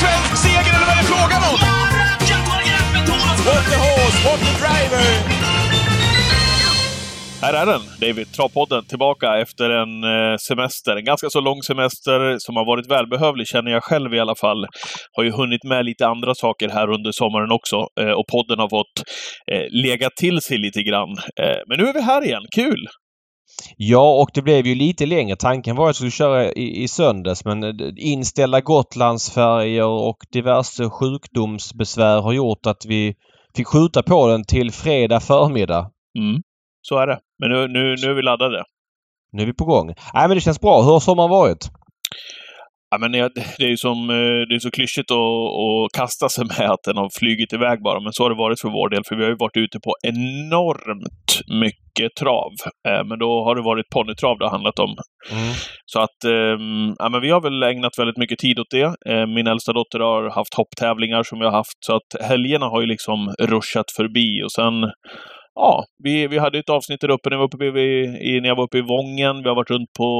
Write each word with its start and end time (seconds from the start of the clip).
svensk 0.00 0.32
seger 0.44 0.72
eller 0.76 0.86
vad 0.88 0.94
är 0.96 1.00
det 1.02 1.08
frågan 1.14 1.42
om? 1.50 1.58
What 3.46 3.64
the 3.70 3.78
horse, 3.86 4.18
what 4.26 4.40
the 4.46 4.52
driver! 4.62 5.04
Här 7.42 7.54
är 7.54 7.66
den, 7.66 7.80
David. 8.00 8.32
Travpodden 8.32 8.84
tillbaka 8.84 9.38
efter 9.38 9.70
en 9.70 10.04
eh, 10.04 10.36
semester. 10.36 10.96
En 10.96 11.04
ganska 11.04 11.30
så 11.30 11.40
lång 11.40 11.62
semester 11.62 12.36
som 12.38 12.56
har 12.56 12.66
varit 12.66 12.90
välbehövlig, 12.90 13.46
känner 13.46 13.70
jag 13.70 13.84
själv 13.84 14.14
i 14.14 14.20
alla 14.20 14.34
fall. 14.34 14.66
Har 15.12 15.24
ju 15.24 15.30
hunnit 15.30 15.64
med 15.64 15.84
lite 15.84 16.06
andra 16.06 16.34
saker 16.34 16.68
här 16.68 16.90
under 16.90 17.12
sommaren 17.12 17.50
också. 17.52 17.76
Eh, 18.00 18.10
och 18.10 18.26
podden 18.32 18.58
har 18.58 18.68
fått 18.68 18.96
eh, 19.52 19.66
lägga 19.70 20.08
till 20.20 20.40
sig 20.40 20.58
lite 20.58 20.82
grann. 20.82 21.16
Men 21.68 21.78
nu 21.78 21.84
är 21.88 21.92
vi 21.92 22.00
här 22.00 22.24
igen. 22.24 22.42
Kul! 22.54 22.86
Ja, 23.76 24.22
och 24.22 24.30
det 24.34 24.42
blev 24.42 24.66
ju 24.66 24.74
lite 24.74 25.06
längre. 25.06 25.36
Tanken 25.36 25.76
var 25.76 25.90
att 25.90 25.90
vi 25.90 25.94
skulle 25.94 26.10
köra 26.10 26.52
i, 26.52 26.82
i 26.82 26.88
söndags 26.88 27.44
men 27.44 27.64
inställda 27.98 28.60
Gotlandsfärger 28.60 29.86
och 29.86 30.18
diverse 30.32 30.90
sjukdomsbesvär 30.90 32.20
har 32.20 32.32
gjort 32.32 32.66
att 32.66 32.84
vi 32.86 33.14
fick 33.56 33.66
skjuta 33.66 34.02
på 34.02 34.26
den 34.26 34.44
till 34.44 34.72
fredag 34.72 35.20
förmiddag. 35.20 35.90
Mm. 36.18 36.42
Så 36.82 36.98
är 36.98 37.06
det. 37.06 37.18
Men 37.38 37.50
nu, 37.50 37.68
nu, 37.68 37.94
nu 38.02 38.10
är 38.10 38.14
vi 38.14 38.22
laddade. 38.22 38.64
Nu 39.32 39.42
är 39.42 39.46
vi 39.46 39.54
på 39.54 39.64
gång. 39.64 39.86
Nej 39.86 40.28
men 40.28 40.30
det 40.30 40.40
känns 40.40 40.60
bra. 40.60 40.82
Hur 40.82 40.92
har 40.92 41.00
sommaren 41.00 41.30
varit? 41.30 41.70
Ja, 42.94 42.98
men 42.98 43.12
det, 43.58 43.64
är 43.64 43.68
ju 43.68 43.76
som, 43.76 44.10
eh, 44.10 44.40
det 44.48 44.54
är 44.54 44.58
så 44.58 44.70
klyschigt 44.70 45.10
att, 45.10 45.18
att 45.18 45.92
kasta 46.00 46.28
sig 46.28 46.44
med 46.44 46.70
att 46.70 46.84
den 46.88 46.96
har 46.96 47.10
flugit 47.18 47.52
iväg 47.52 47.82
bara, 47.82 48.00
men 48.00 48.12
så 48.12 48.22
har 48.22 48.30
det 48.30 48.36
varit 48.36 48.60
för 48.60 48.68
vår 48.68 48.88
del, 48.88 49.02
för 49.08 49.16
vi 49.16 49.22
har 49.22 49.30
ju 49.30 49.36
varit 49.46 49.56
ute 49.56 49.78
på 49.86 49.92
enormt 50.12 51.30
mycket 51.62 52.10
trav. 52.20 52.52
Eh, 52.88 53.04
men 53.08 53.18
då 53.18 53.44
har 53.44 53.54
det 53.56 53.62
varit 53.62 53.88
ponnytrav 53.94 54.38
det 54.38 54.44
har 54.44 54.50
handlat 54.50 54.78
om. 54.78 54.92
Mm. 55.32 55.52
Så 55.92 55.98
att, 56.00 56.20
ehm, 56.34 56.94
ja 56.98 57.08
men 57.08 57.20
vi 57.20 57.30
har 57.30 57.40
väl 57.40 57.62
ägnat 57.62 57.98
väldigt 57.98 58.20
mycket 58.22 58.38
tid 58.38 58.58
åt 58.58 58.70
det. 58.70 58.88
Eh, 59.10 59.26
min 59.26 59.46
äldsta 59.46 59.72
dotter 59.72 60.00
har 60.00 60.30
haft 60.30 60.54
hopptävlingar 60.54 61.22
som 61.22 61.38
vi 61.38 61.44
har 61.44 61.52
haft, 61.52 61.78
så 61.86 61.92
att 61.96 62.10
helgerna 62.30 62.66
har 62.66 62.80
ju 62.80 62.86
liksom 62.86 63.34
ruschat 63.40 63.90
förbi 63.96 64.42
och 64.44 64.52
sen 64.52 64.74
ja, 65.54 65.84
vi, 66.04 66.26
vi 66.26 66.38
hade 66.38 66.58
ett 66.58 66.70
avsnitt 66.70 67.00
där 67.00 67.10
uppe 67.10 67.30
när, 67.30 67.36
vi 67.36 67.40
var 67.40 67.44
uppe 67.44 67.80
i, 67.80 68.40
när 68.40 68.48
jag 68.48 68.56
var 68.56 68.64
uppe 68.64 68.78
i 68.78 68.88
Vången. 68.94 69.42
Vi 69.42 69.48
har 69.48 69.56
varit 69.56 69.70
runt 69.70 69.92
på, 69.98 70.10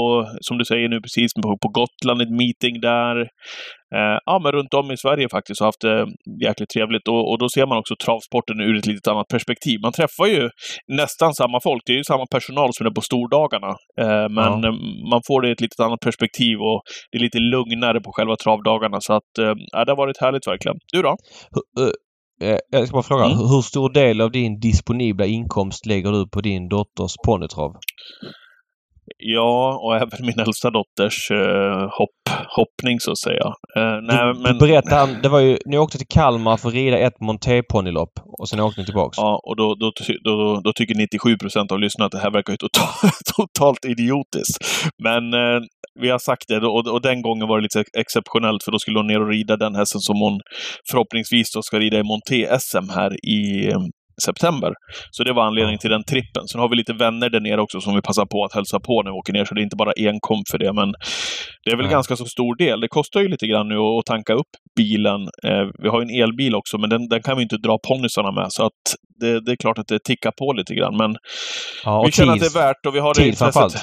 som 0.41 0.59
du 0.59 0.65
säger 0.65 0.89
nu 0.89 1.01
precis, 1.01 1.31
på, 1.43 1.59
på 1.63 1.69
Gotland, 1.69 2.23
ett 2.23 2.37
meeting 2.43 2.81
där. 2.81 3.17
Eh, 3.97 4.19
ja, 4.25 4.41
men 4.43 4.53
runt 4.53 4.75
om 4.75 4.91
i 4.91 4.97
Sverige 4.97 5.29
faktiskt 5.29 5.61
och 5.61 5.67
haft 5.67 5.81
det 5.81 6.07
jäkligt 6.47 6.71
trevligt. 6.75 7.09
Och, 7.09 7.31
och, 7.31 7.39
då 7.39 7.49
ser 7.49 7.67
man 7.67 7.79
också 7.79 7.95
travsporten 8.05 8.61
ur 8.61 8.77
ett 8.79 8.87
lite 8.87 9.11
annat 9.11 9.29
perspektiv. 9.29 9.77
Man 9.83 9.93
träffar 9.93 10.27
ju 10.27 10.51
nästan 11.03 11.35
samma 11.35 11.59
folk. 11.61 11.83
Det 11.87 11.93
är 11.93 11.97
ju 11.97 12.05
samma 12.05 12.27
personal 12.31 12.71
som 12.73 12.87
är 12.87 12.91
på 12.91 13.01
stordagarna. 13.01 13.73
Eh, 14.03 14.29
men 14.39 14.53
ja. 14.63 14.71
man 15.13 15.21
får 15.29 15.43
det 15.43 15.49
i 15.49 15.53
ett 15.53 15.61
lite 15.61 15.85
annat 15.85 16.01
perspektiv 16.01 16.57
och 16.69 16.81
det 17.11 17.19
är 17.19 17.23
lite 17.23 17.39
lugnare 17.39 18.01
på 18.01 18.11
själva 18.13 18.37
travdagarna. 18.45 18.99
Så 19.01 19.13
att, 19.13 19.33
eh, 19.39 19.55
det 19.85 19.91
har 19.93 20.03
varit 20.05 20.21
härligt 20.21 20.47
verkligen. 20.47 20.77
Du 20.93 21.03
då? 21.03 21.17
Eh, 22.41 22.59
jag 22.71 22.89
ska 22.89 22.93
bara 22.93 23.03
fråga, 23.03 23.25
mm. 23.25 23.39
hur 23.39 23.63
stor 23.63 23.91
del 23.91 24.21
av 24.21 24.31
din 24.31 24.61
disponibla 24.61 25.27
inkomst 25.27 25.87
lägger 25.87 26.13
du 26.13 26.29
på 26.29 26.41
din 26.41 26.69
dotters 26.69 27.17
ponnytrav? 27.25 27.77
Ja, 29.19 29.79
och 29.83 29.97
även 29.97 30.27
min 30.27 30.41
äldsta 30.41 30.71
dotters 30.71 31.31
uh, 31.31 31.89
hopp, 31.99 32.11
hoppning 32.57 33.01
så 33.01 33.11
att 33.11 33.19
säga. 33.19 33.45
Uh, 33.79 34.01
nej, 34.03 34.35
du, 34.35 34.41
men... 34.41 34.53
du 34.53 34.67
berättade, 34.67 35.19
det 35.23 35.29
var 35.29 35.41
ju, 35.41 35.59
ni 35.67 35.79
åkte 35.79 35.99
till 35.99 36.07
Kalmar 36.07 36.57
för 36.57 36.69
att 36.69 36.75
rida 36.75 36.99
ett 36.99 37.21
montéponnylopp 37.21 38.13
och 38.25 38.49
sen 38.49 38.61
åkte 38.61 38.81
ni 38.81 38.85
tillbaks. 38.85 39.19
Ja, 39.19 39.41
och 39.45 39.57
då, 39.57 39.75
då, 39.75 39.93
då, 40.25 40.61
då 40.65 40.73
tycker 40.73 40.95
97 40.95 41.39
procent 41.39 41.73
av 41.73 41.81
lyssnarna 41.81 42.07
att 42.07 42.13
det 42.13 42.19
här 42.19 42.31
verkar 42.31 42.53
ju 42.53 42.57
totalt, 42.57 43.15
totalt 43.37 43.85
idiotiskt. 43.85 44.59
Men 45.03 45.35
uh, 45.35 45.61
vi 46.01 46.11
har 46.11 46.19
sagt 46.19 46.49
det 46.49 46.67
och, 46.67 46.87
och 46.89 47.03
den 47.03 47.23
gången 47.23 47.49
var 47.49 47.59
det 47.59 47.63
lite 47.63 47.85
exceptionellt 47.99 48.63
för 48.63 48.73
då 48.73 48.79
skulle 48.79 48.99
hon 48.99 49.07
ner 49.07 49.21
och 49.21 49.29
rida 49.29 49.57
den 49.57 49.75
hästen 49.75 50.01
som 50.01 50.17
hon 50.21 50.41
förhoppningsvis 50.91 51.53
då 51.55 51.63
ska 51.63 51.79
rida 51.79 51.99
i 51.99 52.03
Monté-SM 52.03 52.91
här 52.91 53.27
i 53.27 53.73
september. 54.25 54.73
Så 55.11 55.25
det 55.25 55.33
var 55.33 55.45
anledningen 55.45 55.79
till 55.79 55.91
den 55.91 56.05
trippen. 56.05 56.49
Sen 56.49 56.61
har 56.61 56.69
vi 56.69 56.77
lite 56.77 56.93
vänner 56.93 57.31
där 57.31 57.41
nere 57.41 57.61
också 57.61 57.81
som 57.81 57.95
vi 57.95 58.03
passar 58.03 58.27
på 58.27 58.45
att 58.45 58.55
hälsa 58.55 58.81
på 58.81 59.03
när 59.03 59.11
vi 59.11 59.17
åker 59.17 59.33
ner, 59.33 59.45
så 59.45 59.55
det 59.55 59.61
är 59.61 59.63
inte 59.63 59.77
bara 59.77 59.93
enkom 59.97 60.43
för 60.51 60.59
det. 60.59 60.73
Men 60.73 60.95
det 61.65 61.71
är 61.71 61.77
väl 61.77 61.87
Nej. 61.87 61.93
ganska 61.93 62.17
så 62.17 62.25
stor 62.25 62.57
del. 62.57 62.81
Det 62.81 62.89
kostar 62.89 63.21
ju 63.21 63.29
lite 63.29 63.47
grann 63.47 63.69
nu 63.69 63.79
att 63.79 64.07
tanka 64.07 64.33
upp 64.33 64.51
bilen. 64.77 65.21
Eh, 65.23 65.67
vi 65.83 65.89
har 65.89 66.01
ju 66.01 66.05
en 66.09 66.23
elbil 66.23 66.55
också, 66.55 66.79
men 66.79 66.91
den, 66.91 67.09
den 67.09 67.23
kan 67.23 67.37
vi 67.37 67.43
inte 67.43 67.57
dra 67.57 67.79
ponnysarna 67.89 68.33
med. 68.33 68.47
Så 68.49 68.67
att 68.67 68.83
det, 69.21 69.41
det, 69.41 69.53
är 69.53 69.57
klart 69.57 69.79
att 69.79 69.89
det 69.89 69.99
tickar 70.05 70.31
på 70.31 70.53
lite 70.53 70.75
grann. 70.75 70.97
Men 70.97 71.17
ja, 71.85 72.03
vi 72.07 72.13
känner 72.13 72.33
att 72.33 72.41
det 72.41 72.47
är 72.47 72.67
värt 72.67 72.87
och 72.87 72.95
vi 72.95 72.99
har 72.99 73.15
det 73.15 73.29
intresset. 73.29 73.83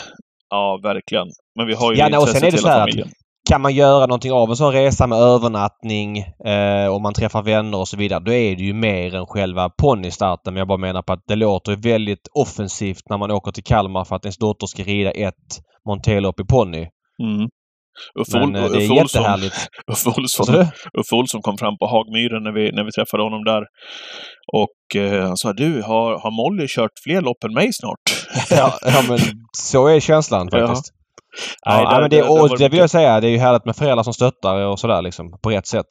Ja, 0.50 0.80
verkligen. 0.84 1.28
Men 1.56 1.68
vi 1.68 1.74
har 1.74 1.92
ju 1.94 1.98
ja, 2.00 2.10
nej, 2.10 2.20
och 2.20 2.30
sen 2.30 2.44
är 2.44 2.52
det 2.52 2.58
så 2.58 2.68
här 2.68 2.80
familjen. 2.80 3.08
Att 3.08 3.14
kan 3.52 3.62
man 3.62 3.74
göra 3.76 4.06
någonting 4.06 4.32
av 4.32 4.50
en 4.50 4.56
sån 4.56 4.74
resa 4.74 5.08
med 5.08 5.18
övernattning 5.18 6.18
eh, 6.46 6.88
och 6.94 7.02
man 7.02 7.14
träffar 7.14 7.44
vänner 7.44 7.78
och 7.78 7.88
så 7.88 7.98
vidare, 7.98 8.20
då 8.20 8.34
är 8.34 8.56
det 8.56 8.64
ju 8.64 8.74
mer 8.74 9.16
än 9.16 9.26
själva 9.26 9.70
ponnystarten. 9.70 10.54
Men 10.54 10.60
jag 10.60 10.68
bara 10.68 10.78
menar 10.78 11.02
på 11.02 11.14
att 11.14 11.24
det 11.28 11.36
låter 11.36 11.76
väldigt 11.76 12.28
offensivt 12.34 13.10
när 13.10 13.18
man 13.18 13.32
åker 13.32 13.52
till 13.52 13.64
Kalmar 13.64 14.06
för 14.06 14.16
att 14.16 14.26
ens 14.26 14.38
dotter 14.38 14.68
ska 14.68 14.84
rida 14.84 15.12
ett 15.12 15.52
monterlopp 15.88 16.40
i 16.40 16.44
ponny. 16.44 16.88
Mm. 17.24 17.50
Uffe, 18.20 18.40
Men 18.40 18.56
eh, 18.56 18.72
det 18.72 18.84
är 18.86 18.96
jättehärligt. 18.96 19.56
Uffe 19.92 20.10
Olsson, 20.10 20.56
Uffe 21.00 21.16
Olsson 21.16 21.42
kom 21.42 21.58
fram 21.58 21.78
på 21.78 21.86
Hagmyren 21.88 22.44
när 22.44 22.52
vi, 22.52 22.72
när 22.72 22.84
vi 22.84 22.92
träffade 22.92 23.24
honom 23.24 23.44
där. 23.44 23.64
Och 24.54 25.02
eh, 25.02 25.28
han 25.28 25.38
sa, 25.38 25.54
du, 25.54 25.82
har, 25.82 26.20
har 26.20 26.32
Molly 26.32 26.68
kört 26.68 26.92
fler 27.04 27.22
lopp 27.22 27.44
än 27.44 27.54
mig 27.54 27.70
snart? 27.74 28.06
ja, 28.50 28.74
ja, 28.82 29.02
men 29.10 29.20
så 29.58 29.88
är 29.88 30.00
känslan 30.00 30.52
faktiskt. 30.52 30.94
Nej, 30.94 31.01
ja, 31.66 31.96
det, 31.96 32.02
men 32.02 32.10
det, 32.10 32.24
och 32.24 32.50
det, 32.50 32.58
det 32.58 32.70
vill 32.70 32.80
jag 32.80 32.90
säga, 32.90 33.20
det 33.20 33.28
är 33.28 33.32
ju 33.32 33.38
härligt 33.38 33.66
med 33.66 33.76
föräldrar 33.76 34.04
som 34.04 34.14
stöttar 34.14 34.66
och 34.66 34.80
sådär 34.80 35.02
liksom 35.02 35.40
på 35.44 35.50
rätt 35.50 35.68
sätt. 35.68 35.86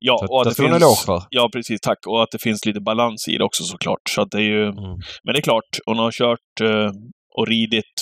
Ja, 0.00 0.18
så 0.18 0.34
och 0.34 0.40
att 0.40 0.48
det, 0.48 0.62
finns... 0.62 1.04
för. 1.06 1.22
Ja, 1.30 1.48
precis. 1.52 1.80
Tack. 1.80 1.98
Och 2.06 2.22
att 2.22 2.30
det 2.32 2.42
finns 2.42 2.64
lite 2.66 2.80
balans 2.80 3.28
i 3.28 3.38
det 3.38 3.44
också 3.44 3.64
såklart. 3.64 4.04
Så 4.08 4.22
att 4.22 4.30
det 4.30 4.38
är 4.38 4.50
ju... 4.56 4.62
Mm. 4.62 4.96
Men 5.24 5.34
det 5.34 5.38
är 5.38 5.42
klart, 5.42 5.70
hon 5.86 5.98
har 5.98 6.12
kört 6.12 6.60
eh, 6.62 6.90
och 7.36 7.46
ridit 7.46 7.94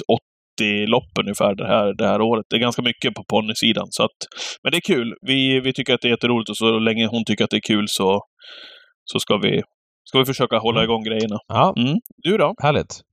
80 0.59 0.87
lopp 0.87 1.13
ungefär 1.21 1.55
det 1.55 1.67
här, 1.67 1.95
det 1.99 2.07
här 2.07 2.21
året. 2.21 2.47
Det 2.51 2.57
är 2.57 2.61
ganska 2.61 2.83
mycket 2.83 3.15
på 3.15 3.25
ponnysidan. 3.25 3.87
Så 3.91 4.03
att, 4.03 4.19
men 4.63 4.73
det 4.73 4.79
är 4.79 4.95
kul. 4.95 5.15
Vi, 5.21 5.61
vi 5.61 5.73
tycker 5.73 5.95
att 5.95 6.01
det 6.01 6.09
är 6.09 6.11
jätteroligt 6.11 6.51
och 6.51 6.57
så 6.57 6.79
länge 6.79 7.07
hon 7.07 7.25
tycker 7.25 7.45
att 7.45 7.51
det 7.51 7.57
är 7.57 7.69
kul 7.75 7.85
så, 7.89 8.21
så 9.05 9.21
ska, 9.21 9.37
vi, 9.37 9.63
ska 10.05 10.19
vi 10.19 10.25
försöka 10.25 10.59
hålla 10.59 10.81
mm. 10.81 10.91
igång 10.91 11.03
grejerna. 11.05 11.39
Ja. 11.49 11.75
Mm. 11.79 11.97
Du 12.17 12.37
då? 12.37 12.55
Härligt. 12.63 13.08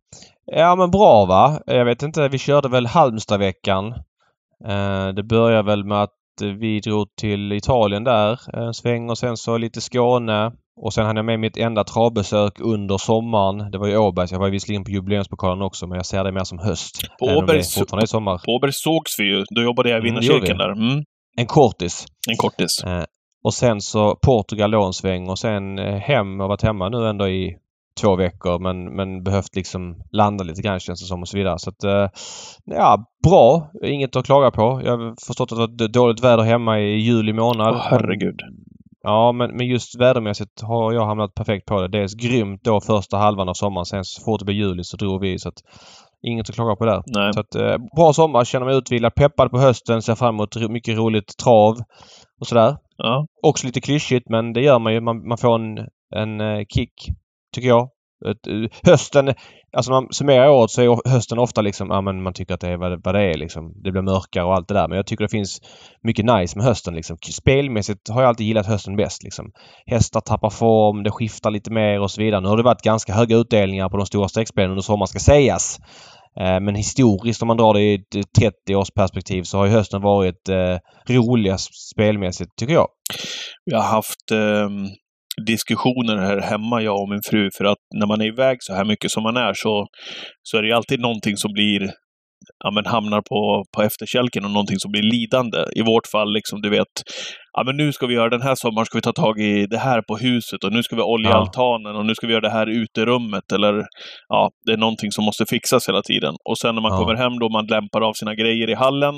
Ja 0.45 0.75
men 0.75 0.91
bra 0.91 1.25
va. 1.25 1.59
Jag 1.65 1.85
vet 1.85 2.03
inte, 2.03 2.27
vi 2.27 2.37
körde 2.37 2.69
väl 2.69 2.85
Halmstadveckan. 2.85 3.87
Eh, 4.67 5.07
det 5.07 5.23
började 5.23 5.63
väl 5.63 5.83
med 5.85 6.03
att 6.03 6.11
vi 6.59 6.79
drog 6.79 7.15
till 7.15 7.53
Italien 7.53 8.03
där 8.03 8.39
en 8.53 8.73
sväng 8.73 9.09
och 9.09 9.17
sen 9.17 9.37
så 9.37 9.57
lite 9.57 9.81
Skåne. 9.81 10.51
Och 10.81 10.93
sen 10.93 11.05
hade 11.05 11.17
jag 11.17 11.25
med 11.25 11.39
mitt 11.39 11.57
enda 11.57 11.83
travbesök 11.83 12.59
under 12.59 12.97
sommaren. 12.97 13.71
Det 13.71 13.77
var 13.77 13.87
ju 13.87 13.97
Åbergs. 13.97 14.31
Jag 14.31 14.39
var 14.39 14.49
visserligen 14.49 14.83
på 14.83 14.91
jubileumspokalen 14.91 15.61
också 15.61 15.87
men 15.87 15.95
jag 15.95 16.05
ser 16.05 16.23
det 16.23 16.31
mer 16.31 16.43
som 16.43 16.59
höst. 16.59 17.01
På 17.19 17.25
Åbergs, 17.25 17.75
på 17.75 18.51
Åbergs 18.51 18.81
sågs 18.81 19.19
vi 19.19 19.23
ju. 19.23 19.43
Då 19.55 19.61
jobbade 19.61 19.89
jag 19.89 19.97
i 19.97 19.99
mm, 19.99 20.03
vinnarcirkeln 20.03 20.57
där. 20.57 20.71
Mm. 20.71 21.03
En 21.37 21.45
kortis. 21.45 22.05
En 22.29 22.37
kortis. 22.37 22.83
Eh, 22.83 23.03
och 23.43 23.53
sen 23.53 23.81
så 23.81 24.15
Portugal 24.15 24.71
då 24.71 24.85
en 24.85 24.93
sväng 24.93 25.29
och 25.29 25.39
sen 25.39 25.79
eh, 25.79 25.95
hem 25.95 26.41
och 26.41 26.47
varit 26.47 26.61
hemma 26.61 26.89
nu 26.89 27.09
ändå 27.09 27.27
i 27.27 27.57
två 28.01 28.15
veckor 28.15 28.59
men, 28.59 28.95
men 28.95 29.23
behövt 29.23 29.55
liksom 29.55 29.95
landa 30.11 30.43
lite 30.43 30.61
grann 30.61 30.79
känns 30.79 31.01
det 31.01 31.07
som 31.07 31.21
och 31.21 31.27
så 31.27 31.37
vidare. 31.37 31.59
Så 31.59 31.69
att, 31.69 31.83
eh, 31.83 32.09
ja, 32.65 33.05
bra. 33.23 33.71
Inget 33.83 34.15
att 34.15 34.25
klaga 34.25 34.51
på. 34.51 34.81
Jag 34.85 34.97
har 34.97 35.25
förstått 35.27 35.51
att 35.51 35.77
det 35.77 35.83
var 35.83 35.87
dåligt 35.87 36.23
väder 36.23 36.43
hemma 36.43 36.79
i 36.79 36.95
juli 36.95 37.33
månad. 37.33 37.75
Åh, 37.75 37.81
herregud. 37.89 38.39
Ja, 39.03 39.31
men, 39.31 39.57
men 39.57 39.67
just 39.67 39.99
vädermässigt 39.99 40.61
har 40.61 40.93
jag 40.93 41.05
hamnat 41.05 41.35
perfekt 41.35 41.65
på 41.65 41.81
det. 41.81 41.87
Dels 41.87 42.13
grymt 42.13 42.63
då 42.63 42.81
första 42.81 43.17
halvan 43.17 43.49
av 43.49 43.53
sommaren. 43.53 43.85
Sen 43.85 44.03
så 44.03 44.21
fort 44.21 44.39
det 44.39 44.45
blev 44.45 44.57
juli 44.57 44.83
så 44.83 44.97
drog 44.97 45.21
vi. 45.21 45.39
Så 45.39 45.49
att, 45.49 45.63
inget 46.27 46.49
att 46.49 46.55
klaga 46.55 46.75
på 46.75 46.85
där. 46.85 47.03
Nej. 47.05 47.33
Så 47.33 47.39
att, 47.39 47.55
eh, 47.55 47.77
bra 47.95 48.13
sommar. 48.13 48.45
Känner 48.45 48.65
mig 48.65 48.77
utvilad. 48.77 49.15
Peppad 49.15 49.51
på 49.51 49.59
hösten. 49.59 50.01
Ser 50.01 50.15
fram 50.15 50.35
emot 50.35 50.69
mycket 50.69 50.97
roligt 50.97 51.37
trav 51.37 51.75
och 52.39 52.47
sådär. 52.47 52.77
Ja. 52.97 53.27
Också 53.43 53.67
lite 53.67 53.81
klyschigt 53.81 54.29
men 54.29 54.53
det 54.53 54.61
gör 54.61 54.79
man 54.79 54.93
ju. 54.93 55.01
Man, 55.01 55.27
man 55.27 55.37
får 55.37 55.55
en, 55.55 55.77
en 56.15 56.41
eh, 56.41 56.65
kick 56.69 57.09
tycker 57.55 57.67
jag. 57.67 57.89
Eh, 58.25 58.69
hösten, 58.83 59.33
alltså 59.77 59.91
när 59.91 60.01
man 60.01 60.13
summerar 60.13 60.49
året 60.49 60.71
så 60.71 60.81
är 60.81 61.09
hösten 61.09 61.39
ofta 61.39 61.61
liksom, 61.61 61.89
ja 61.89 62.01
men 62.01 62.23
man 62.23 62.33
tycker 62.33 62.53
att 62.53 62.59
det 62.59 62.69
är 62.69 62.77
vad, 62.77 63.03
vad 63.03 63.15
det 63.15 63.21
är 63.21 63.37
liksom. 63.37 63.73
Det 63.83 63.91
blir 63.91 64.01
mörkare 64.01 64.45
och 64.45 64.55
allt 64.55 64.67
det 64.67 64.73
där. 64.73 64.87
Men 64.87 64.95
jag 64.95 65.07
tycker 65.07 65.23
det 65.23 65.31
finns 65.31 65.61
mycket 66.03 66.25
nice 66.25 66.57
med 66.57 66.65
hösten 66.65 66.95
liksom. 66.95 67.17
Spelmässigt 67.31 68.09
har 68.09 68.21
jag 68.21 68.29
alltid 68.29 68.47
gillat 68.47 68.65
hösten 68.65 68.95
bäst 68.95 69.23
liksom. 69.23 69.51
Hästar 69.85 70.21
tappar 70.21 70.49
form, 70.49 71.03
det 71.03 71.11
skiftar 71.11 71.51
lite 71.51 71.71
mer 71.71 71.99
och 71.99 72.11
så 72.11 72.21
vidare. 72.21 72.41
Nu 72.41 72.47
har 72.47 72.57
det 72.57 72.63
varit 72.63 72.81
ganska 72.81 73.13
höga 73.13 73.37
utdelningar 73.37 73.89
på 73.89 73.97
de 73.97 74.05
stora 74.05 74.27
streckspelen 74.27 74.71
under 74.71 74.83
sommaren 74.83 75.07
ska 75.07 75.19
sägas. 75.19 75.79
Eh, 76.39 76.59
men 76.59 76.75
historiskt 76.75 77.41
om 77.41 77.47
man 77.47 77.57
drar 77.57 77.73
det 77.73 77.81
i 77.81 77.93
ett 77.93 78.33
30 78.39 78.75
års 78.75 78.91
perspektiv 78.91 79.43
så 79.43 79.57
har 79.57 79.65
ju 79.65 79.71
hösten 79.71 80.01
varit 80.01 80.49
eh, 80.49 80.77
roligast 81.09 81.89
spelmässigt 81.91 82.51
tycker 82.55 82.73
jag. 82.73 82.87
Vi 83.65 83.75
har 83.75 83.83
haft 83.83 84.31
eh, 84.31 84.69
diskussioner 85.45 86.17
här 86.17 86.41
hemma, 86.41 86.81
jag 86.81 87.01
och 87.01 87.09
min 87.09 87.21
fru, 87.29 87.49
för 87.57 87.65
att 87.65 87.77
när 87.99 88.07
man 88.07 88.21
är 88.21 88.25
iväg 88.25 88.57
så 88.59 88.73
här 88.73 88.85
mycket 88.85 89.11
som 89.11 89.23
man 89.23 89.37
är 89.37 89.53
så, 89.53 89.87
så 90.43 90.57
är 90.57 90.61
det 90.63 90.71
alltid 90.71 90.99
någonting 90.99 91.37
som 91.37 91.53
blir 91.53 91.91
ja, 92.63 92.71
men 92.71 92.85
hamnar 92.85 93.21
på, 93.21 93.63
på 93.75 93.81
efterkälken 93.83 94.45
och 94.45 94.51
någonting 94.51 94.79
som 94.79 94.91
blir 94.91 95.03
lidande. 95.03 95.57
I 95.75 95.81
vårt 95.81 96.07
fall, 96.07 96.33
liksom, 96.33 96.61
du 96.61 96.69
vet, 96.69 96.93
ja 97.57 97.63
men 97.65 97.77
nu 97.77 97.91
ska 97.91 98.07
vi 98.07 98.13
göra 98.13 98.29
den 98.29 98.41
här 98.41 98.55
sommaren 98.55 98.85
ska 98.85 98.97
vi 98.97 99.01
ta 99.01 99.11
tag 99.11 99.39
i 99.39 99.67
det 99.67 99.77
här 99.77 100.01
på 100.01 100.17
huset 100.17 100.63
och 100.63 100.73
nu 100.73 100.83
ska 100.83 100.95
vi 100.95 101.01
olja 101.01 101.29
ja. 101.29 101.35
altanen 101.35 101.95
och 101.95 102.05
nu 102.05 102.15
ska 102.15 102.27
vi 102.27 102.33
göra 102.33 102.41
det 102.41 102.49
här 102.49 102.67
uterummet 102.67 103.51
eller 103.53 103.85
ja, 104.27 104.49
det 104.65 104.71
är 104.71 104.77
någonting 104.77 105.11
som 105.11 105.25
måste 105.25 105.45
fixas 105.45 105.89
hela 105.89 106.01
tiden. 106.01 106.33
Och 106.49 106.57
sen 106.57 106.75
när 106.75 106.81
man 106.81 106.91
ja. 106.91 106.97
kommer 106.99 107.15
hem 107.15 107.39
då 107.39 107.49
man 107.49 107.65
lämpar 107.67 108.01
av 108.01 108.13
sina 108.13 108.35
grejer 108.35 108.69
i 108.69 108.73
hallen 108.73 109.15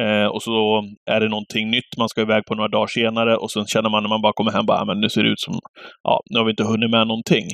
eh, 0.00 0.26
och 0.26 0.42
så 0.42 0.82
är 1.10 1.20
det 1.20 1.28
någonting 1.28 1.70
nytt 1.70 1.92
man 1.98 2.08
ska 2.08 2.20
iväg 2.20 2.42
på 2.48 2.54
några 2.54 2.68
dagar 2.68 2.86
senare 2.86 3.36
och 3.36 3.50
sen 3.50 3.66
känner 3.66 3.90
man 3.90 4.02
när 4.02 4.08
man 4.08 4.22
bara 4.22 4.32
kommer 4.32 4.52
hem 4.52 4.66
bara, 4.66 4.84
men 4.84 5.00
nu 5.00 5.08
ser 5.08 5.22
det 5.22 5.28
ut 5.28 5.40
som, 5.40 5.54
ja, 6.02 6.20
nu 6.30 6.38
har 6.38 6.44
vi 6.44 6.50
inte 6.50 6.64
hunnit 6.64 6.90
med 6.90 7.06
någonting. 7.06 7.46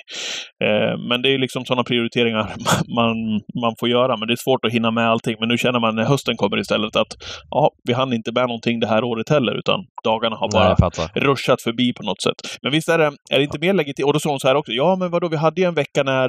Eh, 0.65 0.95
men 1.09 1.23
det 1.23 1.29
är 1.35 1.39
liksom 1.39 1.65
sådana 1.65 1.85
prioriteringar 1.85 2.45
man, 2.99 3.17
man 3.63 3.75
får 3.81 3.89
göra, 3.89 4.17
men 4.17 4.29
det 4.29 4.35
är 4.35 4.45
svårt 4.47 4.65
att 4.65 4.73
hinna 4.73 4.91
med 4.91 5.07
allting. 5.11 5.37
Men 5.41 5.49
nu 5.49 5.59
känner 5.59 5.81
man 5.81 5.97
när 5.97 6.05
hösten 6.05 6.37
kommer 6.37 6.59
istället 6.61 6.97
att 6.97 7.13
ja, 7.51 7.71
vi 7.89 7.93
hann 7.93 8.13
inte 8.13 8.33
med 8.33 8.47
någonting 8.49 8.81
det 8.81 8.87
här 8.87 9.05
året 9.05 9.29
heller, 9.29 9.55
utan 9.59 9.79
dagarna 10.23 10.37
har 10.37 10.49
bara 10.53 10.91
Nej, 11.15 11.25
ruschat 11.25 11.63
förbi 11.63 11.93
på 11.93 12.03
något 12.03 12.23
sätt. 12.23 12.59
Men 12.63 12.73
visst 12.73 12.89
är 12.89 12.99
det, 12.99 13.13
är 13.31 13.39
det 13.39 13.43
inte 13.43 13.59
mer 13.59 13.73
legitimt? 13.73 14.07
Och 14.07 14.13
då 14.13 14.21
sa 14.21 14.31
hon 14.31 14.41
så 14.41 14.49
här 14.49 14.55
också, 14.55 14.73
ja 14.73 14.97
men 14.97 15.11
vadå, 15.11 15.29
vi 15.29 15.37
hade 15.37 15.61
ju 15.61 15.67
en 15.67 15.75
vecka 15.75 16.03
när, 16.03 16.29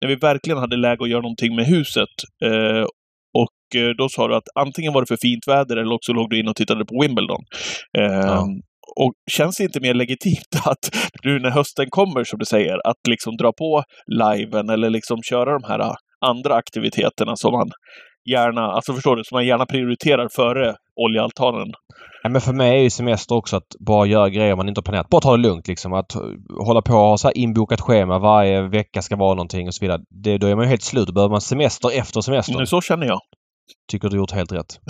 när 0.00 0.08
vi 0.08 0.14
verkligen 0.14 0.58
hade 0.58 0.76
läge 0.76 1.04
att 1.04 1.10
göra 1.10 1.22
någonting 1.22 1.56
med 1.56 1.66
huset. 1.66 2.14
Eh, 2.44 2.84
och 3.42 3.80
eh, 3.80 3.90
då 3.98 4.08
sa 4.08 4.28
du 4.28 4.36
att 4.36 4.48
antingen 4.54 4.92
var 4.92 5.00
det 5.00 5.06
för 5.06 5.18
fint 5.22 5.48
väder 5.48 5.76
eller 5.76 5.94
också 5.94 6.12
låg 6.12 6.30
du 6.30 6.40
in 6.40 6.48
och 6.48 6.56
tittade 6.56 6.84
på 6.84 7.00
Wimbledon. 7.02 7.42
Eh, 7.98 8.04
ja. 8.04 8.46
Och 8.98 9.12
känns 9.30 9.56
det 9.56 9.64
inte 9.64 9.80
mer 9.80 9.94
legitimt 9.94 10.52
att 10.64 10.96
nu 11.24 11.38
när 11.38 11.50
hösten 11.50 11.86
kommer, 11.90 12.24
som 12.24 12.38
du 12.38 12.44
säger, 12.44 12.88
att 12.88 13.00
liksom 13.08 13.36
dra 13.36 13.52
på 13.52 13.82
liven 14.06 14.70
eller 14.70 14.90
liksom 14.90 15.22
köra 15.22 15.58
de 15.58 15.64
här 15.68 15.94
andra 16.26 16.54
aktiviteterna 16.54 17.36
som 17.36 17.52
man 17.52 17.70
gärna, 18.30 18.60
alltså 18.60 18.94
förstår 18.94 19.16
du, 19.16 19.24
som 19.24 19.36
man 19.36 19.46
gärna 19.46 19.66
prioriterar 19.66 20.28
före 20.36 20.74
oljealtanen. 20.96 21.72
Ja, 22.22 22.28
men 22.30 22.40
för 22.40 22.52
mig 22.52 22.78
är 22.78 22.82
ju 22.82 22.90
semester 22.90 23.34
också 23.34 23.56
att 23.56 23.76
bara 23.86 24.06
göra 24.06 24.28
grejer 24.28 24.56
man 24.56 24.68
inte 24.68 24.78
har 24.78 24.82
planerat. 24.82 25.08
Bara 25.08 25.20
ta 25.20 25.36
det 25.36 25.42
lugnt 25.42 25.68
liksom. 25.68 25.92
Att 25.92 26.12
hålla 26.66 26.82
på 26.82 26.94
och 26.94 27.08
ha 27.08 27.18
så 27.18 27.28
här 27.28 27.36
inbokat 27.36 27.80
schema. 27.80 28.18
Varje 28.18 28.62
vecka 28.62 29.02
ska 29.02 29.16
vara 29.16 29.34
någonting 29.34 29.66
och 29.66 29.74
så 29.74 29.84
vidare. 29.84 30.00
Det, 30.10 30.38
då 30.38 30.46
är 30.46 30.54
man 30.54 30.64
ju 30.64 30.68
helt 30.68 30.82
slut. 30.82 31.06
Då 31.06 31.12
behöver 31.12 31.30
man 31.30 31.40
semester 31.40 31.98
efter 31.98 32.20
semester. 32.20 32.56
Men 32.56 32.66
så 32.66 32.80
känner 32.80 33.06
jag. 33.06 33.20
Tycker 33.90 34.08
du 34.08 34.16
gjort 34.16 34.32
helt 34.32 34.52
rätt. 34.52 34.80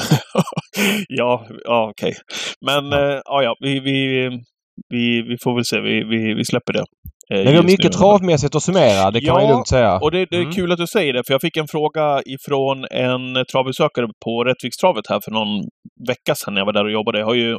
ja, 1.08 1.46
ja 1.64 1.90
okej. 1.90 2.08
Okay. 2.08 2.14
Men 2.66 2.84
ja. 2.84 3.12
Äh, 3.12 3.44
ja, 3.44 3.56
vi, 3.60 3.80
vi, 3.80 4.28
vi, 4.88 5.22
vi 5.22 5.36
får 5.42 5.54
väl 5.54 5.64
se. 5.64 5.80
Vi, 5.80 6.04
vi, 6.04 6.34
vi 6.34 6.44
släpper 6.44 6.72
det. 6.72 6.84
Eh, 7.34 7.44
Men 7.44 7.52
vi 7.52 7.56
har 7.56 7.64
mycket 7.64 7.92
nu. 7.92 7.98
travmässigt 7.98 8.54
att 8.54 8.62
summera, 8.62 9.10
det 9.10 9.20
kan 9.20 9.26
ja, 9.26 9.34
man 9.34 9.42
ju 9.42 9.48
lugnt 9.48 9.68
säga. 9.68 9.98
och 9.98 10.10
det, 10.10 10.26
det 10.30 10.36
är 10.36 10.40
mm. 10.40 10.52
kul 10.52 10.72
att 10.72 10.78
du 10.78 10.86
säger 10.86 11.12
det, 11.12 11.22
för 11.26 11.34
jag 11.34 11.40
fick 11.40 11.56
en 11.56 11.68
fråga 11.68 12.22
ifrån 12.26 12.86
en 12.90 13.44
travbesökare 13.52 14.06
på 14.24 14.44
Rättvikstravet 14.44 15.04
här 15.08 15.20
för 15.24 15.30
någon 15.30 15.62
vecka 16.08 16.34
sedan 16.34 16.54
när 16.54 16.60
jag 16.60 16.66
var 16.66 16.72
där 16.72 16.84
och 16.84 16.92
jobbade. 16.92 17.18
Jag 17.18 17.26
har 17.26 17.34
ju 17.34 17.58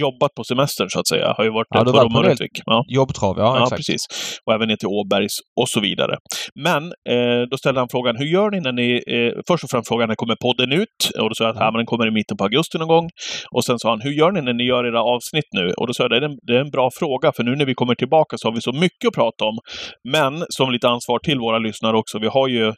jobbat 0.00 0.34
på 0.36 0.44
semestern 0.44 0.88
så 0.90 1.00
att 1.00 1.08
säga. 1.08 1.22
Jag 1.22 1.34
har 1.34 1.44
ju 1.44 1.50
varit 1.50 1.66
ja, 1.70 1.84
på 1.84 1.92
Rom 1.92 2.16
och 2.16 2.24
Rättvik. 2.24 2.56
Ja. 2.64 2.84
Jobbtrav, 2.88 3.34
ja, 3.38 3.44
ja 3.44 3.62
exakt. 3.62 3.78
precis. 3.78 4.02
Och 4.46 4.52
även 4.54 4.68
ner 4.68 4.76
till 4.76 4.88
Åbergs 4.88 5.34
och 5.60 5.68
så 5.68 5.80
vidare. 5.80 6.16
Men 6.54 6.82
eh, 7.14 7.42
då 7.50 7.56
ställde 7.56 7.80
han 7.80 7.88
frågan, 7.90 8.16
hur 8.16 8.26
gör 8.26 8.50
ni 8.50 8.60
när 8.60 8.72
ni... 8.72 8.88
Eh, 9.14 9.32
först 9.48 9.64
och 9.64 9.70
främst 9.70 9.88
frågan, 9.88 10.08
när 10.08 10.14
kommer 10.14 10.36
podden 10.46 10.72
ut? 10.72 11.00
Och 11.20 11.28
då 11.28 11.34
sa 11.34 11.44
jag 11.44 11.56
att 11.56 11.62
mm. 11.62 11.74
den 11.74 11.86
kommer 11.86 12.06
i 12.08 12.10
mitten 12.10 12.36
på 12.36 12.44
augusti 12.44 12.78
någon 12.78 12.88
gång. 12.88 13.06
Och 13.54 13.64
sen 13.64 13.78
sa 13.78 13.88
han, 13.88 14.00
hur 14.00 14.12
gör 14.20 14.32
ni 14.32 14.40
när 14.42 14.54
ni 14.60 14.64
gör 14.64 14.84
era 14.90 15.02
avsnitt 15.14 15.50
nu? 15.58 15.66
Och 15.78 15.86
då 15.86 15.92
sa 15.94 16.02
jag, 16.04 16.10
det 16.10 16.16
är 16.16 16.22
en, 16.30 16.38
det 16.46 16.54
är 16.58 16.60
en 16.66 16.70
bra 16.76 16.90
fråga, 16.98 17.32
för 17.36 17.42
nu 17.44 17.56
när 17.56 17.66
vi 17.66 17.74
kommer 17.74 17.94
tillbaka 17.94 18.36
så 18.38 18.48
har 18.48 18.54
vi 18.54 18.60
så 18.60 18.72
mycket 18.72 18.99
att 19.08 19.14
prata 19.14 19.44
om. 19.44 19.58
Men 20.12 20.44
som 20.48 20.70
lite 20.70 20.88
ansvar 20.88 21.18
till 21.18 21.38
våra 21.38 21.58
lyssnare 21.58 21.96
också, 21.96 22.18
vi 22.18 22.26
har 22.26 22.48
ju, 22.48 22.72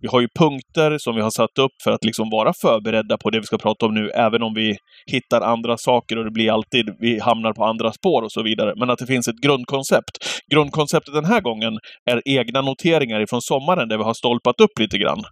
vi 0.00 0.08
har 0.08 0.20
ju 0.20 0.28
punkter 0.38 0.98
som 0.98 1.14
vi 1.14 1.22
har 1.22 1.30
satt 1.30 1.58
upp 1.58 1.72
för 1.84 1.90
att 1.90 2.04
liksom 2.04 2.30
vara 2.30 2.52
förberedda 2.62 3.18
på 3.18 3.30
det 3.30 3.38
vi 3.38 3.46
ska 3.46 3.58
prata 3.58 3.86
om 3.86 3.94
nu, 3.94 4.10
även 4.10 4.42
om 4.42 4.54
vi 4.54 4.76
hittar 5.06 5.40
andra 5.40 5.76
saker 5.76 6.18
och 6.18 6.24
det 6.24 6.30
blir 6.30 6.52
alltid, 6.52 6.84
vi 7.00 7.20
hamnar 7.20 7.52
på 7.52 7.64
andra 7.64 7.92
spår 7.92 8.22
och 8.22 8.32
så 8.32 8.42
vidare. 8.42 8.72
Men 8.76 8.90
att 8.90 8.98
det 8.98 9.06
finns 9.06 9.28
ett 9.28 9.42
grundkoncept. 9.42 10.14
Grundkonceptet 10.52 11.14
den 11.14 11.24
här 11.24 11.40
gången 11.40 11.78
är 12.10 12.22
egna 12.24 12.60
noteringar 12.60 13.20
ifrån 13.20 13.42
sommaren 13.42 13.88
där 13.88 13.98
vi 13.98 14.04
har 14.04 14.14
stolpat 14.14 14.60
upp 14.60 14.78
lite 14.80 14.98
grann. 14.98 15.22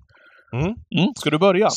Mm. 0.53 0.67
Mm. 0.67 1.09
Ska 1.17 1.31
du 1.31 1.39
börja? 1.39 1.69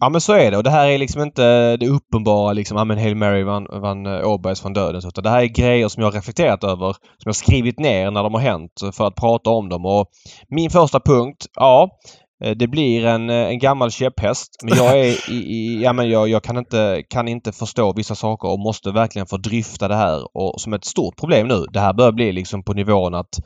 Ja 0.00 0.08
men 0.08 0.20
så 0.20 0.32
är 0.32 0.50
det 0.50 0.56
och 0.56 0.62
det 0.62 0.70
här 0.70 0.88
är 0.88 0.98
liksom 0.98 1.22
inte 1.22 1.76
det 1.76 1.88
uppenbara 1.88 2.52
liksom, 2.52 2.76
ja 2.76 2.84
men 2.84 2.98
Hail 2.98 3.16
Mary 3.16 3.42
vann, 3.42 3.66
vann 3.70 4.06
eh, 4.06 4.28
Åbergs 4.28 4.60
från 4.60 4.72
döden. 4.72 5.02
Utan 5.06 5.24
det 5.24 5.30
här 5.30 5.42
är 5.42 5.46
grejer 5.46 5.88
som 5.88 6.00
jag 6.00 6.06
har 6.10 6.12
reflekterat 6.12 6.64
över, 6.64 6.92
som 6.92 7.24
jag 7.24 7.36
skrivit 7.36 7.78
ner 7.78 8.10
när 8.10 8.22
de 8.22 8.34
har 8.34 8.40
hänt 8.40 8.80
för 8.92 9.06
att 9.06 9.14
prata 9.14 9.50
om 9.50 9.68
dem. 9.68 9.86
Och 9.86 10.08
min 10.48 10.70
första 10.70 11.00
punkt, 11.00 11.46
ja 11.54 11.90
det 12.40 12.66
blir 12.66 13.04
en, 13.04 13.30
eh, 13.30 13.36
en 13.36 13.58
gammal 13.58 13.90
käpphäst. 13.90 14.56
Men 14.62 14.76
jag 14.76 14.98
är 14.98 15.30
i, 15.30 15.34
i, 15.34 15.82
ja, 15.82 15.92
men 15.92 16.10
jag, 16.10 16.28
jag 16.28 16.42
kan, 16.42 16.58
inte, 16.58 17.02
kan 17.10 17.28
inte 17.28 17.52
förstå 17.52 17.92
vissa 17.92 18.14
saker 18.14 18.48
och 18.48 18.58
måste 18.58 18.90
verkligen 18.90 19.26
få 19.26 19.36
dryfta 19.36 19.88
det 19.88 19.96
här 19.96 20.36
och 20.36 20.60
som 20.60 20.72
ett 20.72 20.84
stort 20.84 21.16
problem 21.16 21.48
nu. 21.48 21.64
Det 21.72 21.80
här 21.80 21.94
börjar 21.94 22.12
bli 22.12 22.32
liksom 22.32 22.62
på 22.64 22.72
nivån 22.72 23.14
att 23.14 23.38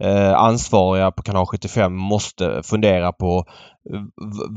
eh, 0.00 0.34
ansvariga 0.34 1.10
på 1.10 1.22
kanal 1.22 1.46
75 1.46 1.94
måste 1.94 2.62
fundera 2.62 3.12
på 3.12 3.44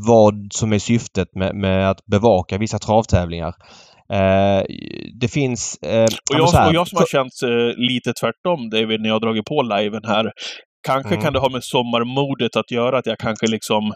vad 0.08 0.48
som 0.54 0.74
är 0.74 0.80
syftet 0.80 1.36
med, 1.36 1.56
med 1.56 1.90
att 1.90 2.06
bevaka 2.06 2.58
vissa 2.58 2.80
travtävlingar. 2.80 3.54
Eh, 4.14 4.64
det 5.20 5.28
finns... 5.28 5.78
Eh, 5.82 6.04
och, 6.04 6.40
jag, 6.40 6.68
och 6.68 6.74
jag 6.74 6.88
som 6.88 6.98
har 6.98 7.06
känt 7.06 7.42
eh, 7.44 7.78
lite 7.78 8.14
tvärtom, 8.14 8.70
David, 8.70 9.02
när 9.02 9.10
jag 9.10 9.16
har 9.16 9.20
dragit 9.20 9.46
på 9.46 9.62
liven 9.62 10.02
här. 10.06 10.32
Kanske 10.84 11.14
mm. 11.14 11.22
kan 11.22 11.34
det 11.34 11.40
ha 11.40 11.50
med 11.50 11.64
sommarmodet 11.64 12.56
att 12.56 12.72
göra, 12.72 12.98
att 12.98 13.06
jag 13.06 13.18
kanske 13.18 13.48
liksom 13.48 13.94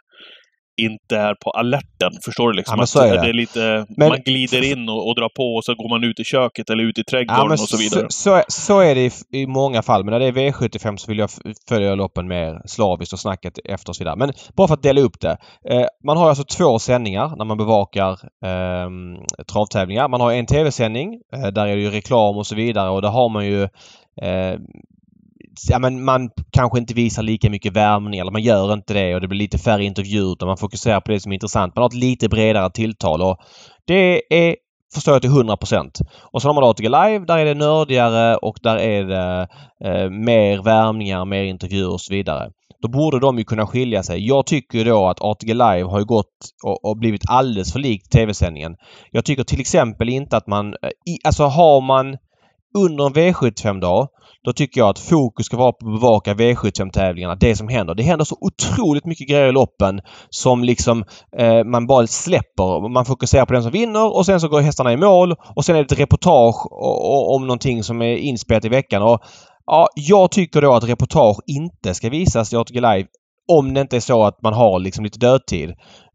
inte 0.82 1.18
är 1.18 1.36
på 1.44 1.50
alerten. 1.50 2.12
Förstår 2.26 2.52
du? 2.52 2.58
Liksom? 2.58 2.80
Ja, 2.80 2.86
så 2.86 3.00
är 3.00 3.14
det. 3.14 3.22
det 3.22 3.30
är 3.30 3.34
lite, 3.34 3.86
men, 3.90 4.10
man 4.10 4.22
glider 4.26 4.72
in 4.72 4.90
och, 4.90 5.08
och, 5.08 5.16
drar 5.16 5.30
på 5.36 5.56
och 5.56 5.66
så 5.66 5.76
går 5.76 5.90
man 5.90 6.04
ut 6.04 6.20
i 6.20 6.24
köket 6.24 6.70
eller 6.70 6.84
ut 6.84 6.98
i 6.98 7.04
trädgården 7.04 7.46
ja, 7.48 7.54
och 7.54 7.60
så 7.60 7.78
vidare. 7.78 8.06
Så, 8.10 8.10
så, 8.10 8.44
så 8.48 8.80
är 8.80 8.96
det 8.96 9.02
i, 9.02 9.42
i, 9.42 9.48
många 9.48 9.82
fall. 9.82 10.04
Men 10.04 10.12
när 10.12 10.20
det 10.20 10.26
är 10.26 10.32
V75 10.32 10.98
så 10.98 11.12
vill 11.12 11.20
jag 11.20 11.30
följa 11.70 11.96
loppen 11.96 12.28
mer 12.28 12.62
slaviskt 12.66 13.14
och 13.14 13.20
snacket 13.20 13.60
efter 13.66 13.90
och 13.90 13.96
så 13.96 14.04
vidare. 14.04 14.16
Men 14.16 14.32
bara 14.56 14.68
för 14.68 14.74
att 14.74 14.84
dela 14.84 15.02
upp 15.02 15.20
det. 15.20 15.38
Eh, 15.70 15.86
man 16.04 16.18
har 16.18 16.30
alltså 16.30 16.44
två 16.44 16.80
sändningar 16.80 17.36
när 17.38 17.46
man 17.46 17.58
bevakar 17.58 18.12
eh, 18.46 18.90
travtävlingar. 19.52 20.08
Man 20.08 20.22
har 20.22 20.32
en 20.32 20.46
tv-sändning. 20.46 21.22
Eh, 21.36 21.48
där 21.48 21.68
är 21.68 21.76
det 21.76 21.82
ju 21.82 21.90
reklam 21.90 22.38
och 22.38 22.48
så 22.48 22.56
vidare 22.56 22.90
och 22.90 23.02
där 23.02 23.10
har 23.10 23.30
man 23.30 23.46
ju 23.46 23.64
eh, 24.22 24.60
ja, 25.70 25.80
men 25.80 26.04
man 26.04 26.30
kanske 26.52 26.80
inte 26.80 26.94
visar 26.94 27.24
lika 27.24 27.50
mycket 27.50 27.74
värmning 27.74 28.20
eller 28.20 28.32
man 28.32 28.42
gör 28.42 28.74
inte 28.74 28.94
det 28.94 29.16
och 29.16 29.22
det 29.22 29.28
blir 29.28 29.40
lite 29.40 29.58
färre 29.58 29.84
intervjuer 29.84 30.32
utan 30.32 30.48
man 30.48 30.58
fokuserar 30.58 31.02
på 31.02 31.12
det 31.12 31.20
som 31.20 31.32
är 31.32 31.34
intressant. 31.34 31.76
Man 31.76 31.82
har 31.82 31.90
ett 31.90 31.94
lite 31.94 32.30
bredare 32.30 32.70
tilltal 32.70 33.22
och 33.22 33.38
det 33.88 34.22
är 34.30 34.56
förstår 34.96 35.14
jag 35.14 35.22
till 35.22 35.32
100% 35.32 35.90
Och 36.34 36.42
så 36.42 36.48
har 36.48 36.54
man 36.54 36.64
ATG 36.64 36.90
Live. 36.90 37.26
Där 37.26 37.38
är 37.38 37.46
det 37.46 37.54
nördigare 37.54 38.36
och 38.36 38.58
där 38.64 38.78
är 38.78 39.04
det 39.04 39.48
eh, 39.86 40.10
mer 40.10 40.64
värmningar, 40.64 41.26
mer 41.26 41.44
intervjuer 41.44 41.94
och 41.94 42.02
så 42.02 42.14
vidare. 42.14 42.50
Då 42.82 42.88
borde 42.88 43.20
de 43.20 43.38
ju 43.38 43.44
kunna 43.44 43.68
skilja 43.68 44.04
sig. 44.04 44.28
Jag 44.28 44.46
tycker 44.46 44.86
då 44.86 45.08
att 45.08 45.22
ATG 45.22 45.54
Live 45.54 45.84
har 45.84 46.04
gått 46.04 46.36
och, 46.64 46.86
och 46.86 46.98
blivit 46.98 47.30
alldeles 47.30 47.74
för 47.74 47.80
likt 47.80 48.12
tv-sändningen. 48.12 48.76
Jag 49.12 49.26
tycker 49.26 49.44
till 49.44 49.60
exempel 49.60 50.10
inte 50.10 50.38
att 50.38 50.48
man... 50.48 50.68
Eh, 50.68 50.90
I, 51.14 51.18
alltså 51.24 51.44
har 51.44 51.82
man 51.82 52.18
under 52.76 53.06
en 53.06 53.14
V75-dag 53.14 54.08
då 54.46 54.54
tycker 54.54 54.82
jag 54.82 54.90
att 54.90 55.00
fokus 55.00 55.46
ska 55.46 55.58
vara 55.58 55.72
på 55.72 55.88
att 55.88 55.94
bevaka 55.94 56.34
V75-tävlingarna. 56.34 57.36
Det 57.36 57.56
som 57.56 57.68
händer. 57.68 57.96
Det 57.96 58.04
händer 58.04 58.26
så 58.26 58.38
otroligt 58.42 59.06
mycket 59.06 59.30
grejer 59.30 59.48
i 59.48 59.52
loppen 59.52 60.02
som 60.30 60.64
liksom 60.64 61.04
eh, 61.38 61.64
man 61.64 61.88
bara 61.88 62.08
släpper. 62.08 62.90
Man 62.90 63.06
fokuserar 63.06 63.46
på 63.46 63.54
den 63.54 63.64
som 63.64 63.72
vinner 63.72 64.16
och 64.16 64.26
sen 64.26 64.40
så 64.40 64.48
går 64.48 64.62
hästarna 64.62 64.94
i 64.94 64.98
mål 64.98 65.36
och 65.56 65.66
sen 65.66 65.76
är 65.76 65.80
det 65.80 65.94
ett 65.94 66.00
reportage 66.00 66.68
om 67.36 67.48
någonting 67.48 67.84
som 67.84 68.02
är 68.02 68.16
inspelat 68.16 68.66
i 68.66 68.70
veckan. 68.70 69.02
Och, 69.02 69.20
ja, 69.66 69.88
jag 69.96 70.32
tycker 70.32 70.62
då 70.62 70.74
att 70.74 70.90
reportage 70.90 71.40
inte 71.48 71.94
ska 71.94 72.10
visas 72.10 72.54
i 72.54 72.56
ATG 72.56 72.76
Live 72.82 73.08
om 73.48 73.74
det 73.74 73.82
inte 73.82 73.96
är 73.96 74.00
så 74.00 74.24
att 74.24 74.42
man 74.42 74.54
har 74.54 74.80
liksom 74.80 75.04
lite 75.04 75.20
dödtid. 75.20 75.74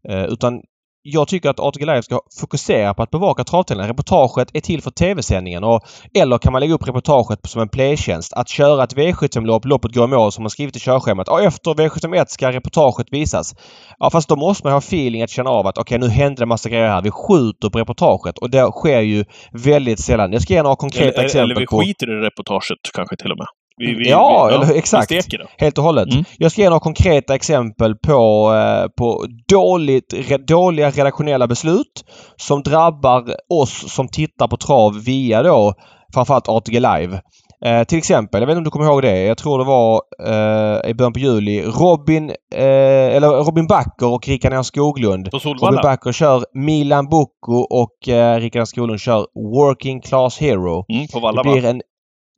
Eh, 0.09 0.23
utan 0.23 0.61
jag 1.03 1.27
tycker 1.27 1.49
att 1.49 1.59
ATG 1.59 1.85
Live 1.85 2.03
ska 2.03 2.19
fokusera 2.39 2.93
på 2.93 3.03
att 3.03 3.11
bevaka 3.11 3.43
travtävlingar. 3.43 3.87
Reportaget 3.87 4.49
är 4.53 4.59
till 4.59 4.81
för 4.81 4.91
tv-sändningen. 4.91 5.63
Och, 5.63 5.81
eller 6.13 6.37
kan 6.37 6.51
man 6.51 6.59
lägga 6.59 6.73
upp 6.73 6.87
reportaget 6.87 7.39
som 7.43 7.61
en 7.61 7.69
playtjänst. 7.69 8.33
Att 8.33 8.49
köra 8.49 8.83
ett 8.83 8.95
V75-lopp, 8.95 9.65
loppet 9.65 9.95
går 9.95 10.03
i 10.03 10.07
mål 10.07 10.31
som 10.31 10.43
man 10.43 10.49
skrivit 10.49 10.75
i 10.75 10.79
körschemat. 10.79 11.27
Och 11.27 11.41
efter 11.41 11.71
V71 11.71 12.25
ska 12.27 12.51
reportaget 12.51 13.07
visas. 13.11 13.55
Ja 13.99 14.09
fast 14.09 14.29
då 14.29 14.35
måste 14.35 14.67
man 14.67 14.73
ha 14.73 14.79
feeling 14.79 15.23
att 15.23 15.29
känna 15.29 15.49
av 15.49 15.67
att 15.67 15.77
okej 15.77 15.97
okay, 15.97 16.07
nu 16.07 16.13
hände 16.13 16.41
det 16.41 16.45
massa 16.45 16.69
grejer 16.69 16.87
här. 16.87 17.01
Vi 17.01 17.11
skjuter 17.11 17.69
på 17.69 17.79
reportaget 17.79 18.37
och 18.37 18.49
det 18.49 18.71
sker 18.71 19.01
ju 19.01 19.25
väldigt 19.51 19.99
sällan. 19.99 20.33
Jag 20.33 20.41
ska 20.41 20.53
ge 20.53 20.63
några 20.63 20.75
konkreta 20.75 21.13
eller, 21.13 21.23
exempel 21.23 21.51
Eller 21.51 21.59
vi 21.59 21.67
skiter 21.67 22.19
i 22.19 22.25
reportaget 22.25 22.79
kanske 22.93 23.15
till 23.15 23.31
och 23.31 23.37
med. 23.37 23.47
Vi, 23.81 23.93
vi, 23.93 24.09
ja, 24.09 24.47
vi, 24.49 24.55
eller, 24.55 24.77
exakt. 24.77 25.11
Helt 25.57 25.77
och 25.77 25.83
hållet. 25.83 26.13
Mm. 26.13 26.23
Jag 26.37 26.51
ska 26.51 26.61
ge 26.61 26.69
några 26.69 26.79
konkreta 26.79 27.35
exempel 27.35 27.95
på, 27.95 28.53
eh, 28.53 28.87
på 28.97 29.25
dåligt, 29.47 30.13
dåliga 30.47 30.89
redaktionella 30.89 31.47
beslut 31.47 32.05
som 32.35 32.63
drabbar 32.63 33.35
oss 33.49 33.93
som 33.93 34.07
tittar 34.07 34.47
på 34.47 34.57
trav 34.57 35.03
via 35.03 35.43
då 35.43 35.73
framförallt 36.13 36.49
ATG 36.49 36.79
Live. 36.79 37.21
Eh, 37.65 37.83
till 37.83 37.97
exempel, 37.97 38.41
jag 38.41 38.47
vet 38.47 38.53
inte 38.53 38.57
om 38.57 38.63
du 38.63 38.69
kommer 38.69 38.85
ihåg 38.85 39.01
det. 39.01 39.23
Jag 39.23 39.37
tror 39.37 39.59
det 39.59 39.65
var 39.65 40.01
eh, 40.27 40.89
i 40.89 40.93
början 40.93 41.13
på 41.13 41.19
juli. 41.19 41.61
Robin, 41.61 42.29
eh, 42.55 43.15
eller 43.15 43.27
Robin 43.27 43.67
Backer 43.67 44.13
och 44.13 44.27
Rickard 44.27 44.53
N 44.53 44.63
Skoglund. 44.63 45.29
Robin 45.43 45.79
Backer 45.83 46.11
kör 46.11 46.45
Milan 46.53 47.09
Bocco 47.09 47.53
och 47.53 48.09
eh, 48.09 48.39
Rickard 48.39 48.59
N 48.59 48.67
Skoglund 48.67 48.99
kör 48.99 49.25
Working 49.55 50.01
Class 50.01 50.39
Hero. 50.39 50.85
Mm, 50.93 51.07
på 51.07 51.19
Valla, 51.19 51.43
Det 51.43 51.51
blir 51.51 51.65
en, 51.65 51.81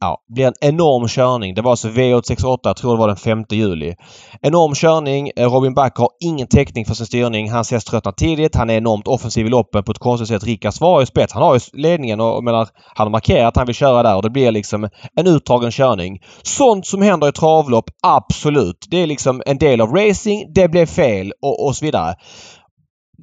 ja, 0.04 0.18
blir 0.28 0.48
en 0.48 0.54
enorm 0.62 1.08
körning. 1.08 1.56
Det 1.56 1.62
var 1.62 1.72
alltså 1.72 1.88
V868, 1.88 2.60
jag 2.64 2.78
tror 2.78 2.92
det 2.92 3.00
var 3.00 3.08
den 3.08 3.18
5 3.18 3.46
juli. 3.50 3.96
Enorm 4.42 4.76
körning. 4.76 5.32
Eh, 5.36 5.52
Robin 5.54 5.74
Back 5.74 5.98
har 5.98 6.10
ingen 6.20 6.48
täckning 6.48 6.86
för 6.86 6.94
sin 6.94 7.06
styrning. 7.06 7.52
Hans 7.52 7.72
häst 7.72 7.88
tröttnar 7.88 8.12
tidigt. 8.12 8.56
Han 8.56 8.70
är 8.70 8.78
enormt 8.78 9.08
offensiv 9.08 9.46
i 9.46 9.50
loppen 9.50 9.84
på 9.84 9.92
ett 9.92 10.00
konstigt 10.00 10.28
sätt. 10.28 10.44
Rickard 10.44 10.74
svarar 10.74 11.00
ju 11.00 11.06
spets. 11.06 11.34
Han 11.34 11.44
har 11.44 11.54
ju 11.54 11.60
ledningen 11.74 12.20
och, 12.20 12.38
och 12.38 12.44
menar, 12.44 12.68
han 12.96 13.08
har 13.08 13.12
markerat 13.12 13.48
att 13.48 13.58
han 13.58 13.66
vill 13.66 13.76
köra 13.76 14.04
där 14.04 14.16
och 14.16 14.22
det 14.22 14.30
blir 14.30 14.52
liksom 14.52 14.90
en 15.16 15.28
utdragen 15.28 15.72
körning. 15.72 16.20
Sånt 16.42 16.86
som 16.86 17.02
händer 17.02 17.28
i 17.28 17.32
travlopp, 17.32 17.90
absolut. 18.02 18.88
Det 18.90 18.98
är 18.98 19.08
liksom 19.08 19.42
en 19.46 19.58
del 19.58 19.82
av 19.82 19.96
racing. 19.96 20.54
Det 20.54 20.68
blev 20.68 20.86
fel 20.86 21.34
och, 21.42 21.66
och 21.66 21.76
så 21.76 21.86
vidare. 21.86 22.16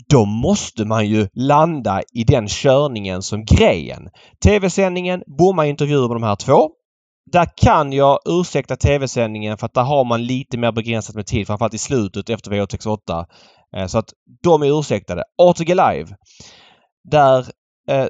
Då 0.08 0.24
måste 0.24 0.84
man 0.84 1.06
ju 1.06 1.28
landa 1.34 2.02
i 2.14 2.24
den 2.24 2.48
körningen 2.48 3.22
som 3.22 3.44
grejen. 3.44 4.08
TV-sändningen 4.44 5.22
bommar 5.38 5.64
intervjuer 5.64 6.08
med 6.08 6.16
de 6.16 6.22
här 6.22 6.36
två. 6.36 6.70
Där 7.32 7.46
kan 7.56 7.92
jag 7.92 8.18
ursäkta 8.24 8.76
TV-sändningen 8.76 9.58
för 9.58 9.66
att 9.66 9.74
där 9.74 9.82
har 9.82 10.04
man 10.04 10.26
lite 10.26 10.58
mer 10.58 10.72
begränsat 10.72 11.16
med 11.16 11.26
tid, 11.26 11.46
framförallt 11.46 11.74
i 11.74 11.78
slutet 11.78 12.30
efter 12.30 12.50
V868. 12.50 13.26
Eh, 13.76 13.86
så 13.86 13.98
att 13.98 14.10
de 14.42 14.62
är 14.62 14.80
ursäktade. 14.80 15.24
ATG 15.42 15.68
Live. 15.68 16.06
Där 17.10 17.38
eh, 17.88 18.06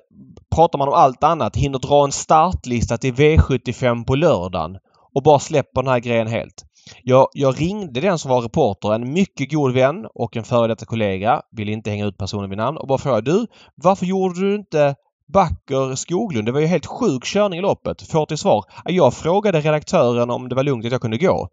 pratar 0.55 0.79
man 0.79 0.89
om 0.89 0.95
allt 0.95 1.25
annat. 1.25 1.57
Hinner 1.57 1.79
dra 1.79 2.05
en 2.05 2.13
startlista 2.13 2.99
till 2.99 3.15
V75 3.15 4.05
på 4.05 4.15
lördagen 4.15 4.77
och 5.15 5.23
bara 5.23 5.39
släpper 5.39 5.83
den 5.83 5.93
här 5.93 6.01
grejen 6.01 6.27
helt. 6.27 6.65
Jag, 7.03 7.29
jag 7.33 7.61
ringde 7.61 8.01
den 8.01 8.19
som 8.19 8.31
var 8.31 8.43
reporter, 8.43 8.95
en 8.95 9.13
mycket 9.13 9.53
god 9.53 9.73
vän 9.73 10.07
och 10.15 10.37
en 10.37 10.45
före 10.45 10.69
detta 10.69 10.87
kollega. 10.87 11.43
Vill 11.57 11.69
inte 11.69 11.91
hänga 11.91 12.07
ut 12.07 12.19
personen 12.19 12.51
vid 12.51 12.59
namn 12.59 12.79
och 12.79 12.89
bara 12.89 12.99
frågade 12.99 13.31
du, 13.33 13.47
varför 13.75 14.07
gjorde 14.07 14.41
du 14.41 14.55
inte 14.55 14.95
Backer 15.33 15.95
Skoglund? 15.95 16.47
Det 16.47 16.53
var 16.53 16.61
ju 16.61 16.67
helt 16.67 16.87
sjuk 16.87 17.25
körning 17.25 17.59
i 17.59 17.63
loppet. 17.63 18.03
Får 18.03 18.27
till 18.27 18.39
svar. 18.39 18.65
Jag 18.85 19.15
frågade 19.15 19.61
redaktören 19.61 20.31
om 20.31 20.49
det 20.49 20.55
var 20.55 20.63
lugnt 20.63 20.87
att 20.87 20.93
jag 20.93 21.01
kunde 21.01 21.19
gå. 21.19 21.49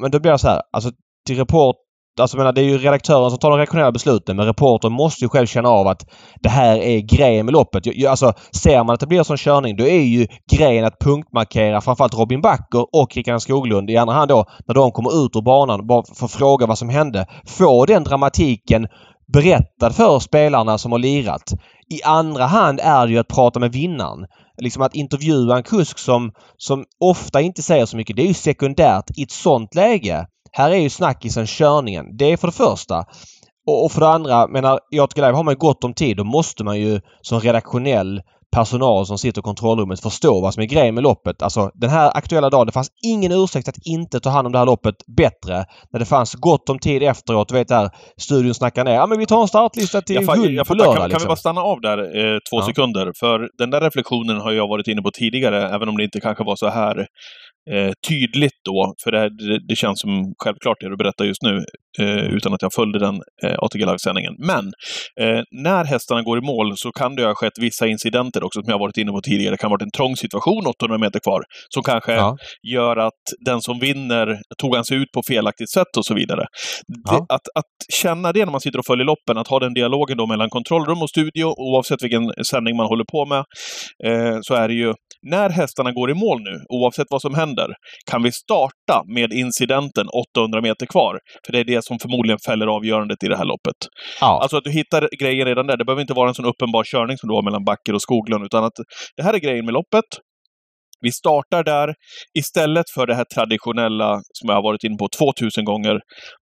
Men 0.00 0.10
då 0.10 0.20
blir 0.20 0.32
det 0.32 0.38
så 0.38 0.48
här, 0.48 0.62
alltså 0.72 0.90
till 1.26 1.36
report 1.36 1.76
Alltså 2.20 2.36
menar, 2.36 2.52
det 2.52 2.60
är 2.60 2.64
ju 2.64 2.78
redaktören 2.78 3.30
som 3.30 3.38
tar 3.38 3.50
de 3.50 3.58
redaktionella 3.58 3.92
besluten 3.92 4.36
men 4.36 4.46
reportern 4.46 4.92
måste 4.92 5.24
ju 5.24 5.28
själv 5.28 5.46
känna 5.46 5.68
av 5.68 5.86
att 5.86 6.06
det 6.42 6.48
här 6.48 6.78
är 6.78 7.00
grejen 7.00 7.46
med 7.46 7.52
loppet. 7.52 7.86
Jag, 7.86 8.10
Alltså 8.10 8.32
ser 8.52 8.84
man 8.84 8.94
att 8.94 9.00
det 9.00 9.06
blir 9.06 9.18
en 9.18 9.24
sån 9.24 9.36
körning 9.36 9.76
då 9.76 9.84
är 9.86 10.00
ju 10.00 10.26
grejen 10.52 10.84
att 10.84 10.98
punktmarkera 10.98 11.80
framförallt 11.80 12.14
Robin 12.14 12.40
Backer 12.40 12.86
och 12.92 13.16
Rickard 13.16 13.42
Skoglund. 13.42 13.90
I 13.90 13.96
andra 13.96 14.14
hand 14.14 14.28
då 14.28 14.44
när 14.66 14.74
de 14.74 14.92
kommer 14.92 15.24
ut 15.24 15.36
ur 15.36 15.42
banan 15.42 15.86
bara 15.86 16.02
för 16.14 16.24
att 16.24 16.32
fråga 16.32 16.66
vad 16.66 16.78
som 16.78 16.88
hände. 16.88 17.26
Få 17.46 17.86
den 17.86 18.04
dramatiken 18.04 18.88
berättad 19.32 19.90
för 19.90 20.18
spelarna 20.18 20.78
som 20.78 20.92
har 20.92 20.98
lirat. 20.98 21.52
I 21.94 22.02
andra 22.02 22.46
hand 22.46 22.80
är 22.82 23.06
det 23.06 23.12
ju 23.12 23.18
att 23.18 23.28
prata 23.28 23.60
med 23.60 23.72
vinnaren. 23.72 24.26
Liksom 24.58 24.82
att 24.82 24.94
intervjua 24.94 25.56
en 25.56 25.62
kusk 25.62 25.98
som, 25.98 26.32
som 26.56 26.84
ofta 27.00 27.40
inte 27.40 27.62
säger 27.62 27.86
så 27.86 27.96
mycket. 27.96 28.16
Det 28.16 28.22
är 28.22 28.26
ju 28.26 28.34
sekundärt 28.34 29.10
i 29.16 29.22
ett 29.22 29.30
sånt 29.30 29.74
läge. 29.74 30.26
Här 30.52 30.70
är 30.70 30.76
ju 30.76 30.90
snackisen 30.90 31.46
körningen. 31.46 32.16
Det 32.16 32.32
är 32.32 32.36
för 32.36 32.48
det 32.48 32.52
första. 32.52 33.04
Och, 33.66 33.84
och 33.84 33.92
för 33.92 34.00
det 34.00 34.08
andra, 34.08 34.46
menar, 34.46 34.80
i 34.92 35.00
ATG 35.00 35.20
Live 35.20 35.32
har 35.36 35.44
man 35.44 35.54
ju 35.54 35.58
gott 35.58 35.84
om 35.84 35.94
tid. 35.94 36.16
Då 36.16 36.24
måste 36.24 36.64
man 36.64 36.80
ju 36.80 37.00
som 37.22 37.40
redaktionell 37.40 38.20
personal 38.56 39.06
som 39.06 39.18
sitter 39.18 39.40
i 39.40 39.42
kontrollrummet 39.42 40.00
förstå 40.00 40.40
vad 40.40 40.54
som 40.54 40.62
är 40.62 40.66
grejen 40.66 40.94
med 40.94 41.02
loppet. 41.02 41.42
Alltså 41.42 41.70
den 41.74 41.90
här 41.90 42.16
aktuella 42.16 42.50
dagen, 42.50 42.66
det 42.66 42.72
fanns 42.72 42.90
ingen 43.04 43.32
ursäkt 43.32 43.68
att 43.68 43.86
inte 43.86 44.20
ta 44.20 44.30
hand 44.30 44.46
om 44.46 44.52
det 44.52 44.58
här 44.58 44.66
loppet 44.66 44.94
bättre. 45.16 45.64
När 45.92 46.00
det 46.00 46.04
fanns 46.06 46.34
gott 46.34 46.68
om 46.68 46.78
tid 46.78 47.02
efteråt. 47.02 47.48
Du 47.48 47.54
vet 47.54 47.68
där 47.68 47.90
studion 48.16 48.54
snackar 48.54 48.84
ner. 48.84 48.94
Ja 48.94 49.06
men 49.06 49.18
vi 49.18 49.26
tar 49.26 49.42
en 49.42 49.48
startlista 49.48 50.00
till 50.00 50.16
jag 50.16 50.26
på 50.66 50.74
lördag. 50.74 50.94
Kan, 50.94 50.96
kan 50.96 51.08
vi 51.08 51.08
liksom. 51.08 51.28
bara 51.28 51.36
stanna 51.36 51.60
av 51.60 51.80
där 51.80 51.98
eh, 51.98 52.38
två 52.50 52.56
Ja. 52.60 52.66
sekunder? 52.66 53.12
För 53.20 53.48
den 53.58 53.70
där 53.70 53.80
reflektionen 53.80 54.40
har 54.40 54.52
jag 54.52 54.68
varit 54.68 54.88
inne 54.88 55.02
på 55.02 55.10
tidigare, 55.10 55.68
även 55.74 55.88
om 55.88 55.96
det 55.96 56.04
inte 56.04 56.20
kanske 56.20 56.44
var 56.44 56.56
så 56.56 56.68
här 56.68 57.06
eh, 57.70 57.92
tydligt 58.08 58.60
då. 58.64 58.94
För 59.04 59.10
det, 59.12 59.18
här, 59.18 59.30
det, 59.68 59.76
känns 59.76 60.00
som 60.00 60.34
självklart 60.44 60.76
det 60.80 60.88
du 60.88 60.96
berättar 60.96 61.24
just 61.24 61.42
nu, 61.42 61.64
eh, 62.00 62.24
utan 62.34 62.54
att 62.54 62.62
jag 62.62 62.72
följde 62.72 62.98
den 62.98 63.14
eh, 63.44 63.54
ATG 63.58 63.78
Live-sändningen. 63.84 64.34
Men 64.38 64.64
eh, 65.20 65.42
när 65.50 65.84
hästarna 65.84 66.22
går 66.22 66.38
i 66.38 66.40
mål 66.40 66.76
så 66.76 66.92
kan 66.92 67.14
det 67.16 67.24
ha 67.24 67.34
skett 67.34 67.52
vissa 67.60 67.86
incidenter 67.86 68.44
också, 68.44 68.62
som 68.62 68.70
jag 68.70 68.78
varit 68.78 68.96
inne 68.96 69.12
på 69.12 69.20
tidigare. 69.20 69.54
Det 69.54 69.58
kan 69.58 69.70
ha 69.70 69.74
varit 69.74 69.82
en 69.82 69.90
trång 69.90 70.16
situation 70.16 70.66
800 70.66 70.98
meter 70.98 71.20
kvar, 71.20 71.42
som 71.74 71.82
kanske 71.82 72.12
Ja. 72.12 72.36
gör 72.72 72.96
att 72.96 73.22
den 73.46 73.60
som 73.60 73.78
vinner 73.78 74.38
tog 74.58 74.74
han 74.74 74.84
sig 74.84 74.96
ut 74.96 75.12
på 75.14 75.22
felaktigt 75.28 75.70
sätt 75.70 75.96
och 75.98 76.04
så 76.06 76.14
vidare. 76.14 76.40
Det, 76.88 77.00
Ja. 77.10 77.26
att, 77.28 77.46
att 77.54 77.70
känna 78.02 78.32
det 78.32 78.44
när 78.44 78.52
man 78.52 78.60
sitter 78.60 78.78
och 78.78 78.86
följer 78.86 79.06
loppen, 79.06 79.38
att 79.38 79.48
ha 79.48 79.58
den 79.58 79.74
dialogen 79.74 80.16
då 80.16 80.26
mellan 80.26 80.50
kontrollrum 80.50 81.02
och 81.02 81.10
studio, 81.10 81.44
oavsett 81.56 82.02
vilken 82.02 82.32
sändning 82.50 82.76
man 82.76 82.86
håller 82.86 83.04
på 83.04 83.26
med, 83.26 83.44
eh, 84.04 84.38
så 84.42 84.54
är 84.54 84.68
det 84.68 84.74
ju 84.74 84.94
när 85.22 85.50
hästarna 85.50 85.92
går 85.92 86.10
i 86.10 86.14
mål 86.14 86.42
nu, 86.42 86.64
oavsett 86.68 87.06
vad 87.10 87.22
som 87.22 87.34
händer, 87.34 87.68
kan 88.10 88.22
vi 88.22 88.32
starta 88.32 89.02
med 89.14 89.32
incidenten 89.32 90.06
800 90.36 90.60
meter 90.60 90.86
kvar. 90.86 91.18
För 91.46 91.52
det 91.52 91.60
är 91.60 91.64
det 91.64 91.84
som 91.84 91.98
förmodligen 91.98 92.38
fäller 92.46 92.66
avgörandet 92.66 93.24
i 93.24 93.28
det 93.28 93.36
här 93.36 93.44
loppet. 93.44 93.76
Ja. 94.20 94.40
Alltså 94.42 94.56
att 94.56 94.64
du 94.64 94.70
hittar 94.70 95.08
grejen 95.20 95.46
redan 95.46 95.66
där. 95.66 95.76
Det 95.76 95.84
behöver 95.84 96.00
inte 96.00 96.14
vara 96.14 96.28
en 96.28 96.34
sån 96.34 96.44
uppenbar 96.44 96.84
körning 96.84 97.18
som 97.18 97.28
du 97.28 97.34
har 97.34 97.42
mellan 97.42 97.64
Backer 97.64 97.94
och 97.94 98.02
Skoglund, 98.02 98.44
utan 98.44 98.64
att 98.64 98.78
det 99.16 99.22
här 99.22 99.34
är 99.34 99.38
grejen 99.38 99.64
med 99.64 99.74
loppet. 99.74 100.04
Vi 101.02 101.12
startar 101.12 101.64
där 101.64 101.94
istället 102.38 102.90
för 102.94 103.06
det 103.06 103.14
här 103.14 103.24
traditionella 103.34 104.20
som 104.32 104.48
jag 104.48 104.54
har 104.54 104.62
varit 104.62 104.84
inne 104.84 104.96
på 104.96 105.08
2000 105.18 105.64
gånger. 105.64 106.00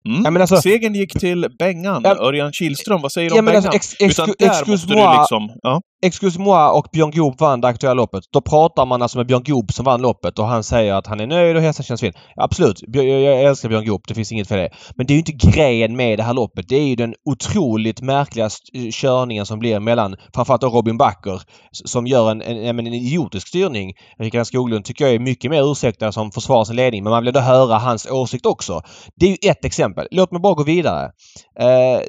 Mm. 0.08 0.22
Ja, 0.24 0.30
men 0.30 0.42
alltså- 0.42 0.56
Segern 0.56 0.94
gick 0.94 1.20
till 1.20 1.48
Bengan, 1.58 2.02
Ja, 2.04 2.16
Örjan 2.16 2.52
Kihlström. 2.52 3.02
Vad 3.02 3.12
säger 3.12 3.30
du 3.30 3.36
Ja, 3.36 3.40
om 3.40 3.44
men 3.44 3.52
Bengan? 3.52 3.72
alltså, 3.74 3.96
ex, 4.00 4.18
Utan 4.20 4.34
där 4.38 4.70
måste 4.70 4.88
du 4.88 4.94
moi, 4.94 5.18
liksom... 5.18 5.50
Ja. 5.62 5.80
Excuse 6.04 6.40
moi 6.40 6.70
och 6.70 6.86
Björn 6.92 7.10
Goop 7.10 7.40
vann 7.40 7.60
det 7.60 7.68
aktuella 7.68 7.94
loppet. 7.94 8.24
Då 8.32 8.40
pratar 8.40 8.86
man 8.86 9.02
alltså 9.02 9.18
med 9.18 9.26
Björn 9.26 9.42
Goop 9.44 9.72
som 9.72 9.84
vann 9.84 10.02
loppet 10.02 10.38
och 10.38 10.46
han 10.46 10.64
säger 10.64 10.94
att 10.94 11.06
han 11.06 11.20
är 11.20 11.26
nöjd 11.26 11.56
och 11.56 11.62
hästen 11.62 11.84
känns 11.84 12.00
fin. 12.00 12.12
Absolut, 12.36 12.82
jag, 12.86 13.04
jag 13.04 13.42
älskar 13.42 13.68
Björn 13.68 13.86
Goop. 13.86 14.02
Det 14.08 14.14
finns 14.14 14.32
inget 14.32 14.48
för 14.48 14.56
det. 14.56 14.70
Men 14.96 15.06
det 15.06 15.12
är 15.12 15.14
ju 15.14 15.22
inte 15.26 15.50
grejen 15.50 15.96
med 15.96 16.18
det 16.18 16.22
här 16.22 16.34
loppet. 16.34 16.68
Det 16.68 16.76
är 16.76 16.84
ju 16.86 16.96
den 16.96 17.14
otroligt 17.30 18.00
märkliga 18.00 18.48
körningen 18.92 19.46
som 19.46 19.58
blir 19.58 19.80
mellan 19.80 20.16
framförallt 20.34 20.62
Robin 20.62 20.96
Backer 20.98 21.40
som 21.84 22.06
gör 22.06 22.30
en, 22.30 22.42
en, 22.42 22.56
en, 22.56 22.78
en 22.78 22.86
idiotisk 22.94 23.48
styrning. 23.48 23.92
Rickard 24.18 24.46
Skoglund 24.46 24.84
tycker 24.84 25.04
jag 25.04 25.14
är 25.14 25.18
mycket 25.18 25.50
mer 25.50 25.72
ursäktad 25.72 26.12
som 26.12 26.32
försvarar 26.32 26.64
sin 26.64 26.76
ledning 26.76 27.02
men 27.04 27.10
man 27.10 27.22
vill 27.22 27.28
ändå 27.28 27.40
höra 27.40 27.78
hans 27.78 28.06
åsikt 28.10 28.46
också. 28.46 28.82
Det 29.16 29.26
är 29.26 29.30
ju 29.30 29.50
ett 29.50 29.64
exempel. 29.64 29.91
Låt 30.10 30.32
mig 30.32 30.40
bara 30.40 30.54
gå 30.54 30.62
vidare. 30.62 31.10
Eh, 31.58 32.00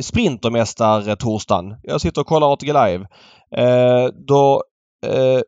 Sprintermästar-torsdagen. 0.00 1.76
Jag 1.82 2.00
sitter 2.00 2.20
och 2.20 2.26
kollar 2.26 2.52
ATG 2.52 2.66
Live. 2.72 3.06
Eh, 3.56 4.06
då 4.28 4.62
eh, 5.06 5.40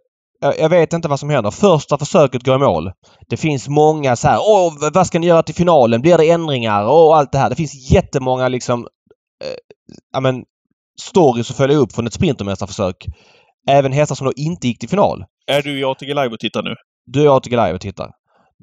jag- 0.59 0.69
vet 0.69 0.93
inte 0.93 1.09
vad 1.09 1.21
som 1.21 1.31
händer. 1.31 1.51
Första 1.51 1.99
försöket 1.99 2.43
går 2.43 2.55
i 2.55 2.59
mål. 2.59 2.93
Det 3.29 3.37
finns 3.37 3.69
många 3.69 4.17
så 4.17 4.29
här. 4.29 4.39
Åh, 4.41 4.73
vad 4.93 5.07
ska 5.07 5.19
ni 5.19 5.27
göra 5.27 5.43
till 5.43 5.55
finalen? 5.55 6.01
Blir 6.01 6.19
det 6.19 6.31
ändringar? 6.31 6.85
Och 6.85 7.17
allt 7.17 7.33
det 7.33 7.39
här. 7.39 7.51
Det 7.51 7.57
finns 7.57 7.91
jättemånga 7.93 8.49
liksom 8.49 8.81
eh, 9.45 9.57
ja, 10.13 10.21
men, 10.21 10.45
stories 11.01 11.51
att 11.51 11.57
följa 11.57 11.77
upp 11.77 11.93
från 11.93 12.07
ett 12.07 12.13
sprintermästarförsök. 12.13 13.07
Även 13.69 13.93
hästar 13.93 14.15
som 14.15 14.25
då 14.27 14.33
inte 14.37 14.69
gick 14.69 14.79
till 14.79 14.89
final. 14.89 15.25
Är 15.47 15.63
du 15.63 15.81
i 15.81 15.85
ATG 15.85 16.09
Live 16.09 16.29
och 16.29 16.41
tittar 16.41 16.63
nu? 16.63 16.75
Du 17.07 17.23
är 17.23 17.37
ATG 17.37 17.51
Live 17.51 17.73
och 17.75 17.81
tittar. 17.81 18.11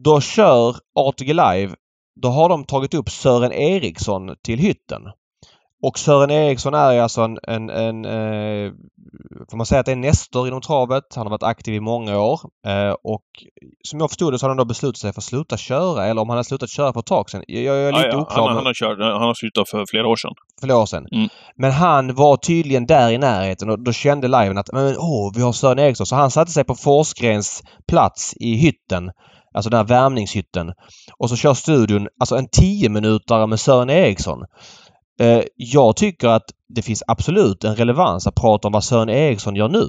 Då 0.03 0.21
kör 0.21 0.75
ATG 0.99 1.33
Live. 1.33 1.73
Då 2.21 2.27
har 2.27 2.49
de 2.49 2.63
tagit 2.63 2.93
upp 2.93 3.09
Sören 3.09 3.51
Eriksson 3.51 4.35
till 4.43 4.59
hytten. 4.59 5.01
Och 5.83 5.99
Sören 5.99 6.31
Eriksson 6.31 6.73
är 6.73 7.01
alltså 7.01 7.21
en, 7.21 7.37
en, 7.43 7.69
en 7.69 8.05
eh, 8.05 8.71
får 9.49 9.57
man 9.57 9.65
säga 9.65 9.79
att 9.79 9.85
det 9.85 9.91
är 9.91 9.95
nestor 9.95 10.47
inom 10.47 10.61
travet. 10.61 11.03
Han 11.15 11.25
har 11.25 11.31
varit 11.31 11.43
aktiv 11.43 11.73
i 11.73 11.79
många 11.79 12.19
år. 12.19 12.39
Eh, 12.67 12.95
och 13.03 13.25
som 13.83 13.99
jag 13.99 14.09
förstod 14.09 14.33
det 14.33 14.39
så 14.39 14.45
har 14.45 14.49
han 14.49 14.57
då 14.57 14.65
beslutat 14.65 14.97
sig 14.97 15.13
för 15.13 15.19
att 15.19 15.23
sluta 15.23 15.57
köra. 15.57 16.05
Eller 16.05 16.21
om 16.21 16.29
han 16.29 16.37
har 16.37 16.43
slutat 16.43 16.69
köra 16.69 16.93
för 16.93 16.99
ett 16.99 17.05
tag 17.05 17.29
sedan. 17.29 17.43
Jag, 17.47 17.63
jag 17.63 17.77
är 17.77 17.91
lite 17.91 18.05
Ja, 18.05 18.11
ja. 18.11 18.21
oklar. 18.21 18.47
Han, 18.47 18.55
han, 18.55 18.65
har 18.65 18.73
kört, 18.73 18.99
han 18.99 19.21
har 19.21 19.33
slutat 19.33 19.69
för 19.69 19.85
flera 19.89 20.07
år 20.07 20.15
sedan. 20.15 20.31
flera 20.61 20.77
år 20.77 20.85
sedan. 20.85 21.07
Mm. 21.11 21.29
Men 21.55 21.71
han 21.71 22.15
var 22.15 22.37
tydligen 22.37 22.85
där 22.85 23.11
i 23.11 23.17
närheten 23.17 23.69
och 23.69 23.83
då 23.83 23.91
kände 23.91 24.27
liven 24.27 24.57
att 24.57 24.69
men, 24.73 24.95
åh, 24.97 25.31
vi 25.35 25.41
har 25.41 25.51
Sören 25.51 25.79
Eriksson. 25.79 26.05
Så 26.05 26.15
han 26.15 26.31
satte 26.31 26.51
sig 26.51 26.63
på 26.63 26.75
Forsgrens 26.75 27.63
plats 27.87 28.33
i 28.39 28.55
hytten. 28.55 29.11
Alltså 29.55 29.69
den 29.69 29.77
här 29.77 29.87
värmningshytten. 29.87 30.73
Och 31.17 31.29
så 31.29 31.35
kör 31.35 31.53
studion 31.53 32.07
alltså 32.19 32.35
en 32.35 32.47
10 32.51 32.89
minutare 32.89 33.47
med 33.47 33.59
Sören 33.59 33.89
Eriksson. 33.89 34.39
Eh, 35.19 35.41
jag 35.55 35.95
tycker 35.95 36.27
att 36.27 36.45
det 36.75 36.81
finns 36.81 37.03
absolut 37.07 37.63
en 37.63 37.75
relevans 37.75 38.27
att 38.27 38.35
prata 38.35 38.67
om 38.67 38.71
vad 38.71 38.83
Sören 38.83 39.09
Eriksson 39.09 39.55
gör 39.55 39.69
nu. 39.69 39.87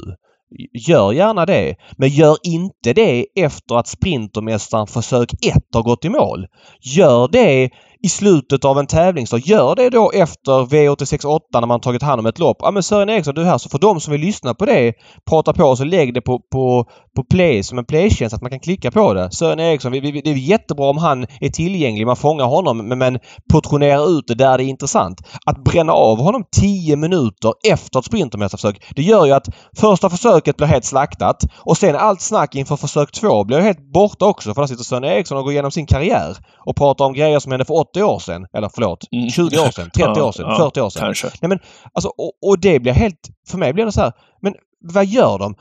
Gör 0.89 1.13
gärna 1.13 1.47
det. 1.47 1.77
Men 1.97 2.09
gör 2.09 2.37
inte 2.43 2.93
det 2.93 3.27
efter 3.37 3.75
att 3.75 3.87
Sprintermästaren 3.87 4.87
försök 4.87 5.33
1 5.33 5.55
har 5.73 5.83
gått 5.83 6.05
i 6.05 6.09
mål. 6.09 6.47
Gör 6.81 7.29
det 7.29 7.71
i 8.07 8.09
slutet 8.09 8.65
av 8.65 8.79
en 8.79 8.87
tävlingsdag. 8.87 9.39
Gör 9.39 9.75
det 9.75 9.91
då 9.91 10.11
efter 10.11 10.53
V86.8 10.53 11.41
när 11.53 11.67
man 11.67 11.81
tagit 11.81 12.03
hand 12.03 12.21
om 12.21 12.27
ett 12.27 12.39
lopp. 12.39 12.57
Ja 12.61 12.71
men 12.71 12.83
Sören 12.83 13.09
Eriksson 13.09 13.35
du 13.35 13.41
är 13.41 13.45
här 13.45 13.59
så 13.59 13.69
för 13.69 13.79
de 13.79 14.01
som 14.01 14.13
vill 14.13 14.21
lyssna 14.21 14.55
på 14.55 14.67
det 14.67 14.93
prata 15.31 15.53
på 15.53 15.65
och 15.65 15.79
så 15.79 15.85
lägg 15.85 16.15
det 16.15 16.21
på, 16.21 16.41
på, 16.53 16.85
på 17.17 17.25
play 17.25 17.63
som 17.63 17.79
en 17.79 17.85
playtjänst 17.85 18.35
att 18.35 18.43
man 18.43 18.51
kan 18.51 18.61
klicka 18.61 18.91
på 18.91 19.15
det. 19.15 19.31
Sören 19.31 19.61
Eriksson, 19.61 19.93
vi, 19.93 20.01
vi, 20.01 20.21
det 20.21 20.31
är 20.31 20.35
jättebra 20.35 20.91
om 20.91 20.99
han 20.99 21.27
är 21.41 21.49
tillgänglig. 21.49 22.07
Man 22.07 22.17
fångar 22.17 22.45
honom 22.45 22.89
men, 22.89 22.99
men 22.99 23.19
portionera 23.53 24.05
ut 24.05 24.25
det 24.27 24.35
där 24.35 24.59
det 24.59 24.65
är 24.65 24.69
intressant. 24.69 25.21
Att 25.47 25.65
bränna 25.65 25.93
av 25.93 26.19
honom 26.19 26.45
10 26.61 26.97
minuter 26.97 27.53
efter 27.69 27.99
ett 27.99 28.05
sprintermästarförsök. 28.05 28.85
Det 28.97 29.03
gör 29.03 29.27
ju 29.27 29.33
att 29.33 29.49
första 29.77 30.11
försöket 30.11 30.57
blir 30.57 30.67
helt 30.67 30.85
slaktat 30.85 31.45
och 31.57 31.77
sen 31.77 31.97
allt 31.97 32.21
snack 32.21 32.55
inför 32.55 32.77
försök 32.77 33.13
två 33.13 33.45
blir 33.45 33.61
helt 33.61 33.93
borta 33.93 34.25
också 34.27 34.55
för 34.55 34.63
där 34.63 34.67
sitter 34.69 34.85
Sören 34.85 35.05
Eriksson 35.05 35.39
och 35.39 35.45
går 35.45 35.53
igenom 35.53 35.71
sin 35.71 35.87
karriär 35.87 36.37
och 36.67 36.77
pratar 36.77 37.05
om 37.05 37.13
grejer 37.13 37.39
som 37.39 37.53
hände 37.53 37.65
för 37.65 37.75
80 37.97 38.03
år 38.03 38.19
sedan. 38.19 38.47
Eller 38.53 38.71
förlåt, 38.75 39.05
20 39.33 39.57
mm. 39.57 39.67
år 39.67 39.71
sedan, 39.71 39.91
30 39.91 40.01
ja, 40.01 40.25
år 40.25 40.33
sedan, 40.33 40.47
ja, 40.49 40.57
40 40.57 40.81
år 40.81 40.91
sedan. 40.91 41.03
Kanske. 41.03 41.27
Nej, 41.41 41.49
men, 41.49 41.59
alltså, 41.93 42.09
och, 42.09 42.33
och, 42.43 42.61
det 42.61 42.81
blir 42.81 42.93
helt... 42.93 43.31
För 43.49 43.59
mig 43.59 43.73
blir 43.73 43.85
det 43.85 43.93
så 43.93 44.01
här, 44.01 44.13
men 44.41 44.55
vad 44.81 45.07
gör 45.07 45.39
de? 45.39 45.55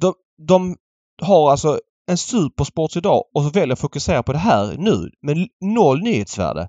De, 0.00 0.14
de 0.48 0.76
har 1.22 1.50
alltså 1.50 1.78
en 2.10 2.18
supersports 2.18 2.96
idag 2.96 3.24
och 3.34 3.42
så 3.42 3.50
väljer 3.50 3.72
att 3.72 3.80
fokusera 3.80 4.22
på 4.22 4.32
det 4.32 4.38
här 4.38 4.74
nu 4.78 5.10
med 5.22 5.48
noll 5.60 6.02
nyhetsvärde. 6.02 6.68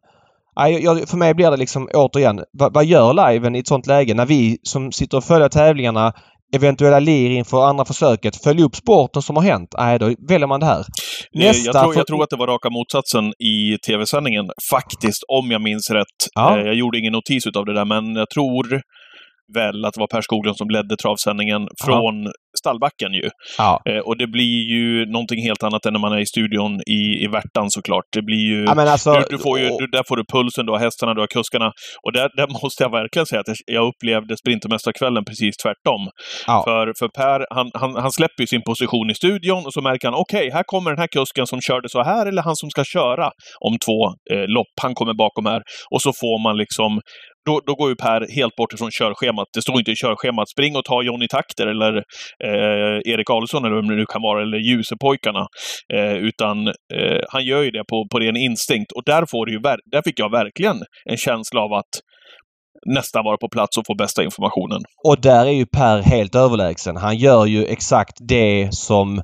Jag, 0.56 1.10
för 1.10 1.18
mig 1.18 1.34
blir 1.34 1.52
det 1.52 1.58
liksom 1.58 1.90
återigen, 1.94 2.44
vad, 2.52 2.74
vad 2.74 2.86
gör 2.86 3.32
liven 3.32 3.56
i 3.56 3.60
ett 3.60 3.68
sånt 3.68 3.88
läge 3.88 4.14
när 4.14 4.26
vi 4.26 4.58
som 4.64 4.92
sitter 4.92 5.18
och 5.18 5.24
följer 5.24 5.50
tävlingarna 5.50 6.14
eventuella 6.56 7.00
lir 7.00 7.30
inför 7.30 7.66
andra 7.66 7.86
försöket. 7.86 8.44
Följ 8.44 8.64
upp 8.64 8.76
sporten 8.76 9.22
som 9.22 9.36
har 9.36 9.44
hänt. 9.44 9.76
Nej, 9.78 10.00
då 10.00 10.16
väljer 10.28 10.48
man 10.48 10.60
det 10.60 10.66
här. 10.66 10.86
Nästa 11.32 11.68
jag, 11.68 11.84
tror, 11.84 11.96
jag 11.96 12.08
tror 12.08 12.24
att 12.24 12.30
det 12.30 12.36
var 12.36 12.48
raka 12.48 12.70
motsatsen 12.70 13.34
i 13.40 13.78
tv-sändningen, 13.88 14.50
faktiskt, 14.72 15.24
om 15.28 15.52
jag 15.52 15.62
minns 15.62 15.90
rätt. 15.90 16.08
Ja. 16.36 16.60
Eh, 16.60 16.66
jag 16.66 16.76
gjorde 16.76 17.00
ingen 17.00 17.14
notis 17.14 17.48
utav 17.48 17.66
det 17.66 17.74
där, 17.74 17.86
men 17.86 18.16
jag 18.16 18.30
tror 18.30 18.82
väl 19.54 19.86
att 19.86 19.94
det 19.94 20.00
var 20.00 20.08
Per 20.08 20.22
Skoglund 20.22 20.58
som 20.58 20.70
ledde 20.70 20.96
travsändningen 21.04 21.68
från 21.86 22.16
Aha. 22.24 22.34
stallbacken 22.60 23.14
ju. 23.14 23.30
Ja. 23.58 23.82
Eh, 23.90 23.98
och 24.08 24.18
det 24.18 24.28
blir 24.28 24.70
ju 24.76 25.06
någonting 25.06 25.42
helt 25.44 25.64
annat 25.64 25.86
än 25.86 25.94
när 25.94 26.00
man 26.00 26.14
är 26.14 26.20
i 26.20 26.26
studion 26.26 26.82
i, 26.98 27.24
i 27.24 27.28
Värtan 27.28 27.70
såklart. 27.70 28.06
Det 28.16 28.22
blir 28.22 28.46
ju... 28.54 28.64
Ja, 28.64 28.92
alltså, 28.92 29.14
du, 29.14 29.26
du, 29.30 29.38
får 29.38 29.60
ju 29.60 29.66
du, 29.82 29.88
där 29.88 30.04
får 30.08 30.18
du 30.18 30.26
pulsen, 30.34 30.66
du 30.66 30.72
har 30.72 30.80
hästarna, 30.80 31.14
du 31.14 31.22
har 31.22 31.28
kuskarna. 31.28 31.72
Och 32.04 32.14
där, 32.14 32.30
där 32.38 32.48
måste 32.64 32.84
jag 32.84 32.92
verkligen 32.92 33.26
säga 33.26 33.40
att 33.42 33.48
jag 33.66 33.84
upplevde 33.92 34.38
Sprintermästarkvällen 34.38 35.26
precis 35.26 35.56
tvärtom. 35.64 36.02
Ja. 36.48 36.64
För, 36.68 36.94
för 37.00 37.08
Per, 37.08 37.40
han, 37.50 37.72
han, 37.74 37.96
han 37.96 38.12
släpper 38.12 38.42
ju 38.44 38.48
sin 38.48 38.62
position 38.62 39.10
i 39.10 39.16
studion 39.16 39.66
och 39.66 39.74
så 39.74 39.82
märker 39.82 40.08
han, 40.08 40.16
okej, 40.16 40.48
okay, 40.48 40.52
här 40.58 40.64
kommer 40.64 40.90
den 40.92 41.00
här 41.00 41.08
kusken 41.08 41.48
som 41.48 41.62
körde 41.62 41.90
så 41.90 42.04
här, 42.04 42.26
eller 42.26 42.42
han 42.42 42.56
som 42.56 42.70
ska 42.70 42.84
köra 42.84 43.28
om 43.68 43.74
två 43.86 44.00
eh, 44.34 44.48
lopp. 44.48 44.74
Han 44.82 44.94
kommer 44.96 45.14
bakom 45.14 45.46
här. 45.46 45.62
Och 45.94 46.02
så 46.02 46.12
får 46.22 46.44
man 46.44 46.58
liksom 46.58 47.02
då, 47.46 47.62
då 47.68 47.76
går 47.76 47.90
ju 47.90 47.96
Per 47.96 48.36
helt 48.36 48.56
bort 48.56 48.74
ifrån 48.74 48.92
körschemat. 48.92 49.48
Det 49.54 49.62
står 49.62 49.80
inte 49.80 49.92
i 49.92 49.96
körschemat 49.96 50.50
spring 50.50 50.76
och 50.76 50.86
ta 50.86 51.04
Johnny 51.04 51.28
Takter 51.28 51.68
eller 51.68 51.94
eh, 52.44 53.12
Erik 53.12 53.28
Karlsson 53.28 53.66
eller 53.66 53.76
vem 53.76 53.88
det 53.88 53.96
nu 53.96 54.06
kan 54.06 54.22
vara, 54.22 54.42
eller 54.42 54.58
Ljusepojkarna. 54.58 55.48
Eh, 55.94 56.14
utan 56.14 56.68
eh, 56.68 57.22
han 57.30 57.46
gör 57.46 57.62
ju 57.62 57.72
det 57.72 57.84
på, 57.90 58.08
på 58.12 58.20
ren 58.20 58.38
instinkt. 58.38 58.92
Och 58.92 59.04
där, 59.06 59.26
får 59.32 59.46
det 59.46 59.52
ju, 59.52 59.60
där 59.92 60.02
fick 60.06 60.20
jag 60.20 60.32
verkligen 60.32 60.78
en 61.06 61.18
känsla 61.18 61.62
av 61.62 61.74
att 61.74 61.94
nästan 62.86 63.24
vara 63.24 63.38
på 63.38 63.50
plats 63.50 63.78
och 63.78 63.84
få 63.88 63.96
bästa 63.96 64.24
informationen. 64.24 64.82
Och 65.08 65.22
där 65.22 65.46
är 65.46 65.52
ju 65.52 65.66
Per 65.66 66.00
helt 66.00 66.36
överlägsen. 66.36 66.98
Han 66.98 67.18
gör 67.18 67.46
ju 67.46 67.66
exakt 67.66 68.18
det 68.20 68.70
som 68.72 69.22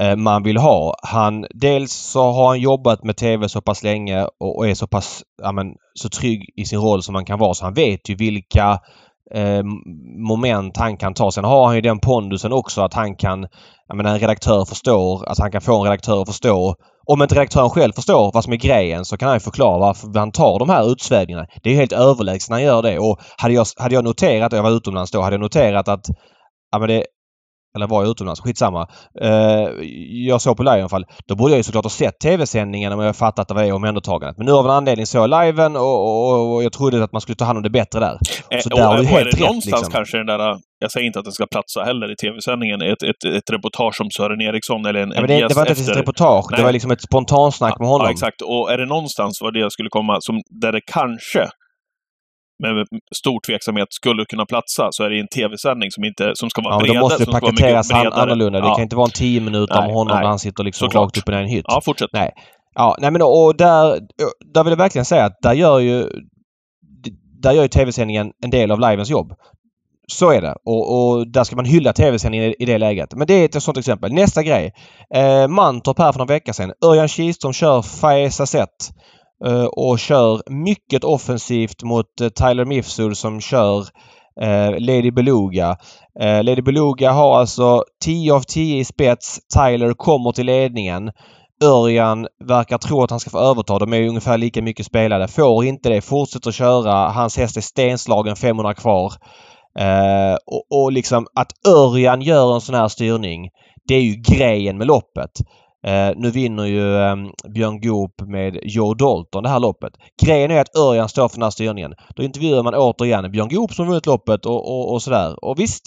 Eh, 0.00 0.16
man 0.16 0.42
vill 0.42 0.56
ha. 0.56 0.94
Han, 1.02 1.46
dels 1.54 1.92
så 1.92 2.32
har 2.32 2.48
han 2.48 2.60
jobbat 2.60 3.04
med 3.04 3.16
TV 3.16 3.48
så 3.48 3.60
pass 3.60 3.82
länge 3.82 4.24
och, 4.24 4.58
och 4.58 4.68
är 4.68 4.74
så 4.74 4.86
pass 4.86 5.22
ja, 5.42 5.52
men, 5.52 5.66
så 5.94 6.08
trygg 6.08 6.40
i 6.56 6.64
sin 6.64 6.80
roll 6.80 7.02
som 7.02 7.12
man 7.12 7.24
kan 7.24 7.38
vara 7.38 7.54
så 7.54 7.64
han 7.64 7.74
vet 7.74 8.08
ju 8.08 8.14
vilka 8.14 8.78
eh, 9.34 9.62
moment 10.18 10.76
han 10.76 10.96
kan 10.96 11.14
ta. 11.14 11.30
Sen 11.30 11.44
har 11.44 11.66
han 11.66 11.74
ju 11.74 11.80
den 11.80 11.98
pondusen 11.98 12.52
också 12.52 12.82
att 12.82 12.94
han 12.94 13.16
kan, 13.16 13.46
jag 13.88 13.96
menar 13.96 14.14
en 14.14 14.18
redaktör 14.18 14.64
förstår, 14.64 15.28
att 15.28 15.38
han 15.38 15.52
kan 15.52 15.60
få 15.60 15.76
en 15.76 15.84
redaktör 15.84 16.22
att 16.22 16.28
förstå. 16.28 16.74
Om 17.08 17.22
inte 17.22 17.34
redaktören 17.34 17.70
själv 17.70 17.92
förstår 17.92 18.30
vad 18.34 18.44
som 18.44 18.52
är 18.52 18.56
grejen 18.56 19.04
så 19.04 19.16
kan 19.16 19.28
han 19.28 19.36
ju 19.36 19.40
förklara 19.40 19.78
varför 19.78 20.18
han 20.18 20.32
tar 20.32 20.58
de 20.58 20.68
här 20.68 20.92
utsvävningarna. 20.92 21.46
Det 21.62 21.68
är 21.68 21.72
ju 21.72 21.78
helt 21.78 21.92
överlägset 21.92 22.50
när 22.50 22.56
han 22.56 22.64
gör 22.64 22.82
det 22.82 22.98
och 22.98 23.20
hade 23.38 23.54
jag, 23.54 23.66
hade 23.76 23.94
jag 23.94 24.04
noterat, 24.04 24.52
jag 24.52 24.62
var 24.62 24.70
utomlands 24.70 25.10
då, 25.10 25.20
hade 25.20 25.34
jag 25.34 25.40
noterat 25.40 25.88
att 25.88 26.06
ja, 26.72 26.78
men 26.78 26.88
det, 26.88 27.04
eller 27.76 27.86
var 27.86 28.02
jag 28.02 28.10
utomlands? 28.10 28.40
Skitsamma. 28.40 28.88
Uh, 29.24 29.30
jag 30.28 30.40
såg 30.40 30.56
på 30.56 30.62
live 30.62 30.76
i 30.76 30.80
alla 30.80 30.88
fall. 30.88 31.06
Då 31.28 31.34
borde 31.34 31.52
jag 31.52 31.56
ju 31.58 31.62
såklart 31.62 31.84
ha 31.84 31.90
sett 31.90 32.20
tv-sändningen 32.20 32.92
om 32.92 33.00
jag 33.00 33.16
fattat 33.16 33.38
att 33.38 33.48
det 33.48 33.54
var 33.54 33.72
omhändertagandet. 33.72 34.36
Men 34.36 34.46
nu 34.46 34.52
av 34.52 34.64
en 34.64 34.70
anledning 34.70 35.06
såg 35.06 35.22
jag 35.22 35.44
liven 35.44 35.76
och, 35.76 36.30
och, 36.30 36.54
och, 36.54 36.64
jag 36.64 36.72
trodde 36.72 37.04
att 37.04 37.12
man 37.12 37.20
skulle 37.20 37.36
ta 37.36 37.44
hand 37.44 37.56
om 37.56 37.62
det 37.62 37.70
bättre 37.70 38.00
där. 38.00 38.18
Eh, 38.50 38.60
så 38.60 38.70
eh, 38.70 38.76
där 38.76 38.82
och, 38.82 38.88
har 38.88 38.98
du 38.98 39.04
helt 39.04 39.20
är 39.20 39.24
det 39.24 39.30
rätt. 39.30 39.40
Någonstans 39.40 39.82
liksom. 39.82 39.92
kanske 39.92 40.16
den 40.16 40.26
där 40.26 40.58
jag 40.78 40.90
säger 40.92 41.06
inte 41.06 41.18
att 41.18 41.24
det 41.24 41.32
ska 41.32 41.46
platsa 41.46 41.82
heller 41.82 42.12
i 42.12 42.16
tv-sändningen. 42.16 42.82
Ett, 42.82 43.02
ett, 43.02 43.24
ett 43.24 43.50
reportage 43.52 44.00
om 44.00 44.10
Sören 44.10 44.40
Eriksson 44.40 44.86
eller 44.86 45.00
en, 45.00 45.12
ja, 45.14 45.20
men 45.20 45.28
det, 45.28 45.48
det 45.48 45.54
var 45.54 45.62
inte 45.62 45.72
efter... 45.72 45.92
ett 45.92 45.98
reportage. 45.98 46.46
Nej. 46.50 46.58
Det 46.58 46.64
var 46.64 46.72
liksom 46.72 46.90
ett 46.90 47.02
spontansnack 47.02 47.78
med 47.78 47.88
honom. 47.88 48.06
Ja, 48.06 48.10
exakt. 48.10 48.42
Och 48.42 48.72
är 48.72 48.78
det 48.78 48.86
någonstans 48.86 49.38
var 49.42 49.52
det 49.52 49.58
jag 49.58 49.72
skulle 49.72 49.88
komma, 49.88 50.16
som, 50.20 50.40
där 50.62 50.72
det 50.72 50.80
kanske 50.92 51.48
med 52.62 52.86
stor 53.16 53.40
tveksamhet 53.46 53.88
skulle 53.90 54.24
kunna 54.24 54.46
platsa 54.46 54.88
så 54.90 55.04
är 55.04 55.10
det 55.10 55.20
en 55.20 55.28
tv-sändning 55.28 55.90
som, 55.90 56.04
inte, 56.04 56.32
som 56.34 56.50
ska 56.50 56.62
vara 56.62 56.74
ja, 56.74 56.78
bredare. 56.78 56.98
Då 56.98 57.04
måste 57.04 57.24
det 57.24 57.32
paketeras 57.32 57.90
annorlunda. 57.92 58.60
Det 58.60 58.74
kan 58.74 58.82
inte 58.82 58.96
vara 58.96 59.06
en 59.06 59.10
tio 59.10 59.40
minuter 59.40 59.80
med 59.80 59.92
honom 59.92 60.14
nej. 60.14 60.22
när 60.22 60.28
han 60.28 60.38
sitter 60.38 60.64
liksom 60.64 60.88
rakt 60.90 61.18
upp 61.18 61.28
i 61.28 61.32
en 61.32 61.46
hytt. 61.46 61.64
Ja, 61.68 61.80
fortsätt. 61.84 62.10
Nej. 62.12 62.30
Ja, 62.74 62.96
nej 63.00 63.10
men 63.10 63.22
och 63.22 63.56
där, 63.56 64.00
där 64.54 64.64
vill 64.64 64.70
jag 64.70 64.78
verkligen 64.78 65.04
säga 65.04 65.24
att 65.24 65.42
där 65.42 65.52
gör 65.52 65.78
ju 65.78 66.08
där 67.42 67.52
gör 67.52 67.62
ju 67.62 67.68
tv-sändningen 67.68 68.32
en 68.44 68.50
del 68.50 68.70
av 68.70 68.80
livens 68.80 69.10
jobb. 69.10 69.32
Så 70.12 70.30
är 70.30 70.40
det. 70.40 70.54
Och, 70.64 70.98
och 70.98 71.32
där 71.32 71.44
ska 71.44 71.56
man 71.56 71.64
hylla 71.64 71.92
tv-sändningen 71.92 72.46
i, 72.46 72.54
i, 72.58 72.64
det 72.64 72.78
läget. 72.78 73.14
Men 73.14 73.26
det 73.26 73.34
är 73.34 73.44
ett 73.44 73.62
sånt 73.62 73.78
exempel. 73.78 74.12
Nästa 74.12 74.42
grej. 74.42 74.72
Eh, 75.14 75.48
Mantorp 75.48 75.98
här 75.98 76.12
för 76.12 76.18
några 76.18 76.34
veckor 76.34 76.52
sedan. 76.52 76.72
Örjan 76.84 77.08
Kihlström 77.08 77.52
kör 77.52 77.82
Faeza 77.82 78.46
Set. 78.46 78.90
Eh, 79.44 79.64
och 79.64 79.98
kör 79.98 80.42
mycket 80.50 81.04
offensivt 81.04 81.82
mot 81.82 82.20
eh, 82.20 82.28
Tyler 82.28 82.64
Mifsud 82.64 83.16
som 83.16 83.40
kör 83.40 83.80
eh, 84.40 84.70
Lady 84.78 85.10
Beluga. 85.10 85.76
Lady 86.20 86.62
Beluga 86.62 87.12
har 87.12 87.38
alltså 87.38 87.84
10 88.04 88.32
av 88.32 88.40
10 88.40 88.80
i 88.80 88.84
spets. 88.84 89.40
Tyler 89.54 89.92
kommer 89.92 90.32
till 90.32 90.46
ledningen. 90.46 91.10
Örjan 91.64 92.26
verkar 92.44 92.78
tro 92.78 93.02
att 93.02 93.10
han 93.10 93.20
ska 93.20 93.30
få 93.30 93.38
överta. 93.38 93.78
De 93.78 93.92
är 93.92 94.08
ungefär 94.08 94.38
lika 94.38 94.62
mycket 94.62 94.86
spelade. 94.86 95.28
Får 95.28 95.64
inte 95.64 95.88
det. 95.88 96.00
Fortsätter 96.00 96.52
köra. 96.52 97.08
Hans 97.08 97.36
häst 97.36 97.56
är 97.56 97.60
stenslagen 97.60 98.36
500 98.36 98.74
kvar. 98.74 99.12
Eh, 99.78 100.36
och, 100.46 100.82
och 100.82 100.92
liksom 100.92 101.26
att 101.34 101.52
Örjan 101.68 102.22
gör 102.22 102.54
en 102.54 102.60
sån 102.60 102.74
här 102.74 102.88
styrning. 102.88 103.48
Det 103.88 103.94
är 103.94 104.00
ju 104.00 104.14
grejen 104.14 104.78
med 104.78 104.86
loppet. 104.86 105.30
Eh, 105.86 106.12
nu 106.16 106.30
vinner 106.30 106.64
ju 106.64 106.96
eh, 106.96 107.16
Björn 107.54 107.80
Goop 107.80 108.20
med 108.20 108.58
Joe 108.62 108.94
Dalton 108.94 109.42
det 109.42 109.48
här 109.48 109.60
loppet. 109.60 109.92
Grejen 110.22 110.50
är 110.50 110.60
att 110.60 110.76
Örjan 110.76 111.08
står 111.08 111.28
för 111.28 111.36
den 111.36 111.42
här 111.42 111.50
styrningen. 111.50 111.94
Då 112.16 112.22
intervjuar 112.22 112.62
man 112.62 112.74
återigen 112.74 113.30
Björn 113.30 113.48
Goop 113.48 113.74
som 113.74 113.86
vunnit 113.86 114.06
loppet 114.06 114.46
och, 114.46 114.68
och, 114.68 114.92
och 114.92 115.02
sådär. 115.02 115.44
Och 115.44 115.58
visst, 115.58 115.82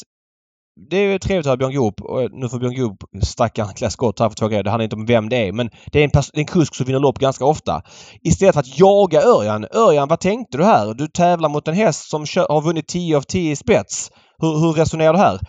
det 0.89 0.97
är 0.97 1.11
ju 1.11 1.19
trevligt 1.19 1.47
att 1.47 1.51
ha 1.51 1.57
Björn 1.57 1.75
Goop. 1.75 2.01
Och 2.01 2.31
nu 2.31 2.49
får 2.49 2.59
Björn 2.59 2.75
Goop 2.75 2.97
stackaren 3.23 3.73
klä 3.73 3.89
skott 3.89 4.19
här 4.19 4.29
för 4.29 4.35
två 4.35 4.47
grejer. 4.47 4.63
Det 4.63 4.69
handlar 4.69 4.83
inte 4.83 4.95
om 4.95 5.05
vem 5.05 5.29
det 5.29 5.47
är. 5.47 5.51
Men 5.51 5.69
det 5.91 5.99
är 5.99 6.03
en, 6.03 6.23
en 6.33 6.45
kusk 6.45 6.75
som 6.75 6.85
vinner 6.85 6.99
lopp 6.99 7.19
ganska 7.19 7.45
ofta. 7.45 7.81
Istället 8.23 8.53
för 8.53 8.59
att 8.59 8.79
jaga 8.79 9.21
Örjan. 9.21 9.65
Örjan, 9.75 10.07
vad 10.07 10.19
tänkte 10.19 10.57
du 10.57 10.63
här? 10.63 10.93
Du 10.93 11.07
tävlar 11.07 11.49
mot 11.49 11.67
en 11.67 11.75
häst 11.75 12.09
som 12.09 12.19
har 12.49 12.61
vunnit 12.61 12.87
10 12.87 13.17
av 13.17 13.21
10 13.21 13.51
i 13.51 13.55
spets. 13.55 14.11
Hur, 14.41 14.59
hur 14.59 14.73
resonerar 14.73 15.13
du 15.13 15.19
här? 15.19 15.39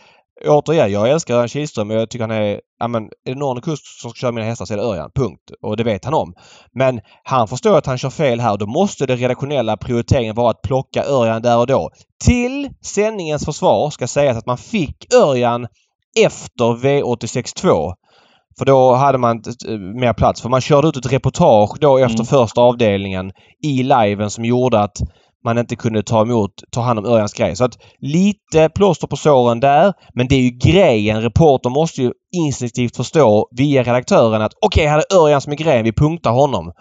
Återigen, 0.46 0.92
jag 0.92 1.10
älskar 1.10 1.34
Örjan 1.34 1.48
Kihlström 1.48 1.90
och 1.90 1.96
jag 1.96 2.10
tycker 2.10 2.28
han 2.28 2.36
är... 2.36 2.60
Ja 2.78 2.88
men, 2.88 3.04
är 3.04 3.10
det 3.24 3.34
någon 3.34 3.60
kust 3.60 4.00
som 4.00 4.10
ska 4.10 4.18
köra 4.18 4.32
mina 4.32 4.46
hästar 4.46 4.64
så 4.64 4.72
är 4.72 4.76
det 4.76 4.84
Örjan. 4.84 5.10
Punkt. 5.14 5.50
Och 5.62 5.76
det 5.76 5.84
vet 5.84 6.04
han 6.04 6.14
om. 6.14 6.34
Men 6.72 7.00
han 7.24 7.48
förstår 7.48 7.78
att 7.78 7.86
han 7.86 7.98
kör 7.98 8.10
fel 8.10 8.40
här. 8.40 8.56
Då 8.56 8.66
måste 8.66 9.06
det 9.06 9.16
redaktionella 9.16 9.76
prioriteringen 9.76 10.34
vara 10.34 10.50
att 10.50 10.62
plocka 10.62 11.04
Örjan 11.04 11.42
där 11.42 11.58
och 11.58 11.66
då. 11.66 11.90
Till 12.24 12.70
sändningens 12.84 13.44
försvar 13.44 13.90
ska 13.90 14.06
sägas 14.06 14.36
att 14.36 14.46
man 14.46 14.58
fick 14.58 15.14
Örjan 15.14 15.66
efter 16.16 16.64
V86.2. 16.64 17.94
För 18.58 18.64
då 18.64 18.94
hade 18.94 19.18
man 19.18 19.42
mer 19.94 20.12
plats. 20.12 20.42
För 20.42 20.48
man 20.48 20.60
körde 20.60 20.88
ut 20.88 20.96
ett 20.96 21.12
reportage 21.12 21.76
då 21.80 21.98
efter 21.98 22.18
mm. 22.18 22.26
första 22.26 22.60
avdelningen 22.60 23.32
i 23.62 23.82
liven 23.82 24.30
som 24.30 24.44
gjorde 24.44 24.80
att 24.80 24.96
man 25.44 25.58
inte 25.58 25.76
kunde 25.76 26.02
ta 26.02 26.22
emot, 26.22 26.50
ta 26.70 26.80
hand 26.80 26.98
om 26.98 27.04
Örjans 27.04 27.32
grej. 27.32 27.56
Så 27.56 27.64
att 27.64 27.78
lite 27.98 28.68
plåster 28.68 29.06
på 29.06 29.16
såren 29.16 29.60
där. 29.60 29.92
Men 30.14 30.28
det 30.28 30.34
är 30.34 30.40
ju 30.40 30.50
grejen. 30.50 31.22
Reportern 31.22 31.72
måste 31.72 32.02
ju 32.02 32.12
instinktivt 32.32 32.96
förstå 32.96 33.48
via 33.56 33.82
redaktören 33.82 34.42
att 34.42 34.52
okej, 34.60 34.82
okay, 34.82 34.90
här 34.90 34.98
är 34.98 35.16
Örjan 35.16 35.40
som 35.40 35.52
är 35.52 35.56
grejen. 35.56 35.84
Vi 35.84 35.92
punktar 35.92 36.30
honom. 36.30 36.72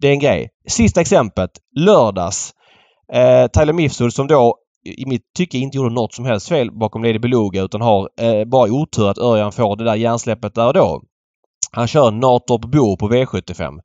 Det 0.00 0.08
är 0.08 0.12
en 0.12 0.18
grej. 0.18 0.48
Sista 0.68 1.00
exemplet. 1.00 1.50
Lördags. 1.76 2.52
Eh, 3.12 3.46
Tyler 3.46 3.72
Mifsud 3.72 4.12
som 4.12 4.26
då 4.26 4.54
i 4.84 5.06
mitt 5.06 5.34
tycke 5.36 5.58
inte 5.58 5.76
gjorde 5.76 5.94
något 5.94 6.14
som 6.14 6.24
helst 6.24 6.48
fel 6.48 6.70
bakom 6.72 7.04
Lady 7.04 7.18
Beluga 7.18 7.62
utan 7.62 7.80
har 7.80 8.08
eh, 8.20 8.44
bara 8.44 8.72
otur 8.72 9.10
att 9.10 9.18
Örjan 9.18 9.52
får 9.52 9.76
det 9.76 9.84
där 9.84 9.94
hjärnsläppet 9.94 10.54
där 10.54 10.66
och 10.66 10.74
då. 10.74 11.02
Han 11.72 11.86
kör 11.86 12.10
Natorp 12.10 12.62
Bo 12.62 12.96
på 12.96 13.08
V75. 13.08 13.78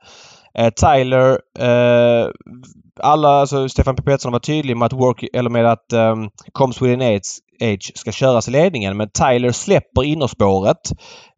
Eh, 0.58 0.70
Tyler, 0.70 1.40
eh, 1.60 2.28
alla, 3.00 3.30
alltså 3.30 3.70
Stefan 3.70 3.96
P. 3.96 4.04
Pettersson 4.04 4.32
var 4.32 4.40
tydlig 4.40 4.78
med 4.78 4.86
att 4.86 4.94
work, 4.94 5.26
eller 5.34 5.50
med 5.50 5.66
att 5.66 5.94
ehm, 5.94 6.20
um, 6.20 6.30
Comes 6.52 6.82
Within 6.82 7.02
Age, 7.02 7.40
Age 7.62 7.92
ska 7.96 8.12
köras 8.12 8.48
i 8.48 8.52
ledningen. 8.52 8.98
Men 8.98 9.10
Tyler 9.10 9.52
släpper 9.52 10.04
innerspåret. 10.04 10.92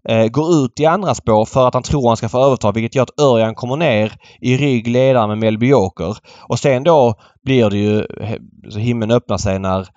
Eh, 0.10 0.28
går 0.28 0.66
ut 0.66 0.80
i 0.80 0.86
andra 0.86 1.16
spår 1.16 1.46
för 1.46 1.68
att 1.68 1.74
han 1.74 1.84
tror 1.84 2.08
han 2.08 2.18
ska 2.18 2.30
få 2.30 2.46
överta 2.46 2.72
vilket 2.72 2.96
gör 2.96 3.04
att 3.04 3.20
Örjan 3.22 3.56
kommer 3.56 3.76
ner 3.76 4.14
i 4.42 4.58
rygg 4.58 4.88
ledaren 4.88 5.30
med 5.30 5.38
Melby 5.38 5.68
Joker. 5.68 6.18
Och 6.50 6.60
sen 6.60 6.84
då 6.84 7.14
blir 7.44 7.70
det 7.70 7.78
ju... 7.78 8.06
Så 8.70 8.80
himlen 8.80 9.12
öppnar 9.12 9.38
sig 9.38 9.60
när 9.60 9.88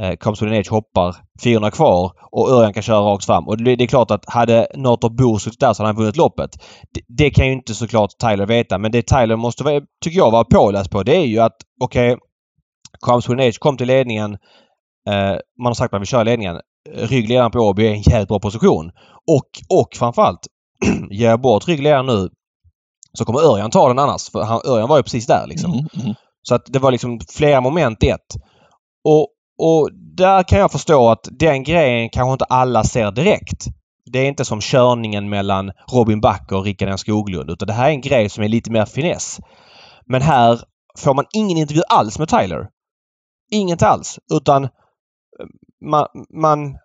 eh, 0.00 0.16
Comston 0.16 0.52
Edge 0.52 0.70
hoppar 0.70 1.16
400 1.42 1.70
kvar 1.70 2.12
och 2.30 2.50
Örjan 2.50 2.72
kan 2.72 2.82
köra 2.82 3.00
rakt 3.00 3.24
fram. 3.24 3.48
Och 3.48 3.62
det, 3.62 3.72
är 3.72 3.86
klart 3.86 4.10
att 4.10 4.24
hade 4.28 4.66
Northrop 4.74 5.16
Bo 5.16 5.38
suttit 5.38 5.60
där 5.60 5.72
så 5.72 5.82
hade 5.82 5.88
han 5.88 5.96
vunnit 5.96 6.16
loppet. 6.16 6.50
Det, 6.94 7.00
det, 7.08 7.30
kan 7.30 7.46
ju 7.46 7.52
inte 7.52 7.74
såklart 7.74 8.10
Tyler 8.18 8.46
veta 8.46 8.78
men 8.78 8.92
det 8.92 9.02
Tyler 9.02 9.36
måste, 9.36 9.64
vara, 9.64 9.80
tycker 10.04 10.18
jag, 10.18 10.30
vara 10.30 10.44
påläst 10.44 10.90
på 10.90 11.02
det 11.02 11.16
är 11.16 11.26
ju 11.26 11.38
att 11.38 11.56
okej, 11.80 12.12
okay, 12.12 12.20
Comston 13.00 13.40
Edge 13.40 13.58
kom 13.58 13.76
till 13.76 13.86
ledningen. 13.86 14.32
Eh, 15.08 15.36
man 15.62 15.66
har 15.66 15.74
sagt 15.74 15.86
att 15.86 15.92
man 15.92 16.00
vill 16.00 16.08
köra 16.08 16.22
ledningen. 16.22 16.60
Ryggledaren 16.94 17.50
på 17.50 17.58
Åby 17.58 17.86
är 17.86 17.90
en 17.90 18.02
jävligt 18.02 18.28
bra 18.28 18.40
position. 18.40 18.90
Och, 19.26 19.78
och 19.78 19.88
framförallt, 19.96 20.46
ger 21.10 21.30
jag 21.30 21.40
bort 21.40 21.68
ryggledaren 21.68 22.06
nu 22.06 22.28
så 23.18 23.24
kommer 23.24 23.40
Örjan 23.40 23.70
ta 23.70 23.88
den 23.88 23.98
annars. 23.98 24.30
För 24.30 24.42
han, 24.42 24.60
Örjan 24.64 24.88
var 24.88 24.96
ju 24.96 25.02
precis 25.02 25.26
där 25.26 25.46
liksom. 25.46 25.72
Mm, 25.72 25.86
mm. 25.94 26.14
Så 26.42 26.54
att 26.54 26.66
det 26.66 26.78
var 26.78 26.92
liksom 26.92 27.20
flera 27.28 27.60
moment 27.60 28.04
i 28.04 28.08
ett. 28.08 28.34
Och, 29.04 29.28
och 29.58 29.90
där 29.92 30.42
kan 30.42 30.58
jag 30.58 30.72
förstå 30.72 31.08
att 31.08 31.28
den 31.30 31.62
grejen 31.62 32.08
kanske 32.08 32.32
inte 32.32 32.44
alla 32.44 32.84
ser 32.84 33.10
direkt. 33.10 33.66
Det 34.12 34.18
är 34.18 34.28
inte 34.28 34.44
som 34.44 34.60
körningen 34.60 35.28
mellan 35.28 35.72
Robin 35.92 36.20
Backer 36.20 36.56
och 36.56 36.64
Rickard 36.64 36.88
N 36.88 36.98
Skoglund 36.98 37.50
utan 37.50 37.66
det 37.66 37.72
här 37.72 37.86
är 37.86 37.90
en 37.90 38.00
grej 38.00 38.28
som 38.28 38.44
är 38.44 38.48
lite 38.48 38.70
mer 38.70 38.84
finess. 38.84 39.40
Men 40.06 40.22
här 40.22 40.60
får 40.98 41.14
man 41.14 41.24
ingen 41.32 41.58
intervju 41.58 41.82
alls 41.88 42.18
med 42.18 42.28
Tyler. 42.28 42.68
Inget 43.50 43.82
alls. 43.82 44.18
Utan 44.32 44.64
eh, 44.64 44.70
man, 45.84 46.06
man 46.42 46.78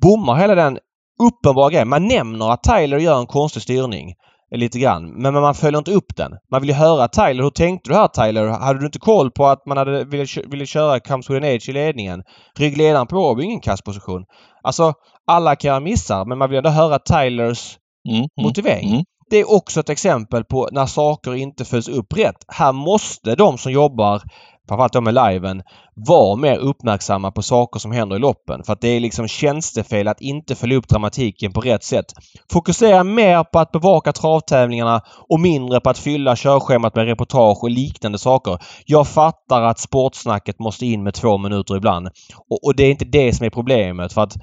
bommar 0.00 0.36
hela 0.36 0.54
den 0.54 0.78
uppenbara 1.18 1.70
grejen. 1.70 1.88
Man 1.88 2.08
nämner 2.08 2.52
att 2.52 2.62
Tyler 2.62 2.98
gör 2.98 3.20
en 3.20 3.26
konstig 3.26 3.62
styrning 3.62 4.14
lite 4.50 4.78
grann. 4.78 5.22
Men 5.22 5.34
man 5.34 5.54
följer 5.54 5.78
inte 5.78 5.90
upp 5.90 6.16
den. 6.16 6.32
Man 6.50 6.60
vill 6.60 6.70
ju 6.70 6.76
höra 6.76 7.08
Tyler. 7.08 7.42
Hur 7.42 7.50
tänkte 7.50 7.90
du 7.90 7.94
här 7.96 8.08
Tyler? 8.08 8.46
Hade 8.46 8.78
du 8.78 8.86
inte 8.86 8.98
koll 8.98 9.30
på 9.30 9.46
att 9.46 9.66
man 9.66 9.76
hade 9.76 10.04
ville, 10.04 10.26
ville 10.46 10.66
köra 10.66 11.00
Comes 11.00 11.30
with 11.30 11.36
an 11.36 11.54
Age 11.54 11.68
i 11.68 11.72
ledningen? 11.72 12.22
Ryggledaren 12.58 13.06
på 13.06 13.16
Åby 13.16 13.42
ingen 13.42 13.60
kastposition. 13.60 14.24
Alltså, 14.62 14.92
alla 15.26 15.56
kan 15.56 15.68
göra 15.68 15.80
missar 15.80 16.24
men 16.24 16.38
man 16.38 16.50
vill 16.50 16.58
ändå 16.58 16.70
höra 16.70 16.98
Tylers 16.98 17.78
mm, 18.08 18.18
mm, 18.18 18.28
motivering. 18.42 18.88
Mm. 18.90 19.04
Det 19.30 19.36
är 19.36 19.54
också 19.54 19.80
ett 19.80 19.90
exempel 19.90 20.44
på 20.44 20.68
när 20.72 20.86
saker 20.86 21.34
inte 21.34 21.64
följs 21.64 21.88
upp 21.88 22.16
rätt. 22.16 22.44
Här 22.48 22.72
måste 22.72 23.34
de 23.34 23.58
som 23.58 23.72
jobbar 23.72 24.22
framförallt 24.68 24.92
då 24.92 25.00
med 25.00 25.14
liven, 25.14 25.62
var 25.94 26.36
mer 26.36 26.58
uppmärksamma 26.58 27.30
på 27.30 27.42
saker 27.42 27.80
som 27.80 27.92
händer 27.92 28.16
i 28.16 28.18
loppen. 28.18 28.62
För 28.64 28.72
att 28.72 28.80
det 28.80 28.88
är 28.88 29.00
liksom 29.00 29.28
tjänstefel 29.28 30.08
att 30.08 30.20
inte 30.20 30.54
följa 30.54 30.76
upp 30.76 30.88
dramatiken 30.88 31.52
på 31.52 31.60
rätt 31.60 31.84
sätt. 31.84 32.06
Fokusera 32.52 33.04
mer 33.04 33.44
på 33.44 33.58
att 33.58 33.72
bevaka 33.72 34.12
travtävlingarna 34.12 35.00
och 35.28 35.40
mindre 35.40 35.80
på 35.80 35.90
att 35.90 35.98
fylla 35.98 36.36
körschemat 36.36 36.94
med 36.94 37.06
reportage 37.06 37.62
och 37.62 37.70
liknande 37.70 38.18
saker. 38.18 38.58
Jag 38.84 39.08
fattar 39.08 39.62
att 39.62 39.78
sportsnacket 39.78 40.58
måste 40.58 40.86
in 40.86 41.02
med 41.02 41.14
två 41.14 41.38
minuter 41.38 41.76
ibland. 41.76 42.08
Och, 42.50 42.64
och 42.64 42.76
det 42.76 42.82
är 42.82 42.90
inte 42.90 43.04
det 43.04 43.32
som 43.32 43.46
är 43.46 43.50
problemet. 43.50 44.12
för 44.12 44.22
att 44.22 44.36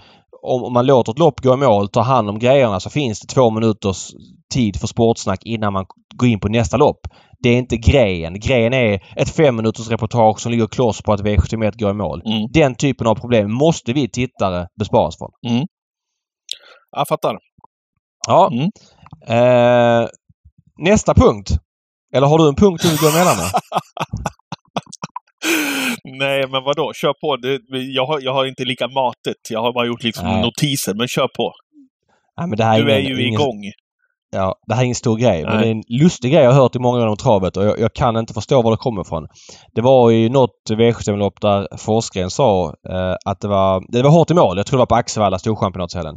om 0.44 0.74
man 0.74 0.86
låter 0.86 1.12
ett 1.12 1.20
lopp 1.20 1.42
gå 1.42 1.54
i 1.54 1.58
mål, 1.58 1.90
tar 1.90 2.04
hand 2.04 2.30
om 2.30 2.40
grejerna 2.40 2.80
så 2.80 2.90
finns 2.90 3.20
det 3.20 3.28
två 3.28 3.52
minuters 3.52 4.12
tid 4.54 4.80
för 4.80 4.88
sportsnack 4.88 5.40
innan 5.46 5.74
man 5.74 5.86
går 6.16 6.30
in 6.30 6.40
på 6.40 6.48
nästa 6.48 6.78
lopp. 6.78 7.00
Det 7.40 7.50
är 7.50 7.58
inte 7.58 7.78
grejen. 7.78 8.40
Grejen 8.40 8.74
är 8.74 9.04
ett 9.16 9.30
fem 9.30 9.56
minuters 9.56 9.90
reportage 9.90 10.40
som 10.40 10.52
ligger 10.52 10.68
kloss 10.68 11.02
på 11.02 11.14
att 11.14 11.22
V71 11.22 11.80
går 11.80 11.92
i 11.92 11.94
mål. 11.94 12.22
Mm. 12.26 12.48
Den 12.54 12.76
typen 12.76 13.08
av 13.08 13.16
problem 13.16 13.54
måste 13.54 13.94
vi 13.94 14.10
tittare 14.10 14.68
besparas 14.80 15.18
från. 15.18 15.30
Mm. 15.48 15.66
Jag 16.96 17.08
fattar. 17.08 17.38
Ja. 18.28 18.52
Mm. 18.52 18.70
Eh, 19.28 20.08
nästa 20.78 21.14
punkt. 21.14 21.50
Eller 22.16 22.28
har 22.28 22.38
du 22.38 22.48
en 22.48 22.56
punkt 22.56 22.82
du 22.84 22.90
vill 22.90 23.00
gå 23.00 23.08
emellan 23.08 23.38
med? 23.38 23.52
Nej, 26.04 26.48
men 26.52 26.64
vadå? 26.64 26.94
Kör 26.94 27.14
på. 27.14 27.38
Det, 27.38 27.60
jag, 27.78 28.06
har, 28.06 28.20
jag 28.22 28.34
har 28.34 28.46
inte 28.46 28.64
lika 28.64 28.88
matet. 28.88 29.38
Jag 29.50 29.62
har 29.62 29.74
bara 29.74 29.86
gjort 29.86 30.04
liksom 30.04 30.42
notiser, 30.42 30.94
men 30.94 31.08
kör 31.08 31.28
på. 31.28 31.54
Nej, 32.38 32.48
men 32.48 32.58
det 32.58 32.64
här 32.64 32.82
du 32.82 32.92
är, 32.92 33.00
ingen, 33.00 33.18
ju 33.18 33.28
ingen, 33.28 33.34
igång. 33.34 33.62
Ja, 34.32 34.56
det 34.68 34.74
här 34.74 34.82
är 34.82 34.86
ingen 34.86 34.96
stor 34.96 35.18
grej. 35.18 35.44
Nej. 35.44 35.52
Men 35.52 35.62
det 35.62 35.68
är 35.68 35.72
en 35.72 35.84
lustig 36.04 36.32
grej 36.32 36.44
jag 36.44 36.52
har 36.52 36.62
hört 36.62 36.76
i 36.76 36.80
många 36.80 37.04
år 37.04 37.08
om 37.08 37.18
travet 37.18 37.58
och 37.58 37.66
jag, 37.66 37.80
jag, 37.80 37.94
kan 37.94 38.18
inte 38.18 38.34
förstå 38.34 38.62
var 38.62 38.72
det 38.72 38.78
kommer 38.78 39.02
ifrån. 39.02 39.28
Det 39.76 39.82
var 39.82 40.12
i 40.12 40.30
något 40.30 40.70
V75-lopp 40.70 41.42
där 41.42 41.68
Forsgren 41.78 42.30
sa 42.30 42.74
eh, 42.90 43.16
att 43.26 43.40
det 43.42 43.48
var, 43.48 43.84
det 43.92 44.02
var 44.02 44.10
hårt 44.10 44.32
i 44.32 44.34
mål. 44.34 44.58
Jag 44.58 44.66
tror 44.66 44.78
det 44.78 44.82
var 44.82 44.86
på 44.86 44.96
Axevalla, 44.96 45.40
Storchampionatshelgen. 45.40 46.16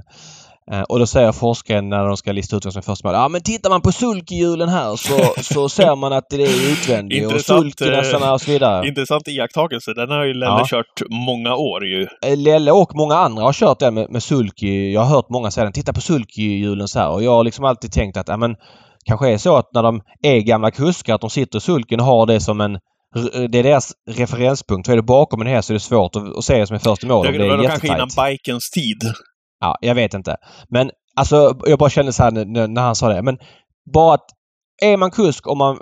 Eh, 0.72 0.82
och 0.82 0.98
då 0.98 1.06
säger 1.06 1.32
forskaren 1.32 1.88
när 1.88 2.04
de 2.04 2.16
ska 2.16 2.32
lista 2.32 2.56
ut 2.56 2.64
vad 2.64 2.72
som 2.72 2.78
är 2.78 2.82
första 2.82 3.08
mål. 3.08 3.14
Ja 3.14 3.28
men 3.28 3.42
tittar 3.42 3.70
man 3.70 3.80
på 3.80 3.92
sulkhjulen 3.92 4.68
här 4.68 4.96
så, 4.96 5.42
så 5.54 5.68
ser 5.68 5.96
man 5.96 6.12
att 6.12 6.24
det 6.30 6.42
är 6.42 6.72
utvändigt 6.72 7.32
och 7.32 7.40
sulknäsarna 7.40 8.32
och 8.32 8.40
så 8.40 8.50
vidare. 8.50 8.88
Intressant 8.88 9.28
iakttagelse. 9.28 9.94
Den 9.94 10.10
har 10.10 10.24
ju 10.24 10.34
Lelle 10.34 10.46
ja. 10.46 10.66
kört 10.66 11.02
många 11.10 11.54
år 11.54 11.86
ju. 11.86 12.06
Eh, 12.26 12.36
Lelle 12.36 12.72
och 12.72 12.90
många 12.94 13.14
andra 13.14 13.42
har 13.42 13.52
kört 13.52 13.78
den 13.78 13.94
med, 13.94 14.10
med 14.10 14.22
sulky. 14.22 14.92
Jag 14.92 15.00
har 15.00 15.16
hört 15.16 15.30
många 15.30 15.50
säga 15.50 15.64
den. 15.64 15.72
Titta 15.72 15.92
på 15.92 16.00
sulkhjulen 16.00 16.88
så 16.88 16.98
här. 16.98 17.10
Och 17.10 17.22
jag 17.22 17.30
har 17.30 17.44
liksom 17.44 17.64
alltid 17.64 17.92
tänkt 17.92 18.16
att 18.16 18.28
ja, 18.28 18.36
men, 18.36 18.56
kanske 19.04 19.30
är 19.30 19.38
så 19.38 19.56
att 19.56 19.70
när 19.74 19.82
de 19.82 20.00
är 20.22 20.40
gamla 20.40 20.70
kuskar 20.70 21.14
att 21.14 21.20
de 21.20 21.30
sitter 21.30 21.58
i 21.58 21.60
sulken 21.60 22.00
och 22.00 22.06
har 22.06 22.26
det 22.26 22.40
som 22.40 22.60
en 22.60 22.78
det 23.50 23.58
är 23.58 23.62
deras 23.62 23.92
referenspunkt. 24.10 24.86
För 24.86 24.92
är 24.92 24.96
det 24.96 25.02
bakom 25.02 25.40
en 25.40 25.46
häst 25.46 25.66
så 25.66 25.72
är 25.72 25.74
det 25.74 25.80
svårt 25.80 26.16
att, 26.16 26.36
att 26.36 26.44
se 26.44 26.66
som 26.66 26.74
är 26.74 26.80
först 26.80 27.04
i 27.04 27.06
mål. 27.06 27.26
Det, 27.26 27.32
det, 27.32 27.38
det 27.38 27.56
var 27.56 27.64
kanske 27.64 27.86
innan 27.86 28.08
bikens 28.16 28.70
tid. 28.70 28.98
Ja, 29.60 29.76
jag 29.80 29.94
vet 29.94 30.14
inte. 30.14 30.36
Men 30.68 30.90
alltså 31.16 31.58
jag 31.66 31.78
bara 31.78 31.90
kände 31.90 32.12
så 32.12 32.22
här 32.22 32.30
när, 32.30 32.68
när 32.68 32.82
han 32.82 32.96
sa 32.96 33.08
det. 33.08 33.22
Men 33.22 33.38
bara 33.92 34.14
att 34.14 34.24
är 34.82 34.96
man 34.96 35.10
kusk 35.10 35.46
och 35.46 35.56
man 35.56 35.78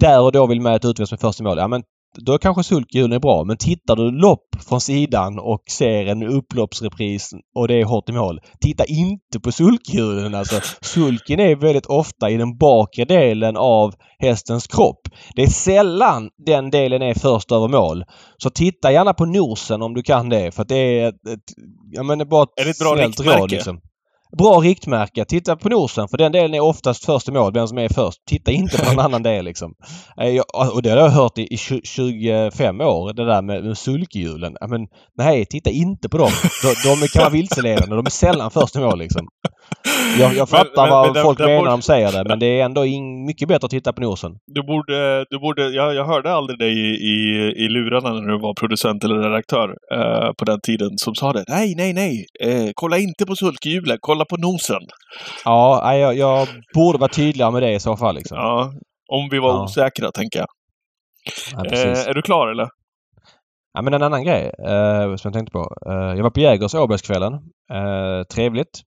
där 0.00 0.20
och 0.20 0.32
då 0.32 0.46
vill 0.46 0.60
med 0.60 0.76
ett 0.76 0.84
utvisning 0.84 1.16
med 1.16 1.20
första 1.20 1.44
mål. 1.44 1.58
Ja 1.58 1.68
men 1.68 1.82
då 2.16 2.38
kanske 2.38 2.64
sulkhjulen 2.64 3.12
är 3.12 3.18
bra. 3.18 3.44
Men 3.44 3.56
tittar 3.56 3.96
du 3.96 4.10
lopp 4.10 4.56
från 4.68 4.80
sidan 4.80 5.38
och 5.38 5.62
ser 5.70 6.06
en 6.06 6.22
upploppsrepris 6.22 7.30
och 7.54 7.68
det 7.68 7.80
är 7.80 7.84
hårt 7.84 8.08
i 8.08 8.12
mål. 8.12 8.40
Titta 8.60 8.84
inte 8.84 9.40
på 9.42 9.52
sulkhjulen 9.52 10.34
alltså. 10.34 10.60
Sulken 10.80 11.40
är 11.40 11.56
väldigt 11.56 11.86
ofta 11.86 12.30
i 12.30 12.36
den 12.36 12.56
bakre 12.58 13.04
delen 13.04 13.56
av 13.56 13.94
hästens 14.18 14.66
kropp. 14.66 15.00
Det 15.34 15.42
är 15.42 15.46
sällan 15.46 16.30
den 16.46 16.70
delen 16.70 17.02
är 17.02 17.14
först 17.14 17.52
över 17.52 17.68
mål. 17.68 18.04
Så 18.36 18.50
titta 18.50 18.92
gärna 18.92 19.14
på 19.14 19.24
nosen 19.24 19.82
om 19.82 19.94
du 19.94 20.02
kan 20.02 20.28
det. 20.28 20.54
För 20.54 20.64
det 20.64 21.00
är 21.00 21.08
ett, 21.08 21.14
ett 21.14 21.54
jag 21.90 22.06
menar 22.06 22.24
bara 22.24 22.42
ett, 22.42 22.60
är 22.60 22.64
det 22.64 22.70
ett 22.70 22.78
bra 22.78 22.94
riktmärke? 22.94 23.40
Råd, 23.40 23.50
liksom. 23.50 23.80
Bra 24.36 24.60
riktmärke. 24.60 25.24
Titta 25.24 25.56
på 25.56 25.68
nosen 25.68 26.08
för 26.08 26.18
den 26.18 26.32
delen 26.32 26.54
är 26.54 26.60
oftast 26.60 27.04
först 27.04 27.28
i 27.28 27.32
mål, 27.32 27.52
vem 27.54 27.68
som 27.68 27.78
är 27.78 27.88
först. 27.88 28.18
Titta 28.28 28.50
inte 28.50 28.78
på 28.78 28.84
någon 28.84 28.98
annan 29.04 29.22
del 29.22 29.44
liksom. 29.44 29.74
Eh, 30.20 30.42
och 30.74 30.82
det 30.82 30.90
har 30.90 30.96
jag 30.96 31.08
hört 31.08 31.38
i, 31.38 31.54
i 31.54 31.56
25 31.84 32.80
år, 32.80 33.12
det 33.12 33.24
där 33.24 33.42
med, 33.42 33.64
med 33.64 33.78
sulkhjulen. 33.78 34.56
Men 34.68 34.86
nej, 35.18 35.46
titta 35.46 35.70
inte 35.70 36.08
på 36.08 36.18
dem. 36.18 36.30
De, 36.62 36.88
de 37.00 37.08
kan 37.08 37.20
vara 37.20 37.32
vilseledande. 37.32 37.96
De 37.96 38.06
är 38.06 38.10
sällan 38.10 38.50
först 38.50 38.76
i 38.76 38.78
mål 38.78 38.98
liksom. 38.98 39.28
Jag, 40.18 40.34
jag 40.34 40.48
fattar 40.48 40.82
men, 40.82 40.90
vad 40.90 41.14
men, 41.14 41.22
folk 41.22 41.38
menar 41.38 41.62
när 41.62 41.70
de 41.70 41.82
säger 41.82 42.12
det 42.12 42.28
men 42.28 42.38
det 42.38 42.60
är 42.60 42.64
ändå 42.64 42.84
in, 42.84 43.24
mycket 43.26 43.48
bättre 43.48 43.64
att 43.64 43.70
titta 43.70 43.92
på 43.92 44.00
nosen. 44.00 44.32
Du 44.46 44.62
borde, 44.62 45.26
du 45.30 45.38
borde, 45.38 45.68
jag, 45.68 45.94
jag 45.94 46.04
hörde 46.04 46.32
aldrig 46.32 46.58
dig 46.58 46.72
i, 46.72 46.88
i, 46.88 47.14
i 47.64 47.68
lurarna 47.68 48.12
när 48.12 48.32
du 48.32 48.38
var 48.38 48.54
producent 48.54 49.04
eller 49.04 49.16
redaktör 49.16 49.76
eh, 49.92 50.32
på 50.38 50.44
den 50.44 50.60
tiden 50.60 50.90
som 50.96 51.14
sa 51.14 51.32
det. 51.32 51.44
Nej, 51.48 51.74
nej, 51.76 51.92
nej! 51.92 52.26
Eh, 52.40 52.70
kolla 52.74 52.98
inte 52.98 53.26
på 53.26 53.36
sulkhjulet, 53.36 53.98
kolla 54.00 54.24
på 54.24 54.36
nosen! 54.36 54.82
Ja, 55.44 55.94
jag, 55.94 56.16
jag 56.16 56.48
borde 56.74 56.98
vara 56.98 57.10
tydligare 57.10 57.52
med 57.52 57.62
det 57.62 57.72
i 57.72 57.80
så 57.80 57.96
fall. 57.96 58.14
Liksom. 58.14 58.38
Ja, 58.38 58.72
om 59.12 59.28
vi 59.30 59.38
var 59.38 59.48
ja. 59.48 59.64
osäkra, 59.64 60.12
tänker 60.12 60.38
jag. 60.38 60.48
Ja, 61.52 61.64
eh, 61.64 62.08
är 62.08 62.14
du 62.14 62.22
klar 62.22 62.48
eller? 62.48 62.68
Ja, 63.72 63.82
men 63.82 63.94
en 63.94 64.02
annan 64.02 64.24
grej 64.24 64.52
eh, 64.58 65.16
som 65.16 65.28
jag 65.28 65.32
tänkte 65.32 65.52
på. 65.52 65.76
Eh, 65.86 66.16
jag 66.16 66.22
var 66.22 66.30
på 66.30 66.40
Jägers 66.40 66.74
Åbergskvällen. 66.74 67.32
Eh, 67.72 68.22
trevligt. 68.34 68.82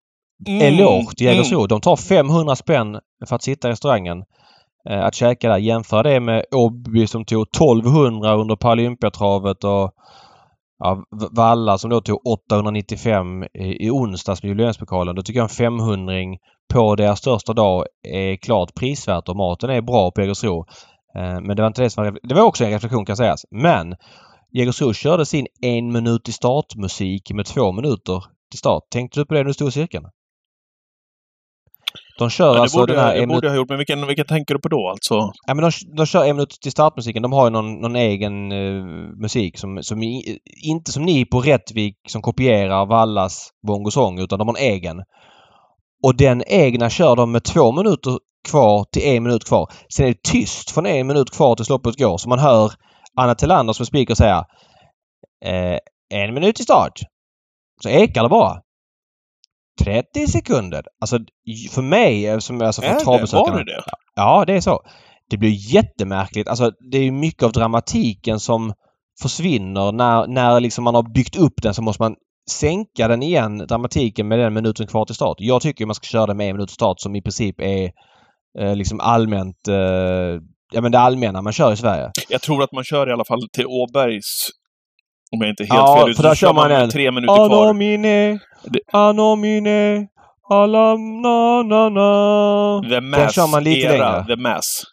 Mm. 0.47 0.61
Eloge 0.61 1.15
till 1.15 1.25
Jägersro. 1.25 1.57
Mm. 1.57 1.67
De 1.67 1.81
tar 1.81 1.95
500 1.95 2.55
spänn 2.55 2.99
för 3.27 3.35
att 3.35 3.43
sitta 3.43 3.67
i 3.67 3.71
restaurangen. 3.71 4.23
Eh, 4.89 5.05
att 5.05 5.15
käka 5.15 5.49
där. 5.49 5.57
Jämföra 5.57 6.03
det 6.03 6.19
med 6.19 6.45
Åby 6.51 7.07
som 7.07 7.25
tog 7.25 7.47
1200 7.55 8.35
under 8.35 8.55
Paralympiatravet 8.55 9.63
och 9.63 9.91
ja, 10.79 11.03
Valla 11.31 11.77
som 11.77 11.89
då 11.89 12.01
tog 12.01 12.27
895 12.27 13.43
i, 13.43 13.85
i 13.85 13.89
onsdags 13.89 14.43
med 14.43 14.49
jubileumspokalen. 14.49 15.15
Då 15.15 15.21
tycker 15.21 15.39
jag 15.39 15.49
en 15.49 15.49
500 15.49 16.13
på 16.73 16.95
deras 16.95 17.19
största 17.19 17.53
dag 17.53 17.85
är 18.07 18.35
klart 18.35 18.75
prisvärt 18.75 19.29
och 19.29 19.35
maten 19.35 19.69
är 19.69 19.81
bra 19.81 20.11
på 20.11 20.21
Jägersro. 20.21 20.65
Eh, 21.17 21.41
men 21.41 21.55
det 21.55 21.61
var 21.61 21.67
inte 21.67 21.81
det 21.81 21.89
som 21.89 22.03
var... 22.03 22.19
Det 22.23 22.35
var 22.35 22.43
också 22.43 22.65
en 22.65 22.71
reflektion 22.71 23.05
kan 23.05 23.17
sägas. 23.17 23.45
Men 23.51 23.95
Jägersro 24.57 24.93
körde 24.93 25.25
sin 25.25 25.47
en 25.61 25.91
minut 25.91 26.29
i 26.29 26.31
startmusik 26.31 27.31
med 27.31 27.45
två 27.45 27.71
minuter 27.71 28.23
till 28.51 28.59
start. 28.59 28.83
Tänkte 28.91 29.19
du 29.19 29.25
på 29.25 29.33
det 29.33 29.39
när 29.39 29.45
du 29.45 29.53
stod 29.53 29.67
i 29.67 29.71
cirkeln? 29.71 30.05
De 32.21 32.29
kör 32.29 32.55
Ja, 32.55 32.61
alltså 32.61 32.79
borde, 32.79 32.93
den 32.93 33.03
här 33.03 33.19
det 33.19 33.27
borde 33.27 33.47
jag 33.47 33.51
ha 33.51 33.57
gjort, 33.57 33.69
men 33.69 33.77
vilken, 33.77 34.07
vilken 34.07 34.25
tänker 34.25 34.53
du 34.53 34.59
på 34.61 34.69
då 34.69 34.89
alltså? 34.89 35.31
ja, 35.47 35.53
men 35.53 35.57
de, 35.57 35.71
de 35.97 36.05
kör 36.05 36.23
en 36.23 36.35
minut 36.35 36.57
till 36.61 36.71
startmusiken. 36.71 37.21
De 37.21 37.33
har 37.33 37.45
ju 37.45 37.49
någon, 37.49 37.81
någon 37.81 37.95
egen 37.95 38.51
eh, 38.51 38.83
musik 39.21 39.57
som, 39.57 39.83
som 39.83 40.03
i, 40.03 40.39
inte 40.63 40.91
som 40.91 41.03
ni 41.03 41.25
på 41.25 41.39
Rättvik 41.39 41.95
som 42.07 42.21
kopierar 42.21 42.85
Vallas 42.85 43.49
bongosång 43.67 44.19
utan 44.19 44.39
de 44.39 44.47
har 44.47 44.55
en 44.57 44.63
egen. 44.73 44.97
Och 46.03 46.17
den 46.17 46.43
egna 46.47 46.89
kör 46.89 47.15
de 47.15 47.31
med 47.31 47.43
två 47.43 47.71
minuter 47.71 48.17
kvar 48.49 48.85
till 48.91 49.03
en 49.03 49.23
minut 49.23 49.45
kvar. 49.47 49.71
Sen 49.95 50.05
är 50.05 50.09
det 50.09 50.23
tyst 50.31 50.71
från 50.71 50.85
en 50.85 51.07
minut 51.07 51.31
kvar 51.31 51.55
tills 51.55 51.69
loppet 51.69 51.97
går. 51.97 52.17
Så 52.17 52.29
man 52.29 52.39
hör 52.39 52.71
Anna 53.17 53.35
Tillander 53.35 53.73
som 53.73 53.85
speaker 53.85 54.15
säga 54.15 54.45
eh, 55.45 55.77
en 56.13 56.33
minut 56.33 56.55
till 56.55 56.65
start. 56.65 56.99
Så 57.83 57.89
ekar 57.89 58.23
det 58.23 58.29
bara. 58.29 58.61
30 59.83 60.27
sekunder. 60.27 60.83
Alltså 61.01 61.19
för 61.71 61.81
mig 61.81 62.27
eh, 62.27 62.39
som 62.39 62.61
alltså 62.61 62.81
för 62.81 62.95
travbesökarna. 62.95 63.51
Var 63.51 63.63
det 63.63 63.71
det? 63.71 63.83
Ja, 64.15 64.43
det 64.47 64.53
är 64.53 64.61
så. 64.61 64.79
Det 65.29 65.37
blir 65.37 65.73
jättemärkligt. 65.73 66.47
Alltså 66.47 66.71
det 66.91 66.97
är 66.97 67.11
mycket 67.11 67.43
av 67.43 67.51
dramatiken 67.51 68.39
som 68.39 68.73
försvinner 69.21 69.91
när, 69.91 70.27
när 70.27 70.59
liksom 70.59 70.83
man 70.83 70.95
har 70.95 71.13
byggt 71.13 71.35
upp 71.35 71.61
den 71.61 71.73
så 71.73 71.81
måste 71.81 72.03
man 72.03 72.15
sänka 72.49 73.07
den 73.07 73.23
igen, 73.23 73.57
dramatiken, 73.57 74.27
med 74.27 74.39
den 74.39 74.53
minuten 74.53 74.87
kvar 74.87 75.05
till 75.05 75.15
start. 75.15 75.35
Jag 75.39 75.61
tycker 75.61 75.85
man 75.85 75.95
ska 75.95 76.05
köra 76.05 76.25
den 76.25 76.37
med 76.37 76.49
en 76.49 76.55
minut 76.55 76.69
till 76.69 76.75
start 76.75 76.99
som 76.99 77.15
i 77.15 77.21
princip 77.21 77.61
är 77.61 77.91
eh, 78.59 78.75
liksom 78.75 78.99
allmänt 78.99 79.67
eh, 79.67 80.41
ja 80.71 80.81
men 80.81 80.91
det 80.91 80.99
allmänna 80.99 81.41
man 81.41 81.53
kör 81.53 81.73
i 81.73 81.77
Sverige. 81.77 82.11
Jag 82.29 82.41
tror 82.41 82.63
att 82.63 82.71
man 82.71 82.83
kör 82.83 83.09
i 83.09 83.13
alla 83.13 83.25
fall 83.25 83.49
till 83.53 83.65
Åbergs, 83.65 84.49
om 85.35 85.41
jag 85.41 85.49
inte 85.49 85.63
är 85.63 85.67
helt 85.67 85.77
Ja, 85.79 85.97
fel 86.01 86.09
ute, 86.09 86.21
där 86.21 86.35
kör 86.35 86.53
man 86.53 86.71
en 86.71 86.89
tre 86.89 87.11
minuter 87.11 87.35
kvar. 87.35 87.63
Anomine, 87.63 88.39
Det- 88.63 88.79
anomine, 88.93 90.07
alam 90.49 91.21
na 91.21 91.63
na 91.63 91.89
na. 91.89 92.81
The 92.89 93.01
Mass 93.01 93.35
kör 93.35 93.47
man 93.51 93.63
lite 93.63 93.87
era, 93.87 94.11
längre. 94.11 94.35
The 94.35 94.41
Mass. 94.41 94.83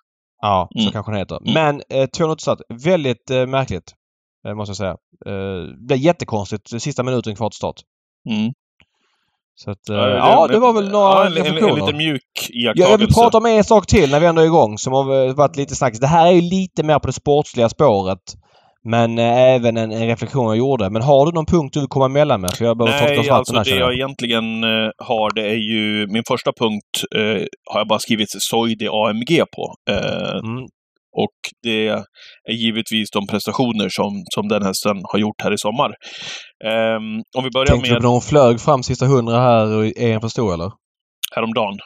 Ja, 0.42 0.68
så 0.72 0.79
Mm. 0.81 0.92
kanske 0.92 1.12
den 1.12 1.18
heter. 1.18 1.37
Mm. 1.42 1.55
Men 1.55 1.83
eh, 2.01 2.07
två 2.07 2.24
minuter 2.24 2.40
start. 2.40 2.59
Väldigt 2.85 3.31
eh, 3.31 3.46
märkligt. 3.46 3.92
Eh, 4.48 4.55
måste 4.55 4.70
jag 4.70 4.77
säga. 4.77 4.90
Eh, 5.27 5.62
det 5.81 5.87
blev 5.87 5.98
jättekonstigt 5.98 6.83
sista 6.83 7.03
minuten 7.03 7.37
kvar 7.37 7.51
till 7.51 7.57
start. 7.57 7.77
Mm. 8.31 8.53
Så 9.55 9.70
att, 9.70 9.88
eh, 9.88 9.96
ja, 9.96 10.46
det 10.46 10.59
var 10.59 10.72
väl 10.72 10.88
några 10.90 11.05
ja, 11.07 11.27
en, 11.27 11.37
en, 11.37 11.46
en 11.68 11.74
lite 11.74 11.92
mjuk 11.92 12.22
Ja, 12.48 12.55
iakttagelse. 12.70 12.90
jag 12.92 12.98
vill 12.98 13.14
prata 13.14 13.38
om 13.38 13.46
en 13.46 13.64
sak 13.64 13.87
till 13.87 14.11
när 14.11 14.20
vi 14.20 14.27
ändå 14.27 14.42
är 14.42 14.46
igång 14.46 14.79
som 14.79 14.92
har 14.92 15.35
varit 15.35 15.57
lite 15.57 15.74
snackis. 15.74 16.01
Det 16.01 16.07
här 16.07 16.27
är 16.27 16.31
ju 16.33 16.40
lite 16.40 16.83
mer 16.83 16.98
på 16.98 17.07
det 17.07 17.12
sportsliga 17.12 17.68
spåret. 17.68 18.18
Men 18.90 19.18
eh, 19.18 19.38
även 19.55 19.77
en, 19.77 19.92
en 19.92 20.07
reflektion 20.07 20.46
jag 20.46 20.57
gjorde. 20.57 20.90
Men 20.90 21.03
har 21.03 21.27
du 21.27 21.33
någon 21.33 21.46
punkt 21.46 21.74
du 21.74 21.81
vill 21.81 21.88
komma 21.88 22.07
emellan 22.07 22.40
med? 22.40 22.51
För 22.55 22.64
jag 22.64 22.79
behöver 22.79 23.07
Nej, 23.07 23.31
alltså 23.31 23.57
här 23.57 23.64
det 23.64 23.70
jag 23.70 23.94
egentligen 23.94 24.64
eh, 24.64 24.90
har 24.98 25.35
det 25.35 25.46
är 25.48 25.61
ju... 25.72 26.07
Min 26.07 26.22
första 26.29 26.53
punkt 26.61 26.94
eh, 27.16 27.46
har 27.72 27.81
jag 27.81 27.88
bara 27.88 27.98
skrivit 27.98 28.29
Soidi 28.31 28.88
AMG 28.88 29.44
på. 29.57 29.74
Eh, 29.90 30.38
Mm. 30.44 30.62
och 31.16 31.38
det 31.62 31.88
är 31.88 32.53
givetvis 32.53 33.11
de 33.11 33.27
prestationer 33.27 33.88
som, 33.88 34.24
som 34.35 34.48
den 34.48 34.62
hästen 34.62 34.96
har 35.12 35.18
gjort 35.18 35.42
här 35.42 35.53
i 35.53 35.59
sommar. 35.59 35.90
Ehm, 36.64 37.22
om 37.37 37.44
vi 37.44 37.51
börjar 37.51 37.66
Tänkte 37.66 37.88
du 37.88 37.92
med 37.92 38.03
på 38.03 38.07
när 38.07 38.12
hon 38.12 38.20
flög 38.20 38.61
fram 38.61 38.83
sista 38.83 39.07
hundra 39.07 39.40
här 39.40 39.85
i 39.85 40.11
EM 40.12 40.20
för 40.20 40.29
stor 40.29 40.55
eller? 40.55 40.70
häromdagen. 41.35 41.79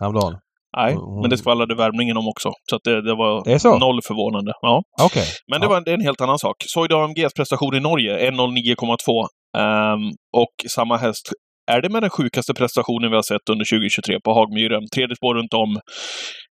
Häromdagen? 0.00 0.34
Nej, 0.76 0.92
Mm. 0.92 1.20
men 1.20 1.30
det 1.30 1.36
skvallrade 1.38 1.74
värmningen 1.74 2.16
om 2.16 2.28
också. 2.28 2.50
Så 2.70 2.76
att 2.76 2.82
det, 2.84 3.02
det 3.02 3.14
var 3.14 3.44
Det 3.44 3.78
noll 3.78 4.00
förvånande. 4.02 4.52
Ja. 4.60 4.82
Okej. 5.02 5.26
Men 5.50 5.60
det 5.60 5.64
Ja. 5.64 5.70
var 5.70 5.76
en, 5.76 5.84
det 5.84 5.92
en 5.92 6.00
helt 6.00 6.20
annan 6.20 6.38
sak. 6.38 6.56
Soida 6.66 6.96
AMGs 6.96 7.34
prestation 7.36 7.74
i 7.74 7.80
Norge, 7.80 8.30
1.09,2. 8.30 9.26
Ehm, 9.58 10.00
och 10.36 10.54
samma 10.68 10.96
häst, 10.96 11.30
är 11.70 11.80
det 11.82 11.88
med 11.88 12.02
den 12.02 12.10
sjukaste 12.10 12.54
prestationen 12.54 13.10
vi 13.10 13.16
har 13.16 13.22
sett 13.22 13.48
under 13.50 13.64
2023 13.64 14.20
på 14.24 14.32
Hagmyren? 14.34 14.82
Tredje 14.94 15.16
spår 15.16 15.34
runt 15.34 15.54
om 15.54 15.78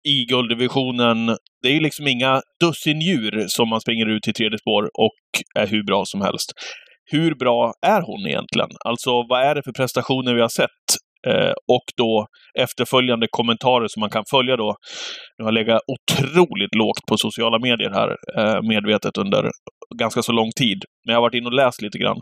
i 0.08 0.24
gulddivisionen. 0.24 1.26
Det 1.62 1.68
är 1.76 1.80
liksom 1.80 2.06
inga 2.06 2.40
dussin 2.60 3.00
djur 3.00 3.44
som 3.48 3.68
man 3.68 3.80
springer 3.80 4.06
ut 4.06 4.28
i 4.28 4.32
tredje 4.32 4.58
spår 4.58 4.82
och 4.84 5.20
är 5.62 5.66
hur 5.66 5.82
bra 5.84 6.02
som 6.04 6.20
helst. 6.20 6.52
Hur 7.10 7.34
bra 7.34 7.72
är 7.86 8.00
hon 8.00 8.26
egentligen? 8.26 8.68
Alltså, 8.84 9.10
vad 9.28 9.42
är 9.42 9.54
det 9.54 9.62
för 9.64 9.72
prestationer 9.72 10.34
vi 10.34 10.40
har 10.40 10.48
sett? 10.48 10.86
Eh, 11.26 11.52
och 11.68 11.84
då 11.96 12.26
efterföljande 12.58 13.26
kommentarer 13.30 13.88
som 13.88 14.00
man 14.00 14.10
kan 14.10 14.24
följa 14.30 14.56
då. 14.56 14.74
Jag 15.36 15.44
har 15.44 15.52
legat 15.52 15.82
otroligt 15.86 16.74
lågt 16.74 17.06
på 17.08 17.16
sociala 17.16 17.58
medier 17.58 17.90
här, 17.90 18.16
eh, 18.38 18.62
medvetet 18.62 19.18
under 19.18 19.50
ganska 19.98 20.22
så 20.22 20.32
lång 20.32 20.50
tid. 20.56 20.84
Men 21.06 21.12
jag 21.12 21.16
har 21.16 21.22
varit 21.22 21.34
inne 21.34 21.46
och 21.46 21.52
läst 21.52 21.82
lite 21.82 21.98
grann. 21.98 22.20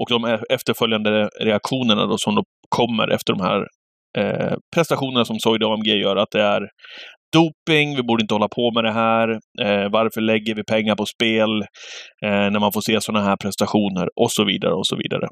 Och 0.00 0.08
de 0.10 0.24
e-, 0.24 0.44
efterföljande 0.50 1.28
reaktionerna 1.40 2.06
då 2.06 2.18
som 2.18 2.34
då 2.34 2.42
kommer 2.68 3.08
efter 3.08 3.32
de 3.32 3.42
här 3.42 3.66
eh, 4.18 4.54
prestationerna 4.74 5.24
som 5.24 5.38
Soida 5.38 5.66
AMG 5.66 5.86
gör, 5.86 6.16
att 6.16 6.30
det 6.30 6.42
är 6.42 6.62
doping, 7.32 7.96
vi 7.96 8.02
borde 8.02 8.22
inte 8.22 8.34
hålla 8.34 8.48
på 8.48 8.70
med 8.74 8.84
det 8.84 8.92
här, 8.92 9.28
eh, 9.62 9.90
varför 9.90 10.20
lägger 10.20 10.54
vi 10.54 10.64
pengar 10.64 10.96
på 10.96 11.06
spel 11.06 11.60
eh, 12.24 12.50
när 12.52 12.60
man 12.60 12.72
får 12.72 12.80
se 12.80 13.00
sådana 13.00 13.24
här 13.24 13.36
prestationer 13.36 14.08
och 14.16 14.32
så 14.32 14.44
vidare 14.44 14.74
och 14.74 14.86
så 14.86 14.96
vidare. 14.96 15.28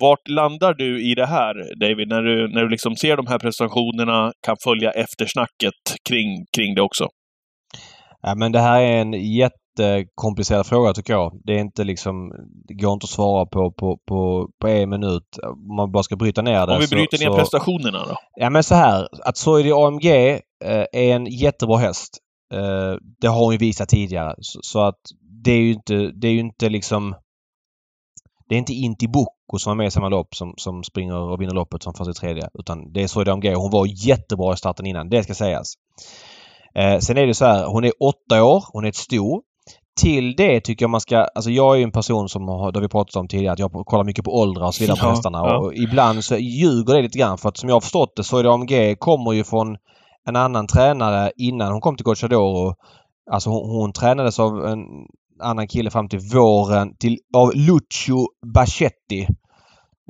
Vart 0.00 0.28
landar 0.28 0.74
du 0.74 1.10
i 1.10 1.14
det 1.14 1.26
här, 1.26 1.54
David, 1.80 2.08
när 2.08 2.22
du, 2.22 2.48
när 2.54 2.62
du 2.62 2.68
liksom 2.68 2.96
ser 2.96 3.16
de 3.16 3.26
här 3.26 3.38
prestationerna, 3.38 4.32
kan 4.46 4.56
följa 4.64 4.90
eftersnacket 4.90 5.74
kring, 6.08 6.44
kring 6.56 6.74
det 6.74 6.82
också? 6.82 7.08
Ja, 8.22 8.34
men 8.34 8.52
det 8.52 8.60
här 8.60 8.80
är 8.80 9.00
en 9.00 9.12
jättekomplicerad 9.12 10.66
fråga 10.66 10.92
tycker 10.92 11.12
jag. 11.12 11.40
Det 11.44 11.52
är 11.52 11.58
inte 11.58 11.84
liksom... 11.84 12.14
Det 12.68 12.74
går 12.74 12.92
inte 12.92 13.04
att 13.04 13.10
svara 13.10 13.46
på 13.46 13.72
på, 13.72 13.98
på, 14.08 14.48
på 14.60 14.68
en 14.68 14.90
minut. 14.90 15.38
Om 15.42 15.76
man 15.76 15.92
bara 15.92 16.02
ska 16.02 16.16
bryta 16.16 16.42
ner 16.42 16.66
det. 16.66 16.72
Om 16.72 16.80
vi 16.80 16.86
så- 16.86 16.94
bryter 16.94 17.18
ner 17.18 17.26
så, 17.26 17.36
prestationerna 17.36 17.98
då? 17.98 18.16
Ja 18.40 18.50
men 18.50 18.62
så 18.62 18.74
här. 18.74 19.08
Att 19.24 19.36
Soidi 19.36 19.72
AMG 19.72 20.06
eh, 20.64 20.84
är 20.92 21.14
en 21.16 21.26
jättebra 21.26 21.76
häst. 21.78 22.18
Eh, 22.54 22.94
det 23.20 23.26
har 23.28 23.44
hon 23.44 23.52
ju 23.52 23.58
visat 23.58 23.88
tidigare. 23.88 24.34
Så, 24.38 24.58
så 24.62 24.80
att 24.80 25.00
det 25.44 25.52
är 25.52 25.60
ju 25.60 25.72
inte, 25.72 25.94
det 25.94 26.28
är 26.28 26.32
ju 26.32 26.40
inte 26.40 26.68
liksom... 26.68 27.14
Det 28.48 28.54
är 28.54 28.58
inte 28.58 28.72
Inti 28.72 29.08
Bocco 29.08 29.58
som 29.58 29.70
var 29.70 29.74
med 29.76 29.86
i 29.86 29.90
samma 29.90 30.08
lopp 30.08 30.34
som, 30.34 30.54
som 30.56 30.82
springer 30.84 31.14
och 31.16 31.40
vinner 31.40 31.54
loppet 31.54 31.82
som 31.82 31.94
först 31.94 32.10
i 32.10 32.14
tredje. 32.14 32.48
Utan 32.58 32.92
det 32.92 33.02
är 33.02 33.06
Soidi 33.06 33.30
AMG. 33.30 33.54
Hon 33.54 33.70
var 33.70 34.06
jättebra 34.06 34.52
i 34.54 34.56
starten 34.56 34.86
innan. 34.86 35.08
Det 35.08 35.22
ska 35.22 35.34
sägas. 35.34 35.74
Eh, 36.74 36.98
sen 36.98 37.18
är 37.18 37.26
det 37.26 37.34
så 37.34 37.44
här. 37.44 37.66
Hon 37.66 37.84
är 37.84 37.92
åtta 38.00 38.44
år. 38.44 38.64
Hon 38.72 38.84
är 38.84 38.88
ett 38.88 38.96
sto. 38.96 39.42
Till 40.00 40.36
det 40.36 40.60
tycker 40.60 40.82
jag 40.84 40.90
man 40.90 41.00
ska... 41.00 41.16
Alltså 41.18 41.50
jag 41.50 41.74
är 41.74 41.78
ju 41.78 41.84
en 41.84 41.92
person 41.92 42.28
som 42.28 42.48
har, 42.48 42.72
det 42.72 42.78
har 42.78 42.82
vi 42.82 42.88
pratat 42.88 43.16
om 43.16 43.28
tidigare, 43.28 43.52
att 43.52 43.58
jag 43.58 43.72
kollar 43.86 44.04
mycket 44.04 44.24
på 44.24 44.38
åldrar 44.40 44.66
och 44.66 44.74
så 44.74 44.82
vidare 44.84 44.98
på 45.00 45.06
Ja, 45.06 45.10
hästarna. 45.10 45.38
ja. 45.38 45.58
Och 45.58 45.74
ibland 45.74 46.24
så 46.24 46.36
ljuger 46.36 46.94
det 46.94 47.02
lite 47.02 47.18
grann 47.18 47.38
för 47.38 47.48
att 47.48 47.56
som 47.56 47.68
jag 47.68 47.76
har 47.76 47.80
förstått 47.80 48.12
det 48.16 48.24
så 48.24 48.38
är 48.38 48.42
det 48.42 48.52
AMG 48.52 48.96
kommer 48.98 49.32
ju 49.32 49.44
från 49.44 49.76
en 50.28 50.36
annan 50.36 50.66
tränare 50.66 51.32
innan 51.36 51.72
hon 51.72 51.80
kom 51.80 51.96
till 51.96 52.04
Gocciadoro. 52.04 52.74
Alltså 53.30 53.50
hon, 53.50 53.70
hon 53.70 53.92
tränades 53.92 54.40
av 54.40 54.66
en 54.66 54.78
annan 55.40 55.68
kille 55.68 55.90
fram 55.90 56.08
till 56.08 56.20
våren 56.34 56.96
till, 56.96 57.18
av 57.34 57.52
Lucio 57.54 58.26
Bacetti 58.54 59.26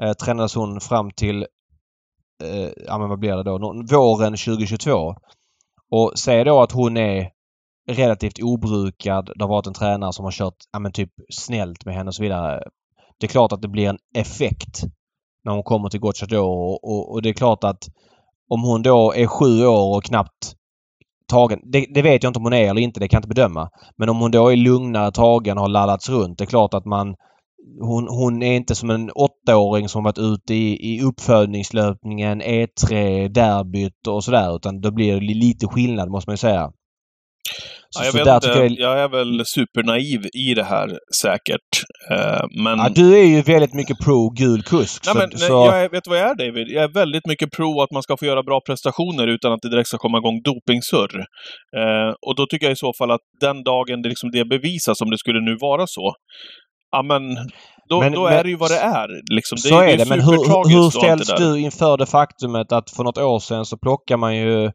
Eh, 0.03 0.13
tränades 0.13 0.55
hon 0.55 0.81
fram 0.81 1.11
till, 1.11 1.47
eh, 2.43 2.71
ja 2.87 2.99
men 2.99 3.09
vad 3.09 3.19
blir 3.19 3.37
det 3.37 3.43
då, 3.43 3.59
våren 3.97 4.37
2022. 4.37 5.15
Och 5.91 6.13
säg 6.19 6.45
då 6.45 6.63
att 6.63 6.73
hon 6.73 6.97
är 6.97 7.31
relativt 7.91 8.43
obrukad. 8.43 9.31
Det 9.37 9.45
har 9.45 9.49
varit 9.49 9.67
en 9.67 9.75
tränare 9.75 10.13
som 10.13 10.25
har 10.25 10.33
kört 10.33 10.57
ja, 10.73 10.79
men 10.79 10.93
typ 10.93 11.11
snällt 11.31 11.85
med 11.85 11.95
henne 11.95 12.09
och 12.09 12.15
så 12.15 12.23
vidare. 12.23 12.63
Det 13.19 13.27
är 13.27 13.29
klart 13.29 13.53
att 13.53 13.63
det 13.63 13.69
blir 13.69 13.89
en 13.89 13.99
effekt 14.15 14.81
när 15.45 15.53
hon 15.53 15.63
kommer 15.63 15.89
till 15.89 16.01
Gocciador 16.01 16.45
och, 16.45 16.85
och, 16.85 17.13
och 17.13 17.23
det 17.23 17.29
är 17.29 17.35
klart 17.35 17.65
att 17.65 17.89
om 18.49 18.63
hon 18.63 18.83
då 18.83 19.13
är 19.13 19.27
sju 19.27 19.67
år 19.67 19.97
och 19.97 20.05
knappt 20.05 20.55
tagen. 21.27 21.61
Det, 21.65 21.87
det 21.95 22.03
vet 22.03 22.23
jag 22.23 22.31
inte 22.31 22.39
om 22.39 22.45
hon 22.45 22.53
är 22.53 22.71
eller 22.71 22.81
inte, 22.81 23.01
det 23.01 23.09
kan 23.09 23.17
jag 23.17 23.21
inte 23.21 23.35
bedöma. 23.35 23.69
Men 23.97 24.09
om 24.09 24.19
hon 24.19 24.31
då 24.31 24.49
är 24.49 24.57
lugnare 24.57 25.13
tagen 25.13 25.59
och 25.59 25.63
har 25.63 25.69
laddats 25.69 26.09
runt. 26.09 26.39
Det 26.39 26.45
är 26.45 26.47
klart 26.47 26.75
att 26.75 26.85
man 26.85 27.15
hon, 27.81 28.09
hon 28.09 28.43
är 28.43 28.57
inte 28.57 28.75
som 28.75 28.91
en 28.91 29.11
åttaåring 29.11 29.89
som 29.89 30.05
varit 30.05 30.19
ute 30.19 30.55
i, 30.55 30.95
i 30.95 31.03
uppfödningslöpningen, 31.03 32.43
E3, 32.43 33.29
derbyt 33.29 34.07
och 34.07 34.25
sådär. 34.25 34.57
Utan 34.57 34.81
då 34.81 34.91
blir 34.91 35.15
det 35.15 35.35
lite 35.35 35.67
skillnad 35.67 36.11
måste 36.11 36.31
man 36.31 36.33
ju 36.33 36.39
säga. 36.39 36.73
Så, 37.91 38.03
Ja, 38.03 38.07
jag, 38.07 38.13
vet 38.13 38.45
inte, 38.45 38.59
jag, 38.59 38.93
jag 38.93 38.99
är 39.05 39.09
väl 39.09 39.43
supernaiv 39.47 40.21
i 40.47 40.55
det 40.55 40.65
här 40.65 40.99
säkert. 41.23 41.71
Eh, 42.11 42.45
men... 42.65 42.79
ja, 42.79 42.89
du 42.89 43.19
är 43.19 43.25
ju 43.25 43.43
väldigt 43.43 43.75
mycket 43.75 43.99
pro 44.05 44.31
gul 44.31 44.63
kusk. 44.63 45.03
Nej, 45.07 45.13
så, 45.13 45.19
men, 45.19 45.29
nej, 45.33 45.39
så, 45.39 45.53
jag 45.53 45.85
är, 45.85 45.89
vet 45.89 46.05
du 46.05 46.11
vad 46.11 46.19
jag 46.19 46.31
är 46.31 46.35
David? 46.35 46.67
Jag 46.69 46.85
är 46.85 46.89
väldigt 46.89 47.27
mycket 47.27 47.51
pro 47.51 47.83
att 47.83 47.91
man 47.91 48.03
ska 48.03 48.17
få 48.17 48.25
göra 48.25 48.43
bra 48.43 48.61
prestationer 48.67 49.27
utan 49.27 49.53
att 49.53 49.59
det 49.63 49.71
direkt 49.71 49.89
ska 49.89 49.99
komma 49.99 50.19
igång 50.19 50.43
dopingsurr. 50.43 51.17
Eh, 51.81 52.11
och 52.27 52.37
då 52.37 52.47
tycker 52.47 52.67
jag 52.67 52.73
i 52.73 52.77
så 52.77 52.93
fall 52.99 53.11
att 53.11 53.25
den 53.41 53.65
dagen 53.65 54.03
det, 54.03 54.09
liksom 54.09 54.31
det 54.31 54.45
bevisas, 54.45 55.01
om 55.01 55.11
det 55.11 55.19
skulle 55.19 55.41
nu 55.41 55.57
vara 55.61 55.85
så, 55.87 56.15
ja 56.93 57.03
men 57.03 57.23
då, 57.89 58.01
Men- 58.01 58.13
då 58.13 58.25
men- 58.25 58.33
är 58.33 58.43
det 58.43 58.51
ju 58.51 58.57
vad 58.57 58.71
det 58.71 58.79
är. 58.79 59.09
Liksom. 59.35 59.59
så 59.59 59.81
är 59.81 59.97
det. 59.97 60.09
Men 60.09 60.21
hur, 60.21 60.71
hur 60.71 60.85
det 60.85 60.91
ställs 60.91 61.35
du 61.39 61.61
inför 61.61 61.97
det 61.97 62.07
faktumet 62.07 62.73
att 62.73 62.91
för 62.91 63.05
något 63.05 63.19
år 63.19 63.39
sedan 63.39 63.65
så 63.65 63.79
plockar 63.79 64.17
man 64.17 64.37
ju 64.37 64.71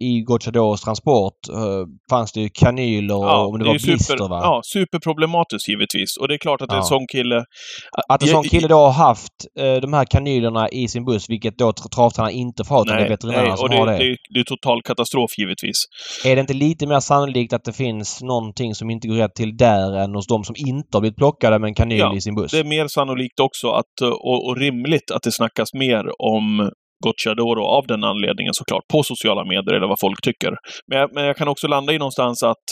i 0.00 0.20
Gocciadoros 0.22 0.80
transport 0.80 1.34
eh, 1.52 1.84
fanns 2.10 2.32
det 2.32 2.40
ju 2.40 2.48
kanyler 2.54 3.16
och 3.16 3.24
Ja, 3.24 3.46
om 3.46 3.58
det, 3.58 3.64
är 3.64 3.66
var 3.66 3.78
super, 3.78 3.92
blister 3.92 4.28
va? 4.28 4.40
Ja, 4.42 4.60
superproblematiskt 4.64 5.68
givetvis. 5.68 6.16
Och 6.20 6.28
det 6.28 6.34
är 6.34 6.38
klart 6.38 6.62
att 6.62 6.72
Ja. 6.72 6.76
en 6.76 6.82
sån 6.84 7.06
kille... 7.12 7.44
Att 8.08 8.22
en 8.22 8.28
sån 8.28 8.44
kille 8.44 8.68
då 8.68 8.74
har 8.76 8.90
haft 8.92 9.32
eh, 9.60 9.74
de 9.74 9.92
här 9.92 10.04
kanylerna 10.04 10.68
i 10.68 10.88
sin 10.88 11.04
buss, 11.04 11.30
vilket 11.30 11.58
då 11.58 11.70
tra- 11.70 11.88
travtränaren 11.94 12.34
inte 12.36 12.64
får 12.64 12.74
ha, 12.74 12.82
utan 12.82 12.96
det 12.96 13.02
är 13.04 13.08
veterinärerna 13.08 13.48
nej, 13.48 13.56
som 13.58 13.70
det, 13.70 13.76
har 13.76 13.86
det. 13.86 13.98
det, 13.98 14.16
det 14.34 14.40
är 14.40 14.44
total 14.44 14.82
katastrof 14.82 15.30
givetvis. 15.38 15.76
Är 16.24 16.34
det 16.36 16.40
inte 16.40 16.54
lite 16.54 16.86
mer 16.86 17.00
sannolikt 17.00 17.52
att 17.52 17.64
det 17.64 17.72
finns 17.72 18.22
någonting 18.22 18.74
som 18.74 18.90
inte 18.90 19.08
går 19.08 19.16
rätt 19.16 19.34
till 19.34 19.56
där 19.56 19.96
än 19.96 20.14
hos 20.14 20.26
de 20.26 20.44
som 20.44 20.54
inte 20.58 20.88
har 20.92 21.00
blivit 21.00 21.16
plockade 21.16 21.58
med 21.58 21.68
en 21.68 21.74
kanyl 21.74 21.98
Ja, 21.98 22.16
i 22.16 22.20
sin 22.20 22.34
buss? 22.34 22.52
Det 22.52 22.58
är 22.58 22.64
mer 22.64 22.86
sannolikt 22.88 23.40
också 23.40 23.68
att, 23.70 24.00
eh, 24.02 24.08
och, 24.08 24.46
och 24.46 24.56
rimligt 24.56 25.10
att 25.14 25.22
det 25.22 25.32
snackas 25.32 25.74
mer 25.74 26.04
om 26.18 26.70
Gocciadoro 27.06 27.62
av 27.78 27.84
den 27.86 28.04
anledningen 28.04 28.54
såklart, 28.54 28.84
på 28.92 29.02
sociala 29.02 29.44
medier 29.44 29.74
eller 29.74 29.88
vad 29.88 30.00
folk 30.00 30.20
tycker. 30.22 30.52
Men 30.88 30.98
jag, 30.98 31.14
men 31.14 31.24
jag 31.24 31.36
kan 31.36 31.48
också 31.48 31.66
landa 31.68 31.92
i 31.92 31.98
någonstans 31.98 32.42
att 32.42 32.66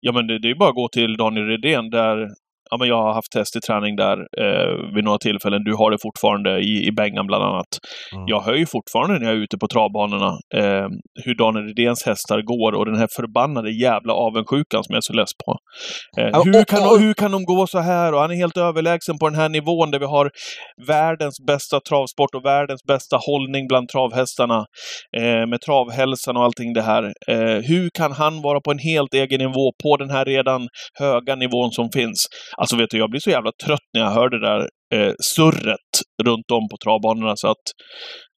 ja, 0.00 0.12
men 0.12 0.26
det, 0.26 0.38
det 0.38 0.50
är 0.50 0.54
bara 0.54 0.68
att 0.68 0.82
gå 0.82 0.88
till 0.88 1.16
Daniel 1.16 1.46
Redén 1.46 1.90
där 1.90 2.16
Ja, 2.70 2.76
men 2.76 2.88
jag 2.88 3.02
har 3.02 3.12
haft 3.12 3.32
test 3.32 3.56
i 3.56 3.60
träning 3.60 3.96
där 3.96 4.16
eh, 4.18 4.94
vid 4.94 5.04
några 5.04 5.18
tillfällen. 5.18 5.64
Du 5.64 5.74
har 5.74 5.90
det 5.90 5.98
fortfarande 6.02 6.58
i, 6.60 6.86
i 6.86 6.92
Bengan 6.92 7.26
bland 7.26 7.44
annat. 7.44 7.72
Mm. 8.14 8.24
Jag 8.26 8.40
ju 8.56 8.66
fortfarande 8.66 9.18
när 9.18 9.26
jag 9.26 9.36
är 9.36 9.42
ute 9.42 9.58
på 9.58 9.68
travbanorna 9.68 10.30
eh, 10.54 10.88
hur 11.24 11.34
Daniel 11.34 11.66
Redéns 11.66 12.06
hästar 12.06 12.42
går 12.42 12.72
och 12.72 12.86
den 12.86 12.96
här 12.96 13.08
förbannade 13.16 13.70
jävla 13.70 14.12
avundsjukan 14.12 14.84
som 14.84 14.92
jag 14.92 14.96
är 14.96 15.08
så 15.12 15.12
less 15.12 15.30
på. 15.46 15.58
Eh, 16.20 16.42
hur, 16.44 16.64
kan, 16.64 17.00
hur 17.02 17.14
kan 17.14 17.30
de 17.30 17.44
gå 17.44 17.66
så 17.66 17.78
här? 17.78 18.12
Och 18.12 18.20
han 18.20 18.30
är 18.30 18.34
helt 18.34 18.56
överlägsen 18.56 19.18
på 19.18 19.28
den 19.28 19.38
här 19.38 19.48
nivån 19.48 19.90
där 19.90 19.98
vi 19.98 20.06
har 20.06 20.30
världens 20.86 21.36
bästa 21.46 21.80
travsport 21.80 22.34
och 22.34 22.44
världens 22.44 22.84
bästa 22.84 23.16
hållning 23.16 23.68
bland 23.68 23.88
travhästarna 23.88 24.66
eh, 25.16 25.46
med 25.50 25.60
travhälsan 25.66 26.36
och 26.36 26.44
allting 26.44 26.72
det 26.72 26.82
här. 26.82 27.02
Eh, 27.28 27.58
hur 27.70 27.90
kan 27.90 28.12
han 28.12 28.42
vara 28.42 28.60
på 28.60 28.70
en 28.70 28.78
helt 28.78 29.14
egen 29.14 29.40
nivå 29.40 29.72
på 29.82 29.96
den 29.96 30.10
här 30.10 30.24
redan 30.24 30.68
höga 30.98 31.34
nivån 31.34 31.70
som 31.70 31.90
finns? 31.90 32.26
Alltså 32.58 32.76
vet 32.76 32.90
du, 32.90 32.98
jag 32.98 33.10
blir 33.10 33.20
så 33.20 33.30
jävla 33.30 33.52
trött 33.66 33.88
när 33.92 34.00
jag 34.00 34.10
hör 34.10 34.28
det 34.30 34.40
där 34.40 34.68
eh, 34.94 35.12
surret 35.20 35.90
runt 36.24 36.50
om 36.50 36.68
på 36.68 36.76
travbanorna 36.84 37.36
så 37.36 37.48
att 37.48 37.64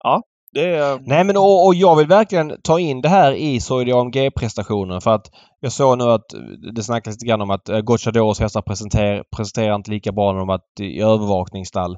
ja, 0.05 0.23
det 0.53 0.75
är... 0.75 0.99
Nej 1.01 1.25
men 1.25 1.37
och, 1.37 1.67
och 1.67 1.75
jag 1.75 1.97
vill 1.97 2.07
verkligen 2.07 2.53
ta 2.63 2.81
in 2.81 3.01
det 3.01 3.09
här 3.09 3.33
i 3.33 3.61
Soidi 3.61 3.93
AMG-prestationen 3.93 5.01
för 5.01 5.11
att 5.11 5.27
jag 5.61 5.73
såg 5.73 5.99
nu 5.99 6.05
att 6.05 6.27
det 6.75 6.83
snackas 6.83 7.15
lite 7.15 7.27
grann 7.27 7.41
om 7.41 7.51
att 7.51 7.69
eh, 7.69 7.81
Gocciadoros 7.81 8.41
hästar 8.41 8.63
presenterar, 8.63 9.25
presenterar 9.37 9.75
inte 9.75 9.91
lika 9.91 10.13
bra 10.13 10.33
när 10.33 10.39
de 10.39 10.49
varit 10.49 10.81
i 10.81 11.01
övervakningsstall. 11.01 11.97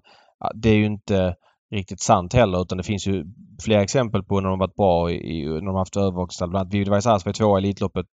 Det 0.62 0.68
är 0.68 0.74
ju 0.74 0.86
inte 0.86 1.34
riktigt 1.74 2.00
sant 2.00 2.34
heller 2.34 2.62
utan 2.62 2.78
det 2.78 2.84
finns 2.84 3.06
ju 3.06 3.24
flera 3.64 3.82
exempel 3.82 4.22
på 4.22 4.40
när 4.40 4.48
de 4.48 4.58
varit 4.58 4.76
bra 4.76 5.10
i, 5.10 5.44
när 5.44 5.66
de 5.66 5.74
haft 5.76 5.96
övervakningsstall. 5.96 6.50
Bland 6.50 6.60
annat 6.60 6.74
Vivid 6.74 6.88
Vaisas 6.88 7.26
var 7.26 7.32
tvåa 7.32 7.58
i 7.58 7.62
Elitloppet 7.62 8.06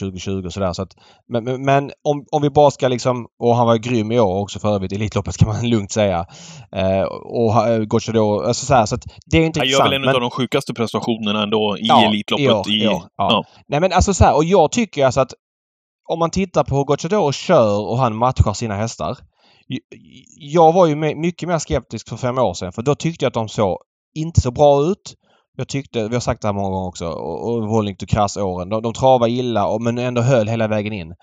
2020 0.00 0.46
och 0.46 0.52
sådär. 0.52 0.72
Så 0.72 0.82
att, 0.82 0.92
men 1.28 1.64
men, 1.64 1.90
om, 2.04 2.24
om 2.32 2.42
vi 2.42 2.50
bara 2.50 2.70
ska 2.70 2.88
liksom, 2.88 3.26
och 3.38 3.56
han 3.56 3.66
var 3.66 3.76
grym 3.76 4.12
i 4.12 4.20
år 4.20 4.40
också 4.42 4.58
för 4.58 4.74
övrigt 4.74 4.92
i 4.92 4.94
Elitloppet 4.94 5.36
kan 5.36 5.48
man 5.48 5.68
lugnt 5.68 5.92
säga. 5.92 6.26
Eh, 6.76 7.02
och 7.02 7.68
uh, 7.68 7.84
Gocciadoro, 7.84 8.40
alltså 8.40 8.66
så, 8.66 8.74
här, 8.74 8.86
så 8.86 8.94
att 8.94 9.04
det 9.26 9.36
är 9.36 9.46
inte 9.46 9.60
Han 9.60 9.68
gör 9.68 9.82
väl 9.82 9.92
en 9.92 10.00
men- 10.02 10.14
av 10.14 10.20
de 10.20 10.30
sjukaste 10.30 10.74
prestationerna 10.74 11.42
ändå 11.42 11.76
i 11.78 11.86
Ja, 11.86 12.04
Elitloppet. 12.08 12.46
i 12.46 12.50
år, 12.50 12.70
i, 12.70 12.84
i 12.84 12.88
år, 12.88 13.02
ja. 13.16 13.28
ja. 13.30 13.44
Nej 13.68 13.80
men 13.80 13.92
alltså 13.92 14.14
så 14.14 14.24
här, 14.24 14.36
och 14.36 14.44
jag 14.44 14.72
tycker 14.72 15.04
alltså 15.06 15.20
att 15.20 15.32
om 16.12 16.18
man 16.18 16.30
tittar 16.30 16.64
på 16.64 16.76
hur 16.76 16.84
Gocciadoro 16.84 17.32
kör 17.32 17.88
och 17.90 17.98
han 17.98 18.16
matchar 18.16 18.52
sina 18.52 18.74
hästar. 18.76 19.18
Jag 20.36 20.72
var 20.72 20.86
ju 20.86 20.94
mycket 21.14 21.48
mer 21.48 21.58
skeptisk 21.58 22.08
för 22.08 22.16
fem 22.16 22.38
år 22.38 22.54
sedan 22.54 22.72
för 22.72 22.82
då 22.82 22.94
tyckte 22.94 23.24
jag 23.24 23.28
att 23.30 23.34
de 23.34 23.48
såg 23.48 23.78
inte 24.14 24.40
så 24.40 24.50
bra 24.50 24.82
ut. 24.84 25.14
Jag 25.60 25.68
tyckte, 25.68 26.08
vi 26.08 26.14
har 26.14 26.20
sagt 26.20 26.42
det 26.42 26.48
här 26.48 26.52
många 26.52 26.68
gånger 26.68 26.88
också, 26.88 27.06
och, 27.08 27.48
och 27.48 27.68
Volling 27.68 27.96
to 27.96 28.06
Krass 28.06 28.36
åren. 28.36 28.68
De, 28.68 28.82
de 28.82 28.92
travar 28.92 29.28
illa 29.28 29.66
och, 29.66 29.82
men 29.82 29.98
ändå 29.98 30.22
höll 30.22 30.48
hela 30.48 30.68
vägen 30.68 30.92
in. 30.92 31.14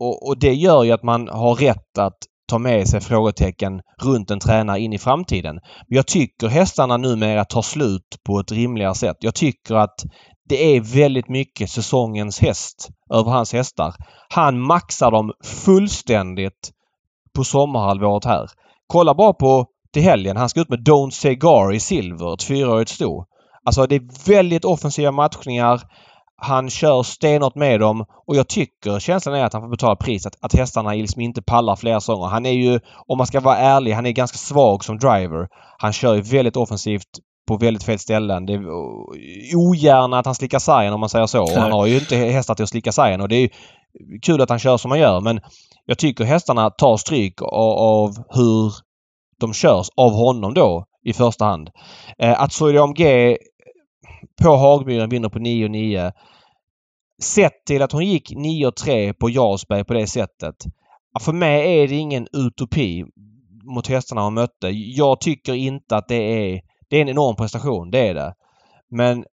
Och, 0.00 0.28
och 0.28 0.38
det 0.38 0.54
gör 0.54 0.84
ju 0.84 0.92
att 0.92 1.02
man 1.02 1.28
har 1.28 1.54
rätt 1.54 1.98
att 1.98 2.18
ta 2.48 2.58
med 2.58 2.88
sig 2.88 3.00
frågetecken 3.00 3.80
runt 4.02 4.30
en 4.30 4.40
tränare 4.40 4.80
in 4.80 4.92
i 4.92 4.98
framtiden. 4.98 5.54
Men 5.54 5.96
jag 5.96 6.06
tycker 6.06 6.48
hästarna 6.48 6.96
numera 6.96 7.44
tar 7.44 7.62
slut 7.62 8.18
på 8.26 8.38
ett 8.38 8.52
rimligare 8.52 8.94
sätt. 8.94 9.16
Jag 9.20 9.34
tycker 9.34 9.74
att 9.74 10.04
det 10.48 10.76
är 10.76 10.80
väldigt 10.80 11.28
mycket 11.28 11.70
säsongens 11.70 12.40
häst 12.40 12.88
över 13.14 13.30
hans 13.30 13.52
hästar. 13.52 13.94
Han 14.28 14.60
maxar 14.60 15.10
dem 15.10 15.32
fullständigt 15.64 16.70
på 17.36 17.44
sommarhalvåret 17.44 18.24
här. 18.24 18.46
Kolla 18.86 19.14
bara 19.14 19.32
på 19.32 19.66
till 19.92 20.02
helgen. 20.02 20.36
Han 20.36 20.48
ska 20.48 20.60
ut 20.60 20.68
med 20.68 20.88
Don't 20.88 21.10
Say 21.10 21.34
Gar 21.34 21.74
i 21.74 21.80
silver, 21.80 22.34
ett 22.34 22.42
fyraårigt 22.42 22.90
sto. 22.90 23.24
Alltså 23.64 23.86
det 23.86 23.94
är 23.94 24.26
väldigt 24.26 24.64
offensiva 24.64 25.10
matchningar. 25.10 25.80
Han 26.36 26.70
kör 26.70 27.02
stenhårt 27.02 27.54
med 27.54 27.80
dem 27.80 28.04
och 28.26 28.36
jag 28.36 28.48
tycker 28.48 28.98
känslan 28.98 29.34
är 29.34 29.44
att 29.44 29.52
han 29.52 29.62
får 29.62 29.68
betala 29.68 29.96
priset. 29.96 30.36
Att 30.40 30.54
hästarna 30.54 30.92
liksom 30.92 31.20
inte 31.20 31.42
pallar 31.42 31.76
flera 31.76 32.00
säsonger. 32.00 32.26
Han 32.26 32.46
är 32.46 32.52
ju, 32.52 32.80
om 33.06 33.18
man 33.18 33.26
ska 33.26 33.40
vara 33.40 33.56
ärlig, 33.56 33.92
han 33.92 34.06
är 34.06 34.10
ganska 34.10 34.38
svag 34.38 34.84
som 34.84 34.98
driver. 34.98 35.48
Han 35.78 35.92
kör 35.92 36.14
ju 36.14 36.20
väldigt 36.20 36.56
offensivt 36.56 37.08
på 37.48 37.56
väldigt 37.56 37.84
fel 37.84 37.98
ställen. 37.98 38.46
Det 38.46 38.52
är 38.52 38.66
ogärna 39.56 40.18
att 40.18 40.26
han 40.26 40.34
slickar 40.34 40.58
sargen 40.58 40.92
om 40.92 41.00
man 41.00 41.08
säger 41.08 41.26
så. 41.26 41.42
Och 41.42 41.50
han 41.50 41.72
har 41.72 41.86
ju 41.86 41.98
inte 41.98 42.16
hästar 42.16 42.54
till 42.54 42.62
att 42.62 42.68
slicka 42.68 42.92
sargen 42.92 43.20
och 43.20 43.28
det 43.28 43.36
är 43.36 43.50
kul 44.22 44.40
att 44.40 44.50
han 44.50 44.58
kör 44.58 44.76
som 44.76 44.90
han 44.90 45.00
gör 45.00 45.20
men 45.20 45.40
jag 45.84 45.98
tycker 45.98 46.24
hästarna 46.24 46.70
tar 46.70 46.96
stryk 46.96 47.42
av, 47.42 48.16
hur 48.28 48.72
de 49.40 49.52
körs 49.52 49.88
av 49.96 50.12
honom 50.12 50.54
då 50.54 50.84
i 51.04 51.12
första 51.12 51.44
hand. 51.44 51.70
Eh, 52.18 52.42
att 52.42 52.52
Soide 52.52 52.78
AMG 52.78 53.00
på 54.42 54.56
Hagmyren 54.56 55.08
vinner 55.08 55.28
på 55.28 55.38
9-9. 55.38 56.12
Sett 57.22 57.64
till 57.66 57.82
att 57.82 57.92
hon 57.92 58.06
gick 58.06 58.30
9-3 58.30 59.12
på 59.12 59.30
Jarlsberg 59.30 59.84
på 59.84 59.94
det 59.94 60.06
sättet. 60.06 60.54
För 61.20 61.32
mig 61.32 61.82
är 61.82 61.88
det 61.88 61.94
ingen 61.94 62.28
utopi 62.32 63.04
mot 63.64 63.86
hästarna 63.86 64.22
hon 64.22 64.34
mötte. 64.34 64.68
Jag 64.70 65.20
tycker 65.20 65.54
inte 65.54 65.96
att 65.96 66.08
det 66.08 66.14
är... 66.54 66.60
Det 66.88 66.96
är 66.96 67.02
en 67.02 67.08
enorm 67.08 67.36
prestation, 67.36 67.90
det 67.90 68.08
är 68.08 68.14
det. 68.14 68.34
Men 68.90 69.24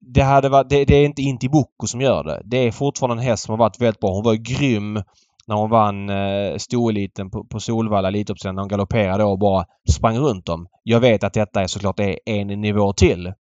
det, 0.00 0.22
hade 0.22 0.48
varit, 0.48 0.68
det, 0.68 0.84
det 0.84 0.96
är 0.96 1.04
inte 1.04 1.22
Intiboko 1.22 1.86
som 1.86 2.00
gör 2.00 2.24
det. 2.24 2.42
Det 2.44 2.56
är 2.56 2.72
fortfarande 2.72 3.22
en 3.22 3.28
häst 3.28 3.42
som 3.44 3.52
har 3.52 3.58
varit 3.58 3.80
väldigt 3.80 4.00
bra. 4.00 4.10
Hon 4.10 4.24
var 4.24 4.34
grym 4.34 5.02
när 5.46 5.56
hon 5.56 5.70
vann 5.70 6.10
eh, 6.10 6.56
storeliten 6.56 7.30
på, 7.30 7.44
på 7.44 7.60
Solvalla 7.60 8.08
Elitloppsställen 8.08 8.54
när 8.54 8.62
hon 8.62 8.68
galopperade 8.68 9.24
och 9.24 9.38
bara 9.38 9.64
sprang 9.90 10.18
runt 10.18 10.46
dem. 10.46 10.66
Jag 10.82 11.00
vet 11.00 11.24
att 11.24 11.32
detta 11.32 11.62
är 11.62 11.66
såklart 11.66 12.00
är 12.00 12.18
en 12.26 12.46
nivå 12.46 12.92
till. 12.92 13.32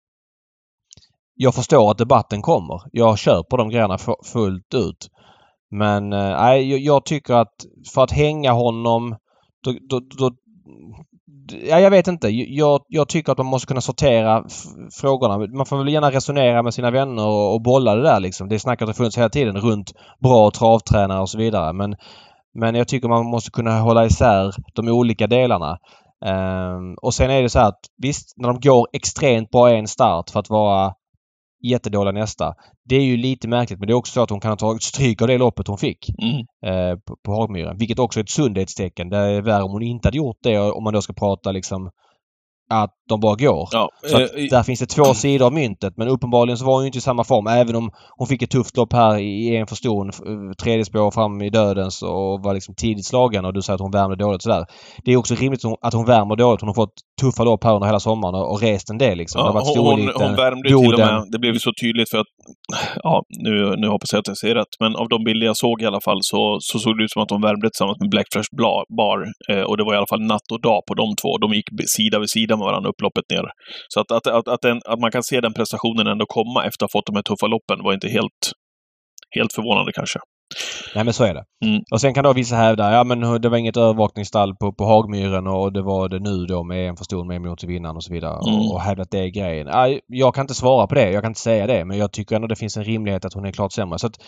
Jag 1.36 1.54
förstår 1.54 1.90
att 1.90 1.98
debatten 1.98 2.42
kommer. 2.42 2.80
Jag 2.92 3.18
köper 3.18 3.56
de 3.56 3.68
grejerna 3.68 3.98
fullt 4.32 4.74
ut. 4.74 5.08
Men 5.70 6.12
eh, 6.12 6.40
nej, 6.40 6.70
jag, 6.70 6.80
jag 6.80 7.04
tycker 7.04 7.34
att 7.34 7.54
för 7.94 8.02
att 8.02 8.10
hänga 8.10 8.52
honom 8.52 9.16
då, 9.64 9.74
då, 9.88 10.00
då, 10.18 10.30
Ja, 11.52 11.80
jag 11.80 11.90
vet 11.90 12.08
inte. 12.08 12.28
Jag, 12.28 12.80
jag 12.88 13.08
tycker 13.08 13.32
att 13.32 13.38
man 13.38 13.46
måste 13.46 13.66
kunna 13.66 13.80
sortera 13.80 14.44
frågorna. 15.00 15.38
Man 15.38 15.66
får 15.66 15.78
väl 15.78 15.88
gärna 15.88 16.10
resonera 16.10 16.62
med 16.62 16.74
sina 16.74 16.90
vänner 16.90 17.26
och, 17.26 17.54
och 17.54 17.62
bolla 17.62 17.94
det 17.94 18.02
där 18.02 18.20
liksom. 18.20 18.48
Det 18.48 18.58
snacket 18.58 18.86
har 18.86 18.94
funnits 18.94 19.18
hela 19.18 19.28
tiden 19.28 19.56
runt 19.56 19.92
bra 20.22 20.50
travtränare 20.50 21.20
och 21.20 21.30
så 21.30 21.38
vidare. 21.38 21.72
Men, 21.72 21.96
men 22.54 22.74
jag 22.74 22.88
tycker 22.88 23.08
man 23.08 23.26
måste 23.26 23.50
kunna 23.50 23.80
hålla 23.80 24.06
isär 24.06 24.54
de 24.74 24.88
olika 24.88 25.26
delarna. 25.26 25.78
Um, 26.26 26.94
och 27.02 27.14
sen 27.14 27.30
är 27.30 27.42
det 27.42 27.48
så 27.48 27.58
här 27.58 27.68
att 27.68 27.80
visst, 28.02 28.34
när 28.36 28.48
de 28.48 28.60
går 28.60 28.88
extremt 28.92 29.50
bra 29.50 29.70
en 29.70 29.86
start 29.86 30.30
för 30.30 30.40
att 30.40 30.50
vara 30.50 30.92
jättedåliga 31.70 32.12
nästa. 32.12 32.54
Det 32.84 32.96
är 32.96 33.02
ju 33.04 33.16
lite 33.16 33.48
märkligt 33.48 33.78
men 33.78 33.86
det 33.86 33.92
är 33.92 33.94
också 33.94 34.12
så 34.12 34.22
att 34.22 34.30
hon 34.30 34.40
kan 34.40 34.50
ha 34.50 34.56
tagit 34.56 34.82
stryk 34.82 35.22
av 35.22 35.28
det 35.28 35.38
loppet 35.38 35.66
hon 35.66 35.78
fick 35.78 36.08
Mm. 36.22 36.38
eh, 36.66 36.98
på, 36.98 37.16
på 37.24 37.32
Hagmyren. 37.32 37.78
Vilket 37.78 37.98
också 37.98 38.20
är 38.20 38.24
ett 38.24 38.30
sundhetstecken. 38.30 39.08
Det 39.08 39.16
är 39.16 39.40
värre 39.42 39.62
om 39.62 39.70
hon 39.72 39.82
inte 39.82 40.08
hade 40.08 40.16
gjort 40.16 40.38
det 40.42 40.58
om 40.58 40.84
man 40.84 40.92
då 40.92 41.02
ska 41.02 41.12
prata 41.12 41.52
liksom 41.52 41.90
att 42.70 42.94
de 43.08 43.20
bara 43.20 43.34
går. 43.34 43.68
Ja, 43.72 43.88
Så 44.06 44.20
eh, 44.20 44.26
där 44.50 44.62
finns 44.62 44.80
det 44.80 44.86
två 44.86 45.04
sidor 45.14 45.46
av 45.46 45.52
myntet 45.52 45.92
men 45.96 46.08
uppenbarligen 46.08 46.58
så 46.58 46.64
var 46.64 46.72
hon 46.74 46.82
ju 46.82 46.86
inte 46.86 46.98
i 46.98 47.00
samma 47.00 47.24
form 47.24 47.46
även 47.46 47.76
om 47.76 47.90
hon 48.16 48.26
fick 48.26 48.42
ett 48.42 48.50
tufft 48.50 48.76
lopp 48.76 48.92
här 48.92 49.18
i 49.18 49.56
en 49.56 49.66
för 49.66 49.76
stor, 49.76 50.06
eh, 50.08 50.52
tredje 50.62 50.84
spår 50.84 51.10
fram 51.10 51.42
i 51.42 51.50
dödens 51.50 52.02
och 52.02 52.42
var 52.42 52.54
liksom 52.54 52.74
tidigt 52.74 53.06
slagen 53.06 53.44
och 53.44 53.52
du 53.54 53.62
säger 53.62 53.74
att 53.74 53.80
hon 53.80 53.90
värmde 53.90 54.16
dåligt 54.16 54.42
sådär. 54.42 54.64
Det 55.04 55.12
är 55.12 55.16
också 55.16 55.34
rimligt 55.34 55.64
att 55.64 55.70
hon- 55.92 56.00
hon 56.00 56.06
värmer 56.06 56.36
dåligt. 56.36 56.60
Hon 56.60 56.68
har 56.68 56.74
fått 56.74 56.94
tuffa 57.20 57.44
lopp 57.44 57.64
här 57.64 57.74
under 57.74 57.86
hela 57.86 58.00
sommaren 58.00 58.34
och, 58.34 58.62
rest 58.62 58.90
en 58.90 58.98
del 58.98 59.18
liksom. 59.18 59.38
Ja, 59.38 59.44
det 59.46 59.52
har 59.52 59.54
varit 59.60 59.76
hon, 59.76 59.86
hon, 59.86 60.22
hon 60.26 60.36
värmde 60.36 60.68
till 60.68 60.74
och 60.94 60.98
med. 60.98 61.24
Det 61.32 61.38
blev 61.38 61.52
ju 61.54 61.60
så 61.60 61.72
tydligt 61.82 62.10
för 62.10 62.18
att, 62.18 62.26
ja, 63.02 63.22
nu, 63.46 63.74
nu 63.78 63.86
hoppas 63.88 64.12
jag 64.12 64.20
att 64.20 64.28
jag 64.28 64.36
ser 64.38 64.54
rätt, 64.54 64.72
men 64.80 64.96
av 64.96 65.08
de 65.08 65.24
bilder 65.24 65.46
jag 65.46 65.56
såg 65.56 65.82
i 65.82 65.86
alla 65.86 66.00
fall 66.00 66.18
så, 66.20 66.56
så 66.60 66.78
såg 66.78 66.98
det 66.98 67.04
ut 67.04 67.10
som 67.12 67.22
att 67.22 67.28
de 67.28 67.40
värmde 67.40 67.70
tillsammans 67.70 67.98
med 68.00 68.10
Black 68.10 68.26
Fresh 68.32 68.50
Bla- 68.60 68.86
Bar. 68.98 69.18
Eh, 69.52 69.64
och 69.68 69.76
det 69.76 69.84
var 69.84 69.94
i 69.94 69.96
alla 69.96 70.10
fall 70.12 70.22
natt 70.34 70.48
och 70.54 70.60
dag 70.68 70.80
på 70.88 70.94
de 70.94 71.06
två. 71.22 71.30
De 71.44 71.48
gick 71.58 71.68
sida 71.96 72.16
vid 72.22 72.30
sida 72.36 72.56
med 72.56 72.64
varandra 72.70 72.90
upploppet 72.96 73.24
ner. 73.30 73.44
Så 73.88 74.00
att, 74.00 74.10
att, 74.12 74.26
att, 74.26 74.48
att, 74.48 74.62
den, 74.62 74.80
att 74.84 75.00
man 75.00 75.10
kan 75.10 75.22
se 75.22 75.40
den 75.40 75.54
prestationen 75.54 76.06
ändå 76.06 76.26
komma 76.26 76.64
efter 76.64 76.84
att 76.84 76.92
ha 76.92 76.98
fått 76.98 77.06
de 77.06 77.16
här 77.16 77.22
tuffa 77.22 77.46
loppen 77.46 77.84
var 77.84 77.94
inte 77.94 78.08
helt, 78.08 78.42
helt 79.36 79.52
förvånande 79.52 79.92
kanske. 79.92 80.18
Nej 80.94 81.04
men 81.04 81.14
så 81.14 81.24
är 81.24 81.34
det. 81.34 81.44
Mm. 81.64 81.82
Och 81.92 82.00
sen 82.00 82.14
kan 82.14 82.24
då 82.24 82.32
vissa 82.32 82.56
hävda 82.56 82.92
ja 82.92 83.04
men 83.04 83.40
det 83.40 83.48
var 83.48 83.56
inget 83.56 83.76
övervakningsstall 83.76 84.54
på, 84.56 84.72
på 84.72 84.84
Hagmyren 84.84 85.46
och 85.46 85.72
det 85.72 85.82
var 85.82 86.08
det 86.08 86.18
nu 86.18 86.46
då 86.46 86.64
med 86.64 86.88
en 86.88 86.96
för 86.96 87.04
stor 87.04 87.24
med 87.24 87.36
en 87.36 87.42
minut 87.42 87.58
till 87.58 87.68
vinnaren 87.68 87.96
och 87.96 88.04
så 88.04 88.12
vidare. 88.12 88.38
Mm. 88.48 88.60
Och, 88.60 88.74
och 88.74 88.80
hävda 88.80 89.02
att 89.02 89.10
det 89.10 89.18
är 89.18 89.28
grejen. 89.28 89.66
Ja, 89.66 89.98
jag 90.06 90.34
kan 90.34 90.42
inte 90.42 90.54
svara 90.54 90.86
på 90.86 90.94
det. 90.94 91.10
Jag 91.10 91.22
kan 91.22 91.30
inte 91.30 91.40
säga 91.40 91.66
det. 91.66 91.84
Men 91.84 91.98
jag 91.98 92.12
tycker 92.12 92.36
ändå 92.36 92.48
det 92.48 92.56
finns 92.56 92.76
en 92.76 92.84
rimlighet 92.84 93.24
att 93.24 93.34
hon 93.34 93.44
är 93.44 93.52
klart 93.52 93.72
sämre. 93.72 93.98
Så 93.98 94.06
att, 94.06 94.18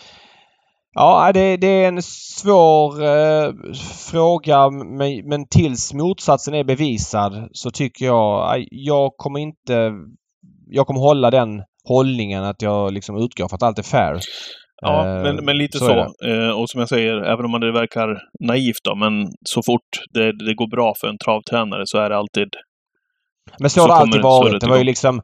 Ja, 0.93 1.31
det, 1.33 1.57
det 1.57 1.67
är 1.67 1.87
en 1.87 2.01
svår 2.01 3.03
eh, 3.03 3.53
fråga 4.11 4.69
men, 4.69 5.29
men 5.29 5.47
tills 5.47 5.93
motsatsen 5.93 6.53
är 6.53 6.63
bevisad 6.63 7.49
så 7.51 7.71
tycker 7.71 8.05
jag, 8.05 8.65
jag 8.71 9.11
kommer 9.17 9.39
inte, 9.39 9.91
jag 10.67 10.87
kommer 10.87 10.99
hålla 10.99 11.31
den 11.31 11.63
hållningen 11.87 12.43
att 12.43 12.61
jag 12.61 12.93
liksom 12.93 13.17
utgår 13.17 13.47
för 13.47 13.55
att 13.55 13.63
allt 13.63 13.79
är 13.79 13.83
fair. 13.83 14.19
Ja, 14.81 15.05
Eh, 15.05 15.23
men, 15.23 15.45
men 15.45 15.57
lite 15.57 15.77
så 15.77 15.85
så. 15.85 16.27
Eh, 16.27 16.49
och 16.49 16.69
som 16.69 16.79
jag 16.79 16.89
säger, 16.89 17.21
även 17.21 17.45
om 17.45 17.61
det 17.61 17.71
verkar 17.71 18.21
naivt 18.39 18.83
då, 18.83 18.95
men 18.95 19.27
så 19.45 19.61
fort 19.65 19.89
det, 20.13 20.45
det 20.45 20.53
går 20.53 20.67
bra 20.67 20.93
för 21.01 21.07
en 21.07 21.17
travtränare 21.17 21.83
så 21.85 21.97
är 21.97 22.09
det 22.09 22.17
alltid... 22.17 22.47
Men 23.59 23.69
så 23.69 23.73
så 23.73 23.81
har 23.81 23.87
det 23.87 23.93
alltid 23.93 24.21
varit. 24.21 24.47
surret 24.47 24.61
Det 24.61 24.69
var 24.69 24.77
ju 24.77 24.83
liksom 24.83 25.21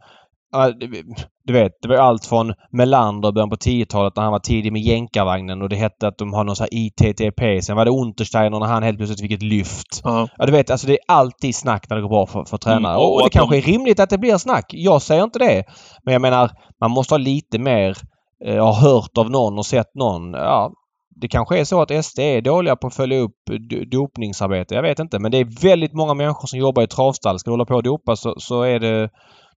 du 1.47 1.53
vet, 1.53 1.71
det 1.81 1.87
var 1.87 1.95
allt 1.95 2.25
från 2.25 2.53
Melander 2.71 3.31
början 3.31 3.49
på 3.49 3.55
10-talet 3.55 4.15
när 4.15 4.23
han 4.23 4.31
var 4.31 4.39
tidig 4.39 4.71
med 4.71 4.81
jänkarvagnen 4.81 5.61
och 5.61 5.69
det 5.69 5.75
hette 5.75 6.07
att 6.07 6.17
de 6.17 6.33
har 6.33 6.43
någon 6.43 6.55
sån 6.55 6.67
här 6.71 6.79
ITTP. 6.79 7.61
Sen 7.61 7.75
var 7.75 7.85
det 7.85 7.91
Untersteiner 7.91 8.59
när 8.59 8.65
han 8.67 8.83
helt 8.83 8.97
plötsligt 8.97 9.21
fick 9.21 9.31
ett 9.31 9.41
lyft. 9.43 10.01
Ja, 10.03 10.27
Ja, 10.37 10.45
du 10.45 10.51
vet, 10.51 10.69
alltså 10.71 10.87
det 10.87 10.93
är 10.93 10.99
alltid 11.07 11.55
snack 11.55 11.89
när 11.89 11.95
det 11.95 12.01
går 12.01 12.09
bra 12.09 12.25
för, 12.25 12.45
för 12.45 12.57
tränare. 12.57 12.93
Mm, 12.93 13.05
och- 13.05 13.13
och, 13.15 13.23
det 13.23 13.29
kanske 13.29 13.55
de- 13.55 13.61
är 13.61 13.71
rimligt 13.71 13.99
att 13.99 14.09
det 14.09 14.17
blir 14.17 14.37
snack. 14.37 14.65
Jag 14.69 15.01
säger 15.01 15.23
inte 15.23 15.39
det. 15.39 15.63
Men 16.03 16.11
jag 16.13 16.21
menar, 16.21 16.51
man 16.81 16.91
måste 16.91 17.13
ha 17.13 17.17
lite 17.19 17.59
mer, 17.59 17.97
eh, 18.45 18.63
ha 18.65 18.73
hört 18.73 19.17
av 19.17 19.31
någon 19.31 19.57
och 19.57 19.65
sett 19.65 19.95
någon. 19.95 20.33
Ja, 20.33 20.71
det 21.21 21.27
kanske 21.27 21.59
är 21.59 21.63
så 21.63 21.81
att 21.81 21.91
SD 22.05 22.19
är 22.19 22.41
dåliga 22.41 22.75
på 22.75 22.87
att 22.87 22.95
följa 22.95 23.19
upp 23.19 23.31
dopningsarbete. 23.91 24.75
Jag 24.75 24.81
vet 24.81 24.99
inte. 24.99 25.19
Men 25.19 25.31
det 25.31 25.37
är 25.37 25.61
väldigt 25.61 25.93
många 25.93 26.13
människor 26.13 26.47
som 26.47 26.59
jobbar 26.59 26.83
i 26.83 26.87
travstall. 26.87 27.39
Ska 27.39 27.49
du 27.49 27.53
hålla 27.53 27.65
på 27.65 27.75
och 27.75 27.83
dopa 27.83 28.15
så, 28.15 28.33
så 28.37 28.61
är 28.61 28.79
det 28.79 29.09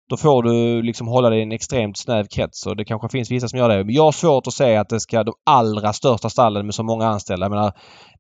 då 0.09 0.17
får 0.17 0.43
du 0.43 0.83
liksom 0.83 1.09
hålla 1.09 1.31
dig 1.31 1.39
i 1.39 1.43
en 1.43 1.53
extremt 1.53 1.97
snäv 1.97 2.27
krets 2.27 2.67
och 2.67 2.77
det 2.77 2.85
kanske 2.85 3.09
finns 3.09 3.31
vissa 3.31 3.49
som 3.49 3.59
gör 3.59 3.69
det. 3.69 3.85
Men 3.85 3.95
jag 3.95 4.05
har 4.05 4.13
svårt 4.13 4.47
att 4.47 4.53
säga 4.53 4.81
att 4.81 4.89
det 4.89 5.01
ska 5.01 5.25
de 5.25 5.35
allra 5.47 5.93
största 5.93 6.31
stallen 6.31 6.67
med 6.67 6.75
så 6.75 6.83
många 6.83 7.07
anställda. 7.07 7.45
Jag 7.45 7.51
menar, 7.51 7.73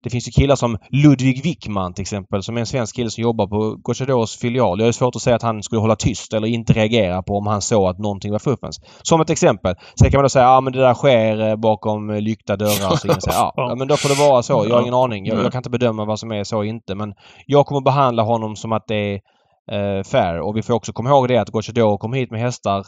det 0.02 0.10
finns 0.10 0.28
ju 0.28 0.32
killar 0.32 0.56
som 0.56 0.78
Ludvig 0.90 1.42
Wickman 1.42 1.94
till 1.94 2.02
exempel 2.02 2.42
som 2.42 2.56
är 2.56 2.60
en 2.60 2.66
svensk 2.66 2.96
kille 2.96 3.10
som 3.10 3.22
jobbar 3.22 3.46
på 3.46 3.76
Gocciadors 3.82 4.36
filial. 4.36 4.78
Jag 4.78 4.86
har 4.86 4.92
svårt 4.92 5.16
att 5.16 5.22
säga 5.22 5.36
att 5.36 5.42
han 5.42 5.62
skulle 5.62 5.80
hålla 5.80 5.96
tyst 5.96 6.32
eller 6.32 6.48
inte 6.48 6.72
reagera 6.72 7.22
på 7.22 7.38
om 7.38 7.46
han 7.46 7.62
såg 7.62 7.88
att 7.88 7.98
någonting 7.98 8.32
var 8.32 8.38
fuffens. 8.38 8.80
Som 9.02 9.20
ett 9.20 9.30
exempel. 9.30 9.74
Sen 10.00 10.10
kan 10.10 10.18
man 10.18 10.24
då 10.24 10.28
säga 10.28 10.44
ja 10.44 10.60
men 10.60 10.72
det 10.72 10.78
där 10.78 10.94
sker 10.94 11.48
eh, 11.48 11.56
bakom 11.56 12.10
eh, 12.10 12.20
lyckta 12.20 12.56
dörrar. 12.56 12.90
Så 12.90 12.96
säger, 12.96 13.18
ja, 13.26 13.52
ja 13.56 13.74
men 13.78 13.88
då 13.88 13.96
får 13.96 14.08
det 14.08 14.30
vara 14.30 14.42
så. 14.42 14.66
Jag 14.68 14.74
har 14.74 14.82
ingen 14.82 14.94
aning. 14.94 15.26
Jag, 15.26 15.44
jag 15.44 15.52
kan 15.52 15.58
inte 15.58 15.70
bedöma 15.70 16.04
vad 16.04 16.18
som 16.18 16.32
är 16.32 16.44
så 16.44 16.58
och 16.58 16.66
inte. 16.66 16.94
Men 16.94 17.14
jag 17.46 17.66
kommer 17.66 17.80
behandla 17.80 18.22
honom 18.22 18.56
som 18.56 18.72
att 18.72 18.86
det 18.86 19.14
är 19.14 19.20
eh, 19.72 20.02
fair. 20.02 20.40
Och 20.40 20.56
vi 20.56 20.62
får 20.62 20.74
också 20.74 20.92
komma 20.92 21.10
ihåg 21.10 21.28
det 21.28 21.38
att 21.38 21.50
Gocciador 21.50 21.98
kom 21.98 22.12
hit 22.12 22.30
med 22.30 22.40
hästar 22.40 22.86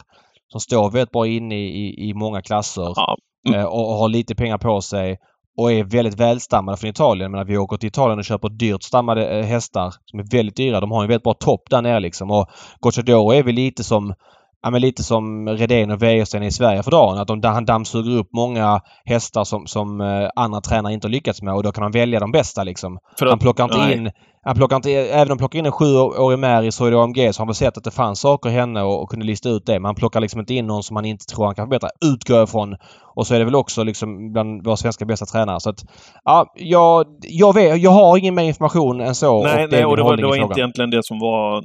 som 0.51 0.61
står 0.61 0.91
väldigt 0.91 1.11
bra 1.11 1.27
inne 1.27 1.55
i, 1.55 1.67
i, 1.67 2.09
i 2.09 2.13
många 2.13 2.41
klasser 2.41 2.93
ja, 2.95 3.17
eh, 3.55 3.63
och, 3.63 3.89
och 3.89 3.95
har 3.95 4.09
lite 4.09 4.35
pengar 4.35 4.57
på 4.57 4.81
sig 4.81 5.17
och 5.57 5.71
är 5.71 5.83
väldigt 5.83 6.19
välstammade 6.19 6.77
från 6.77 6.89
Italien. 6.89 7.31
Men 7.31 7.47
vi 7.47 7.57
åker 7.57 7.77
till 7.77 7.87
Italien 7.87 8.19
och 8.19 8.25
köper 8.25 8.49
dyrt 8.49 8.83
stammade 8.83 9.39
eh, 9.39 9.45
hästar 9.45 9.93
som 10.05 10.19
är 10.19 10.31
väldigt 10.31 10.55
dyra. 10.55 10.79
De 10.79 10.91
har 10.91 11.01
en 11.01 11.07
väldigt 11.07 11.23
bra 11.23 11.33
topp 11.33 11.61
där 11.69 11.81
nere 11.81 11.99
liksom. 11.99 12.31
Och 12.31 12.49
Gocciadoro 12.79 13.31
är 13.31 13.43
väl 13.43 13.55
lite 13.55 13.83
som 13.83 14.13
Ja, 14.61 14.69
men 14.69 14.81
lite 14.81 15.03
som 15.03 15.49
Redén 15.49 15.91
och 15.91 16.01
Wäjersten 16.01 16.43
i 16.43 16.51
Sverige 16.51 16.83
för 16.83 16.91
dagen. 16.91 17.17
Att 17.17 17.27
de, 17.27 17.43
han 17.43 17.65
dammsuger 17.65 18.17
upp 18.17 18.29
många 18.33 18.81
hästar 19.05 19.43
som, 19.43 19.67
som 19.67 20.01
eh, 20.01 20.29
andra 20.35 20.61
tränare 20.61 20.93
inte 20.93 21.07
har 21.07 21.11
lyckats 21.11 21.41
med 21.41 21.53
och 21.53 21.63
då 21.63 21.71
kan 21.71 21.83
han 21.83 21.91
välja 21.91 22.19
de 22.19 22.31
bästa 22.31 22.63
liksom. 22.63 22.99
för 23.19 23.25
Han 23.25 23.35
att, 23.35 23.41
plockar 23.41 23.63
inte 23.63 23.77
nej. 23.77 23.97
in... 23.97 24.11
Han 24.49 24.55
plockar 24.55 24.75
inte, 24.75 24.91
även 24.91 25.21
om 25.21 25.29
han 25.29 25.37
plockar 25.37 25.59
in 25.59 25.65
en 25.65 25.71
sjuårig 25.71 26.39
Mary 26.39 26.71
så 26.71 26.89
i 26.89 26.95
AMG 26.95 27.15
så 27.15 27.21
har 27.21 27.33
han 27.37 27.47
väl 27.47 27.55
sett 27.55 27.77
att 27.77 27.83
det 27.83 27.91
fanns 27.91 28.19
saker 28.19 28.49
i 28.49 28.53
henne 28.53 28.81
och, 28.81 29.03
och 29.03 29.09
kunde 29.09 29.25
lista 29.25 29.49
ut 29.49 29.65
det. 29.65 29.73
Men 29.73 29.85
han 29.85 29.95
plockar 29.95 30.19
liksom 30.19 30.39
inte 30.39 30.53
in 30.53 30.67
någon 30.67 30.83
som 30.83 30.95
han 30.95 31.05
inte 31.05 31.25
tror 31.25 31.45
han 31.45 31.55
kan 31.55 31.65
förbättra. 31.65 31.89
Utgår 32.05 32.43
ifrån. 32.43 32.75
Och 33.15 33.27
så 33.27 33.35
är 33.35 33.39
det 33.39 33.45
väl 33.45 33.55
också 33.55 33.83
liksom 33.83 34.31
bland 34.33 34.65
våra 34.65 34.77
svenska 34.77 35.05
bästa 35.05 35.25
tränare. 35.25 35.59
Så 35.59 35.69
att, 35.69 35.79
ja, 36.23 36.53
jag, 36.55 37.05
jag, 37.21 37.53
vet, 37.53 37.81
jag 37.81 37.91
har 37.91 38.17
ingen 38.17 38.35
mer 38.35 38.43
information 38.43 39.01
än 39.01 39.15
så. 39.15 39.43
Nej, 39.43 39.63
och 39.63 39.69
det 39.69 39.75
nej, 39.75 39.81
är 39.81 39.85
och 39.85 39.97
det 39.97 40.03
var, 40.03 40.17
det 40.17 40.27
var 40.27 40.35
inte 40.35 40.59
egentligen 40.59 40.89
det 40.89 41.05
som 41.05 41.19
var... 41.19 41.63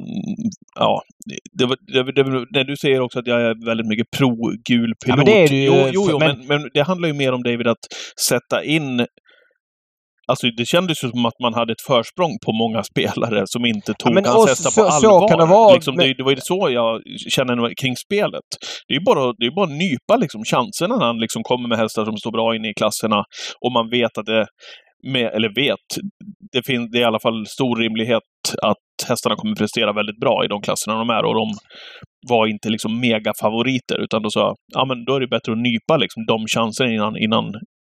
Ja, 0.78 1.02
det 1.52 1.66
var, 1.66 1.76
det, 1.92 2.12
det, 2.12 2.22
när 2.50 2.64
du 2.64 2.76
säger 2.76 3.00
också 3.00 3.18
att 3.18 3.26
jag 3.26 3.42
är 3.42 3.66
väldigt 3.66 3.86
mycket 3.86 4.06
pro-gul 4.18 4.94
pilot. 5.04 5.06
Ja, 5.06 5.16
men 5.16 5.24
det 5.24 5.44
är 5.44 5.48
du 5.48 5.56
ju, 5.56 5.64
Jo, 5.66 5.88
jo, 5.92 6.04
för- 6.06 6.18
men, 6.18 6.46
men 6.46 6.70
det 6.74 6.82
handlar 6.82 7.08
ju 7.08 7.14
mer 7.14 7.32
om 7.32 7.42
David 7.42 7.66
att 7.68 7.84
sätta 8.28 8.64
in 8.64 9.06
Alltså 10.26 10.46
det 10.56 10.66
kändes 10.66 11.04
ju 11.04 11.08
som 11.10 11.26
att 11.26 11.38
man 11.42 11.54
hade 11.54 11.72
ett 11.72 11.84
försprång 11.86 12.32
på 12.46 12.52
många 12.52 12.82
spelare 12.92 13.42
som 13.46 13.64
inte 13.66 13.94
tog 13.94 14.14
men 14.14 14.24
hans 14.24 14.48
hästar 14.48 14.70
så- 14.70 14.84
på 14.84 14.90
så 14.90 15.08
allvar. 15.10 15.28
kan 15.28 15.38
det 15.38 15.46
vara, 15.46 15.74
liksom, 15.74 15.94
men- 15.96 16.06
det, 16.06 16.14
det 16.14 16.22
var 16.22 16.30
ju 16.30 16.36
så 16.40 16.68
jag 16.70 17.00
känner 17.34 17.54
kring 17.82 17.96
spelet. 17.96 18.48
Det 18.86 18.94
är 18.94 18.98
ju 19.00 19.04
bara, 19.04 19.32
det 19.38 19.46
är 19.46 19.54
bara 19.60 19.66
att 19.70 19.78
nypa 19.86 20.16
liksom, 20.16 20.40
chanserna 20.44 20.96
när 20.96 21.06
han 21.06 21.18
liksom 21.18 21.42
kommer 21.42 21.68
med 21.68 21.78
hästar 21.78 22.04
som 22.04 22.16
står 22.16 22.32
bra 22.32 22.56
inne 22.56 22.68
i 22.70 22.74
klasserna 22.80 23.18
och 23.64 23.72
man 23.72 23.90
vet 23.90 24.18
att 24.18 24.26
det 24.26 24.46
med, 25.06 25.26
eller 25.36 25.54
vet, 25.54 25.86
det, 26.52 26.62
finns, 26.66 26.90
det 26.92 26.98
är 26.98 27.02
i 27.02 27.04
alla 27.04 27.20
fall 27.20 27.46
stor 27.46 27.76
rimlighet 27.76 28.22
att 28.62 29.08
hästarna 29.08 29.36
kommer 29.36 29.54
prestera 29.56 29.92
väldigt 29.92 30.20
bra 30.20 30.44
i 30.44 30.48
de 30.48 30.62
klasserna 30.62 30.96
de 30.98 31.10
är 31.10 31.24
och 31.24 31.34
de 31.34 31.46
var 32.28 32.46
inte 32.46 32.68
liksom 32.70 33.00
megafavoriter 33.00 33.98
utan 34.04 34.22
då 34.22 34.30
sa 34.30 34.54
ja 34.74 34.84
men 34.84 35.04
då 35.04 35.14
är 35.16 35.20
det 35.20 35.28
bättre 35.28 35.52
att 35.52 35.58
nypa 35.58 35.96
liksom 35.96 36.26
de 36.26 36.46
chanserna 36.54 36.90
innan, 36.92 37.16
innan, 37.16 37.44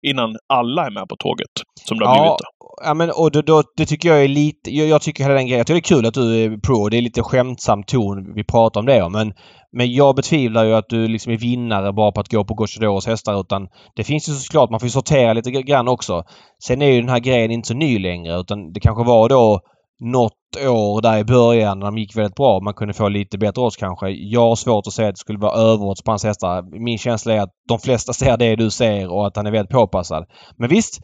innan 0.08 0.36
alla 0.54 0.86
är 0.86 0.92
med 0.92 1.08
på 1.10 1.16
tåget. 1.16 1.48
Som 1.88 2.00
det 2.00 2.08
har 2.08 2.16
Ja, 2.16 2.22
blivit. 2.22 2.40
Ja 2.86 2.94
men 2.94 3.10
och 3.12 3.32
då, 3.32 3.42
då, 3.42 3.64
det 3.78 3.86
tycker 3.86 4.10
jag 4.10 4.24
är 4.24 4.28
lite... 4.28 4.76
Jag, 4.76 4.88
jag 4.88 5.02
tycker 5.02 5.24
hela 5.24 5.36
den 5.36 5.46
grejen... 5.48 5.58
Jag 5.58 5.68
tycker 5.68 5.96
det 5.96 5.96
är 5.96 5.98
kul 5.98 6.06
att 6.06 6.14
du 6.14 6.44
är 6.44 6.58
pro. 6.58 6.90
Det 6.90 6.98
är 6.98 7.02
lite 7.02 7.24
skämtsam 7.24 7.84
ton 7.84 8.34
vi 8.36 8.44
pratar 8.44 8.80
om 8.80 8.86
det 8.86 9.10
men 9.10 9.34
Men 9.72 9.94
jag 9.94 10.16
betvivlar 10.16 10.66
ju 10.66 10.74
att 10.74 10.90
du 10.90 11.08
liksom 11.08 11.34
är 11.34 11.38
vinnare 11.38 11.94
bara 11.94 12.12
på 12.12 12.20
att 12.22 12.32
gå 12.32 12.44
på 12.46 12.54
Gocciadoros 12.54 13.08
hästar 13.08 13.40
utan 13.42 13.68
det 13.96 14.04
finns 14.04 14.30
ju 14.30 14.34
såklart, 14.34 14.70
man 14.70 14.80
får 14.80 14.88
ju 14.88 14.92
sortera 14.92 15.34
lite 15.34 15.52
grann 15.52 15.88
också. 15.88 16.24
Sen 16.64 16.82
är 16.82 16.92
ju 16.92 17.02
den 17.02 17.10
här 17.10 17.20
grejen 17.20 17.52
inte 17.52 17.68
så 17.68 17.74
ny 17.74 18.00
längre 18.00 18.40
utan 18.40 18.74
det 18.74 18.80
kanske 18.80 19.04
var 19.04 19.30
då 19.30 19.60
något 20.00 20.34
år 20.58 21.02
där 21.02 21.18
i 21.18 21.24
början 21.24 21.80
när 21.80 21.86
de 21.86 21.98
gick 21.98 22.18
väldigt 22.18 22.36
bra. 22.36 22.60
Man 22.60 22.74
kunde 22.74 22.94
få 22.94 23.10
lite 23.10 23.38
bättre 23.38 23.62
odds 23.62 23.78
kanske. 23.78 24.10
Jag 24.10 24.42
har 24.50 24.56
svårt 24.56 24.88
att 24.88 24.94
säga 24.94 25.10
att 25.10 25.16
det 25.16 25.20
skulle 25.20 25.40
vara 25.40 25.62
överodds 25.62 26.02
på 26.04 26.12
hans 26.12 26.24
hästar. 26.24 26.84
Min 26.86 26.98
känsla 26.98 27.34
är 27.34 27.42
att 27.42 27.54
de 27.68 27.80
flesta 27.80 28.14
ser 28.14 28.38
det 28.38 28.56
du 28.56 28.70
ser 28.70 29.12
och 29.12 29.28
att 29.28 29.36
han 29.36 29.48
är 29.48 29.52
väldigt 29.52 29.72
påpassad. 29.72 30.26
Men 30.58 30.70
visst, 30.70 31.00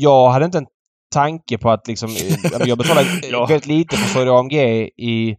jag 0.00 0.30
hade 0.30 0.44
inte 0.44 0.58
en 0.58 0.66
tanke 1.14 1.58
på 1.58 1.70
att 1.70 1.88
liksom... 1.88 2.10
Jag 2.66 2.78
betalade 2.78 3.06
Ja. 3.30 3.46
väldigt 3.46 3.66
lite 3.66 3.96
för 3.96 4.08
Soida 4.08 4.32
AMG 4.38 4.54
i 4.96 5.36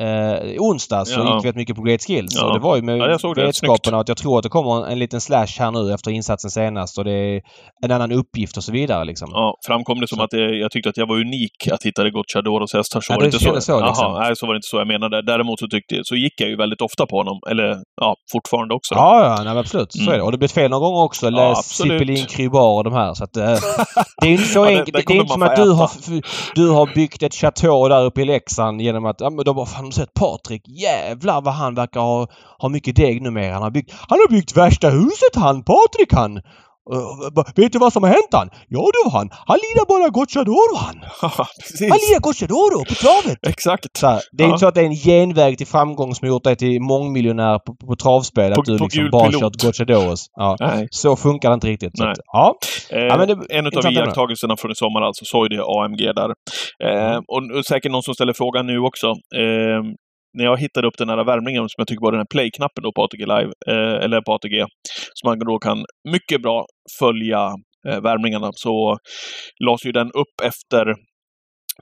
eh, 0.00 0.50
i 0.54 0.56
onsdags 0.60 1.10
så 1.10 1.20
Ja. 1.20 1.24
gick 1.24 1.44
väldigt 1.44 1.56
mycket 1.56 1.76
på 1.76 1.82
Great 1.82 2.02
Skills. 2.06 2.34
Ja. 2.36 2.46
Och 2.46 2.52
det 2.54 2.60
var 2.60 2.76
ju 2.76 2.82
med 2.82 2.98
Ja, 2.98 3.06
det. 3.34 3.42
vetskapen 3.42 3.94
att 3.94 4.08
jag 4.08 4.16
tror 4.16 4.38
att 4.38 4.42
det 4.42 4.48
kommer 4.48 4.86
en 4.86 4.98
liten 4.98 5.20
slash 5.20 5.46
här 5.58 5.70
nu 5.70 5.94
efter 5.94 6.10
insatsen 6.10 6.50
senast 6.50 6.98
och 6.98 7.04
det 7.04 7.12
är 7.12 7.40
en 7.84 7.90
annan 7.90 8.12
uppgift 8.12 8.56
och 8.56 8.64
så 8.64 8.72
vidare 8.72 9.04
liksom. 9.04 9.28
Ja, 9.32 9.54
framkom 9.66 10.00
det 10.00 10.08
som 10.08 10.18
Så- 10.18 10.24
att 10.24 10.30
det, 10.30 10.56
jag 10.58 10.70
tyckte 10.70 10.88
att 10.90 10.96
jag 10.96 11.06
var 11.06 11.16
unik 11.16 11.68
att 11.72 11.82
hitta 11.82 12.10
Gocciadoros 12.10 12.74
hästar 12.74 13.00
så 13.00 13.12
Ja, 13.12 13.16
var 13.16 13.22
det 13.22 13.30
det 13.30 13.36
inte 13.36 13.60
så. 13.60 13.60
så, 13.60 13.86
liksom. 13.86 14.12
Nej, 14.12 14.36
så 14.36 14.46
var 14.46 14.54
det 14.54 14.58
inte 14.58 14.68
så 14.68 14.76
jag 14.76 14.86
menade. 14.86 15.22
Däremot 15.22 15.58
så, 15.58 15.66
tyckte, 15.68 16.00
så 16.04 16.16
gick 16.16 16.40
jag 16.40 16.48
ju 16.50 16.56
väldigt 16.56 16.80
ofta 16.80 17.06
på 17.06 17.16
honom. 17.16 17.38
Eller 17.50 17.76
ja, 18.00 18.14
fortfarande 18.32 18.74
också. 18.74 18.94
då. 18.94 19.00
Ja, 19.00 19.36
ja 19.38 19.44
nej, 19.44 19.58
absolut. 19.58 19.92
Så 19.92 20.00
Mm. 20.00 20.12
är 20.12 20.16
det. 20.16 20.22
Och 20.22 20.32
det 20.32 20.38
blev 20.38 20.48
fel 20.48 20.70
någon 20.70 20.80
gång 20.80 20.96
också. 21.04 21.30
Läs. 21.30 21.58
Zippelin, 21.76 22.26
Krybar 22.26 22.76
och 22.78 22.84
de 22.84 22.92
här. 22.92 23.14
Så 23.14 23.24
att, 23.24 23.36
eh, 23.36 23.44
det 24.20 24.26
är 24.26 24.30
inte 24.32 24.44
så 24.44 24.58
Ja, 24.58 24.64
det- 24.64 24.78
enkelt. 24.78 24.96
det 24.96 25.02
Det, 25.06 25.14
är 25.14 25.20
inte 25.20 25.32
som 25.32 25.42
att 25.42 25.56
du 25.56 25.70
har, 25.70 25.90
du 26.54 26.68
har 26.68 26.86
byggt 26.94 27.22
ett 27.22 27.34
chateau 27.34 27.88
där 27.88 28.04
uppe 28.04 28.22
i 28.22 28.24
Leksand 28.24 28.80
genom 28.80 29.04
att 29.06 29.16
ja, 29.20 29.30
men 29.30 29.44
de 29.44 29.56
bara, 29.56 29.66
fan 29.66 29.85
har 29.86 29.90
du 29.90 29.94
sett 29.94 30.14
Patrik? 30.14 30.68
Jävlar 30.68 31.40
vad 31.40 31.54
han 31.54 31.74
verkar 31.74 32.00
ha, 32.00 32.26
ha 32.58 32.68
mycket 32.68 32.96
deg 32.96 33.22
numera. 33.22 33.52
Han 33.52 33.62
har 33.62 33.70
byggt, 33.70 33.92
han 34.08 34.18
har 34.18 34.28
byggt 34.28 34.56
värsta 34.56 34.90
huset 34.90 35.34
han, 35.34 35.62
Patrik 35.62 36.12
han! 36.12 36.40
Vet 37.56 37.72
du 37.72 37.78
vad 37.78 37.92
som 37.92 38.02
har 38.02 38.10
hänt 38.10 38.28
han? 38.32 38.50
Ja 38.68 38.84
du 38.92 39.10
han, 39.10 39.28
han 39.46 39.56
lirar 39.58 39.86
bara 39.88 40.08
Gocciadoro 40.08 40.76
han! 40.76 40.96
Ja, 41.22 41.46
precis. 41.60 41.90
Han 41.90 41.98
lirar 42.08 42.20
Gocciadoro 42.20 42.84
på 42.84 42.94
travet! 42.94 43.38
Exakt. 43.46 43.86
Så 43.98 44.06
här, 44.06 44.20
det 44.32 44.42
är 44.42 44.46
Ja. 44.46 44.50
inte 44.52 44.58
så 44.60 44.66
att 44.66 44.74
det 44.74 44.80
är 44.80 44.84
en 44.84 44.94
genväg 44.94 45.58
till 45.58 45.66
framgång 45.66 46.14
som 46.14 46.28
gjort 46.28 46.44
dig 46.44 46.56
till 46.56 46.80
mångmiljonär 46.82 47.58
på, 47.58 47.74
på, 47.86 47.96
travspel. 47.96 48.54
På- 48.54 48.60
att 48.60 48.66
du 48.66 48.78
på 48.78 48.84
liksom 48.84 49.10
bara 49.10 49.26
pilot. 49.26 49.40
kört 49.42 49.62
Gocciadoros. 49.62 50.26
Ja. 50.34 50.56
Nej. 50.60 50.88
Så 50.90 51.16
funkar 51.16 51.48
det 51.50 51.54
inte 51.54 51.66
riktigt. 51.66 51.98
Så 51.98 52.04
Nej. 52.04 52.12
att, 52.12 52.18
ja. 52.32 52.54
Eh, 52.90 52.98
Ja, 53.04 53.16
men 53.18 53.28
det- 53.28 53.46
en 53.56 53.66
av 53.66 53.72
iakttagelserna 53.92 54.56
från 54.56 54.70
i 54.70 54.74
sommar 54.74 55.02
alltså, 55.02 55.24
Soide 55.24 55.60
AMG 55.60 56.12
där. 56.12 56.30
Eh, 56.84 57.06
Mm. 57.06 57.22
och, 57.28 57.58
och 57.58 57.64
säkert 57.66 57.92
någon 57.92 58.02
som 58.02 58.14
ställer 58.14 58.32
frågan 58.32 58.66
nu 58.66 58.78
också. 58.78 59.06
Eh, 59.42 59.80
när 60.36 60.44
jag 60.44 60.60
hittade 60.60 60.86
upp 60.88 60.98
den 60.98 61.08
här 61.08 61.24
värmningen 61.24 61.62
som 61.62 61.74
jag 61.76 61.86
tycker 61.86 62.02
var 62.02 62.12
den 62.12 62.20
här 62.20 62.32
play-knappen 62.34 62.82
då 62.82 62.92
på 62.92 63.02
ATG 63.04 63.26
Live, 63.26 63.50
eh, 63.70 64.04
eller 64.04 64.20
på 64.20 64.32
ATG, 64.32 64.64
så 65.14 65.28
man 65.28 65.38
då 65.38 65.58
kan 65.58 65.84
mycket 66.08 66.42
bra 66.42 66.66
följa 67.00 67.40
eh, 67.88 68.00
värmningarna, 68.00 68.50
så 68.54 68.96
lades 69.64 69.84
ju 69.86 69.92
den 69.92 70.06
upp 70.12 70.34
efter 70.44 70.84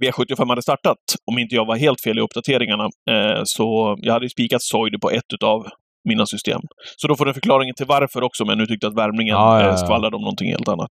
V75 0.02 0.48
hade 0.48 0.62
startat, 0.62 0.98
om 1.30 1.38
inte 1.38 1.54
jag 1.54 1.66
var 1.66 1.76
helt 1.76 2.00
fel 2.04 2.18
i 2.18 2.20
uppdateringarna. 2.20 2.84
Eh, 3.10 3.40
så 3.44 3.96
jag 4.00 4.12
hade 4.12 4.24
ju 4.24 4.30
spikat 4.30 4.62
Soide 4.62 5.00
på 5.00 5.10
ett 5.10 5.30
utav 5.34 5.66
mina 6.08 6.26
system. 6.26 6.60
Så 6.96 7.08
då 7.08 7.16
får 7.16 7.24
du 7.26 7.34
förklaringen 7.34 7.74
till 7.74 7.86
varför 7.86 8.22
också, 8.22 8.44
men 8.44 8.58
nu 8.58 8.66
tyckte 8.66 8.86
att 8.86 8.94
värmningen 8.98 9.34
Ja, 9.34 9.60
ja, 9.60 9.66
ja. 9.66 9.70
eh, 9.70 9.76
skvallrade 9.76 10.16
om 10.16 10.22
någonting 10.22 10.50
helt 10.50 10.68
annat. 10.68 10.90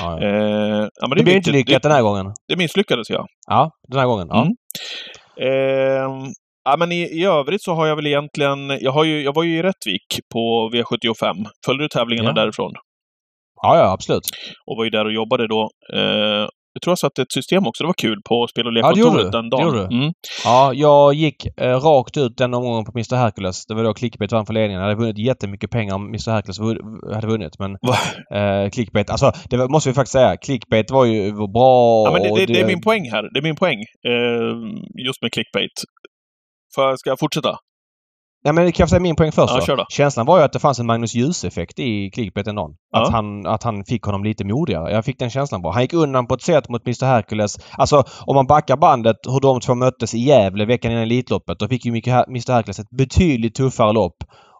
Ja, 0.00 0.18
ja. 0.20 0.26
Eh, 0.26 0.88
ja, 1.00 1.08
men 1.08 1.18
Det 1.18 1.24
blev 1.24 1.36
inte 1.36 1.50
lyckat 1.50 1.82
det, 1.82 1.88
den 1.88 1.92
här 1.96 2.02
gången. 2.02 2.26
det 2.48 2.56
misslyckades, 2.56 3.10
ja. 3.10 3.26
Ja, 3.48 3.70
den 3.88 3.98
här 4.00 4.06
gången. 4.06 4.26
Ja. 4.30 4.40
Mm. 4.42 4.54
Eh, 5.40 6.28
ja, 6.64 6.76
men 6.78 6.92
i, 6.92 7.02
I 7.02 7.24
övrigt 7.24 7.62
så 7.62 7.74
har 7.74 7.86
jag 7.86 7.96
väl 7.96 8.06
egentligen... 8.06 8.78
Jag, 8.80 8.92
har 8.92 9.04
ju, 9.04 9.22
jag 9.22 9.34
var 9.34 9.42
ju 9.42 9.58
i 9.58 9.62
Rättvik 9.62 10.06
på 10.32 10.70
V75. 10.74 11.44
Följde 11.66 11.84
du 11.84 11.88
tävlingarna 11.88 12.28
Ja. 12.30 12.34
därifrån? 12.34 12.72
ja, 13.62 13.76
ja, 13.78 13.92
absolut. 13.92 14.22
Och 14.70 14.76
var 14.76 14.84
ju 14.84 14.90
där 14.90 15.04
och 15.04 15.12
jobbade 15.12 15.46
då. 15.48 15.68
Eh, 15.94 16.48
jag 16.76 16.82
tror 16.82 16.90
jag 16.90 16.98
satte 16.98 17.22
ett 17.22 17.32
system 17.32 17.66
också. 17.66 17.82
Det 17.84 17.86
var 17.86 17.94
kul 17.94 18.18
på 18.28 18.46
spel 18.46 18.66
och 18.66 18.72
Ja, 18.72 18.90
det 18.90 18.96
lekkontoret 18.96 19.24
du. 19.24 19.30
den 19.30 19.50
Det 19.50 19.56
dagen. 19.56 19.66
gjorde 19.66 19.88
du. 19.88 19.96
Mm. 19.96 20.12
Ja, 20.44 20.72
jag 20.74 21.14
gick 21.14 21.46
eh, 21.60 21.76
rakt 21.80 22.16
ut 22.16 22.36
den 22.36 22.54
omgången 22.54 22.84
på 22.84 22.92
Mr 22.94 23.16
Hercules. 23.16 23.66
Det 23.66 23.74
var 23.74 23.84
då 23.84 23.94
Clickbait 23.94 24.32
vann 24.32 24.46
för 24.46 24.52
ledningen. 24.54 24.80
Jag 24.80 24.88
hade 24.88 25.00
vunnit 25.00 25.18
jättemycket 25.18 25.70
pengar 25.70 25.94
om 25.94 26.06
Mr 26.08 26.30
Hercules 26.30 26.58
hade 27.14 27.26
vunnit. 27.26 27.52
Men 27.58 27.70
eh, 28.34 28.70
Clickbait, 28.70 29.10
alltså 29.10 29.32
det 29.50 29.56
var- 29.56 29.68
måste 29.68 29.90
vi 29.90 29.94
faktiskt 29.94 30.12
säga. 30.12 30.36
Clickbait 30.36 30.90
var 30.90 31.04
ju 31.04 31.30
var 31.32 31.48
bra 31.52 32.04
Ja, 32.06 32.12
men 32.12 32.22
det, 32.22 32.46
det, 32.46 32.52
det 32.52 32.60
är 32.60 32.66
min 32.66 32.80
poäng 32.82 33.10
här. 33.10 33.22
Det 33.34 33.38
är 33.40 33.42
min 33.42 33.56
poäng. 33.56 33.78
Eh, 34.08 34.52
just 35.06 35.22
med 35.22 35.32
clickbait. 35.32 35.72
För, 36.74 36.96
ska 36.96 37.10
jag 37.10 37.18
fortsätta? 37.18 37.56
Nej 38.44 38.54
men 38.54 38.72
kan 38.72 38.82
jag 38.82 38.88
säga 38.90 39.00
min 39.00 39.16
poäng 39.16 39.32
först 39.32 39.52
Ja, 39.54 39.60
då? 39.60 39.66
kör 39.66 39.76
då. 39.76 39.86
Känslan 39.90 40.26
var 40.26 40.38
ju 40.38 40.44
att 40.44 40.52
det 40.52 40.58
fanns 40.58 40.78
en 40.78 40.86
Magnus 40.86 41.14
Djuse-effekt 41.14 41.78
i 41.78 42.10
Clickbait 42.10 42.46
en 42.46 42.54
dagen. 42.54 42.70
Att, 42.96 43.02
Ja. 43.02 43.10
han, 43.12 43.46
att 43.46 43.62
han 43.62 43.84
fick 43.84 44.02
honom 44.02 44.24
lite 44.24 44.44
modigare. 44.44 44.92
Jag 44.92 45.04
fick 45.04 45.18
den 45.18 45.30
känslan 45.30 45.62
bara. 45.62 45.72
Han 45.72 45.82
gick 45.82 45.92
undan 45.92 46.26
på 46.26 46.34
ett 46.34 46.42
sätt 46.42 46.68
mot 46.68 46.86
Mr 46.86 47.06
Hercules. 47.06 47.58
Alltså 47.78 48.04
om 48.26 48.34
man 48.34 48.46
backar 48.46 48.76
bandet 48.76 49.16
hur 49.26 49.40
de 49.40 49.60
två 49.60 49.74
möttes 49.74 50.14
i 50.14 50.18
Gävle 50.18 50.64
veckan 50.64 50.90
innan 50.92 51.02
Elitloppet. 51.02 51.58
Då 51.58 51.68
fick 51.68 51.84
ju 51.84 51.90
Mr 51.90 52.52
Hercules 52.52 52.78
ett 52.78 52.90
betydligt 52.90 53.54
tuffare 53.54 53.92
lopp. 53.92 54.16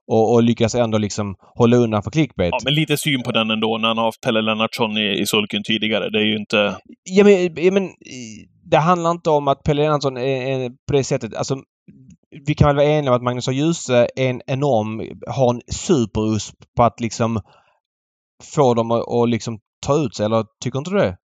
Och, 0.07 0.33
och 0.35 0.43
lyckas 0.43 0.75
ändå 0.75 0.99
liksom 0.99 1.35
hålla 1.55 1.77
undan 1.77 2.03
för 2.03 2.11
Clickbait. 2.11 2.53
Ja, 2.53 2.59
men 2.65 2.75
lite 2.75 2.97
syn 2.97 3.23
på 3.23 3.33
den 3.33 3.51
ändå, 3.51 3.79
när 3.79 3.89
han 3.89 3.99
har 3.99 4.05
haft 4.05 4.21
Pelle 4.21 4.41
Lennartsson 4.43 4.99
i, 4.99 5.21
i 5.21 5.27
sulken 5.27 5.63
tidigare. 5.63 6.11
Det 6.11 6.19
är 6.19 6.25
ju 6.25 6.37
inte... 6.37 6.77
Ja 7.05 7.25
men, 7.25 7.55
ja, 7.65 7.73
men 7.73 7.89
det 8.71 8.77
handlar 8.77 9.11
inte 9.11 9.31
om 9.31 9.49
att 9.49 9.63
Pelle 9.63 9.83
Lennartsson 9.83 10.17
är, 10.17 10.23
är 10.23 10.69
på 10.69 10.93
det 10.93 11.05
sättet. 11.05 11.35
Alltså, 11.35 11.57
vi 12.47 12.55
kan 12.55 12.67
väl 12.67 12.77
vara 12.77 12.87
eniga 12.87 13.11
om 13.11 13.17
att 13.17 13.23
Magnus 13.23 13.49
Djuse 13.49 14.09
är 14.17 14.31
en 14.31 14.41
enorm, 14.47 15.21
har 15.27 15.55
en 15.55 15.63
superusp 15.69 16.55
på 16.77 16.83
att 16.83 17.01
liksom 17.01 17.41
få 18.55 18.75
dem 18.75 18.91
att, 18.91 19.09
att 19.09 19.29
liksom 19.29 19.59
ta 19.87 19.97
ut 20.05 20.15
sig. 20.17 20.27
Eller 20.27 20.45
tycker 20.61 20.79
inte 20.79 20.91
du 20.91 20.97
det? 20.97 21.17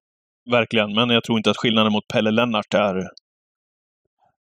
Verkligen. 0.50 0.94
Men 0.94 1.10
jag 1.10 1.24
tror 1.24 1.38
inte 1.38 1.50
att 1.50 1.56
skillnaden 1.56 1.92
mot 1.92 2.08
Pelle 2.12 2.30
Lennart 2.30 2.74
är 2.74 2.94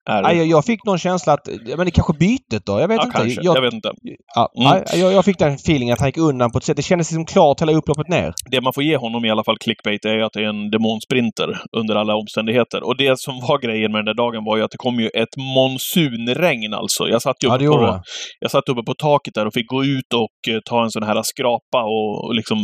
är 0.09 0.23
Nej, 0.23 0.37
jag, 0.37 0.47
jag 0.47 0.65
fick 0.65 0.85
någon 0.85 0.99
känsla 0.99 1.33
att, 1.33 1.49
ja, 1.67 1.77
men 1.77 1.87
det 1.87 1.91
kanske 1.91 2.13
bytet 2.13 2.67
då? 2.67 2.81
Jag 2.81 2.89
vet 2.89 2.97
ja, 2.97 3.05
inte. 3.05 3.19
kanske. 3.19 3.41
Jag, 3.43 3.63
vet 3.63 3.75
inte. 3.75 3.93
ja, 4.35 4.53
Mm. 4.57 4.71
nej, 4.71 5.01
jag, 5.01 5.13
jag 5.13 5.25
fick 5.25 5.39
den 5.39 5.55
feelingen 5.55 5.93
att 5.93 6.01
han 6.01 6.09
gick 6.09 6.17
undan 6.19 6.51
på 6.51 6.59
ett 6.59 6.65
sätt. 6.65 6.77
Det 6.77 6.83
kändes 6.83 7.11
liksom 7.11 7.27
klart 7.27 7.63
hela 7.63 7.73
upploppet 7.73 8.09
ner. 8.09 8.33
Det 8.51 8.61
man 8.61 8.73
får 8.73 8.83
ge 8.83 8.97
honom 8.97 9.25
i 9.25 9.31
alla 9.31 9.45
fall, 9.45 9.59
clickbait, 9.59 10.05
är 10.05 10.19
att 10.19 10.33
det 10.33 10.41
är 10.41 10.49
en 10.49 10.71
demonsprinter 10.71 11.61
under 11.77 11.95
alla 11.95 12.15
omständigheter. 12.15 12.83
Och 12.83 12.97
det 12.97 13.19
som 13.19 13.35
var 13.41 13.59
grejen 13.59 13.93
med 13.93 13.99
den 13.99 14.05
där 14.05 14.15
dagen 14.15 14.45
var 14.45 14.57
ju 14.57 14.63
att 14.65 14.71
det 14.71 14.79
kom 14.79 15.01
ju 15.01 15.09
ett 15.09 15.37
monsunregn 15.37 16.75
alltså. 16.75 17.09
Jag 17.09 17.23
satt 17.23 17.37
ju 17.45 17.49
Ja, 17.49 17.55
uppe, 17.55 17.65
gjorde 17.65 17.87
på, 17.87 18.01
jag 18.41 18.51
satt 18.51 18.69
uppe 18.69 18.83
på 18.83 18.95
taket 18.95 19.35
där 19.35 19.47
och 19.47 19.55
fick 19.55 19.69
gå 19.69 19.85
ut 19.85 20.13
och 20.15 20.53
eh, 20.55 20.61
ta 20.65 20.85
en 20.85 20.91
sån 20.91 21.03
här 21.03 21.23
skrapa 21.23 21.83
och, 21.83 22.25
och 22.25 22.35
liksom 22.35 22.59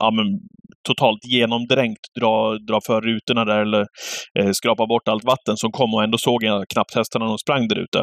ja, 0.00 0.10
men, 0.10 0.26
totalt 0.88 1.24
genomdränkt 1.24 2.04
dra, 2.20 2.34
dra 2.68 2.78
för 2.86 3.00
rutorna 3.00 3.44
där 3.44 3.60
eller 3.60 3.84
eh, 4.38 4.50
skrapa 4.52 4.86
bort 4.86 5.08
allt 5.08 5.24
vatten 5.24 5.56
som 5.56 5.70
kom 5.72 5.94
och 5.94 6.02
ändå 6.04 6.18
såg 6.18 6.42
jag 6.44 6.64
knappt 6.72 6.94
hästarna 6.94 7.24
när 7.24 7.30
de 7.32 7.38
sprang 7.38 7.68
där 7.68 7.78
ute. 7.86 7.98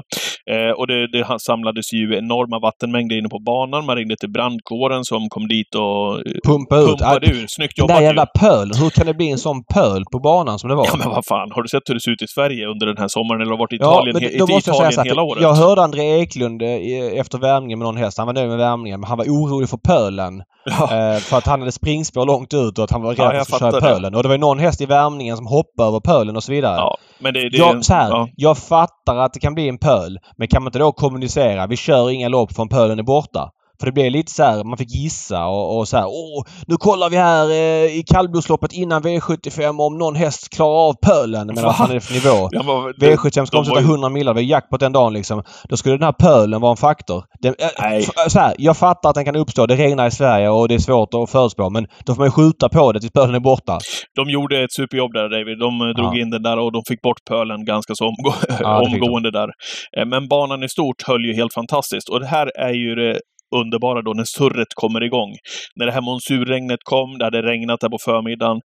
Eh, 0.53 0.71
och 0.79 0.87
det, 0.87 1.07
det 1.11 1.25
samlades 1.49 1.93
ju 1.93 2.17
enorma 2.17 2.59
vattenmängder 2.59 3.15
inne 3.19 3.29
på 3.29 3.39
banan. 3.51 3.85
Man 3.85 3.95
ringde 3.95 4.15
till 4.19 4.31
brandkåren 4.31 5.03
som 5.03 5.29
kom 5.29 5.47
dit 5.47 5.75
och 5.75 6.07
eh, 6.19 6.23
Pumpa 6.49 6.75
ut. 6.79 6.87
pumpade 6.87 7.25
Ja, 7.27 7.31
ur. 7.33 7.45
Snyggt 7.47 7.75
Den 7.75 7.83
jobbat 7.83 7.95
där 7.95 8.01
ju. 8.01 8.07
jävla 8.11 8.25
pölen. 8.39 8.75
Hur 8.81 8.89
kan 8.89 9.05
det 9.05 9.13
bli 9.13 9.31
en 9.31 9.37
sån 9.47 9.59
pöl 9.73 10.03
på 10.11 10.19
banan 10.19 10.59
som 10.59 10.69
det 10.69 10.75
var? 10.75 10.85
Ja, 10.91 10.95
men 11.01 11.09
vad 11.09 11.25
fan. 11.25 11.51
Har 11.55 11.61
du 11.61 11.67
sett 11.69 11.83
hur 11.89 11.93
det 11.93 12.01
ser 12.01 12.11
ut 12.11 12.21
i 12.21 12.27
Sverige 12.27 12.63
under 12.73 12.85
den 12.91 12.97
här 12.97 13.07
sommaren? 13.07 13.41
Eller 13.41 13.51
har 13.51 13.59
varit 13.65 13.73
i 13.73 13.77
Ja, 13.79 13.93
Italien, 13.93 14.13
men 14.13 14.23
he- 14.23 14.37
då 14.39 14.47
måste 14.53 14.69
jag 14.69 14.77
säga 14.77 14.89
Italien 14.89 14.93
så 14.93 15.01
här, 15.01 15.09
hela 15.09 15.21
året? 15.23 15.41
Jag 15.43 15.53
hörde 15.53 15.81
André 15.83 16.03
Eklund 16.21 16.61
eh, 16.61 17.19
efter 17.21 17.37
värmningen 17.37 17.79
med 17.79 17.85
någon 17.85 17.97
häst. 17.97 18.17
Han 18.17 18.27
var 18.27 18.33
nöjd 18.33 18.49
med 18.49 18.57
värmningen 18.57 18.99
men 18.99 19.07
han 19.09 19.17
var 19.17 19.25
orolig 19.25 19.69
för 19.69 19.77
pölen. 19.77 20.33
Ja. 20.69 20.83
Eh, 20.83 21.19
för 21.19 21.37
att 21.37 21.47
han 21.47 21.59
hade 21.59 21.71
springspår 21.87 22.25
långt 22.25 22.53
ut 22.53 22.77
och 22.77 22.83
att 22.83 22.91
han 22.91 23.01
var 23.01 23.09
rädd 23.09 23.19
Ja, 23.19 23.29
att 23.29 23.35
han 23.35 23.45
skulle 23.45 23.71
köra 23.71 23.81
pölen. 23.81 24.15
Och 24.15 24.23
det 24.23 24.29
var 24.29 24.37
någon 24.37 24.59
häst 24.59 24.81
i 24.81 24.85
värmningen 24.85 25.37
som 25.37 25.47
hoppade 25.47 25.89
över 25.89 25.99
pölen 25.99 26.35
och 26.35 26.43
så 26.43 26.51
vidare. 26.51 26.75
Ja, 26.75 26.97
men 27.19 27.33
det, 27.33 27.49
det 27.49 27.57
jag, 27.57 27.85
så 27.85 27.93
här, 27.93 28.09
ja. 28.09 28.29
jag 28.35 28.57
fattar 28.57 29.17
att 29.17 29.33
det 29.33 29.39
kan 29.39 29.53
bli 29.53 29.69
en 29.69 29.77
pöl. 29.77 30.19
Men 30.37 30.47
kan 30.47 30.63
man 30.63 30.67
inte 30.67 30.79
då 30.79 30.91
kommunicera? 30.91 31.67
Vi 31.67 31.77
kör 31.77 32.09
inga 32.09 32.27
lopp 32.27 32.53
förrän 32.53 32.69
pölen 32.69 32.99
är 32.99 33.03
borta. 33.03 33.49
För 33.79 33.85
det 33.85 33.91
blev 33.91 34.11
lite 34.11 34.31
så 34.31 34.43
här, 34.43 34.63
man 34.63 34.77
fick 34.77 34.95
gissa 34.95 35.45
och, 35.45 35.77
och 35.77 35.87
så 35.87 35.97
här, 35.97 36.05
åh, 36.07 36.43
nu 36.67 36.75
kollar 36.77 37.09
vi 37.09 37.17
här 37.17 37.49
eh, 37.51 37.97
i 37.99 38.03
kallblodsloppet 38.07 38.73
innan 38.73 39.01
V75 39.03 39.81
om 39.81 39.97
någon 39.97 40.15
häst 40.15 40.49
klarar 40.55 40.89
av 40.89 40.93
pölen. 41.05 41.47
Men 41.47 41.55
Va? 41.55 41.61
vad 41.61 41.75
fan 41.77 41.89
är 41.89 41.93
det 41.93 42.01
för 42.01 42.13
nivå? 42.13 42.49
Ja, 42.51 42.63
men, 42.63 43.09
V75 43.09 43.45
ska 43.45 43.57
de 43.57 43.57
omsätta 43.57 43.73
var 43.75 43.81
ju- 43.81 43.87
100 43.87 44.09
miljoner. 44.09 44.33
Det 44.33 44.41
var 44.41 44.41
jackpot 44.49 44.79
den 44.79 44.91
dagen 44.93 45.13
liksom. 45.13 45.43
Då 45.69 45.77
skulle 45.77 45.95
den 45.97 46.03
här 46.03 46.11
pölen 46.11 46.61
vara 46.61 46.71
en 46.71 46.77
faktor. 46.77 47.23
Den, 47.41 47.55
äh, 47.59 47.67
Nej. 47.79 48.05
f- 48.07 48.31
så 48.31 48.39
här, 48.39 48.55
jag 48.57 48.77
fattar 48.77 49.09
att 49.09 49.15
den 49.15 49.25
kan 49.25 49.35
uppstå. 49.35 49.65
Det 49.65 49.75
regnar 49.75 50.07
i 50.07 50.11
Sverige 50.11 50.49
och 50.49 50.67
det 50.67 50.75
är 50.75 50.79
svårt 50.79 51.13
att 51.13 51.29
förutspå. 51.29 51.69
Men 51.69 51.85
då 52.05 52.13
får 52.13 52.21
man 52.21 52.27
ju 52.27 52.31
skjuta 52.31 52.69
på 52.69 52.91
det 52.91 52.99
tills 52.99 53.11
pölen 53.13 53.35
är 53.35 53.39
borta. 53.39 53.79
de 54.15 54.29
gjorde 54.29 54.63
ett 54.63 54.73
superjobb 54.73 55.13
där, 55.13 55.29
David. 55.29 55.59
De 55.59 55.81
eh, 55.81 55.87
drog 55.87 56.17
Ja. 56.17 56.21
in 56.21 56.29
den 56.29 56.43
där 56.43 56.59
och 56.59 56.71
de 56.71 56.81
fick 56.87 57.01
bort 57.01 57.17
pölen 57.29 57.65
ganska 57.65 57.93
så 57.95 58.05
omgå 58.05 58.33
Ja, 58.59 58.81
omgående 58.81 59.31
där. 59.31 59.49
Eh, 59.97 60.05
Men 60.05 60.27
banan 60.27 60.63
i 60.63 60.69
stort 60.69 61.01
höll 61.07 61.25
ju 61.25 61.33
helt 61.35 61.53
fantastiskt. 61.53 62.09
Och 62.09 62.19
det 62.19 62.25
här 62.27 62.51
är 62.59 62.73
ju 62.73 62.95
det 62.95 63.19
underbara 63.55 64.01
då 64.01 64.13
när 64.13 64.23
surret 64.23 64.73
kommer 64.75 65.03
igång. 65.03 65.31
När 65.75 65.85
det 65.85 65.91
här 65.91 66.01
monsurregnet 66.01 66.79
kom, 66.83 67.17
det 67.17 67.25
hade 67.25 67.41
regnat 67.41 67.79
där 67.79 67.89
på 67.89 67.97
förmiddagen. 68.05 68.61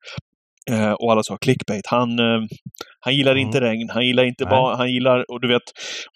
Eh, 0.69 0.91
och 0.91 1.11
alla 1.11 1.23
sa 1.23 1.37
clickbait. 1.37 1.87
Han, 1.87 2.19
eh, 2.19 2.41
han 2.99 3.15
gillar 3.15 3.31
Mm. 3.31 3.45
inte 3.45 3.61
regn, 3.61 3.89
han 3.89 4.05
gillar 4.05 4.23
inte 4.23 4.43
Nej. 4.45 4.51
ba, 4.51 4.75
han 4.75 4.91
gillar, 4.91 5.31
och 5.31 5.41
du 5.41 5.47
vet 5.47 5.61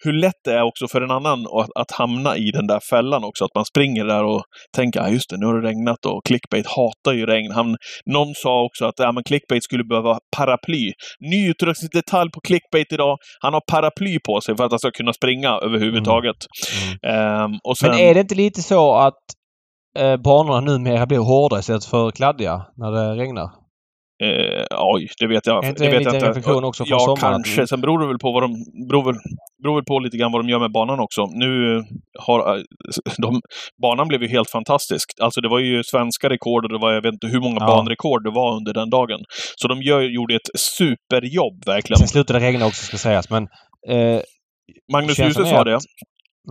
hur 0.04 0.12
lätt 0.12 0.40
det 0.44 0.52
är 0.52 0.62
också 0.62 0.88
för 0.88 1.00
en 1.00 1.10
annan 1.10 1.46
att, 1.46 1.70
att 1.74 1.90
hamna 1.90 2.36
i 2.36 2.50
den 2.50 2.66
där 2.66 2.80
fällan 2.90 3.24
också. 3.24 3.44
Att 3.44 3.54
man 3.54 3.64
springer 3.64 4.04
där 4.04 4.24
och 4.24 4.42
tänker, 4.76 5.00
ja 5.00 5.08
just 5.08 5.30
det, 5.30 5.36
nu 5.36 5.46
har 5.46 5.60
det 5.60 5.68
regnat 5.68 6.06
och 6.06 6.20
clickbait 6.24 6.66
hatar 6.66 7.12
ju 7.12 7.26
regn. 7.26 7.52
Han, 7.52 7.76
någon 8.10 8.34
sa 8.34 8.62
också 8.64 8.84
att 8.84 8.94
ja, 8.96 9.12
men 9.12 9.24
clickbait 9.24 9.64
skulle 9.64 9.84
behöva 9.84 10.18
paraply. 10.36 10.92
Ny 11.20 11.48
utrustningsdetalj 11.50 12.30
på 12.30 12.40
clickbait 12.40 12.92
idag. 12.92 13.16
Han 13.40 13.52
har 13.54 13.62
paraply 13.72 14.18
på 14.26 14.40
sig 14.40 14.56
för 14.56 14.64
att 14.64 14.72
han 14.72 14.78
ska 14.78 14.90
kunna 14.90 15.12
springa 15.12 15.50
överhuvudtaget. 15.50 16.36
Ehm, 17.06 17.50
och 17.64 17.78
sen, 17.78 17.90
Men 17.90 17.98
är 17.98 18.14
det 18.14 18.20
inte 18.20 18.34
lite 18.34 18.62
så 18.62 18.94
att 18.94 19.22
eh, 19.98 20.16
banorna 20.16 20.60
numera 20.60 21.06
blir 21.06 21.18
hårdare 21.18 21.60
istället 21.60 21.84
för 21.84 22.10
kladdiga 22.10 22.66
när 22.76 22.90
det 22.92 23.22
regnar? 23.22 23.65
Eh, 24.24 24.64
oj, 24.70 25.08
det 25.20 25.26
vet 25.26 25.46
jag, 25.46 25.62
det 25.64 25.72
det 25.78 25.90
vet 25.90 26.04
jag 26.04 26.14
inte. 26.14 26.28
reflektion 26.28 26.64
också 26.64 26.84
från 26.84 26.98
ja, 26.98 27.04
sommaren? 27.16 27.42
kanske. 27.42 27.66
Sen 27.66 27.80
beror 27.80 27.98
det 27.98 28.06
väl 28.06 28.18
på 28.18 28.32
vad 28.32 28.42
de... 28.42 28.50
Beror 28.88 29.04
väl, 29.04 29.14
beror 29.62 29.74
väl 29.74 29.84
på 29.84 29.98
lite 29.98 30.16
grann 30.16 30.32
vad 30.32 30.44
de 30.44 30.48
gör 30.48 30.58
med 30.58 30.72
banan 30.72 31.00
också. 31.00 31.26
Nu 31.26 31.82
har... 32.18 32.56
eh, 32.56 32.62
De, 33.18 33.40
banan 33.82 34.08
blev 34.08 34.22
ju 34.22 34.28
helt 34.28 34.50
fantastisk. 34.50 35.10
Alltså 35.20 35.40
det 35.40 35.48
var 35.48 35.58
ju 35.58 35.82
svenska 35.84 36.28
rekord 36.30 36.64
och 36.64 36.70
det 36.72 36.78
var, 36.78 36.92
jag 36.92 37.02
vet 37.02 37.12
inte 37.12 37.26
hur 37.26 37.40
många 37.40 37.56
Ja. 37.60 37.66
banrekord 37.66 38.24
det 38.24 38.30
var 38.30 38.56
under 38.56 38.72
den 38.74 38.90
dagen. 38.90 39.20
Så 39.56 39.68
de 39.68 39.82
gör, 39.82 40.00
gjorde 40.02 40.34
ett 40.36 40.60
superjobb 40.60 41.66
verkligen. 41.66 41.98
Sen 41.98 42.08
slutade 42.08 42.38
det 42.38 42.46
regna 42.46 42.66
också 42.66 42.84
ska 42.84 42.96
sägas 42.96 43.30
men 43.30 43.42
eh, 43.88 44.20
Magnus 44.92 45.18
Djuse 45.18 45.44
sa 45.44 45.60
att- 45.60 45.82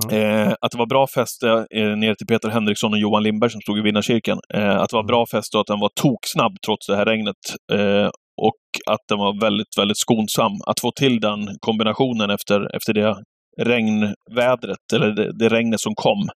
det. 0.10 0.22
Eh, 0.22 0.54
att 0.62 0.72
det 0.72 0.78
var 0.78 0.86
bra 0.86 1.08
fäste 1.16 1.66
eh, 1.76 1.98
ner 1.98 2.14
till 2.16 2.28
Peter 2.28 2.50
Henriksson 2.50 2.94
och 2.94 3.00
Johan 3.00 3.24
Lindberg 3.24 3.50
som 3.50 3.62
stod 3.62 3.78
i 3.78 3.82
vinnarcirkeln. 3.82 4.40
Eh, 4.54 4.76
att 4.76 4.90
det 4.90 4.96
var 4.96 5.04
Mm. 5.04 5.08
bra 5.08 5.26
fäste 5.32 5.58
och 5.58 5.62
att 5.62 5.68
den 5.68 5.80
var 5.80 5.92
toksnabb 6.02 6.54
trots 6.66 6.88
det 6.88 6.96
här 6.96 7.06
regnet. 7.06 7.36
Eh, 7.74 8.10
och 8.42 8.62
att 8.94 9.00
den 9.10 9.18
var 9.20 9.42
väldigt, 9.42 9.78
väldigt 9.78 9.98
skonsam. 9.98 10.52
Att 10.68 10.80
få 10.80 10.92
till 10.92 11.20
den 11.20 11.48
kombinationen 11.60 12.30
efter, 12.30 12.76
efter 12.76 12.94
det 12.94 13.16
regnvädret, 13.62 14.86
eller 14.94 15.12
det, 15.12 15.38
det 15.40 15.50
regnet 15.50 15.80
som 15.80 15.94
kom. 15.96 16.28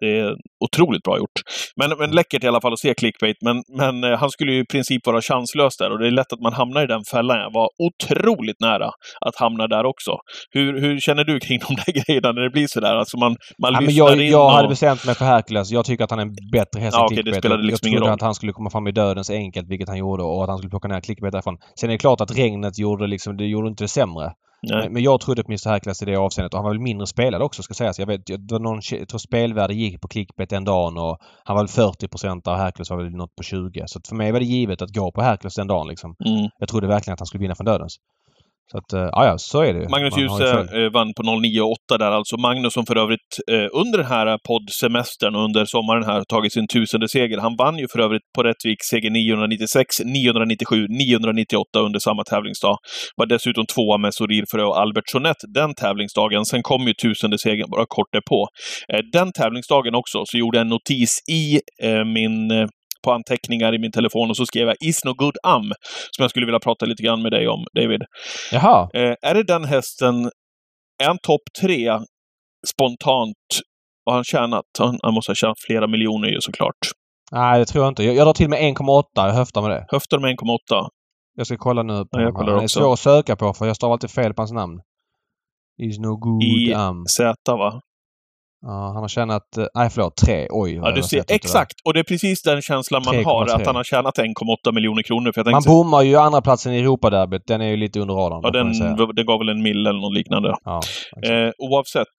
Det 0.00 0.18
är 0.18 0.34
otroligt 0.64 1.02
bra 1.02 1.18
gjort. 1.18 1.38
Men, 1.76 1.98
men 1.98 2.10
läckert 2.10 2.44
i 2.44 2.46
alla 2.46 2.60
fall 2.60 2.72
att 2.72 2.78
se 2.78 2.94
clickbait. 2.94 3.36
Men, 3.44 3.62
men 3.78 4.04
eh, 4.04 4.18
han 4.18 4.30
skulle 4.30 4.52
ju 4.52 4.60
i 4.60 4.66
princip 4.66 5.06
vara 5.06 5.20
chanslös 5.20 5.76
där 5.76 5.90
och 5.90 5.98
det 5.98 6.06
är 6.06 6.10
lätt 6.10 6.32
att 6.32 6.40
man 6.40 6.52
hamnar 6.52 6.84
i 6.84 6.86
den 6.86 7.04
fällan. 7.10 7.38
Jag 7.38 7.52
var 7.52 7.68
otroligt 7.86 8.60
nära 8.60 8.90
att 9.26 9.36
hamna 9.36 9.66
där 9.66 9.84
också. 9.84 10.12
Hur, 10.50 10.80
hur 10.80 11.00
känner 11.00 11.24
du 11.24 11.40
kring 11.40 11.58
de 11.68 11.74
där 11.74 11.92
grejerna 12.02 12.32
när 12.32 12.42
det 12.42 12.50
blir 12.50 12.66
sådär? 12.68 12.94
Alltså 12.96 13.18
man, 13.18 13.36
man 13.62 13.72
Ja, 13.72 13.80
men 13.80 13.94
jag, 13.94 14.20
in 14.20 14.30
jag 14.30 14.44
och... 14.44 14.52
hade 14.52 14.68
bestämt 14.68 15.06
mig 15.06 15.14
för 15.14 15.24
Hercules. 15.24 15.70
Jag 15.70 15.84
tycker 15.84 16.04
att 16.04 16.10
han 16.10 16.18
är 16.18 16.22
en 16.22 16.34
bättre 16.52 16.80
häst 16.80 16.96
Ja, 16.96 17.02
än 17.02 17.08
det 17.08 17.14
Clickbait. 17.14 17.44
spelade 17.44 17.62
liksom 17.62 17.90
jag 17.90 17.98
trodde 17.98 18.12
att 18.12 18.22
han 18.22 18.34
skulle 18.34 18.52
komma 18.52 18.70
fram 18.70 18.86
i 18.86 18.92
dödens 18.92 19.30
enkelt, 19.30 19.66
vilket 19.68 19.88
han 19.88 19.98
gjorde, 19.98 20.22
och 20.22 20.42
att 20.44 20.48
han 20.48 20.58
skulle 20.58 20.70
plocka 20.70 20.88
ner 20.88 21.00
Clickbait 21.00 21.32
därifrån. 21.32 21.56
Sen 21.80 21.90
är 21.90 21.92
det 21.92 21.98
klart 21.98 22.20
att 22.20 22.38
regnet 22.38 22.78
gjorde 22.78 23.06
liksom, 23.06 23.36
det 23.36 23.44
gjorde 23.44 23.68
inte 23.68 23.84
det 23.84 23.88
sämre. 23.88 24.32
Nej. 24.62 24.90
Men- 24.90 25.02
jag 25.02 25.20
trodde 25.20 25.42
på 25.42 25.52
Mr 25.52 25.70
Hercules 25.70 26.02
i 26.02 26.04
det 26.04 26.16
avseendet 26.16 26.54
och 26.54 26.58
han 26.58 26.64
var 26.64 26.70
väl 26.70 26.80
mindre 26.80 27.06
spelad 27.06 27.42
också 27.42 27.62
ska 27.62 27.74
sägas. 27.74 27.98
Jag 27.98 28.06
vet, 28.06 28.28
jag, 28.28 28.40
det 28.40 28.54
var 28.54 28.60
någon, 28.60 28.80
jag 28.90 29.08
tror 29.08 29.18
spelvärde 29.18 29.74
gick 29.74 30.00
på 30.00 30.08
Clickbait 30.08 30.50
den 30.50 30.64
dagen 30.64 30.98
och 30.98 31.18
han 31.44 31.56
var 31.56 31.62
väl 31.62 31.68
40 31.68 32.08
procent 32.08 32.46
och 32.46 32.56
Hercules 32.56 32.90
var 32.90 32.96
väl 32.96 33.10
något 33.10 33.36
på 33.36 33.42
20. 33.42 33.84
Så 33.86 34.00
för 34.08 34.16
mig 34.16 34.32
var 34.32 34.38
det 34.40 34.46
givet 34.46 34.82
att 34.82 34.94
gå 34.94 35.12
på 35.12 35.22
Hercules 35.22 35.54
den 35.54 35.66
dagen 35.66 35.88
liksom. 35.88 36.14
Mm. 36.24 36.50
Jag 36.58 36.68
trodde 36.68 36.86
verkligen 36.86 37.12
att 37.14 37.20
han 37.20 37.26
skulle 37.26 37.42
vinna 37.42 37.54
från 37.54 37.64
dödens. 37.66 37.96
Så 38.70 38.78
att, 38.78 38.92
eh, 38.92 39.08
ja, 39.12 39.26
ja, 39.26 39.34
så 39.38 39.62
är 39.62 39.74
det. 39.74 39.88
Magnus 39.88 40.18
Djuse 40.18 40.50
eh, 40.78 40.90
vann 40.92 41.12
på 41.16 41.22
09,8 41.22 41.98
där 41.98 42.12
alltså. 42.18 42.36
Magnus 42.36 42.72
som 42.72 42.86
för 42.86 42.98
övrigt 42.98 43.30
eh, 43.50 43.68
under 43.80 43.98
den 43.98 44.06
här 44.06 44.38
poddsemestern 44.48 45.34
och 45.36 45.44
under 45.44 45.64
sommaren 45.64 46.04
här 46.04 46.22
tagit 46.28 46.52
sin 46.52 46.66
tusende 46.68 47.08
seger. 47.08 47.38
Han 47.38 47.56
vann 47.56 47.78
ju 47.78 47.86
för 47.92 47.98
övrigt 47.98 48.22
på 48.36 48.42
Rättvik 48.42 48.78
seger 48.90 49.10
996, 49.10 50.00
997, 50.04 50.86
998 50.88 51.80
under 51.86 51.98
samma 51.98 52.24
tävlingsdag. 52.24 52.76
Var 53.16 53.26
dessutom 53.26 53.66
tvåa 53.66 53.98
med 53.98 54.14
Sorir 54.14 54.44
Frö 54.50 54.64
och 54.64 54.80
Albert 54.80 55.08
Sonett 55.12 55.42
den 55.54 55.74
tävlingsdagen. 55.74 56.44
Sen 56.44 56.62
kom 56.62 56.82
ju 56.86 56.94
tusende 56.94 57.38
segern 57.38 57.70
bara 57.70 57.86
kort 57.88 58.12
därpå. 58.12 58.48
Den 59.12 59.32
tävlingsdagen 59.32 59.94
också 59.94 60.18
så 60.24 60.38
gjorde 60.38 60.58
jag 60.58 60.64
en 60.64 60.68
notis 60.68 61.18
i 61.30 61.60
min 62.16 62.68
på 63.04 63.12
anteckningar 63.12 63.74
i 63.74 63.78
min 63.78 63.92
telefon 63.92 64.30
och 64.30 64.36
så 64.36 64.46
skrev 64.46 64.66
jag 64.66 64.76
Is 64.80 65.04
no 65.04 65.14
good 65.14 65.36
am, 65.42 65.62
som 66.16 66.22
jag 66.22 66.30
skulle 66.30 66.46
vilja 66.46 66.60
prata 66.60 66.86
lite 66.86 67.02
grann 67.02 67.22
med 67.22 67.32
dig 67.32 67.48
om, 67.48 67.64
David. 67.74 68.00
Jaha. 68.52 68.88
Eh, 68.94 69.14
är 69.22 69.34
det 69.34 69.42
den 69.42 69.64
hästen, 69.64 70.24
är 71.02 71.06
han 71.06 71.18
topp 71.18 71.42
tre 71.62 71.98
spontant? 72.66 73.36
Har 74.06 74.14
han 74.14 74.24
tjänat? 74.24 74.64
Han, 74.78 74.98
han 75.02 75.14
måste 75.14 75.30
ha 75.30 75.34
tjänat 75.34 75.60
flera 75.66 75.86
miljoner 75.86 76.28
ju 76.28 76.40
såklart. 76.40 76.76
Nej, 77.32 77.58
det 77.58 77.64
tror 77.64 77.84
jag 77.84 77.90
inte. 77.90 78.04
Jag, 78.04 78.14
jag 78.14 78.26
drar 78.26 78.32
till 78.34 78.48
med 78.48 78.58
1,8. 78.58 79.02
Jag 79.14 79.32
höftar 79.32 79.62
med 79.62 79.70
det. 79.70 79.86
Höftar 79.88 80.18
med 80.18 80.30
1,8. 80.30 80.88
Jag 81.36 81.46
ska 81.46 81.56
kolla 81.56 81.82
nu. 81.82 81.94
På 81.94 82.08
Ja, 82.10 82.20
jag 82.20 82.34
kollar 82.34 82.52
Han 82.52 82.60
är 82.60 82.64
också. 82.64 82.80
svår 82.80 82.92
att 82.92 82.98
söka 82.98 83.36
på 83.36 83.54
för 83.54 83.66
jag 83.66 83.76
stavar 83.76 83.92
alltid 83.92 84.10
fel 84.10 84.34
på 84.34 84.42
hans 84.42 84.52
namn. 84.52 84.80
Is 85.82 85.98
no 85.98 86.16
good 86.16 86.42
I 86.42 86.72
am. 86.74 87.06
Z, 87.06 87.34
va? 87.46 87.80
Ja, 88.62 88.90
han 88.94 89.02
har 89.02 89.08
tjänat... 89.08 89.56
eh, 89.58 89.64
Nej, 89.74 89.90
förlåt. 89.90 90.16
Tre. 90.16 90.46
Oj. 90.50 90.74
Ja, 90.74 90.90
du 90.90 91.02
ser. 91.02 91.24
Exakt! 91.28 91.72
Och 91.84 91.94
det 91.94 92.00
är 92.00 92.04
precis 92.04 92.42
den 92.42 92.62
känslan 92.62 93.02
man 93.06 93.14
3,3. 93.14 93.24
har, 93.24 93.46
att 93.46 93.66
han 93.66 93.76
har 93.76 93.84
tjänat 93.84 94.18
1,8 94.18 94.72
miljoner 94.74 95.02
kronor. 95.02 95.32
För 95.32 95.44
jag 95.44 95.52
Man 95.52 95.62
bommar 95.66 96.02
ju 96.02 96.16
andra 96.16 96.40
platsen 96.42 96.72
i 96.74 96.78
Europaderbyt. 96.78 97.42
Den 97.46 97.60
är 97.60 97.68
ju 97.68 97.76
lite 97.76 98.00
under 98.00 98.14
radarn. 98.14 98.40
ja, 98.42 98.50
den, 98.50 98.72
den 99.16 99.26
gav 99.26 99.38
väl 99.38 99.48
en 99.48 99.62
mille 99.62 99.90
eller 99.90 100.00
något 100.00 100.14
liknande. 100.14 100.54
Ja. 100.64 100.80
Eh, 101.26 101.50
oavsett, 101.58 102.18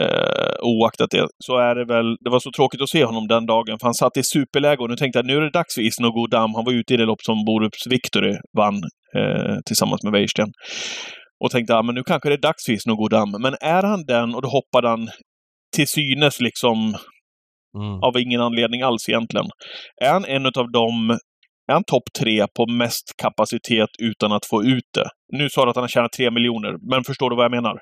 eh, 0.00 0.54
oaktat 0.62 1.10
det, 1.10 1.26
så 1.44 1.58
är 1.58 1.74
det 1.74 1.84
väl... 1.84 2.16
Det 2.24 2.30
var 2.30 2.40
så 2.40 2.50
tråkigt 2.56 2.82
att 2.82 2.88
se 2.88 3.04
honom 3.04 3.28
den 3.28 3.46
dagen, 3.46 3.78
för 3.80 3.86
han 3.86 3.94
satt 3.94 4.16
i 4.16 4.22
superläge 4.22 4.82
och 4.82 4.90
nu 4.90 4.96
tänkte 4.96 5.18
jag 5.18 5.26
nu 5.26 5.36
är 5.36 5.40
det 5.40 5.50
dags 5.50 5.74
för 5.74 5.82
Isno 5.82 6.10
Godam. 6.10 6.54
Han 6.54 6.64
var 6.64 6.72
ute 6.72 6.94
i 6.94 6.96
det 6.96 7.04
lopp 7.04 7.22
som 7.22 7.44
Borups 7.44 7.86
Victory 7.90 8.34
vann 8.58 8.76
eh, 9.18 9.56
tillsammans 9.66 10.02
med 10.04 10.12
Weirsten. 10.12 10.48
Och 11.44 11.50
tänkte, 11.50 11.72
ja, 11.72 11.82
men 11.82 11.94
nu 11.94 12.02
kanske 12.06 12.28
det 12.28 12.34
är 12.34 12.40
dags 12.50 12.64
för 12.66 12.72
Isno 12.72 12.94
Godam. 12.96 13.30
Men 13.30 13.54
är 13.60 13.82
han 13.82 14.04
den, 14.06 14.34
och 14.34 14.42
då 14.42 14.48
hoppade 14.48 14.88
han 14.88 15.08
till 15.76 15.88
synes 15.88 16.40
liksom 16.40 16.96
Mm. 17.76 18.02
av 18.02 18.18
ingen 18.18 18.40
anledning 18.40 18.82
alls 18.82 19.08
egentligen. 19.08 19.46
Är 20.04 20.12
han 20.12 20.24
en 20.24 20.46
av 20.46 20.70
dem, 20.72 21.10
är 21.68 21.72
han 21.72 21.84
topp 21.84 22.02
tre 22.18 22.46
på 22.56 22.66
mest 22.66 23.14
kapacitet 23.22 23.88
utan 24.02 24.32
att 24.32 24.46
få 24.46 24.64
ut 24.64 24.88
det? 24.94 25.08
Nu 25.38 25.48
sa 25.48 25.64
du 25.64 25.70
att 25.70 25.76
han 25.76 25.82
har 25.82 25.88
tjänat 25.88 26.12
tre 26.12 26.30
miljoner, 26.30 26.76
men 26.90 27.04
förstår 27.04 27.30
du 27.30 27.36
vad 27.36 27.44
jag 27.44 27.50
menar? 27.50 27.76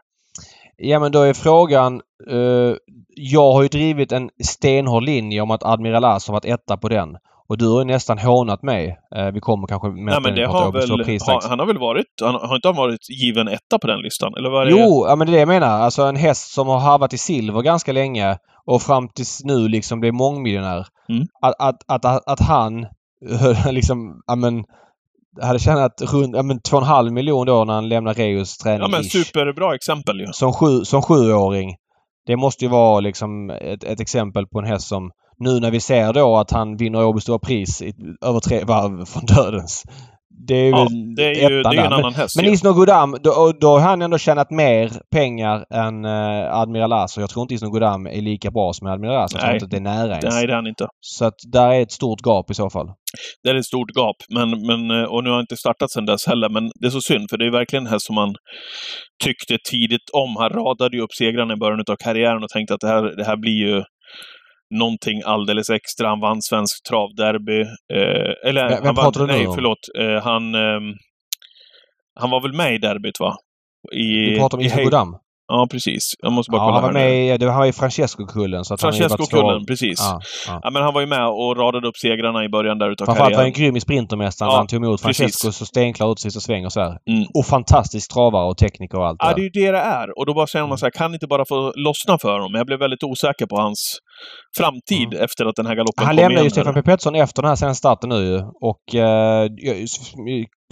Ja 0.77 1.01
men 1.01 1.13
då 1.13 1.23
är 1.23 1.35
frågan... 1.35 2.01
eh, 2.31 2.75
jag 3.15 3.53
har 3.53 3.63
ju 3.63 3.69
drivit 3.69 4.13
en 4.13 4.31
stenhård 4.45 5.03
linje 5.05 5.41
om 5.41 5.51
att 5.51 5.63
Admiral 5.63 6.05
As 6.05 6.27
har 6.29 6.33
varit 6.33 6.45
etta 6.45 6.77
på 6.77 6.89
den. 6.89 7.09
Och 7.49 7.59
du 7.59 7.69
har 7.69 7.79
ju 7.79 7.85
nästan 7.85 8.19
hånat 8.19 8.63
mig. 8.63 8.99
Eh, 9.17 9.27
vi 9.27 9.41
kommer 9.41 9.67
kanske 9.67 9.89
med 9.89 10.05
Nej, 10.05 10.21
men 10.21 10.35
det 10.35 10.47
har 10.47 10.73
väl, 10.73 10.91
har, 10.91 11.49
han 11.49 11.59
har 11.59 11.67
väl 11.67 11.79
varit, 11.79 12.07
han, 12.23 12.35
har 12.35 12.57
inte 12.57 12.69
han 12.69 12.77
varit 12.77 13.11
given 13.11 13.49
etta 13.49 13.79
på 13.79 13.87
den 13.87 14.01
listan? 14.01 14.33
Eller 14.39 14.51
vad 14.51 14.63
är 14.63 14.67
det? 14.67 14.71
Jo, 14.71 15.07
ja, 15.09 15.17
men 15.17 15.27
det 15.27 15.31
är 15.31 15.35
det 15.35 15.39
jag 15.39 15.49
menar. 15.49 15.81
Alltså 15.81 16.03
en 16.03 16.17
häst 16.17 16.55
som 16.55 16.69
har 16.69 16.79
harvat 16.79 17.13
i 17.13 17.19
silver 17.19 17.63
ganska 17.63 17.93
länge 17.93 18.39
och 18.67 18.83
fram 18.83 19.09
tills 19.09 19.45
nu 19.45 19.69
liksom 19.69 20.01
blev 20.01 20.15
mångmiljonär. 20.15 20.87
Mm. 21.09 21.27
Att, 21.43 21.55
att, 21.59 21.83
att, 21.87 22.05
att, 22.05 22.29
att 22.29 22.41
han 22.41 22.87
liksom, 23.71 24.23
ja 24.27 24.37
men 24.37 24.65
hade 25.43 25.59
tjänat 25.59 26.03
runt, 26.13 26.37
ja 26.37 26.43
men 26.43 26.61
två 26.61 26.77
och 26.77 26.83
en 26.83 26.89
halv 26.89 27.13
miljon 27.13 27.47
då 27.47 27.65
när 27.65 27.75
han 27.75 27.89
lämnar 27.89 28.15
Reus 28.15 28.57
träning 28.59 28.81
Ja, 28.81 28.89
men 28.89 29.05
superbra 29.05 29.75
exempel 29.75 30.21
ju. 30.21 30.27
som, 30.33 30.53
sju, 30.53 30.85
som 30.85 31.03
sjuåring. 31.03 31.77
Det 32.27 32.37
måste 32.37 32.65
ju 32.65 32.71
vara 32.71 33.01
liksom 33.01 33.51
ett, 33.51 33.85
ett 33.85 34.01
exempel 34.01 34.47
på 34.47 34.59
en 34.59 34.65
häst 34.65 34.89
som 34.89 35.11
nu 35.39 35.61
när 35.61 35.71
vi 35.71 35.81
ser 35.81 36.13
då 36.13 36.37
att 36.37 36.51
han 36.51 36.77
vinner 36.77 37.05
Åby 37.05 37.21
Stora 37.21 37.39
Pris 37.39 37.83
i, 37.83 37.95
över 38.25 38.41
tre 38.41 38.65
varv 38.65 39.05
från 39.05 39.27
dödens. 39.27 39.85
Det 40.49 40.55
är 40.55 40.65
ju 40.65 40.71
Ja, 40.71 40.77
väl 40.77 41.15
det 41.17 41.23
är 41.23 41.51
ju, 41.51 41.63
det 41.63 41.69
är 41.69 41.73
ju 41.73 41.79
en 41.79 41.93
annan 41.93 42.15
häst. 42.15 42.37
Men 42.37 42.45
ju. 42.45 42.53
Isno 42.53 42.73
Godam, 42.73 43.17
då, 43.23 43.53
då 43.61 43.69
har 43.69 43.81
han 43.81 44.03
ändå 44.03 44.19
tjänat 44.19 44.51
mer 44.51 44.91
pengar 45.13 45.65
än 45.71 46.05
eh, 46.05 46.57
Admiral 46.57 46.93
As. 46.93 47.17
Jag 47.17 47.31
tror 47.31 47.43
inte 47.43 47.55
Isno 47.55 47.71
Godam 47.71 48.07
är 48.07 48.23
lika 48.23 48.51
bra 48.51 48.73
som 48.73 48.87
Admiral 48.87 49.25
As. 49.25 49.33
Jag 49.33 49.41
tror 49.41 49.51
Nej. 49.51 49.57
inte 49.57 49.67
det 49.67 49.77
är 49.77 49.81
nära 49.81 50.11
ens. 50.11 50.35
Nej, 50.35 50.47
det 50.47 50.53
är 50.53 50.57
han 50.57 50.67
inte. 50.67 50.87
Så 51.01 51.25
att 51.25 51.35
där 51.53 51.71
är 51.71 51.83
ett 51.83 51.93
stort 51.93 52.21
gap 52.27 52.51
i 52.51 52.55
så 52.55 52.71
fall. 52.71 52.87
Det 53.43 53.51
är 53.51 53.55
ett 53.55 53.65
stort 53.65 53.91
gap. 53.91 54.17
Men, 54.35 54.51
men, 54.51 55.01
eh, 55.01 55.05
och 55.13 55.25
nu 55.25 55.31
har 55.31 55.37
han 55.37 55.43
inte 55.43 55.57
startat 55.57 55.91
sedan 55.91 56.07
dess 56.07 56.27
heller, 56.27 56.49
men 56.49 56.71
det 56.81 56.87
är 56.87 56.91
så 56.91 57.01
synd, 57.01 57.27
för 57.31 57.37
det 57.39 57.47
är 57.47 57.51
verkligen 57.51 57.87
en 57.87 57.93
häst 57.93 58.07
som 58.07 58.15
man 58.15 58.35
tyckte 59.25 59.59
tidigt 59.71 60.11
om. 60.13 60.37
Han 60.39 60.51
radade 60.51 60.97
ju 60.97 61.03
upp 61.03 61.13
segrarna 61.13 61.55
i 61.55 61.57
början 61.57 61.81
av 61.91 61.97
karriären 61.97 62.43
och 62.43 62.49
tänkte 62.49 62.75
att 62.75 62.81
det 62.81 62.89
här, 62.89 63.03
det 63.17 63.25
här 63.25 63.37
blir 63.37 63.59
ju 63.67 63.83
någonting 64.75 65.23
alldeles 65.25 65.71
extra. 65.71 66.09
Han 66.09 66.21
vann 66.21 66.43
svensk 66.43 66.75
travderby. 66.89 67.61
Eh, 67.61 68.49
eller, 68.49 68.69
Vem- 68.69 68.85
han 68.87 68.95
vann, 68.95 69.27
Nej, 69.27 69.47
om? 69.47 69.55
förlåt. 69.55 69.79
Eh, 69.99 70.23
han, 70.25 70.55
ehm, 70.55 70.95
han 72.21 72.31
var 72.31 72.41
väl 72.43 72.53
med 72.53 72.75
i 72.75 72.79
derbyt, 72.79 73.21
va? 73.21 73.35
I, 73.93 74.31
Du 74.31 74.37
pratar 74.39 74.59
om 74.59 74.63
i 74.63 74.67
Isno 74.67 74.77
Hej- 74.77 74.85
Godam? 74.85 75.17
Ja, 75.49 75.67
precis. 75.71 76.03
Jag 76.23 76.33
måste 76.33 76.51
bara 76.51 76.57
Ja, 76.63 76.65
kolla 76.65 76.75
han 76.75 76.83
var 76.95 77.01
här 77.01 77.09
med 77.09 77.35
i, 77.35 77.39
det- 77.39 77.47
var 77.47 77.73
Francesco-kullen. 77.73 78.61
ju 78.61 78.65
svår- 78.65 78.77
Francesco-kullen, 78.77 79.67
precis. 79.67 79.99
Ja, 80.01 80.21
ja. 80.49 80.61
Ja, 80.63 80.71
men 80.71 80.83
han 80.83 80.95
var 80.95 81.01
ju 81.01 81.07
med 81.07 81.29
och 81.29 81.57
radade 81.57 81.89
upp 81.89 81.97
segrarna 81.97 82.45
i 82.45 82.49
början 82.49 82.79
där 82.79 82.91
utav 82.91 83.05
Framförallt 83.07 83.35
var 83.35 83.43
han 83.43 83.53
karriären. 83.53 83.67
grym 83.73 83.77
i 83.77 83.81
Sprintermästaren 83.81 84.51
Ja, 84.51 84.57
han 84.57 84.67
tog 84.67 84.77
emot. 84.85 85.01
Francesco 85.01 85.53
så 85.53 85.67
stenklar 85.67 86.13
ut 86.13 86.21
sista 86.21 86.41
sväng 86.41 86.65
och 86.67 86.73
så 86.73 86.81
här. 86.81 86.89
Mm. 87.11 87.25
Och 87.35 87.47
fantastisk 87.47 88.13
travare 88.15 88.47
och 88.51 88.57
tekniker 88.59 88.99
och 88.99 89.07
allt 89.07 89.17
Ja, 89.21 89.33
det 89.35 89.41
är 89.41 89.45
ju 89.45 89.51
det 89.51 89.71
det 89.71 89.79
är. 89.79 90.19
Och 90.19 90.27
då 90.27 90.35
bara 90.35 90.47
säger 90.47 90.67
man 90.67 90.79
så 90.79 90.87
här, 90.87 90.91
kan 90.91 91.15
inte 91.15 91.27
bara 91.27 91.45
få 91.49 91.73
lossna 91.77 92.19
för 92.23 92.33
honom? 92.33 92.55
Jag 92.55 92.67
blev 92.67 92.79
väldigt 92.79 93.03
osäker 93.05 93.47
på 93.47 93.57
hans 93.57 93.79
framtid 94.57 95.15
efter 95.15 95.47
att 95.47 95.57
den 95.57 95.67
här 95.67 95.75
galoppen 95.75 96.07
Han 96.07 96.17
kom 96.17 96.23
lämnade 96.23 96.45
ju. 96.45 96.51
Stefan. 96.51 96.75
P. 96.75 96.83
Pettersson 96.83 97.15
efter 97.15 97.43
den 97.43 97.49
här 97.49 97.57
senaste 97.57 97.79
starten 97.79 98.09
nu 98.09 98.17
ju. 98.17 98.43
Och 98.61 98.95
eh, 98.95 99.49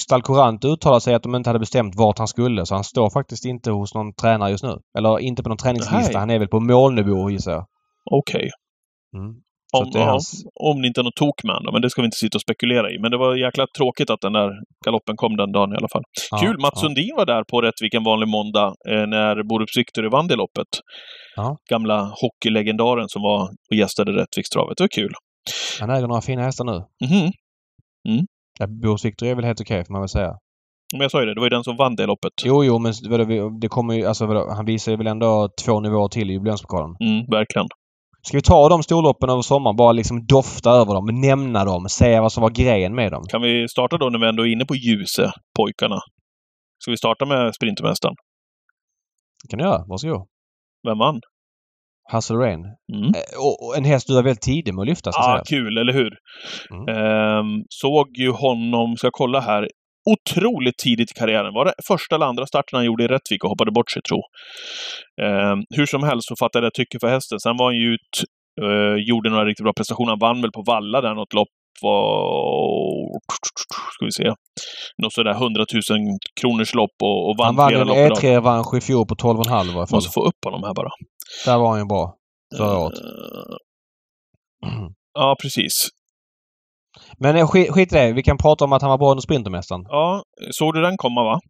Stall 0.03 0.22
Courant 0.22 0.64
uttalade 0.64 1.01
sig 1.01 1.14
att 1.14 1.22
de 1.22 1.34
inte 1.34 1.51
hade 1.51 1.59
bestämt 1.59 1.95
vart 1.97 2.18
han 2.18 2.28
skulle. 2.28 2.66
Så 2.66 2.74
han 2.74 2.84
står 2.84 3.11
faktiskt 3.11 3.45
inte 3.45 3.70
hos 3.70 3.95
någon 3.95 4.14
tränare 4.14 4.51
just 4.51 4.64
nu. 4.64 4.78
Eller 4.99 5.18
inte 5.18 5.42
på 5.42 5.49
någon 5.49 5.59
träningslista. 5.59 6.12
Nej. 6.12 6.20
Han 6.20 6.30
är 6.30 6.38
väl 6.38 6.49
på 6.49 6.61
målnivå 6.61 7.30
gissar 7.30 7.53
jag. 7.53 7.66
Okej. 8.11 8.51
Mm. 9.16 9.34
Om, 9.79 9.91
det 9.93 9.99
är 9.99 10.07
hans- 10.07 10.45
om 10.55 10.83
det 10.83 10.89
inte 10.89 11.01
är 11.01 11.05
något 11.05 11.16
tok 11.16 11.45
med 11.45 11.55
honom, 11.57 11.72
men 11.72 11.83
det 11.83 11.91
ska 11.91 12.03
vi 12.03 12.07
inte 12.11 12.16
sitta 12.25 12.37
och 12.37 12.41
spekulera 12.47 12.91
i. 12.93 12.99
Men 13.03 13.11
det 13.11 13.18
var 13.18 13.37
jäkla 13.47 13.66
tråkigt 13.79 14.11
att 14.11 14.20
den 14.20 14.33
där 14.33 14.51
galoppen 14.85 15.16
kom 15.16 15.37
den 15.37 15.53
dagen 15.53 15.72
i 15.72 15.77
alla 15.77 15.89
fall. 15.95 16.03
Ja, 16.31 16.39
Kul! 16.39 16.57
Mats 16.61 16.72
ja. 16.75 16.81
Sundin 16.81 17.14
var 17.16 17.27
där 17.27 17.43
på 17.51 17.61
Rättvik 17.61 17.95
en 17.95 18.05
vanlig 18.05 18.29
måndag 18.29 18.66
eh, 18.91 19.07
när 19.14 19.43
Borups 19.49 19.77
Victory 19.77 20.09
vann 20.09 20.27
det 20.27 20.37
loppet. 20.37 20.70
Ja. 21.37 21.57
Gamla 21.70 21.99
hockeylegendaren 22.20 23.09
som 23.09 23.22
var 23.22 23.41
och 23.70 23.77
gästade 23.77 24.12
Rättvikstravet. 24.12 24.77
Det 24.77 24.83
var 24.83 24.89
kul. 24.89 25.12
Han 25.81 25.91
äger 25.91 26.07
några 26.07 26.20
fina 26.20 26.43
hästar 26.43 26.64
nu. 26.64 26.79
Mhm. 27.07 27.31
Ja, 28.59 28.66
Boris 28.66 29.05
Victor 29.05 29.27
är 29.29 29.35
väl 29.35 29.45
helt 29.45 29.61
okej 29.61 29.85
får 29.85 29.93
man 29.93 30.03
väl 30.03 30.09
säga. 30.09 30.33
Men 30.93 31.01
jag 31.01 31.11
sa 31.11 31.20
ju 31.20 31.27
det, 31.27 31.35
det 31.35 31.41
var 31.41 31.47
ju 31.47 31.51
den 31.51 31.64
som 31.64 31.77
vann 31.77 31.97
det 31.97 32.07
loppet. 32.07 32.33
Jo, 32.45 32.64
jo, 32.64 32.79
men 32.79 32.93
det 33.61 33.68
kommer 33.68 33.95
ju... 33.95 34.07
Alltså 34.07 34.27
han 34.57 34.64
visar 34.64 34.93
ju 34.93 34.99
väl 34.99 35.07
ändå 35.07 35.49
två 35.64 35.81
nivåer 35.81 36.09
till 36.09 36.31
i 36.31 36.33
jubileumspokalen. 36.33 36.97
Mm, 37.01 37.27
verkligen. 37.31 37.66
Ska 38.27 38.37
vi 38.37 38.43
ta 38.43 38.68
de 38.68 38.83
storloppen 38.83 39.31
över 39.31 39.43
sommaren? 39.43 39.77
Bara 39.77 39.93
liksom 39.93 40.27
dofta 40.27 40.70
över 40.70 40.95
dem, 40.95 41.07
nämna 41.20 41.64
dem, 41.64 41.89
säga 41.89 42.20
vad 42.22 42.33
som 42.33 42.43
var 42.43 42.51
grejen 42.51 42.95
med 42.95 43.12
dem. 43.12 43.22
Kan 43.29 43.43
vi 43.43 43.68
starta 43.68 43.99
då 43.99 44.09
när 44.11 44.18
vi 44.18 44.29
ändå 44.29 44.47
är 44.47 44.53
inne 44.53 44.64
på 44.64 44.75
Ljuse, 44.75 45.33
pojkarna? 45.59 45.99
Ska 46.79 46.91
vi 46.91 46.97
starta 46.97 47.27
med 47.27 47.55
Sprintermästaren? 47.55 48.14
Det 49.43 49.49
kan 49.51 49.59
du 49.59 49.64
göra. 49.64 49.85
Varsågod. 49.89 50.27
Vem 50.87 50.99
vann? 50.99 51.20
Hustle 52.12 52.37
Rain. 52.37 52.61
Mm. 52.93 53.09
Eh, 53.09 53.39
Och, 53.47 53.77
en 53.77 53.85
häst 53.85 54.07
du 54.07 54.18
är 54.18 54.22
väldigt 54.22 54.43
tidig 54.43 54.75
med 54.75 54.83
att 54.83 54.89
lyfta, 54.89 55.12
ska 55.12 55.22
Ah, 55.22 55.43
kul, 55.47 55.79
eller 55.79 55.93
hur? 55.93 56.11
Mm. 56.70 56.89
Ehm, 56.97 57.62
såg 57.68 58.09
ju 58.18 58.31
honom, 58.31 58.97
ska 58.97 59.09
kolla 59.12 59.41
här, 59.41 59.68
otroligt 60.12 60.78
tidigt 60.78 61.11
i 61.11 61.14
karriären. 61.14 61.55
Var 61.55 61.64
det 61.64 61.74
första 61.86 62.14
eller 62.14 62.26
andra 62.26 62.46
starten 62.46 62.76
han 62.76 62.84
gjorde 62.84 63.05
i 63.05 63.09
Rättvik 63.09 63.44
och 63.44 63.50
hoppade 63.50 63.72
bort 63.72 63.90
sig, 63.90 64.02
tro. 64.02 64.18
Ehm, 65.26 65.59
hur 65.76 65.86
som 65.86 66.02
helst 66.02 66.28
så 66.28 66.34
fattade 66.36 66.66
jag 66.66 66.74
tycke 66.74 66.98
för 67.00 67.09
hästen. 67.09 67.40
Sen 67.40 67.57
var 67.57 67.66
han 67.66 67.76
ju 67.76 67.88
ut, 67.94 68.14
eh, 68.62 68.96
gjorde 69.09 69.30
några 69.30 69.44
riktigt 69.44 69.64
bra 69.64 69.72
prestationer. 69.72 70.11
Han 70.11 70.18
vann 70.18 70.42
väl 70.42 70.52
på 70.52 70.62
Valla 70.66 71.00
där 71.00 71.14
något 71.14 71.32
lopp. 71.32 71.48
Var, 71.82 73.20
ska 73.94 74.05
vi 74.05 74.12
se. 74.12 74.28
Något 75.02 75.12
sådär 75.12 75.30
100 75.30 75.64
000 75.90 76.18
kronors 76.40 76.74
lopp 76.74 76.96
och, 77.02 77.28
och 77.28 77.36
vann, 77.38 77.46
Han 77.46 77.57
vann 77.57 77.68
flera 77.68 77.80
en 77.80 77.88
lopp 77.88 77.96
i 77.96 78.09
rad. 78.09 78.18
E3-revansch 78.18 78.74
i 78.78 78.80
fjol 78.80 79.07
på 79.07 79.14
12,5 79.14 79.48
i 79.48 79.52
alla 79.52 79.72
fall. 79.72 79.96
Måste 79.96 80.12
få 80.12 80.22
upp 80.30 80.40
honom 80.44 80.62
här 80.64 80.74
bara. 80.74 80.90
Där 81.46 81.59
var 81.59 81.68
han 81.70 81.78
ju 81.78 81.86
bra. 81.86 82.14
Förra 82.59 82.78
året. 82.78 82.98
Eh, 82.98 83.57
Ja, 85.18 85.36
precis. 85.42 85.88
Men 87.19 87.37
eh, 87.37 87.47
skit, 87.47 87.71
skit 87.71 87.93
i 87.93 87.97
det. 87.97 88.12
Vi 88.12 88.23
kan 88.23 88.39
prata 88.39 88.65
om 88.65 88.73
att 88.73 88.83
han 88.83 88.91
var 88.91 88.99
bra 88.99 89.11
under 89.11 89.23
Sprintermästaren. 89.23 89.83
Ja, 89.89 90.23
såg 90.51 90.75
du 90.75 90.81
den 90.81 90.97
komma 90.97 91.25
va? 91.25 91.41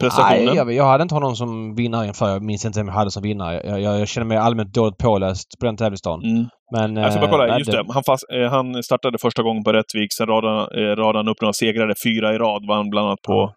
prestationen? 0.00 0.44
Nej, 0.44 0.56
jag, 0.56 0.72
jag 0.72 0.84
hade 0.84 1.02
inte 1.02 1.14
honom 1.14 1.36
som 1.36 1.74
vinnare 1.74 2.06
inför. 2.06 2.28
Jag 2.28 2.42
minns 2.42 2.64
inte 2.64 2.78
vem 2.78 2.88
jag 2.88 2.94
hade 2.94 3.10
som 3.10 3.22
vinnare. 3.22 3.60
Jag, 3.64 3.80
jag, 3.80 4.00
jag 4.00 4.08
känner 4.08 4.26
mig 4.26 4.36
allmänt 4.36 4.74
dåligt 4.74 4.98
påläst 4.98 5.48
på 5.60 5.66
den 5.66 5.76
tävlingsdagen. 5.76 6.20
Mm. 6.30 6.46
Men... 6.76 6.96
Jag 6.96 7.12
ska 7.12 7.20
bara 7.20 7.26
eh, 7.26 7.30
kolla, 7.30 7.46
nej, 7.46 7.58
just 7.58 7.70
det. 7.70 7.84
Han, 7.88 8.02
fast, 8.06 8.24
eh, 8.34 8.50
han 8.50 8.82
startade 8.82 9.18
första 9.18 9.42
gången 9.42 9.64
på 9.64 9.72
Rättvik, 9.72 10.12
sen 10.18 10.26
radade, 10.26 10.60
eh, 10.80 10.96
radade 10.96 11.18
han 11.18 11.28
upp 11.28 11.40
några 11.40 11.52
segrare, 11.52 11.94
fyra 12.04 12.34
i 12.34 12.38
rad 12.38 12.62
vann 12.68 12.90
bland 12.90 13.06
annat 13.06 13.22
på, 13.26 13.32
Ja. 13.32 13.54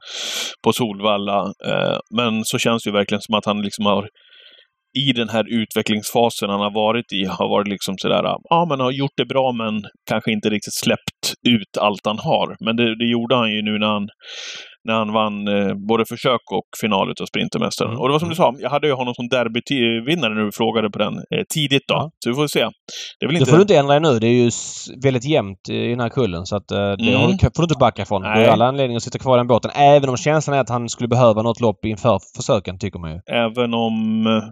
på 0.63 0.73
Solvalla. 0.73 1.39
Eh, 1.41 1.97
men 2.17 2.43
så 2.43 2.57
känns 2.57 2.83
det 2.83 2.89
ju 2.89 2.93
verkligen 2.93 3.21
som 3.21 3.35
att 3.35 3.45
han 3.45 3.61
liksom 3.61 3.85
har 3.85 4.07
i 5.07 5.13
den 5.13 5.29
här 5.29 5.45
utvecklingsfasen 5.61 6.49
han 6.49 6.59
har 6.59 6.73
varit 6.73 7.13
i, 7.13 7.25
har 7.25 7.49
varit 7.49 7.67
liksom 7.67 7.95
sådär, 7.97 8.23
ja 8.49 8.65
men 8.69 8.79
har 8.79 8.91
gjort 8.91 9.17
det 9.17 9.25
bra 9.25 9.51
men 9.51 9.81
kanske 10.09 10.31
inte 10.31 10.49
riktigt 10.49 10.73
släppt 10.73 11.23
ut 11.47 11.77
allt 11.79 12.01
han 12.05 12.19
har. 12.19 12.55
Men 12.65 12.75
det, 12.75 12.95
det 12.97 13.05
gjorde 13.11 13.35
han 13.35 13.51
ju 13.51 13.61
nu 13.61 13.79
när 13.79 13.87
han, 13.87 14.07
när 14.87 14.93
han 14.93 15.13
vann 15.13 15.47
eh, 15.47 15.73
både 15.87 16.05
försök 16.05 16.41
och 16.57 16.67
final 16.81 17.11
utav 17.11 17.25
Sprintermästaren. 17.25 17.91
Mm. 17.91 17.99
Och 18.01 18.07
det 18.07 18.11
var 18.11 18.19
som 18.19 18.29
du 18.29 18.35
sa, 18.35 18.55
jag 18.59 18.69
hade 18.69 18.87
ju 18.87 18.93
honom 18.93 19.13
som 19.13 19.27
derbyvinnare 19.29 20.33
när 20.33 20.41
du 20.45 20.51
frågade 20.51 20.89
på 20.89 20.99
den 20.99 21.13
eh, 21.17 21.43
tidigt 21.53 21.83
då. 21.87 21.95
Ja. 21.95 22.11
Så 22.23 22.29
vi 22.29 22.35
får 22.35 22.47
se. 22.47 22.59
Det 22.59 23.25
är 23.25 23.27
väl 23.27 23.33
Det 23.35 23.39
inte... 23.39 23.49
får 23.51 23.57
du 23.57 23.61
inte 23.61 23.77
ändra 23.77 23.99
nu. 23.99 24.19
Det 24.19 24.27
är 24.27 24.37
ju 24.43 24.49
väldigt 25.03 25.25
jämnt 25.29 25.69
i 25.69 25.87
den 25.89 25.99
här 25.99 26.09
kullen. 26.09 26.45
Så 26.45 26.55
att 26.55 26.71
eh, 26.71 26.77
det 26.77 27.07
Mm. 27.07 27.21
har 27.21 27.27
du, 27.27 27.37
får 27.37 27.61
du 27.63 27.63
inte 27.63 27.79
backa 27.79 28.01
ifrån. 28.01 28.21
Du 28.21 28.27
Nej. 28.29 28.45
har 28.45 28.53
alla 28.53 28.65
anledningar 28.65 28.97
att 28.97 29.03
sitta 29.03 29.19
kvar 29.19 29.37
i 29.37 29.39
den 29.39 29.47
båten. 29.47 29.71
Även 29.75 30.09
om 30.09 30.17
känslan 30.17 30.57
är 30.57 30.61
att 30.61 30.69
han 30.69 30.89
skulle 30.89 31.07
behöva 31.07 31.41
något 31.41 31.59
lopp 31.61 31.85
inför 31.85 32.19
försöken, 32.37 32.79
tycker 32.79 32.99
man 32.99 33.11
ju. 33.11 33.19
Även 33.45 33.73
om 33.73 34.27
eh, 34.27 34.43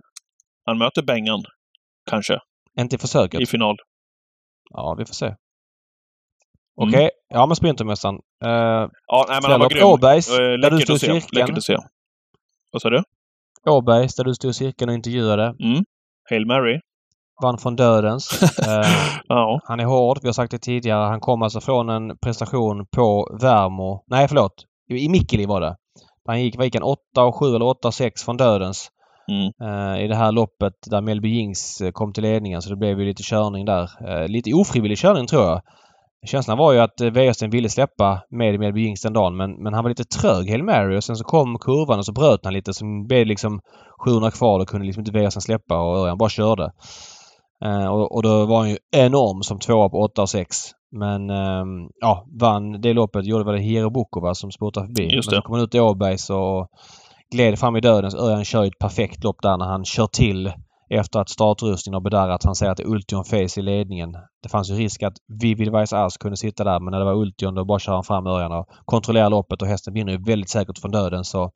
han 0.65 0.77
möter 0.77 1.01
Bengan, 1.01 1.43
kanske, 2.09 2.39
Inte 2.79 2.95
i 2.95 2.99
försöket. 2.99 3.41
i 3.41 3.45
final. 3.45 3.75
Ja, 4.69 4.95
vi 4.97 5.05
får 5.05 5.13
se. 5.13 5.25
Mm. 5.25 5.37
Okej. 6.89 7.09
Ja, 7.29 7.45
men 7.45 7.55
Sprintermästaren. 7.55 8.15
Uh, 8.15 8.51
Ja, 9.07 9.25
nej, 9.29 9.39
men 9.41 9.51
han 9.51 9.59
var 9.59 9.69
grym. 9.69 9.87
Åbergs, 9.87 10.29
Eh, 10.29 10.37
där 10.37 10.71
du 10.71 10.79
står 10.79 10.95
i 10.95 10.99
cirkeln. 10.99 11.21
Läckert 11.31 11.57
att 11.57 11.63
se. 11.63 11.77
Vad 12.71 12.81
sa 12.81 12.89
du? 12.89 13.03
Åbergs, 13.69 14.15
där 14.15 14.23
du 14.23 14.33
stod 14.33 14.51
i 14.51 14.53
cirkeln 14.53 14.89
och 14.89 14.95
intervjuade. 14.95 15.43
Mm. 15.43 15.83
Hail 16.29 16.45
Mary. 16.45 16.79
Vann 17.41 17.57
från 17.57 17.75
dödens. 17.75 18.41
Eh, 18.59 18.85
Ja. 19.27 19.59
han 19.63 19.79
är 19.79 19.85
hård. 19.85 20.19
Vi 20.21 20.27
har 20.27 20.33
sagt 20.33 20.51
det 20.51 20.59
tidigare. 20.59 21.03
Han 21.07 21.19
kom 21.19 21.41
alltså 21.41 21.61
från 21.61 21.89
en 21.89 22.17
prestation 22.17 22.85
på 22.95 23.37
Värmo. 23.41 24.03
Nej, 24.07 24.27
förlåt. 24.27 24.65
I 24.89 25.05
i 25.05 25.09
Mikkeli 25.09 25.45
var 25.45 25.61
det. 25.61 25.75
Han 26.25 26.41
gick, 26.43 26.55
vad 26.57 26.65
gick 26.65 26.75
han? 26.75 26.83
8 26.83 27.23
och 27.23 27.35
7 27.35 27.55
eller 27.55 27.65
8 27.65 27.87
och 27.87 27.93
6 27.93 28.23
från 28.23 28.37
dödens. 28.37 28.89
Mm. 29.31 29.51
eh, 29.61 30.03
i 30.03 30.07
det 30.07 30.15
här 30.15 30.31
loppet 30.31 30.73
där 30.85 31.01
Melby 31.01 31.29
Jings 31.29 31.81
eh, 31.81 31.91
kom 31.91 32.13
till 32.13 32.23
ledningen 32.23 32.61
så 32.61 32.69
det 32.69 32.75
blev 32.75 32.99
ju 32.99 33.05
lite 33.05 33.23
körning 33.23 33.65
där. 33.65 33.89
Eh, 34.07 34.27
lite 34.27 34.53
ofrivillig 34.53 34.97
körning 34.97 35.27
tror 35.27 35.43
jag. 35.43 35.61
Känslan 36.27 36.57
var 36.57 36.73
ju 36.73 36.79
att 36.79 37.01
Wäjersten 37.01 37.49
ville 37.49 37.69
släppa 37.69 38.21
med 38.29 38.59
Melby 38.59 38.81
Jings 38.81 39.01
den 39.01 39.13
dagen 39.13 39.37
men, 39.37 39.51
men 39.63 39.73
han 39.73 39.83
var 39.83 39.89
lite 39.89 40.03
trög 40.03 40.49
Hail 40.49 40.63
Mary 40.63 40.97
och 40.97 41.03
sen 41.03 41.15
så 41.15 41.23
kom 41.23 41.59
kurvan 41.59 41.99
och 41.99 42.05
så 42.05 42.11
bröt 42.11 42.39
han 42.43 42.53
lite. 42.53 42.73
Så 42.73 42.85
blev 43.07 43.19
det 43.19 43.25
liksom 43.25 43.61
700 44.05 44.31
kvar 44.31 44.59
och 44.59 44.67
kunde 44.67 44.85
liksom 44.85 45.01
inte 45.01 45.11
Wäjersten 45.11 45.41
släppa 45.41 45.81
och 45.81 45.97
Örjan 45.97 46.17
bara 46.17 46.29
körde. 46.29 46.71
Och, 47.89 48.15
och 48.15 48.23
då 48.23 48.45
var 48.45 48.59
han 48.59 48.69
ju 48.69 48.77
enorm 48.91 49.43
som 49.43 49.59
tvåa 49.59 49.89
på 49.89 49.97
8 49.97 50.21
och 50.21 50.29
6. 50.29 50.57
Men 50.91 51.29
ehm, 51.29 51.89
ja, 52.01 52.25
vann 52.39 52.81
det 52.81 52.93
loppet 52.93 53.25
gjorde 53.25 53.51
väl 53.51 53.61
Hiro 53.61 53.89
Bukova 53.89 54.35
som 54.35 54.51
spurtade 54.51 54.87
förbi. 54.87 55.03
Just 55.03 55.29
Men 55.29 55.35
det. 55.35 55.41
så 55.41 55.41
kom 55.41 55.55
han 55.55 55.63
ut 55.63 55.75
i 55.75 55.79
Åbergs 55.79 56.29
och 56.29 56.67
gled 57.31 57.59
fram 57.59 57.75
i 57.75 57.81
döden. 57.81 58.11
Så 58.11 58.17
Örjan 58.17 58.45
kör 58.45 58.65
ett 58.65 58.79
perfekt 58.79 59.23
lopp 59.23 59.41
där 59.41 59.57
när 59.57 59.65
han 59.65 59.85
kör 59.85 60.07
till 60.07 60.51
efter 60.99 61.19
att 61.19 61.29
startrustningen 61.29 61.93
har 61.93 62.01
bedarrat. 62.01 62.43
Han 62.43 62.55
säger 62.55 62.71
att 62.71 62.77
det 62.77 62.83
är 62.83 62.87
Ultion 62.87 63.23
Face 63.23 63.59
i 63.59 63.61
ledningen. 63.61 64.11
Det 64.43 64.49
fanns 64.49 64.69
ju 64.69 64.75
risk 64.75 65.03
att 65.03 65.13
Vivid 65.41 65.71
Weiss 65.71 65.93
Ask 65.93 66.21
kunde 66.21 66.37
sitta 66.37 66.63
där 66.63 66.79
men 66.79 66.91
när 66.91 66.99
det 66.99 67.05
var 67.05 67.13
Ultion 67.13 67.55
då 67.55 67.65
bara 67.65 67.79
kör 67.79 67.93
han 67.93 68.03
fram 68.03 68.27
Örjan 68.27 68.51
och 68.51 68.65
kontrollerar 68.85 69.29
loppet 69.29 69.61
och 69.61 69.67
hästen 69.67 69.93
vinner 69.93 70.11
ju 70.11 70.23
väldigt 70.23 70.49
säkert 70.49 70.79
från 70.81 70.91
döden. 70.91 71.23
Så 71.23 71.51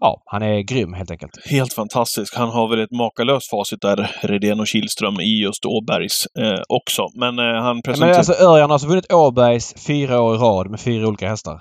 ja, 0.00 0.22
han 0.24 0.42
är 0.42 0.60
grym 0.60 0.92
helt 0.92 1.10
enkelt. 1.10 1.32
Helt 1.50 1.72
fantastisk. 1.72 2.36
Han 2.36 2.48
har 2.48 2.68
väl 2.68 2.80
ett 2.80 2.90
makalöst 2.90 3.50
facit 3.50 3.80
där, 3.80 4.10
Redén 4.22 4.60
och 4.60 4.66
Kihlström, 4.66 5.20
i 5.20 5.42
just 5.42 5.64
Åbergs 5.66 6.26
eh, 6.38 6.62
också. 6.68 7.02
Men 7.14 7.38
eh, 7.38 7.44
han 7.44 7.76
Men 7.76 7.82
presenterar... 7.82 8.18
alltså 8.18 8.32
Örjan 8.32 8.70
har 8.70 8.74
alltså 8.74 8.88
vunnit 8.88 9.12
Åbergs 9.12 9.86
fyra 9.86 10.20
år 10.22 10.34
i 10.34 10.38
rad 10.38 10.70
med 10.70 10.80
fyra 10.80 11.08
olika 11.08 11.28
hästar. 11.28 11.60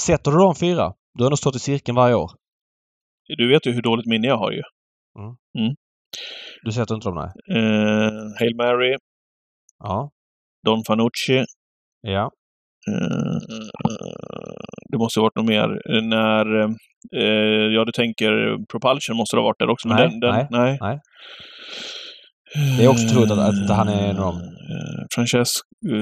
Sätter 0.00 0.30
du 0.30 0.38
de 0.38 0.54
fyra, 0.54 0.92
du 1.14 1.24
har 1.24 1.26
ändå 1.26 1.36
stått 1.36 1.56
i 1.56 1.58
cirkeln 1.58 1.96
varje 1.96 2.14
år. 2.14 2.30
Du 3.36 3.48
vet 3.48 3.66
ju 3.66 3.72
hur 3.72 3.82
dåligt 3.82 4.06
minne 4.06 4.26
jag 4.26 4.36
har 4.38 4.50
ju. 4.52 4.62
Du 6.64 6.72
sätter 6.72 6.94
inte 6.94 7.08
dem 7.08 7.14
nej? 7.14 7.58
Eh, 7.58 8.10
Hail 8.38 8.56
Mary, 8.56 8.96
Ja. 9.78 10.10
Don 10.66 10.84
Fanucci. 10.86 11.44
Ja. 12.00 12.30
Eh, 12.90 13.36
det 14.92 14.98
måste 14.98 15.20
ha 15.20 15.24
varit 15.24 15.36
något 15.36 15.46
mer. 15.46 15.68
Eh, 15.96 16.02
När... 16.02 16.64
Eh, 17.16 17.66
ja, 17.74 17.84
du 17.84 17.92
tänker 17.92 18.32
Propulsion 18.72 19.16
måste 19.16 19.36
det 19.36 19.40
ha 19.40 19.44
varit 19.44 19.58
där 19.58 19.70
också. 19.70 19.88
Men 19.88 19.96
Nej, 19.96 20.08
den, 20.08 20.20
den, 20.20 20.34
nej, 20.34 20.46
nej. 20.50 20.78
nej. 20.80 20.98
Det 22.78 22.84
är 22.84 22.88
också 22.88 23.08
troligt 23.14 23.30
att- 23.32 23.38
att 23.70 23.76
han 23.76 23.88
är 23.88 24.10
en 24.10 24.16
av 24.18 24.34
dem. 24.34 24.42
Francesco... 25.14 25.60
Uh, 25.92 26.00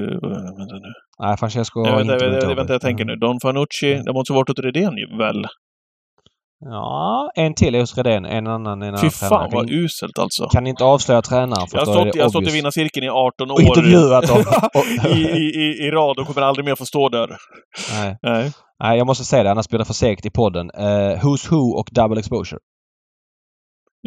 vänta 0.57 0.75
nu. 0.75 0.91
Nej, 1.19 1.37
Francesco 1.37 1.79
har 1.79 1.97
vänta, 1.97 2.13
inte 2.13 2.25
vänta, 2.25 2.45
Åberg. 2.45 2.55
vänta, 2.55 2.73
jag 2.73 2.81
tänker 2.81 3.05
nu. 3.05 3.15
Don 3.15 3.39
Fanucci. 3.41 4.01
Det 4.05 4.13
måste 4.13 4.33
ha 4.33 4.39
varit 4.39 4.49
åt 4.49 4.59
Redén 4.59 4.95
väl? 5.17 5.45
Ja, 6.59 7.31
en 7.35 7.53
till 7.55 7.75
är 7.75 7.79
hos 7.79 7.97
Redén. 7.97 8.25
En 8.25 8.47
annan 8.47 8.81
en 8.81 8.97
Fy 8.97 9.09
fan 9.09 9.29
tränare. 9.29 9.49
vad 9.51 9.69
uselt 9.69 10.19
alltså. 10.19 10.47
kan 10.49 10.67
inte 10.67 10.83
avslöja 10.83 11.21
tränaren 11.21 11.67
för 11.67 11.77
Jag 11.77 11.85
har 11.85 11.93
stått, 11.93 12.15
jag 12.15 12.23
har 12.25 12.29
stått 12.29 12.47
i 12.47 12.51
vinnarcirkeln 12.51 13.05
i 13.05 13.09
18 13.09 13.51
år. 13.51 13.55
Och 13.55 13.61
intervjuat 13.61 14.27
dem. 14.27 14.43
I, 15.11 15.17
i, 15.17 15.45
i, 15.63 15.87
I 15.87 15.91
rad 15.91 16.19
och 16.19 16.27
kommer 16.27 16.41
aldrig 16.41 16.65
mer 16.65 16.75
få 16.75 16.85
stå 16.85 17.09
där. 17.09 17.37
Nej. 17.93 18.17
Nej. 18.21 18.51
Nej, 18.83 18.97
jag 18.97 19.07
måste 19.07 19.23
säga 19.25 19.43
det. 19.43 19.51
Annars 19.51 19.67
blir 19.67 19.79
det 19.79 19.85
för 19.85 19.93
segt 19.93 20.25
i 20.25 20.29
podden. 20.29 20.71
Uh, 20.79 21.19
Who's 21.23 21.49
Who 21.51 21.79
och 21.79 21.87
Double 21.91 22.19
Exposure. 22.19 22.59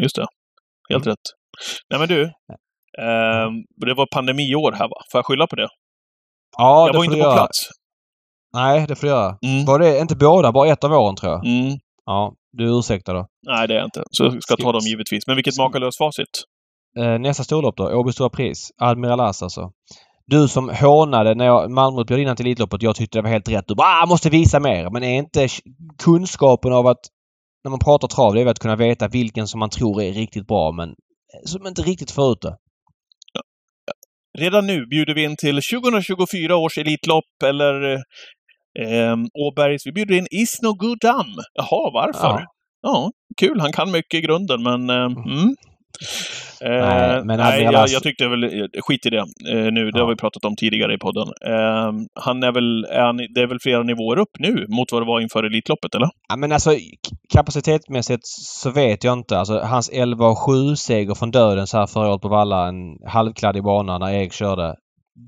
Just 0.03 0.17
det. 0.17 0.27
Helt 0.91 1.05
Mm. 1.07 1.13
rätt. 1.13 1.27
Nej 1.91 1.99
men 2.01 2.09
du. 2.09 2.23
ehm, 3.03 3.53
det 3.87 3.95
var 3.95 4.07
pandemiår 4.15 4.73
här 4.73 4.89
va? 4.89 4.97
Får 5.13 5.19
jag 5.19 5.27
skylla 5.27 5.47
på 5.47 5.57
det? 5.57 5.69
Ja, 6.59 6.87
jag 6.87 6.95
det 6.95 6.99
var 6.99 7.05
får 7.05 7.05
inte 7.05 7.17
du 7.17 7.23
på 7.23 7.29
göra. 7.29 7.37
plats. 7.37 7.59
Nej, 8.55 8.85
det 8.89 8.95
får 8.97 9.07
du 9.07 9.13
göra. 9.13 9.37
Mm. 9.47 9.65
Var 9.65 9.79
det 9.79 9.99
inte 9.99 10.17
båda? 10.17 10.53
Bara 10.53 10.69
ett 10.69 10.85
av 10.85 10.93
åren 10.93 11.17
tror 11.17 11.33
jag. 11.33 11.47
Mm. 11.47 11.79
Ja, 12.07 12.33
du 12.53 12.69
är 12.69 12.79
ursäktad 12.79 13.13
då. 13.13 13.27
Nej, 13.47 13.69
det 13.69 13.75
är 13.75 13.79
jag 13.79 13.87
inte. 13.87 14.03
Så 14.11 14.25
jag 14.25 14.43
ska 14.43 14.57
ta 14.57 14.73
dem 14.73 14.81
givetvis. 14.87 15.27
Men 15.27 15.37
vilket 15.37 15.59
makalöst 15.59 15.99
facit. 15.99 16.45
Eh, 16.99 17.19
nästa 17.19 17.45
storlopp 17.45 17.77
då. 17.77 17.99
Åby 17.99 18.13
Stora 18.13 18.31
Pris. 18.31 18.71
Admiral 18.79 19.21
As 19.21 19.43
alltså. 19.43 19.71
Du 20.27 20.49
som 20.49 20.69
hånade 20.69 21.35
när 21.35 21.45
jag, 21.45 21.71
Malmö 21.71 22.05
bjöd 22.05 22.21
in 22.21 22.37
till 22.37 22.47
Elitloppet. 22.47 22.83
Jag 22.83 22.97
tyckte 22.97 23.19
det 23.19 23.23
var 23.23 23.31
helt 23.31 23.49
rätt. 23.49 23.65
Du 23.69 23.75
bara 23.75 24.03
ah, 24.03 24.07
måste 24.07 24.31
visa 24.31 24.61
mer. 24.61 24.91
Men 24.91 25.03
är 25.03 25.19
inte 25.19 25.49
kunskapen 26.05 26.73
av 26.73 26.87
att 26.87 27.01
när 27.65 27.71
man 27.71 27.79
pratar 27.79 28.09
trav, 28.09 28.35
det 28.35 28.41
är 28.41 28.45
väl 28.45 28.51
att 28.51 28.59
kunna 28.59 28.77
veta 28.77 29.09
vilken 29.09 29.47
som 29.47 29.61
man 29.61 29.71
tror 29.71 30.03
är 30.03 30.13
riktigt 30.13 30.47
bra 30.47 30.73
men 30.73 30.95
som 31.45 31.67
inte 31.67 31.83
riktigt 31.83 32.11
får 32.11 32.33
ut 32.33 32.41
det. 32.41 32.57
Redan 34.39 34.67
nu 34.67 34.87
bjuder 34.87 35.15
vi 35.15 35.25
in 35.25 35.37
till 35.37 35.61
2024 35.63 36.57
års 36.57 36.79
Elitlopp 36.79 37.43
eller 37.45 38.03
eh, 38.79 39.16
Åbergs. 39.47 39.87
Vi 39.87 39.93
bjuder 39.93 40.14
in 40.14 40.27
Isno 40.31 40.73
Gudam. 40.75 41.27
Jaha, 41.55 41.91
varför? 41.95 42.27
Ja. 42.41 42.45
Ja. 42.83 43.11
kul. 43.41 43.61
Han 43.61 43.73
kan 43.73 43.91
mycket 43.91 44.18
i 44.18 44.21
grunden, 44.21 44.62
men... 44.62 44.91
Eh, 44.91 44.97
mm. 45.07 45.55
Eh, 46.64 46.71
Nej, 46.71 47.25
men 47.25 47.39
nej, 47.39 47.53
Admiral 47.55 47.73
jag, 47.75 47.89
jag 47.89 48.03
tyckte 48.03 48.29
väl... 48.29 48.45
eh, 48.45 48.51
Skit 48.81 49.07
i 49.07 49.11
det 49.11 49.18
eh, 49.18 49.73
nu. 49.73 49.91
Det 49.91 49.99
Ja. 49.99 50.05
har 50.05 50.11
vi 50.11 50.16
pratat 50.16 50.45
om 50.45 50.57
tidigare 50.57 50.95
i 50.95 50.99
podden. 50.99 51.29
Eh, 51.47 51.93
han 52.14 52.43
är 52.43 52.53
väl... 52.53 52.85
Är 52.85 53.01
han, 53.03 53.16
det 53.16 53.41
är 53.41 53.47
väl 53.47 53.59
flera 53.62 53.83
nivåer 53.83 54.18
upp 54.18 54.31
nu 54.39 54.66
mot 54.68 54.93
vad 54.93 55.03
det 55.03 55.07
var 55.07 55.21
inför 55.21 55.45
Elitloppet, 55.45 55.95
eller? 55.95 56.09
Ja, 56.29 56.37
men 56.37 56.53
alltså 56.53 56.71
k- 56.71 57.16
kapacitetsmässigt 57.35 58.23
så 58.62 58.71
vet 58.71 59.05
jag 59.05 59.18
inte. 59.18 59.39
Alltså 59.39 59.59
hans 59.61 59.91
11-7-seger 59.93 61.14
från 61.14 61.31
döden 61.31 61.66
så 61.66 61.79
här 61.79 61.87
förra 61.87 62.09
året 62.11 62.21
på 62.23 62.29
Valla, 62.29 62.68
en 62.68 62.77
halvkladdig 63.09 63.62
bana 63.64 63.99
när 63.99 64.11
Erik 64.11 64.33
körde. 64.33 64.75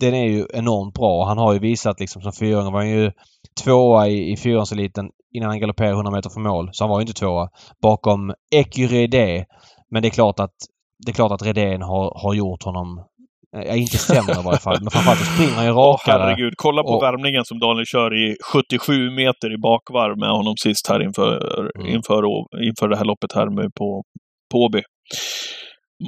Den 0.01 0.15
är 0.15 0.25
ju 0.25 0.47
enormt 0.55 0.95
bra. 0.95 1.25
Han 1.25 1.39
har 1.39 1.53
ju 1.53 1.59
visat 1.59 2.01
liksom 2.01 2.23
som 2.23 2.33
fyraåring 2.33 2.73
var 2.73 2.81
han 2.81 2.91
ju 2.91 3.13
tvåa 3.65 4.09
i, 4.09 4.33
i 4.33 4.37
fyraåringseliten 4.37 5.11
innan 5.35 5.49
han 5.51 5.61
galopperade 5.61 5.93
100 5.95 6.11
meter 6.11 6.31
från 6.31 6.43
mål. 6.43 6.69
Så 6.73 6.85
han 6.85 6.91
var 6.91 6.99
ju 7.01 7.03
inte 7.03 7.13
tvåa. 7.21 7.49
Bakom 7.83 8.35
Ecurede. 8.55 9.45
Men 9.91 10.03
det 10.03 10.09
är 10.09 10.11
klart 10.11 10.41
att 10.41 10.55
det 11.07 11.11
är 11.11 11.15
klart 11.15 11.33
att 11.33 11.43
Redén 11.43 11.83
har, 11.83 12.19
har 12.23 12.35
gjort 12.35 12.63
honom 12.63 13.05
Ja, 13.67 13.75
inte 13.75 13.99
sämre 13.99 14.41
i 14.41 14.45
varje 14.45 14.59
fall. 14.59 14.79
Men 14.81 14.91
framförallt 14.91 15.19
så 15.21 15.25
springer 15.25 15.53
han 15.55 15.65
ju 15.65 15.71
Åh, 15.71 15.77
rakare. 15.79 16.23
herregud. 16.23 16.55
Kolla 16.57 16.83
på 16.83 16.89
Och- 16.89 17.03
värmningen 17.03 17.45
som 17.45 17.59
Daniel 17.59 17.87
kör 17.87 18.15
i 18.15 18.37
77 18.53 19.11
meter 19.11 19.55
i 19.55 19.59
bakvarv 19.59 20.19
med 20.19 20.31
honom 20.31 20.55
sist 20.57 20.89
här 20.89 21.03
inför, 21.03 21.31
Mm. 21.81 21.87
inför, 21.95 22.23
inför 22.69 22.89
det 22.89 22.97
här 22.97 23.05
loppet 23.05 23.33
här 23.33 23.47
med 23.51 23.75
på, 23.75 24.03
på 24.53 24.59
Åby. 24.59 24.83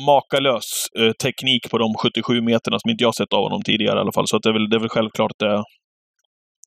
Makalös 0.07 0.87
eh, 0.99 1.13
teknik 1.13 1.71
på 1.71 1.79
de 1.79 1.95
77 1.95 2.41
meterna 2.41 2.79
som 2.79 2.91
inte 2.91 3.05
jag 3.05 3.15
sett 3.15 3.33
av 3.33 3.43
honom 3.43 3.63
tidigare 3.63 3.99
i 3.99 4.01
alla 4.01 4.13
fall. 4.13 4.29
Så 4.29 4.37
att 4.37 4.43
det, 4.43 4.49
är 4.49 4.53
väl, 4.53 4.71
det 4.71 4.77
är 4.77 4.81
väl 4.81 4.89
självklart 4.89 5.33
det, 5.39 5.65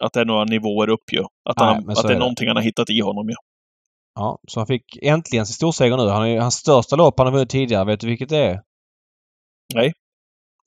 att 0.04 0.14
det 0.14 0.22
är 0.22 0.26
några 0.26 0.44
nivåer 0.44 0.90
upp 0.90 1.14
ju. 1.14 1.24
Att, 1.50 1.58
Nej, 1.58 1.68
han, 1.68 1.90
att 1.90 1.96
det 1.96 2.02
är 2.02 2.10
är 2.10 2.14
det. 2.14 2.20
någonting 2.20 2.48
han 2.48 2.58
har 2.58 2.64
hittat 2.64 2.90
i 2.90 3.00
honom 3.02 3.30
ju. 3.30 3.36
Ja, 4.16 4.40
så 4.48 4.60
han 4.60 4.68
fick 4.68 4.98
äntligen 5.02 5.46
sin 5.46 5.54
storseger 5.54 5.98
nu. 5.98 6.10
Han 6.10 6.28
är, 6.28 6.40
hans 6.40 6.56
största 6.56 6.96
lopp 6.96 7.14
han 7.18 7.28
har 7.28 7.34
vunnit 7.34 7.50
tidigare. 7.50 7.86
Vet 7.86 8.00
du 8.00 8.08
vilket 8.08 8.30
det 8.30 8.38
är? 8.38 8.62
Nej. 9.74 9.94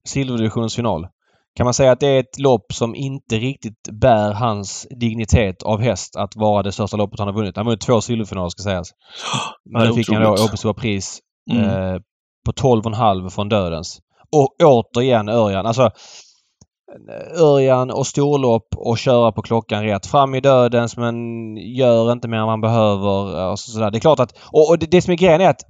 Silverdivisionens 0.08 0.76
final. 0.76 1.06
Kan 1.56 1.64
man 1.64 1.74
säga 1.74 1.92
att 1.92 2.00
det 2.00 2.06
är 2.06 2.20
ett 2.20 2.38
lopp 2.38 2.72
som 2.72 2.94
inte 2.94 3.38
riktigt 3.38 3.88
bär 3.92 4.32
hans 4.32 4.86
dignitet 5.00 5.62
av 5.62 5.80
häst 5.80 6.16
att 6.16 6.36
vara 6.36 6.62
det 6.62 6.72
största 6.72 6.96
loppet 6.96 7.18
han 7.18 7.28
har 7.28 7.34
vunnit. 7.34 7.56
Han 7.56 7.66
har 7.66 7.70
vunnit 7.70 7.80
två 7.80 8.00
silverfinaler 8.00 8.48
ska 8.48 8.62
sägas. 8.62 8.90
Men 9.64 9.88
nu 9.88 9.94
fick 9.94 10.08
han 10.08 10.22
då 10.22 10.30
Åby 10.32 10.80
pris 10.80 11.20
mm. 11.50 11.64
eh, 11.64 12.00
på 12.44 12.52
12,5 12.52 13.30
från 13.30 13.48
Dödens. 13.48 14.00
Och 14.36 14.54
återigen 14.62 15.28
Örjan. 15.28 15.66
Alltså 15.66 15.90
Örjan 17.36 17.90
och 17.90 18.06
storlopp 18.06 18.68
och 18.76 18.98
köra 18.98 19.32
på 19.32 19.42
klockan 19.42 19.84
rätt. 19.84 20.06
Fram 20.06 20.34
i 20.34 20.40
dödens 20.40 20.96
men 20.96 21.16
gör 21.56 22.12
inte 22.12 22.28
mer 22.28 22.38
än 22.38 22.46
man 22.46 22.60
behöver. 22.60 23.50
Och 23.50 23.58
sådär. 23.58 23.90
Det 23.90 23.98
är 23.98 24.00
klart 24.00 24.20
att... 24.20 24.38
Och, 24.52 24.68
och 24.68 24.78
det, 24.78 24.86
det 24.86 25.02
som 25.02 25.12
är 25.12 25.16
grejen 25.16 25.40
är 25.40 25.48
att 25.48 25.60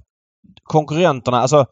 konkurrenterna, 0.63 1.41
alltså 1.41 1.65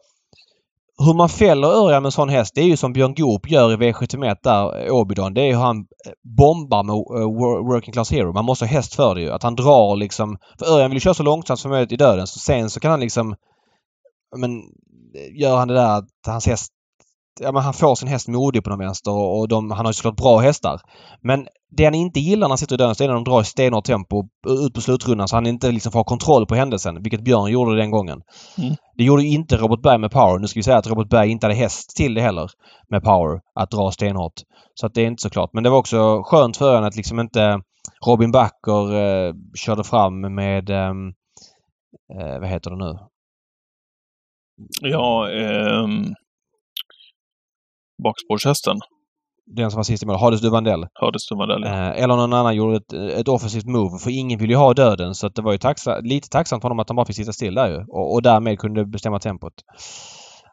hur 1.04 1.14
man 1.14 1.28
fäller 1.28 1.68
Örjan 1.68 2.02
med 2.02 2.08
en 2.08 2.12
sån 2.12 2.28
häst, 2.28 2.54
det 2.54 2.60
är 2.60 2.66
ju 2.66 2.76
som 2.76 2.92
Björn 2.92 3.14
Goop 3.14 3.50
gör 3.50 3.72
i 3.72 3.76
V71 3.76 4.36
där, 4.42 4.90
Åbydon. 4.90 5.34
Det 5.34 5.40
är 5.40 5.52
hur 5.52 5.60
han 5.60 5.86
bombar 6.38 6.82
med 6.82 6.94
eh, 6.94 7.66
Working 7.72 7.92
Class 7.92 8.10
Hero. 8.10 8.32
Man 8.32 8.44
måste 8.44 8.64
ha 8.64 8.70
häst 8.70 8.94
för 8.94 9.14
det 9.14 9.20
ju. 9.20 9.30
Att 9.30 9.42
han 9.42 9.56
drar 9.56 9.96
liksom... 9.96 10.38
För 10.58 10.74
Örjan 10.74 10.90
vill 10.90 10.96
ju 10.96 11.00
köra 11.00 11.14
så 11.14 11.22
långsamt 11.22 11.60
som 11.60 11.70
möjligt 11.70 11.92
i 11.92 11.96
döden. 11.96 12.26
Så 12.26 12.38
sen 12.38 12.70
så 12.70 12.80
kan 12.80 12.90
han 12.90 13.00
liksom... 13.00 13.34
Men 14.36 14.62
gör 15.32 15.56
han 15.56 15.68
det 15.68 15.74
där 15.74 15.98
att 15.98 16.08
hans 16.26 16.46
häst 16.46 16.72
ja, 17.40 17.52
men 17.52 17.62
han 17.62 17.74
får 17.74 17.94
sin 17.94 18.08
häst 18.08 18.28
modig 18.28 18.64
på 18.64 18.70
den 18.70 18.78
vänster 18.78 19.12
och 19.12 19.48
de, 19.48 19.70
han 19.70 19.86
har 19.86 19.90
ju 19.90 19.94
såklart 19.94 20.16
bra 20.16 20.38
hästar. 20.38 20.80
Men 21.22 21.46
det 21.76 21.84
han 21.84 21.94
inte 21.94 22.20
gillar 22.20 22.46
när 22.46 22.48
han 22.48 22.58
sitter 22.58 22.74
i 22.74 22.78
döden 22.78 22.94
är 23.00 23.06
när 23.06 23.14
de 23.14 23.24
drar 23.24 23.40
i 23.40 23.44
stenhårt 23.44 23.84
tempo 23.84 24.24
ut 24.48 24.74
på 24.74 24.80
slutrundan 24.80 25.28
så 25.28 25.36
han 25.36 25.46
inte 25.46 25.72
liksom 25.72 25.92
får 25.92 26.04
kontroll 26.04 26.46
på 26.46 26.54
händelsen. 26.54 27.02
Vilket 27.02 27.24
Björn 27.24 27.52
gjorde 27.52 27.76
den 27.76 27.90
gången. 27.90 28.20
Mm. 28.58 28.74
Det 28.96 29.04
gjorde 29.04 29.24
inte 29.24 29.56
Robert 29.56 29.82
Berg 29.82 29.98
med 29.98 30.10
power. 30.10 30.38
Nu 30.38 30.46
ska 30.46 30.58
vi 30.58 30.62
säga 30.62 30.76
att 30.76 30.86
Robert 30.86 31.08
Berg 31.08 31.30
inte 31.30 31.46
hade 31.46 31.58
häst 31.58 31.96
till 31.96 32.14
det 32.14 32.20
heller 32.20 32.50
med 32.90 33.02
power. 33.02 33.40
Att 33.54 33.70
dra 33.70 33.90
stenhårt. 33.90 34.34
Så 34.74 34.86
att 34.86 34.94
det 34.94 35.02
är 35.02 35.06
inte 35.06 35.22
så 35.22 35.30
klart. 35.30 35.50
Men 35.52 35.62
det 35.64 35.70
var 35.70 35.78
också 35.78 36.22
skönt 36.22 36.56
för 36.56 36.74
honom 36.74 36.88
att 36.88 36.96
liksom 36.96 37.20
inte 37.20 37.60
Robin 38.06 38.32
Backer 38.32 38.94
eh, 38.94 39.34
körde 39.54 39.84
fram 39.84 40.34
med 40.34 40.70
ehm, 40.70 41.08
eh, 42.14 42.40
vad 42.40 42.48
heter 42.48 42.70
det 42.70 42.76
nu? 42.76 42.98
Ja, 44.80 45.28
um 45.84 46.14
bakspårshästen. 48.04 48.76
Den 49.56 49.70
som 49.70 49.78
var 49.78 49.84
sist 49.84 50.02
i 50.02 50.06
mål. 50.06 50.16
Hades 50.16 50.40
Duvandell. 50.40 50.86
Hades 50.94 51.28
Duvandell, 51.28 51.62
ja. 51.62 51.68
eh, 51.68 52.02
Eller 52.02 52.16
någon 52.16 52.32
annan 52.32 52.56
gjorde 52.56 52.76
ett, 52.76 52.92
ett 52.92 53.28
offensivt 53.28 53.66
move. 53.66 53.98
För 53.98 54.10
ingen 54.10 54.38
ville 54.38 54.52
ju 54.52 54.56
ha 54.56 54.74
döden 54.74 55.14
så 55.14 55.28
det 55.28 55.42
var 55.42 55.52
ju 55.52 55.58
taxa, 55.58 56.00
lite 56.00 56.28
tacksamt 56.28 56.62
för 56.62 56.68
honom 56.68 56.78
att 56.78 56.88
han 56.88 56.96
bara 56.96 57.06
fick 57.06 57.16
sitta 57.16 57.32
still 57.32 57.54
där 57.54 57.68
ju. 57.70 57.76
Och, 57.88 58.14
och 58.14 58.22
därmed 58.22 58.58
kunde 58.58 58.84
bestämma 58.86 59.18
tempot. 59.18 59.52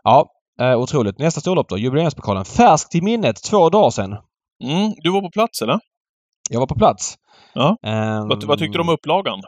Ja, 0.04 0.30
eh, 0.62 0.78
otroligt. 0.80 1.20
Nästa 1.20 1.42
storlopp 1.42 1.70
då. 1.70 1.78
Jubileumspokalen. 1.78 2.46
Färskt 2.46 2.96
i 2.96 3.02
minnet. 3.02 3.44
Två 3.44 3.70
dagar 3.70 3.90
sedan. 3.90 4.12
Mm, 4.64 4.94
du 4.98 5.12
var 5.12 5.22
på 5.22 5.32
plats 5.32 5.62
eller? 5.62 5.80
Jag 6.50 6.60
var 6.60 6.68
på 6.68 6.76
plats. 6.76 7.16
Ja. 7.54 7.78
Um, 7.86 8.28
vad, 8.28 8.44
vad 8.44 8.60
tyckte 8.60 8.78
du 8.78 8.82
om 8.82 8.90
upplagan? 8.90 9.42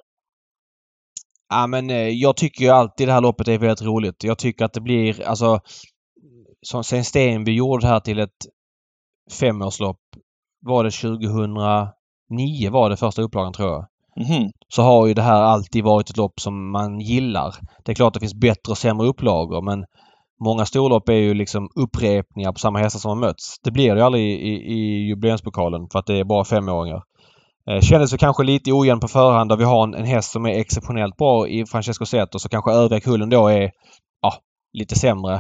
Ja 1.50 1.68
men 1.68 1.90
eh, 1.90 2.10
jag 2.10 2.38
tycker 2.38 2.64
ju 2.64 2.70
alltid 2.70 3.08
det 3.08 3.14
här 3.14 3.22
loppet 3.22 3.48
är 3.48 3.58
väldigt 3.58 3.82
roligt. 3.82 4.24
Jag 4.24 4.38
tycker 4.38 4.66
att 4.66 4.74
det 4.74 4.82
blir 4.82 5.28
alltså 5.28 5.60
som 6.62 6.84
sen 6.84 7.06
Stenby 7.06 7.52
gjorde 7.52 7.88
här 7.88 8.00
till 8.00 8.20
ett 8.20 8.46
femårslopp 9.32 10.00
var 10.62 10.84
det 10.84 10.92
2009 10.92 12.70
var 12.72 12.90
det 12.90 12.98
första 12.98 13.22
upplagan 13.22 13.54
tror 13.54 13.70
jag. 13.70 13.88
Mm. 14.28 14.52
Så 14.68 14.82
har 14.82 15.08
ju 15.08 15.14
det 15.14 15.22
här 15.22 15.42
alltid 15.42 15.84
varit 15.84 16.10
ett 16.10 16.18
lopp 16.18 16.40
som 16.40 16.72
man 16.72 17.00
gillar. 17.00 17.56
Det 17.86 17.92
är 17.92 17.96
klart 17.96 18.14
det 18.14 18.20
finns 18.20 18.34
bättre 18.34 18.72
och 18.72 18.78
sämre 18.78 19.08
upplagor 19.08 19.62
men 19.62 19.86
många 20.44 20.66
storlopp 20.66 21.10
är 21.10 21.14
ju 21.14 21.34
liksom 21.34 21.70
upprepningar 21.76 22.52
på 22.52 22.60
samma 22.60 22.80
hästar 22.80 23.00
som 23.00 23.10
har 23.10 23.28
mötts. 23.28 23.60
Det 23.64 23.72
blir 23.72 23.96
det 23.96 24.00
ju 24.00 24.06
aldrig 24.06 24.24
i, 24.24 24.34
i, 24.34 24.74
i 24.74 25.08
jubileumspokalen 25.08 25.88
för 25.92 26.00
att 26.00 26.06
det 26.06 26.20
är 26.20 26.24
bara 26.24 26.46
femåringar. 26.46 27.04
Eh, 27.70 27.82
kändes 27.82 28.14
väl 28.14 28.20
kanske 28.20 28.44
lite 28.44 28.72
ojämn 28.72 29.00
på 29.00 29.08
förhand 29.08 29.50
där 29.50 29.58
vi 29.58 29.64
har 29.64 29.84
en, 29.84 29.94
en 29.94 30.06
häst 30.06 30.32
som 30.32 30.46
är 30.46 30.60
exceptionellt 30.60 31.18
bra 31.18 31.48
i 31.48 31.66
Francesco 31.66 32.06
Zet 32.06 32.36
och 32.36 32.42
så 32.42 32.50
kanske 32.50 32.72
övriga 32.72 33.02
kullen 33.02 33.30
då 33.30 33.48
är 33.48 33.72
ja, 34.22 34.34
lite 34.74 34.96
sämre 34.96 35.34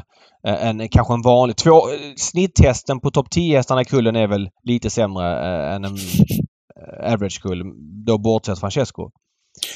eh, 0.47 0.67
än 0.67 0.89
kanske 0.89 1.13
en 1.13 1.21
vanlig... 1.21 1.57
Två, 1.57 1.91
eh, 1.91 1.99
snitthästen 2.15 2.99
på 2.99 3.11
topp 3.11 3.27
10-hästarna 3.35 3.81
i 3.81 3.85
kullen 3.85 4.15
är 4.15 4.27
väl 4.27 4.49
lite 4.63 4.89
sämre 4.89 5.25
eh, 5.31 5.75
än 5.75 5.85
en 5.85 5.95
eh, 5.95 7.13
average-kull. 7.13 7.63
Då 8.05 8.17
bortsett 8.17 8.59
Francesco. 8.59 9.09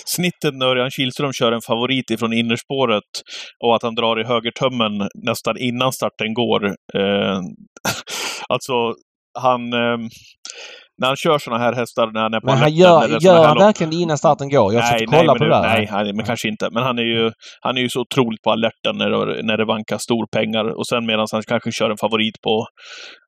Snittet 0.05 0.53
när 0.53 0.65
Örjan 0.65 0.91
Kihlström 0.91 1.33
kör 1.33 1.51
en 1.51 1.61
favorit 1.61 2.09
ifrån 2.11 2.33
innerspåret 2.33 3.11
och 3.63 3.75
att 3.75 3.83
han 3.83 3.95
drar 3.95 4.21
i 4.21 4.27
högertömmen 4.27 5.09
nästan 5.15 5.57
innan 5.57 5.93
starten 5.93 6.33
går. 6.33 6.65
Eh, 6.65 7.39
alltså, 8.49 8.73
han... 9.39 9.73
Eh, 9.73 9.97
när 11.03 11.07
han 11.07 11.17
kör 11.25 11.37
såna 11.39 11.57
här 11.57 11.73
hästar 11.73 12.05
när 12.13 12.21
han 12.21 12.33
är 12.33 12.39
på 12.39 12.47
Men 12.47 12.57
han 12.57 12.73
gör, 12.73 13.01
gör 13.27 13.43
han 13.47 13.57
verkligen 13.57 13.91
det 13.91 13.95
innan 13.95 14.17
starten 14.17 14.49
går? 14.49 14.73
Jag 14.73 14.81
har 14.81 14.91
nej, 14.91 15.05
kolla 15.05 15.33
nej, 15.33 15.39
på 15.39 15.43
det 15.43 15.49
där. 15.49 15.61
Nej, 15.61 15.89
nej, 15.91 16.13
men 16.13 16.25
kanske 16.25 16.47
inte. 16.53 16.65
Men 16.71 16.83
han 16.83 16.99
är 16.99 17.07
ju, 17.15 17.31
han 17.61 17.77
är 17.77 17.81
ju 17.81 17.89
så 17.89 17.99
otroligt 18.01 18.41
på 18.41 18.51
alerten 18.51 18.93
när 19.01 19.09
det, 19.09 19.43
när 19.43 19.57
det 19.57 19.65
vankas 19.65 20.01
storpengar. 20.01 20.65
Och 20.79 20.87
sen 20.87 21.05
medan 21.05 21.27
han 21.31 21.41
kanske 21.47 21.71
kör 21.71 21.89
en 21.89 21.97
favorit 21.97 22.37
på, 22.45 22.65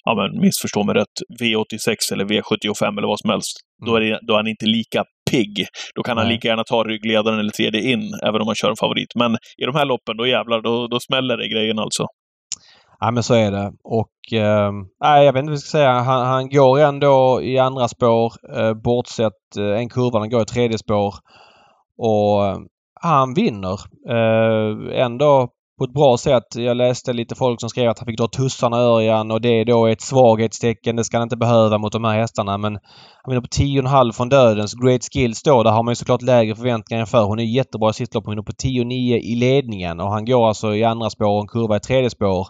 ja 0.05 0.11
men 0.19 0.41
missförstå 0.45 0.83
mig 0.83 0.95
rätt, 0.95 1.15
V86 1.41 2.13
eller 2.13 2.25
V75 2.25 2.97
eller 2.97 3.07
vad 3.13 3.19
som 3.19 3.29
helst. 3.29 3.55
Mm. 3.81 3.85
Då, 3.87 3.95
är 3.97 4.01
det, 4.01 4.19
då 4.27 4.33
är 4.33 4.37
han 4.37 4.47
inte 4.47 4.65
lika 4.65 5.03
pigg. 5.31 5.55
Då 5.95 6.03
kan 6.03 6.17
han 6.17 6.27
lika 6.29 6.47
gärna 6.47 6.63
ta 6.63 6.83
ryggledaren 6.83 7.39
eller 7.39 7.51
tredje 7.59 7.81
in, 7.91 8.03
även 8.27 8.41
om 8.41 8.47
han 8.47 8.55
kör 8.55 8.69
en 8.69 8.81
favorit. 8.85 9.11
Men 9.15 9.31
i 9.61 9.63
de 9.69 9.75
här 9.75 9.85
loppen, 9.85 10.17
då 10.17 10.27
jävlar, 10.27 10.61
då, 10.61 10.87
då 10.87 10.99
smäller 10.99 11.37
det 11.37 11.47
grejen 11.47 11.79
alltså. 11.79 12.05
Ja 12.99 13.11
men 13.11 13.23
så 13.23 13.33
är 13.33 13.51
det. 13.51 13.73
Och 13.83 14.33
eh, 14.33 14.71
jag 14.99 15.33
vet 15.33 15.39
inte 15.39 15.49
vad 15.49 15.53
jag 15.53 15.59
ska 15.59 15.77
säga. 15.77 15.91
Han, 15.91 16.25
han 16.27 16.49
går 16.49 16.79
ändå 16.79 17.41
i 17.41 17.59
andra 17.59 17.87
spår. 17.87 18.33
Eh, 18.57 18.73
bortsett 18.73 19.57
eh, 19.57 19.79
en 19.79 19.89
kurva. 19.89 20.19
Han 20.19 20.29
går 20.29 20.41
i 20.41 20.45
tredje 20.45 20.77
spår. 20.77 21.15
Och 21.97 22.45
eh, 22.45 22.57
han 23.01 23.33
vinner. 23.33 23.79
Eh, 24.09 25.01
ändå 25.01 25.49
på 25.77 25.83
ett 25.83 25.93
bra 25.93 26.17
sätt. 26.17 26.55
Jag 26.55 26.77
läste 26.77 27.13
lite 27.13 27.35
folk 27.35 27.59
som 27.59 27.69
skrev 27.69 27.89
att 27.89 27.99
han 27.99 28.05
fick 28.05 28.17
dra 28.17 28.27
tussarna 28.27 28.77
Örjan 28.77 29.31
och 29.31 29.41
det 29.41 29.49
är 29.49 29.65
då 29.65 29.87
ett 29.87 30.01
svaghetstecken. 30.01 30.95
Det 30.95 31.03
ska 31.03 31.17
han 31.17 31.25
inte 31.25 31.37
behöva 31.37 31.77
mot 31.77 31.93
de 31.93 32.03
här 32.03 32.19
hästarna 32.19 32.57
men 32.57 32.73
han 33.23 33.31
vinner 33.31 33.41
på 33.41 33.47
10,5 33.47 34.11
från 34.11 34.29
Dödens. 34.29 34.73
Great 34.73 35.01
Skills 35.13 35.43
då, 35.43 35.63
där 35.63 35.71
har 35.71 35.83
man 35.83 35.91
ju 35.91 35.95
såklart 35.95 36.21
lägre 36.21 36.55
förväntningar 36.55 37.01
än 37.01 37.07
för. 37.07 37.23
Hon 37.23 37.39
är 37.39 37.43
jättebra 37.43 37.89
i 37.89 37.93
sitt 37.93 38.13
lopp. 38.13 38.25
Hon 38.25 38.31
vinner 38.31 38.43
på 38.43 38.51
10,9 38.51 39.17
i 39.17 39.35
ledningen 39.35 39.99
och 39.99 40.11
han 40.11 40.25
går 40.25 40.47
alltså 40.47 40.75
i 40.75 40.83
andra 40.83 41.09
spår 41.09 41.27
och 41.27 41.41
en 41.41 41.47
kurva 41.47 41.75
i 41.75 41.79
tredje 41.79 42.09
spår 42.09 42.47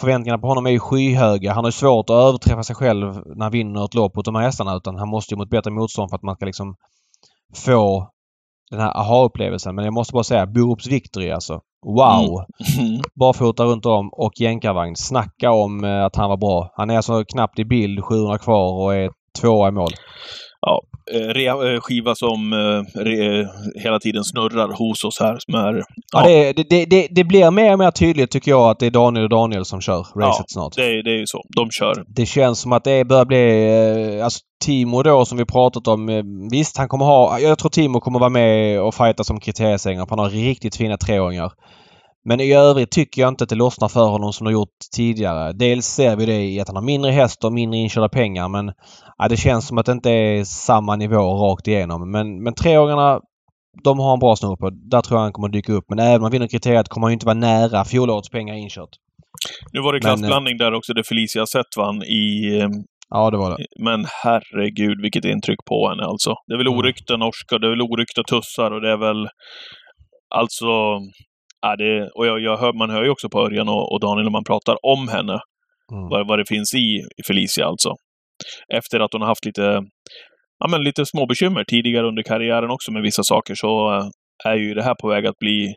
förväntningarna 0.00 0.38
på 0.38 0.48
honom 0.48 0.66
är 0.66 0.70
ju 0.70 0.78
skyhöga. 0.78 1.52
Han 1.52 1.64
har 1.64 1.70
svårt 1.70 2.10
att 2.10 2.16
överträffa 2.16 2.62
sig 2.62 2.76
själv 2.76 3.06
när 3.36 3.42
han 3.44 3.52
vinner 3.52 3.84
ett 3.84 3.94
lopp 3.94 4.16
mot 4.16 4.24
de 4.24 4.34
här 4.34 4.42
hästarna 4.42 4.76
utan 4.76 4.96
han 4.96 5.08
måste 5.08 5.34
ju 5.34 5.38
mot 5.38 5.50
bättre 5.50 5.70
motstånd 5.70 6.10
för 6.10 6.16
att 6.16 6.22
man 6.22 6.34
ska 6.34 6.46
liksom 6.46 6.76
få 7.54 8.08
den 8.70 8.80
här 8.80 8.96
aha-upplevelsen. 8.96 9.74
Men 9.74 9.84
jag 9.84 9.94
måste 9.94 10.12
bara 10.12 10.24
säga 10.24 10.46
Borups 10.46 10.86
Victory 10.86 11.30
alltså. 11.30 11.60
Wow! 11.86 12.44
Mm. 12.78 13.02
Barfota 13.14 13.64
runt 13.64 13.86
om 13.86 14.08
och 14.12 14.32
jänkarvagn. 14.40 14.96
Snacka 14.96 15.50
om 15.50 15.84
eh, 15.84 16.04
att 16.04 16.16
han 16.16 16.28
var 16.28 16.36
bra. 16.36 16.72
Han 16.76 16.90
är 16.90 16.96
alltså 16.96 17.24
knappt 17.24 17.58
i 17.58 17.64
bild, 17.64 18.04
700 18.04 18.38
kvar 18.38 18.82
och 18.82 18.94
är 18.94 19.10
tvåa 19.40 19.68
i 19.68 19.72
mål. 19.72 19.90
Ja, 20.66 20.82
Eh, 21.12 21.74
eh, 21.74 21.80
skiva 21.80 22.14
som 22.14 22.52
eh, 22.52 23.00
re, 23.00 23.48
hela 23.82 23.98
tiden 24.00 24.24
snurrar 24.24 24.68
hos 24.68 25.04
oss 25.04 25.20
här. 25.20 25.36
Som 25.38 25.54
är, 25.54 25.84
ja. 26.12 26.30
ja 26.30 26.52
det, 26.56 26.70
det, 26.70 26.84
det, 26.84 27.08
det, 27.10 27.24
blir 27.24 27.50
mer 27.50 27.72
och 27.72 27.78
mer 27.78 27.90
tydligt 27.90 28.30
tycker 28.30 28.50
jag 28.50 28.70
att 28.70 28.78
det 28.78 28.86
är 28.86 28.90
Daniel 28.90 29.24
och 29.24 29.30
Daniel 29.30 29.64
som 29.64 29.80
kör 29.80 29.98
racet 29.98 30.14
ja, 30.16 30.44
snart. 30.48 30.76
Det, 30.76 31.02
det 31.02 31.10
är 31.10 31.18
ju 31.18 31.26
så. 31.26 31.44
De 31.56 31.70
kör. 31.70 32.04
Det 32.06 32.26
känns 32.26 32.60
som 32.60 32.72
att 32.72 32.84
det 32.84 33.04
börjar 33.04 33.24
bli... 33.24 34.20
Alltså 34.20 34.40
Timo 34.64 35.02
då 35.02 35.24
som 35.24 35.38
vi 35.38 35.44
pratat 35.44 35.88
om. 35.88 36.22
Visst, 36.50 36.78
han 36.78 36.88
kommer 36.88 37.04
ha... 37.04 37.38
Jag 37.38 37.58
tror 37.58 37.70
Timo 37.70 38.00
kommer 38.00 38.18
vara 38.18 38.30
med 38.30 38.80
och 38.80 38.94
fighta 38.94 39.24
som 39.24 39.40
kriteriesängare. 39.40 40.06
Han 40.10 40.18
har 40.18 40.30
riktigt 40.30 40.76
fina 40.76 40.96
treåringar. 40.96 41.52
Men 42.24 42.40
i 42.40 42.52
övrigt 42.52 42.90
tycker 42.90 43.22
jag 43.22 43.28
inte 43.28 43.44
att 43.44 43.50
det 43.50 43.56
lossnar 43.56 43.88
för 43.88 44.06
honom 44.06 44.32
som 44.32 44.44
det 44.44 44.48
har 44.48 44.52
gjort 44.52 44.78
tidigare. 44.96 45.52
Dels 45.52 45.86
ser 45.86 46.16
vi 46.16 46.26
det 46.26 46.44
i 46.44 46.60
att 46.60 46.68
han 46.68 46.76
har 46.76 46.82
mindre 46.82 47.10
häst 47.10 47.44
och 47.44 47.52
mindre 47.52 47.78
inkörda 47.78 48.08
pengar 48.08 48.48
men 48.48 48.72
ja, 49.18 49.28
det 49.28 49.36
känns 49.36 49.66
som 49.68 49.78
att 49.78 49.86
det 49.86 49.92
inte 49.92 50.10
är 50.10 50.44
samma 50.44 50.96
nivå 50.96 51.16
rakt 51.16 51.68
igenom. 51.68 52.10
Men, 52.10 52.42
men 52.42 52.54
treåringarna 52.54 53.20
de 53.84 53.98
har 53.98 54.12
en 54.12 54.18
bra 54.18 54.36
snurr 54.36 54.56
på. 54.56 54.70
Där 54.70 55.00
tror 55.00 55.18
jag 55.18 55.22
han 55.22 55.32
kommer 55.32 55.48
dyka 55.48 55.72
upp. 55.72 55.84
Men 55.88 55.98
även 55.98 56.16
om 56.16 56.22
han 56.22 56.32
vinner 56.32 56.46
kriteriet 56.46 56.88
kommer 56.88 57.06
han 57.06 57.12
inte 57.12 57.26
vara 57.26 57.34
nära 57.34 57.84
fjolårets 57.84 58.30
pengar 58.30 58.54
inkört. 58.54 58.90
Nu 59.72 59.80
var 59.80 59.92
det 59.92 60.00
klassblandning 60.00 60.56
men, 60.58 60.66
där 60.66 60.74
också, 60.74 60.92
där 60.92 61.02
Felicia 61.02 61.46
Sett 61.46 61.76
vann 61.76 62.02
i... 62.02 62.58
Eh, 62.60 62.68
ja, 63.10 63.30
det 63.30 63.36
var 63.36 63.50
det. 63.50 63.66
Men 63.84 64.06
herregud 64.22 65.02
vilket 65.02 65.24
intryck 65.24 65.64
på 65.64 65.88
henne 65.88 66.02
alltså. 66.02 66.34
Det 66.46 66.54
är 66.54 66.58
väl 66.58 66.66
mm. 66.66 66.78
oryckta 66.78 67.16
norska, 67.16 67.58
det 67.58 67.66
är 67.66 67.70
väl 67.70 67.82
oryckta 67.82 68.22
tussar 68.22 68.70
och 68.70 68.80
det 68.80 68.90
är 68.92 68.96
väl... 68.96 69.28
Alltså... 70.34 70.66
Ja, 71.64 71.76
det, 71.76 72.10
och 72.16 72.26
jag, 72.26 72.40
jag 72.40 72.56
hör, 72.56 72.72
man 72.72 72.90
hör 72.90 73.04
ju 73.04 73.10
också 73.10 73.28
på 73.28 73.38
Örjan 73.46 73.68
och, 73.68 73.92
och 73.92 74.00
Daniel 74.00 74.24
när 74.24 74.30
man 74.38 74.44
pratar 74.44 74.76
om 74.82 75.08
henne. 75.08 75.38
Mm. 75.92 76.08
Vad, 76.10 76.28
vad 76.28 76.38
det 76.38 76.48
finns 76.48 76.74
i 76.74 76.88
Felicia 77.26 77.66
alltså. 77.66 77.90
Efter 78.74 79.00
att 79.00 79.12
hon 79.12 79.22
har 79.22 79.28
haft 79.28 79.44
lite, 79.44 79.82
ja, 80.58 80.68
men 80.70 80.84
lite 80.84 81.06
småbekymmer 81.06 81.64
tidigare 81.64 82.06
under 82.08 82.22
karriären 82.22 82.70
också 82.70 82.92
med 82.92 83.02
vissa 83.02 83.22
saker 83.22 83.54
så 83.54 83.94
eh, 83.94 84.06
är 84.50 84.56
ju 84.56 84.74
det 84.74 84.82
här 84.82 84.94
på 84.94 85.08
väg 85.08 85.26
att 85.26 85.38
bli 85.38 85.74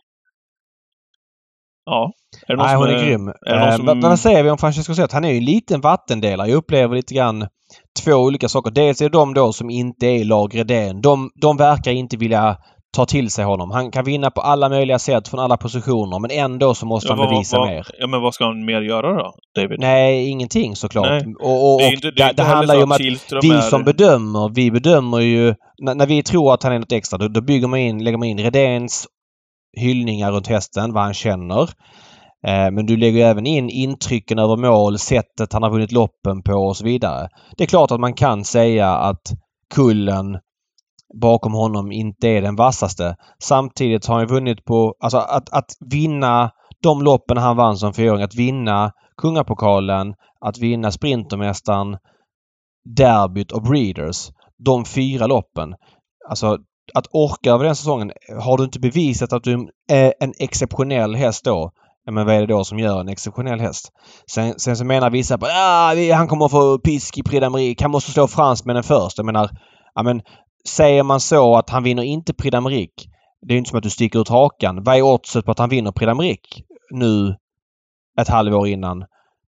Ja. 1.85 2.11
Är 2.47 2.55
det 2.55 2.63
Nej, 2.63 2.75
hon 2.75 2.87
är, 2.87 2.93
är 2.93 3.05
grym. 3.05 3.27
Är 3.45 3.71
som... 3.71 3.85
vad, 3.85 4.01
vad 4.01 4.19
säger 4.19 4.43
vi 4.43 4.49
om 4.49 4.57
Francesco 4.57 4.93
Zet? 4.93 5.11
Han 5.11 5.25
är 5.25 5.31
ju 5.31 5.37
en 5.37 5.45
liten 5.45 5.81
vattendelare. 5.81 6.49
Jag 6.49 6.57
upplever 6.57 6.95
lite 6.95 7.13
grann 7.13 7.47
två 8.03 8.13
olika 8.13 8.49
saker. 8.49 8.71
Dels 8.71 9.01
är 9.01 9.05
det 9.05 9.17
de 9.17 9.33
då 9.33 9.53
som 9.53 9.69
inte 9.69 10.05
är 10.05 10.25
lag 10.25 10.57
Redén. 10.57 11.01
De, 11.01 11.29
de 11.41 11.57
verkar 11.57 11.91
inte 11.91 12.17
vilja 12.17 12.57
ta 12.95 13.05
till 13.05 13.31
sig 13.31 13.45
honom. 13.45 13.71
Han 13.71 13.91
kan 13.91 14.05
vinna 14.05 14.31
på 14.31 14.41
alla 14.41 14.69
möjliga 14.69 14.99
sätt 14.99 15.27
från 15.27 15.39
alla 15.39 15.57
positioner 15.57 16.19
men 16.19 16.31
ändå 16.31 16.73
så 16.73 16.85
måste 16.85 17.07
ja, 17.07 17.15
han 17.15 17.29
bevisa 17.29 17.57
vad, 17.57 17.67
mer. 17.67 17.87
Ja 17.99 18.07
men 18.07 18.21
vad 18.21 18.33
ska 18.33 18.45
han 18.45 18.65
mer 18.65 18.81
göra 18.81 19.13
då, 19.13 19.33
David? 19.55 19.79
Nej, 19.79 20.29
ingenting 20.29 20.75
såklart. 20.75 21.07
Nej. 21.09 21.35
Och, 21.39 21.73
och, 21.73 21.81
det, 21.81 21.87
inte, 21.87 22.11
det, 22.11 22.33
det 22.37 22.43
handlar 22.43 22.75
ju 22.75 22.83
om 22.83 22.91
att 22.91 23.01
vi 23.41 23.49
är... 23.49 23.61
som 23.61 23.83
bedömer, 23.83 24.49
vi 24.55 24.71
bedömer 24.71 25.19
ju... 25.19 25.55
När, 25.81 25.95
när, 25.95 26.07
vi 26.07 26.23
tror 26.23 26.53
att 26.53 26.63
han 26.63 26.73
är 26.73 26.79
något 26.79 26.91
extra 26.91 27.17
då, 27.17 27.27
då 27.27 27.41
bygger 27.41 27.67
man 27.67 27.79
in, 27.79 28.03
lägger 28.03 28.17
man 28.17 28.27
in 28.27 28.39
Redéns 28.39 29.07
hyllningar 29.77 30.31
runt 30.31 30.47
hästen, 30.47 30.93
vad 30.93 31.03
han 31.03 31.13
känner. 31.13 31.61
Eh, 32.47 32.71
men 32.71 32.85
du 32.85 32.97
lägger 32.97 33.25
även 33.25 33.45
in 33.45 33.69
intrycken 33.69 34.39
över 34.39 34.55
mål, 34.55 34.99
sättet 34.99 35.53
han 35.53 35.63
har 35.63 35.69
vunnit 35.69 35.91
loppen 35.91 36.43
på 36.43 36.53
och 36.53 36.77
så 36.77 36.83
vidare. 36.83 37.29
Det 37.57 37.63
är 37.63 37.67
klart 37.67 37.91
att 37.91 37.99
man 37.99 38.13
kan 38.13 38.43
säga 38.43 38.89
att 38.89 39.21
kullen 39.73 40.37
bakom 41.21 41.53
honom 41.53 41.91
inte 41.91 42.27
är 42.27 42.41
den 42.41 42.55
vassaste. 42.55 43.15
Samtidigt 43.39 44.05
har 44.05 44.17
han 44.17 44.27
vunnit 44.27 44.65
på... 44.65 44.95
Alltså 44.99 45.17
att, 45.17 45.53
att 45.53 45.71
vinna 45.91 46.51
de 46.83 47.01
loppen 47.01 47.37
han 47.37 47.57
vann 47.57 47.77
som 47.77 47.93
fyraåring. 47.93 48.23
Att 48.23 48.35
vinna 48.35 48.91
Kungapokalen, 49.21 50.13
att 50.41 50.57
vinna 50.57 50.91
Sprintermästaren, 50.91 51.97
Derbyt 52.97 53.51
och 53.51 53.63
Breeders. 53.63 54.29
De 54.65 54.85
fyra 54.85 55.27
loppen. 55.27 55.75
Alltså 56.29 56.57
att 56.93 57.07
orka 57.11 57.51
över 57.51 57.65
den 57.65 57.75
säsongen. 57.75 58.11
Har 58.41 58.57
du 58.57 58.63
inte 58.63 58.79
bevisat 58.79 59.33
att 59.33 59.43
du 59.43 59.69
är 59.91 60.13
en 60.19 60.33
exceptionell 60.39 61.15
häst 61.15 61.45
då 61.45 61.71
men 62.11 62.25
vad 62.25 62.35
är 62.35 62.39
det 62.39 62.47
då 62.47 62.63
som 62.63 62.79
gör 62.79 62.99
en 62.99 63.09
exceptionell 63.09 63.59
häst? 63.59 63.91
Sen, 64.31 64.59
sen 64.59 64.77
så 64.77 64.85
menar 64.85 65.09
vissa 65.09 65.35
att 65.35 65.43
ah, 65.43 66.15
han 66.15 66.27
kommer 66.27 66.45
att 66.45 66.51
få 66.51 66.79
pisk 66.79 67.17
i 67.17 67.23
Prix. 67.23 67.81
Han 67.81 67.91
måste 67.91 68.11
slå 68.11 68.27
fransmännen 68.27 68.83
först. 68.83 69.17
Jag 69.17 69.25
menar, 69.25 69.49
ja, 69.95 70.03
men 70.03 70.21
Säger 70.65 71.03
man 71.03 71.19
så 71.19 71.55
att 71.55 71.69
han 71.69 71.83
vinner 71.83 72.03
inte 72.03 72.33
Prix 72.33 72.55
d'Amérique. 72.55 73.09
Det 73.41 73.53
är 73.53 73.57
inte 73.57 73.69
som 73.69 73.77
att 73.77 73.83
du 73.83 73.89
sticker 73.89 74.19
ut 74.19 74.29
hakan. 74.29 74.83
Vad 74.83 74.95
är 74.95 75.01
oddset 75.01 75.45
på 75.45 75.51
att 75.51 75.59
han 75.59 75.69
vinner 75.69 75.91
Prix 75.91 76.09
d'Amérique 76.09 76.63
nu 76.91 77.35
ett 78.21 78.27
halvår 78.27 78.67
innan? 78.67 79.05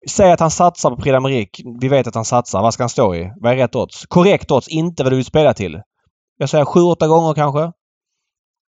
Säg 0.09 0.31
att 0.31 0.39
han 0.39 0.51
satsar 0.51 0.89
på 0.89 0.95
Prix 0.95 1.15
d'Amérique. 1.15 1.79
Vi 1.81 1.87
vet 1.87 2.07
att 2.07 2.15
han 2.15 2.25
satsar. 2.25 2.61
Vad 2.61 2.73
ska 2.73 2.83
han 2.83 2.89
stå 2.89 3.15
i? 3.15 3.33
Vad 3.35 3.51
är 3.51 3.55
rätt 3.55 3.75
odds? 3.75 4.05
Korrekt 4.05 4.51
odds, 4.51 4.67
inte 4.67 5.03
vad 5.03 5.11
du 5.11 5.15
vill 5.15 5.25
spela 5.25 5.53
till. 5.53 5.81
Jag 6.37 6.49
säger 6.49 6.65
7-8 6.65 7.07
gånger 7.07 7.33
kanske. 7.33 7.71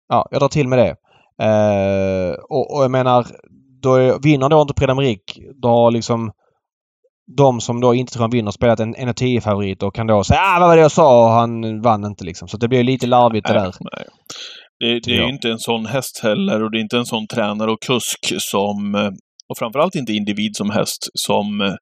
Ja, 0.10 0.28
jag 0.32 0.42
drar 0.42 0.48
till 0.48 0.68
med 0.68 0.80
det. 0.80 0.96
Uh, 1.44 2.36
och, 2.50 2.76
och, 2.76 2.84
jag 2.84 2.92
menar, 2.92 3.28
då 3.82 3.96
är, 3.96 4.20
vinner 4.20 4.50
då 4.50 4.62
inte 4.62 4.74
Prix 4.74 4.90
d'Amérique, 4.90 5.54
då 5.62 5.68
har 5.68 5.92
liksom 5.92 6.32
de 7.38 7.62
som 7.62 7.82
då 7.82 7.96
inte 7.96 8.14
tror 8.14 8.22
han 8.22 8.32
vinner 8.32 8.52
spelat 8.52 8.80
en 8.80 8.96
1-10 8.96 9.42
favorit 9.42 9.84
och 9.84 9.96
kan 9.96 10.08
då 10.08 10.24
säga 10.24 10.40
ah, 10.44 10.60
vad 10.60 10.70
var 10.70 10.76
det 10.76 10.82
jag 10.82 10.92
sa 10.92 11.26
och 11.26 11.32
han 11.32 11.82
vann 11.82 12.06
inte 12.06 12.26
liksom. 12.26 12.48
Så 12.48 12.58
det 12.58 12.68
blir 12.68 12.84
lite 12.84 13.08
larvigt 13.08 13.48
det 13.48 13.54
där. 13.54 13.74
Nej. 13.80 14.06
Det, 14.80 15.00
det 15.00 15.18
är 15.18 15.24
ju 15.24 15.30
inte 15.30 15.50
en 15.50 15.60
sån 15.60 15.86
häst 15.86 16.20
heller 16.24 16.64
och 16.64 16.72
det 16.72 16.78
är 16.78 16.82
inte 16.82 16.98
en 16.98 17.06
sån 17.06 17.28
tränare 17.28 17.72
och 17.72 17.82
kusk 17.82 18.34
som, 18.38 18.96
eh, 18.96 19.10
och 19.50 19.58
framförallt 19.60 19.96
inte 19.96 20.14
individ 20.14 20.56
som 20.56 20.70
häst, 20.70 21.10
som 21.14 21.62
eh, 21.62 21.74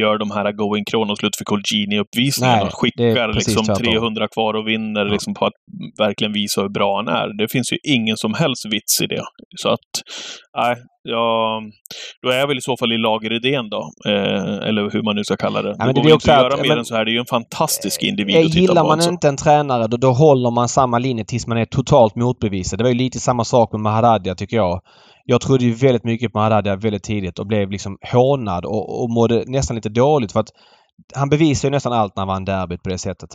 gör 0.00 0.18
de 0.18 0.30
här 0.30 0.52
Going 0.52 0.84
Kronoslut 0.84 1.36
för 1.36 1.44
Colgini-uppvisningarna 1.44 2.62
och 2.62 2.80
skickar 2.80 3.32
liksom 3.32 3.64
300 3.74 4.28
kvar 4.28 4.54
och 4.54 4.68
vinner 4.68 5.06
ja. 5.06 5.12
liksom 5.12 5.34
på 5.34 5.46
att 5.46 5.52
verkligen 5.98 6.32
visa 6.32 6.62
hur 6.62 6.68
bra 6.68 6.96
han 6.96 7.08
är. 7.08 7.38
Det 7.38 7.48
finns 7.52 7.72
ju 7.72 7.78
ingen 7.96 8.16
som 8.16 8.34
helst 8.34 8.66
vits 8.70 9.00
i 9.00 9.06
det. 9.06 9.24
Så 9.56 9.68
att, 9.68 9.90
nej, 10.56 10.76
ja, 11.08 11.62
då 12.22 12.28
är 12.28 12.38
jag 12.38 12.46
väl 12.46 12.58
i 12.58 12.60
så 12.60 12.76
fall 12.76 12.92
i 12.92 12.98
lageridén 12.98 13.70
då. 13.70 13.90
Eh, 14.06 14.68
eller 14.68 14.90
hur 14.92 15.02
man 15.02 15.16
nu 15.16 15.24
ska 15.24 15.36
kalla 15.36 15.62
det. 15.62 15.74
Ja, 15.78 15.86
men 15.86 15.94
det 15.94 16.00
går 16.00 16.12
inte 16.12 16.36
att 16.36 16.42
göra 16.42 16.56
mer 16.56 16.68
men, 16.68 16.78
än 16.78 16.84
så 16.84 16.94
här. 16.94 17.04
Det 17.04 17.10
är 17.10 17.12
ju 17.12 17.18
en 17.18 17.26
fantastisk 17.26 18.02
individ 18.02 18.36
att 18.36 18.42
titta 18.42 18.58
Gillar 18.58 18.82
man 18.82 18.92
alltså. 18.92 19.10
inte 19.10 19.28
en 19.28 19.36
tränare, 19.36 19.86
då, 19.86 19.96
då 19.96 20.10
håller 20.10 20.50
man 20.50 20.68
samma 20.68 20.98
linje 20.98 21.24
tills 21.24 21.46
man 21.46 21.58
är 21.58 21.64
totalt 21.64 22.16
motbevisad. 22.16 22.78
Det 22.78 22.82
var 22.82 22.90
ju 22.90 22.96
lite 22.96 23.20
samma 23.20 23.44
sak 23.44 23.72
med 23.72 23.80
Maharadja, 23.80 24.34
tycker 24.34 24.56
jag. 24.56 24.80
Jag 25.24 25.40
trodde 25.40 25.64
ju 25.64 25.72
väldigt 25.72 26.04
mycket 26.04 26.32
på 26.32 26.38
Haddad 26.38 26.82
väldigt 26.82 27.02
tidigt 27.02 27.38
och 27.38 27.46
blev 27.46 27.70
liksom 27.70 27.98
hånad 28.12 28.64
och, 28.64 29.02
och 29.02 29.10
mådde 29.10 29.44
nästan 29.46 29.76
lite 29.76 29.88
dåligt 29.88 30.32
för 30.32 30.40
att 30.40 30.50
han 31.14 31.28
bevisar 31.28 31.68
ju 31.68 31.70
nästan 31.70 31.92
allt 31.92 32.16
när 32.16 32.20
han 32.20 32.28
vann 32.28 32.44
derbyt 32.44 32.82
på 32.82 32.88
det 32.88 32.98
sättet. 32.98 33.34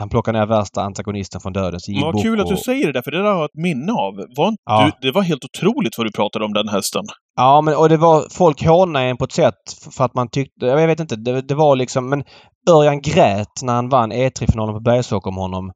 Han 0.00 0.08
plockar 0.08 0.32
ner 0.32 0.46
värsta 0.46 0.82
antagonisten 0.82 1.40
från 1.40 1.52
döden. 1.52 1.80
Vad 2.02 2.22
kul 2.22 2.40
att 2.40 2.46
du 2.46 2.56
säger 2.56 2.86
det 2.86 2.92
där, 2.92 3.02
för 3.02 3.10
det 3.10 3.16
där 3.16 3.24
har 3.24 3.38
jag 3.38 3.44
ett 3.44 3.54
minne 3.54 3.92
av. 3.92 4.14
Var 4.36 4.56
ja. 4.64 4.84
du, 5.00 5.08
det 5.08 5.14
var 5.14 5.22
helt 5.22 5.44
otroligt 5.44 5.98
vad 5.98 6.06
du 6.06 6.12
pratade 6.12 6.44
om 6.44 6.52
den 6.52 6.68
hästen. 6.68 7.04
Ja, 7.36 7.60
men 7.60 7.76
och 7.76 7.88
det 7.88 7.96
var... 7.96 8.26
Folk 8.30 8.66
hånade 8.66 9.04
en 9.04 9.16
på 9.16 9.24
ett 9.24 9.32
sätt 9.32 9.54
för 9.96 10.04
att 10.04 10.14
man 10.14 10.28
tyckte... 10.28 10.66
Jag 10.66 10.86
vet 10.86 11.00
inte. 11.00 11.16
Det, 11.16 11.40
det 11.40 11.54
var 11.54 11.76
liksom... 11.76 12.08
Men 12.08 12.24
Örjan 12.70 13.00
grät 13.00 13.62
när 13.62 13.74
han 13.74 13.88
vann 13.88 14.12
E3-finalen 14.12 14.74
på 14.74 14.80
Bergsåker 14.80 15.30
om 15.30 15.36
honom. 15.36 15.72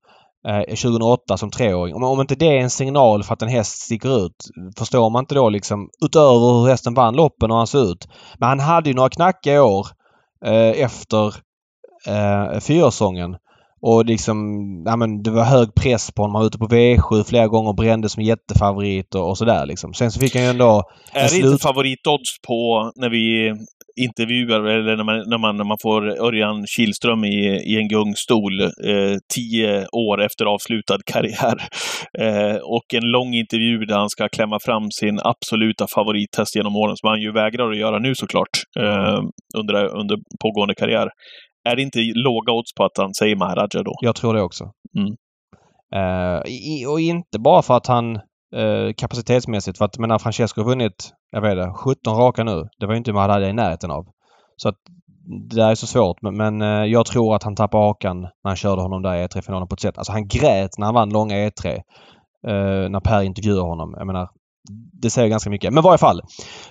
2008 0.68 1.22
eh, 1.30 1.37
som 1.37 1.51
treåring. 1.51 1.95
Om, 1.95 2.03
om 2.03 2.20
inte 2.20 2.35
det 2.35 2.59
är 2.59 2.61
en 2.61 2.70
signal 2.70 3.22
för 3.22 3.35
att 3.35 3.43
en 3.43 3.49
häst 3.49 3.78
sticker 3.78 4.26
ut. 4.26 4.37
Förstår 4.78 5.11
man 5.11 5.22
inte 5.22 5.35
då 5.35 5.49
liksom 5.49 5.89
utöver 6.05 6.61
hur 6.61 6.68
hästen 6.68 6.95
vann 6.95 7.14
loppen 7.14 7.51
och 7.51 7.57
han 7.57 7.66
ser 7.66 7.93
ut. 7.93 8.09
Men 8.39 8.49
han 8.49 8.61
hade 8.61 8.91
ju 8.91 8.97
några 8.97 9.09
knackiga 9.09 9.64
år 9.64 9.87
Eh, 10.45 10.82
efter 10.82 11.34
eh, 12.07 12.61
fyraårssäsongen. 12.61 13.36
Och 13.87 14.05
liksom, 14.05 14.37
ja 14.87 14.97
men 14.97 15.22
det 15.22 15.30
var 15.30 15.45
hög 15.45 15.74
press 15.74 16.11
på 16.12 16.22
honom. 16.22 16.35
Han 16.35 16.43
var 16.43 16.47
ute 16.47 16.59
på 16.59 16.68
V7 16.68 17.24
flera 17.24 17.47
gånger 17.47 17.68
och 17.68 17.76
brände 17.76 18.09
som 18.09 18.22
jättefavorit 18.22 19.14
och, 19.14 19.28
och 19.28 19.39
sådär 19.39 19.66
liksom. 19.66 19.95
Sen 19.95 20.11
så 20.11 20.20
fick 20.20 20.35
han 20.35 20.45
ju 20.45 20.51
ändå... 20.51 20.83
Är 21.12 21.22
det 21.22 21.28
slut... 21.28 21.45
inte 21.45 21.62
favoritodds 21.62 22.41
på 22.47 22.93
när 22.97 23.11
vi 23.11 23.55
intervjuar, 24.01 24.61
eller 24.61 24.97
när 24.97 25.05
man, 25.05 25.22
när 25.26 25.39
man, 25.39 25.57
när 25.57 25.64
man 25.64 25.76
får 25.83 26.24
Örjan 26.26 26.66
Kihlström 26.66 27.24
i, 27.24 27.45
i 27.66 27.76
en 27.78 27.89
gungstol 27.89 28.61
eh, 28.61 29.16
tio 29.35 29.87
år 29.93 30.22
efter 30.22 30.45
avslutad 30.45 30.99
karriär. 31.07 31.55
Eh, 32.18 32.57
och 32.57 32.95
en 32.95 33.11
lång 33.11 33.35
intervju 33.35 33.78
där 33.78 33.97
han 33.99 34.09
ska 34.09 34.28
klämma 34.28 34.59
fram 34.64 34.91
sin 34.91 35.20
absoluta 35.24 35.87
favorittest 35.95 36.57
genom 36.57 36.76
åren, 36.76 36.97
som 36.97 37.09
han 37.09 37.20
ju 37.20 37.33
vägrar 37.33 37.70
att 37.70 37.78
göra 37.78 37.99
nu 37.99 38.14
såklart, 38.14 38.49
eh, 38.78 39.20
under, 39.59 39.97
under 40.01 40.16
pågående 40.43 40.74
karriär. 40.74 41.09
Är 41.65 41.77
det 41.77 41.83
inte 41.83 41.99
låga 42.15 42.53
odds 42.53 42.75
på 42.75 42.85
att 42.85 42.97
han 42.99 43.15
säger 43.15 43.37
Maharaja 43.37 43.83
då? 43.85 43.95
Jag 44.01 44.17
tror 44.17 44.35
det 44.35 44.43
också. 44.43 44.73
Mm. 44.97 45.17
Uh, 45.95 46.43
i, 46.47 46.87
och 46.87 47.01
inte 47.01 47.39
bara 47.39 47.63
för 47.63 47.77
att 47.77 47.87
han 47.87 48.17
uh, 48.57 48.93
kapacitetsmässigt, 48.97 49.79
för 49.79 49.85
att 49.85 49.99
menar 49.99 50.19
Francesco 50.19 50.61
har 50.61 50.69
vunnit, 50.69 51.13
jag 51.31 51.41
vet 51.41 51.57
det, 51.57 51.73
17 51.73 52.17
raka 52.17 52.45
nu. 52.45 52.69
Det 52.79 52.87
var 52.87 52.93
ju 52.95 52.99
inte 52.99 53.13
Maharaja 53.13 53.49
i 53.49 53.53
närheten 53.53 53.91
av. 53.91 54.07
Så 54.57 54.69
att 54.69 54.77
det 55.51 55.57
där 55.57 55.71
är 55.71 55.75
så 55.75 55.87
svårt 55.87 56.23
men, 56.23 56.37
men 56.37 56.63
uh, 56.63 56.87
jag 56.87 57.07
tror 57.07 57.35
att 57.37 57.43
han 57.43 57.57
tappade 57.57 57.85
hakan 57.85 58.21
när 58.21 58.49
han 58.49 58.57
körde 58.57 58.83
honom 58.83 59.03
där 59.03 59.15
i 59.15 59.27
E3-finalen 59.27 59.69
på 59.69 59.75
ett 59.75 59.81
sätt. 59.81 59.99
Alltså 59.99 60.13
han 60.13 60.29
grät 60.29 60.79
när 60.79 60.87
han 60.87 60.95
vann 60.95 61.11
långa 61.11 61.35
E3. 61.35 61.83
när 62.89 63.01
Per 63.01 63.23
intervjuade 63.23 63.63
honom. 63.63 63.95
Jag 63.99 64.07
menar, 64.07 64.29
det 65.03 65.11
säger 65.11 65.29
ganska 65.29 65.51
mycket. 65.51 65.73
Men 65.73 65.85
i 65.85 65.87
varje 65.87 65.99
fall. 65.99 66.21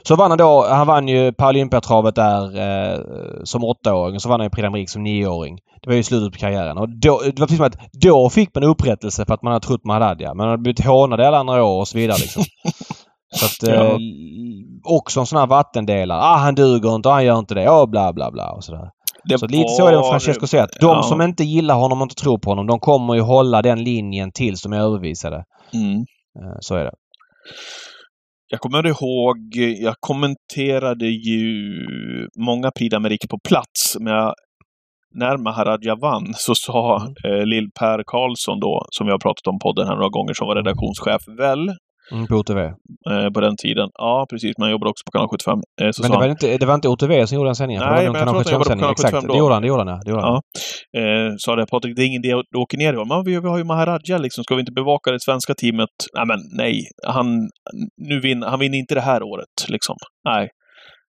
Så 0.04 0.16
vann 0.16 0.32
han 0.32 0.38
då. 0.38 0.68
Han 0.70 0.88
vann 0.88 1.08
ju 1.08 1.34
Paralympiatravet 1.34 2.16
där 2.16 2.58
eh, 2.60 3.00
som 3.44 3.64
åttaåring. 3.64 4.20
Så 4.20 4.30
vann 4.30 4.40
han 4.40 4.46
ju 4.46 4.50
Prix 4.50 4.68
d'Amérique 4.68 4.88
som 4.88 5.04
nioåring. 5.04 5.58
Det 5.82 5.90
var 5.90 5.96
ju 5.96 6.04
slutet 6.04 6.34
på 6.34 6.40
karriären. 6.40 6.78
Och 6.78 6.90
då, 6.90 7.22
det 7.26 7.40
var 7.40 7.48
precis 7.48 7.58
som 7.58 7.66
att 7.66 7.78
då 8.02 8.30
fick 8.30 8.56
man 8.56 8.64
upprättelse 8.64 9.26
för 9.26 9.34
att 9.34 9.42
man 9.42 9.54
hade 9.54 9.66
trott 9.66 9.86
man 9.86 10.02
hade 10.02 10.24
ja. 10.24 10.34
Man 10.34 10.48
hade 10.48 10.62
blivit 10.62 10.86
hånad 10.86 11.22
alla 11.22 11.38
andra 11.38 11.64
år 11.64 11.80
och 11.80 11.88
så 11.88 11.98
vidare 11.98 12.18
liksom. 12.18 12.44
Så 13.34 13.46
att, 13.46 13.74
ja. 13.74 13.86
eh, 13.86 13.98
också 14.84 15.20
en 15.20 15.26
sån 15.26 15.40
här 15.40 15.48
vattendelare. 15.48 16.22
Ah, 16.22 16.38
han 16.38 16.56
duger 16.56 16.96
inte, 16.96 17.10
han 17.10 17.26
gör 17.26 17.40
inte 17.40 17.54
det. 17.54 17.70
Och 17.70 17.90
bla 17.90 18.14
bla 18.14 18.32
bla 18.32 18.52
och 18.52 18.64
sådär. 18.64 18.90
Det 19.24 19.38
så 19.38 19.48
lite 19.48 19.70
så 19.70 19.88
är 19.88 19.92
det 19.92 19.98
med 19.98 20.08
Francesco 20.08 20.48
Zet. 20.48 20.70
De 20.82 20.88
ja. 20.88 21.04
som 21.04 21.22
inte 21.22 21.44
gillar 21.44 21.76
honom 21.76 22.02
och 22.02 22.06
inte 22.06 22.16
tror 22.16 22.38
på 22.38 22.50
honom, 22.50 22.68
de 22.68 22.80
kommer 22.80 23.14
ju 23.14 23.22
hålla 23.22 23.62
den 23.62 23.84
linjen 23.84 24.32
tills 24.32 24.62
de 24.62 24.74
är 24.74 24.80
överbevisade. 24.80 25.44
Mm. 25.74 25.98
Eh, 26.40 26.58
så 26.60 26.76
är 26.76 26.84
det. 26.84 26.92
Jag 28.48 28.60
kommer 28.60 28.88
ihåg, 28.88 29.38
jag 29.80 29.96
kommenterade 30.00 31.06
ju 31.06 31.48
många 32.38 32.72
Prix 32.72 32.96
d'Amérique 32.96 33.30
på 33.30 33.40
plats, 33.48 33.98
men 34.00 34.14
jag, 34.14 34.34
när 35.16 35.38
Maharaja 35.38 35.96
vann 35.96 36.34
så 36.36 36.56
sa 36.56 36.96
eh, 37.26 37.46
Lill-Per 37.46 38.04
Karlsson 38.06 38.60
då, 38.60 38.86
som 38.90 39.08
jag 39.08 39.14
har 39.14 39.20
pratat 39.20 39.48
om 39.48 39.60
podden 39.60 39.88
här 39.88 39.96
några 39.96 40.10
gånger, 40.10 40.34
som 40.34 40.48
var 40.48 40.56
redaktionschef, 40.56 41.22
väl 41.38 41.72
Mm, 42.12 42.28
på 42.28 42.36
OTV? 42.36 42.60
Eh, 42.60 43.30
på 43.34 43.42
den 43.42 43.56
tiden. 43.58 43.90
Ja, 43.94 44.26
precis. 44.30 44.58
Men 44.58 44.64
han 44.64 44.72
jobbade 44.72 44.90
också 44.90 45.04
på 45.06 45.12
kanal 45.12 45.28
75. 45.28 45.58
Eh, 45.82 45.92
men 46.02 46.12
det 46.12 46.18
var, 46.18 46.28
inte, 46.28 46.58
det 46.58 46.66
var 46.66 46.76
inte 46.76 46.90
OTV 46.90 47.26
som 47.26 47.36
gjorde 47.36 47.48
den 47.48 47.56
sändningen? 47.56 47.84
Nej, 47.84 48.10
men 48.10 48.16
jag 48.16 48.28
tror 48.28 48.42
att 48.42 48.48
han 48.48 48.54
jobbade 48.54 48.70
på 48.70 48.80
kanal 48.80 48.96
75 48.96 49.08
Exakt, 49.08 49.28
då. 49.28 49.34
det 49.34 49.40
gjorde 49.40 49.54
han. 49.54 49.62
Det 49.62 49.68
gjorde 49.68 49.84
han, 49.92 50.00
det 50.06 50.10
gjorde 50.12 50.24
han. 50.24 50.34
Ja. 50.34 50.42
Eh, 50.98 51.34
sa 51.38 51.56
det, 51.56 51.66
Patrik, 51.66 51.96
det 51.96 52.04
är 52.04 52.08
ingen 52.08 52.26
idé 52.26 52.34
att 52.34 52.56
åka 52.58 52.78
ner 52.78 52.94
i 52.94 53.06
Men 53.06 53.24
vi, 53.24 53.40
vi 53.40 53.48
har 53.48 53.58
ju 53.58 53.64
Maharaja 53.64 54.18
liksom. 54.18 54.44
Ska 54.44 54.56
vi 54.56 54.60
inte 54.60 54.72
bevaka 54.72 55.12
det 55.12 55.20
svenska 55.20 55.54
teamet? 55.54 55.90
Nej, 56.14 56.26
men 56.26 56.40
nej. 56.58 56.84
Han, 57.08 57.50
nu 57.98 58.20
vinner, 58.20 58.48
han 58.48 58.60
vinner 58.60 58.78
inte 58.78 58.96
det 58.96 59.02
här 59.02 59.24
året, 59.24 59.56
liksom. 59.68 59.96
Nej. 60.30 60.50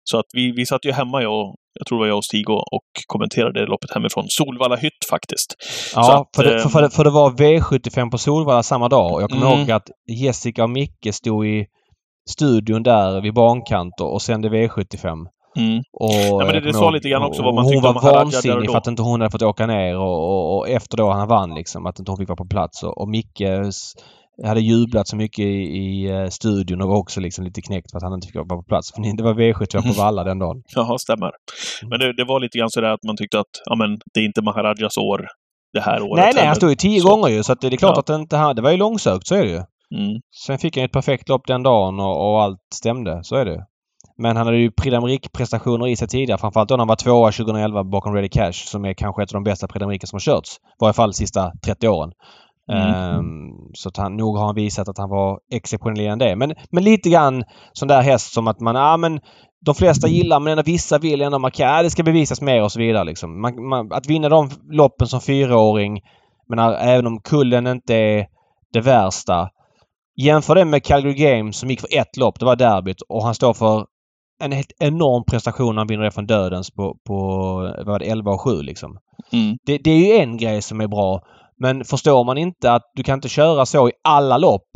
Så 0.04 0.18
att 0.18 0.26
vi, 0.32 0.52
vi 0.52 0.66
satt 0.66 0.84
ju 0.84 0.92
hemma, 0.92 1.22
jag 1.22 1.54
jag 1.74 1.86
tror 1.86 1.98
det 1.98 2.00
var 2.00 2.08
jag 2.08 2.16
och 2.16 2.24
Stig 2.24 2.50
och, 2.50 2.72
och 2.72 2.88
kommenterade 3.06 3.66
loppet 3.66 3.94
hemifrån. 3.94 4.24
Solvalla 4.28 4.76
hytt 4.76 5.04
faktiskt. 5.10 5.54
Ja, 5.94 6.20
att, 6.20 6.36
för, 6.36 6.44
det, 6.44 6.60
för, 6.60 6.88
för, 6.88 7.04
det, 7.04 7.10
var 7.10 7.30
V75 7.30 8.10
på 8.10 8.18
Solvalla 8.18 8.62
samma 8.62 8.88
dag. 8.88 9.14
Och 9.14 9.22
jag 9.22 9.30
kommer 9.30 9.46
mm. 9.46 9.58
ihåg 9.58 9.70
att 9.70 9.90
Jessica 10.10 10.62
och 10.64 10.70
Micke 10.70 11.08
stod 11.14 11.46
i 11.46 11.66
studion 12.30 12.82
där 12.82 13.20
vid 13.20 13.34
bankant 13.34 14.00
och 14.00 14.22
sände 14.22 14.48
V75. 14.48 15.26
Mm. 15.60 15.82
Och 15.92 16.12
Ja, 16.12 16.44
men 16.46 16.54
det- 16.54 16.60
det 16.60 16.72
sa 16.74 16.90
lite 16.90 17.08
grann 17.08 17.22
också 17.22 17.42
vad 17.42 17.54
man 17.54 17.64
hon 17.64 17.72
tyckte 17.72 17.88
om 17.88 17.94
var 17.94 18.02
där 18.02 18.10
och 18.10 18.16
vansinnig 18.16 18.66
då. 18.66 18.72
för 18.72 18.78
att 18.78 18.86
inte 18.86 19.02
hon 19.02 19.20
hade 19.20 19.30
fått 19.30 19.42
åka 19.42 19.66
ner 19.66 19.96
och, 19.98 20.18
och, 20.30 20.56
och 20.58 20.68
efter 20.68 20.96
då 20.96 21.10
han 21.10 21.28
vann 21.28 21.54
liksom 21.54 21.86
att 21.86 21.98
inte 21.98 22.10
hon 22.10 22.18
fick 22.18 22.28
vara 22.28 22.36
på 22.36 22.46
plats. 22.46 22.82
Och, 22.82 23.00
och 23.00 23.08
Micke 23.08 23.42
hade 24.46 24.60
jublat 24.60 25.08
så 25.08 25.16
mycket 25.16 25.44
i, 25.44 25.58
i 25.82 26.10
eh, 26.10 26.26
studion 26.26 26.80
och 26.82 26.88
var 26.88 26.96
också 26.96 27.20
liksom 27.20 27.44
lite 27.44 27.60
knäckt 27.62 27.90
för 27.90 27.96
att 27.98 28.02
han 28.02 28.14
inte 28.14 28.26
fick 28.26 28.36
vara 28.36 28.46
på 28.46 28.62
plats. 28.62 28.92
För 28.94 29.16
det 29.16 29.22
var 29.22 29.34
V75 29.34 29.82
på 29.94 30.02
Valla 30.02 30.24
den 30.24 30.38
dagen. 30.38 30.62
Jaha, 30.76 30.98
stämmer. 30.98 31.30
Men 31.90 31.98
det, 32.00 32.12
det 32.16 32.24
var 32.24 32.40
lite 32.40 32.58
grann 32.58 32.70
sådär 32.70 32.88
att 32.90 33.04
man 33.06 33.16
tyckte 33.16 33.40
att 33.40 33.52
ja, 33.64 33.74
men, 33.76 33.98
det 34.14 34.20
är 34.20 34.24
inte 34.24 34.42
Maharajas 34.42 34.96
år 34.96 35.26
det 35.72 35.80
här 35.80 36.02
året 36.02 36.24
Nej, 36.24 36.32
nej, 36.34 36.46
han 36.46 36.56
stod 36.56 36.70
ju 36.70 36.76
tio 36.76 37.00
Så. 37.00 37.08
gånger 37.08 37.28
ju 37.28 37.42
så 37.42 37.52
att 37.52 37.60
det 37.60 37.66
är 37.66 37.76
klart 37.76 37.92
Ja. 37.96 38.00
att 38.00 38.06
det 38.06 38.14
inte 38.14 38.36
han... 38.36 38.56
Det 38.56 38.62
var 38.62 38.70
ju 38.70 38.76
långsökt, 38.76 39.26
så 39.26 39.34
är 39.34 39.42
det 39.44 39.50
ju. 39.50 39.62
Mm. 39.98 40.20
Sen 40.46 40.58
fick 40.58 40.76
han 40.76 40.84
ett 40.84 40.92
perfekt 40.92 41.28
lopp 41.28 41.46
den 41.46 41.62
dagen 41.62 42.00
och, 42.00 42.30
och 42.32 42.42
allt 42.42 42.58
stämde. 42.74 43.20
Så 43.22 43.36
är 43.36 43.44
det 43.44 43.50
ju. 43.52 43.60
Men 44.22 44.36
han 44.36 44.46
hade 44.46 44.58
ju 44.58 44.70
Prix 44.70 45.52
i 45.88 45.96
sig 45.96 46.08
tidigare. 46.08 46.38
Framförallt 46.38 46.68
då 46.68 46.74
när 46.74 46.80
han 46.80 46.88
var 46.88 46.96
tvåa 46.96 47.32
2011 47.32 47.84
bakom 47.84 48.14
Ready 48.14 48.28
Cash 48.28 48.52
som 48.52 48.84
är 48.84 48.94
kanske 48.94 49.22
ett 49.22 49.34
av 49.34 49.34
de 49.34 49.44
bästa 49.44 49.68
Prix 49.68 50.10
som 50.10 50.16
har 50.16 50.20
körts. 50.20 50.56
I 50.56 50.60
varje 50.80 50.92
fall 50.92 51.10
de 51.10 51.14
sista 51.14 51.52
30 51.64 51.88
åren. 51.88 52.12
Mm. 52.72 52.94
Ehm, 52.94 53.50
så 53.74 53.88
att 53.88 53.96
han, 53.96 54.16
nog 54.16 54.36
har 54.36 54.46
han 54.46 54.54
visat 54.54 54.88
att 54.88 54.98
han 54.98 55.10
var 55.10 55.38
exceptionell 55.52 56.22
i 56.22 56.24
det. 56.24 56.36
Men, 56.36 56.54
men 56.70 56.84
lite 56.84 57.10
grann 57.10 57.44
sån 57.72 57.88
där 57.88 58.02
häst 58.02 58.32
som 58.32 58.48
att 58.48 58.60
man, 58.60 58.74
ja 58.74 58.96
men 58.96 59.20
de 59.66 59.74
flesta 59.74 60.08
gillar 60.08 60.40
men 60.40 60.50
ändå 60.50 60.62
vissa 60.62 60.98
vill 60.98 61.22
ändå 61.22 61.38
markera, 61.38 61.76
ja, 61.76 61.82
det 61.82 61.90
ska 61.90 62.02
bevisas 62.02 62.40
mer 62.40 62.62
och 62.62 62.72
så 62.72 62.78
vidare 62.78 63.04
liksom. 63.04 63.40
Man, 63.40 63.68
man, 63.68 63.92
att 63.92 64.06
vinna 64.06 64.28
de 64.28 64.50
loppen 64.70 65.06
som 65.06 65.20
fyraåring, 65.20 66.00
men 66.48 66.58
även 66.58 67.06
om 67.06 67.20
kullen 67.20 67.66
inte 67.66 67.94
är 67.94 68.26
det 68.72 68.80
värsta. 68.80 69.48
Jämför 70.16 70.54
det 70.54 70.64
med 70.64 70.84
Calgary 70.84 71.14
Games 71.14 71.56
som 71.56 71.70
gick 71.70 71.80
för 71.80 71.98
ett 71.98 72.16
lopp, 72.16 72.38
det 72.38 72.44
var 72.44 72.56
derbyt 72.56 73.02
och 73.08 73.24
han 73.24 73.34
står 73.34 73.54
för 73.54 73.86
en 74.40 74.52
helt 74.52 74.72
enorm 74.78 75.24
prestation 75.24 75.74
när 75.74 75.80
han 75.80 75.86
vinner 75.88 76.04
det 76.04 76.10
från 76.10 76.26
dödens 76.26 76.70
på, 76.70 76.96
på 77.06 77.16
vad 77.76 77.86
var 77.86 77.98
det, 77.98 78.04
11 78.04 78.30
och 78.32 78.40
7 78.40 78.62
liksom. 78.62 78.98
Mm. 79.32 79.56
Det, 79.66 79.78
det 79.78 79.90
är 79.90 80.14
ju 80.14 80.22
en 80.22 80.36
grej 80.36 80.62
som 80.62 80.80
är 80.80 80.88
bra. 80.88 81.20
Men 81.56 81.84
förstår 81.84 82.24
man 82.24 82.38
inte 82.38 82.72
att 82.72 82.82
du 82.94 83.02
kan 83.02 83.14
inte 83.14 83.28
köra 83.28 83.66
så 83.66 83.88
i 83.88 83.92
alla 84.04 84.38
lopp 84.38 84.68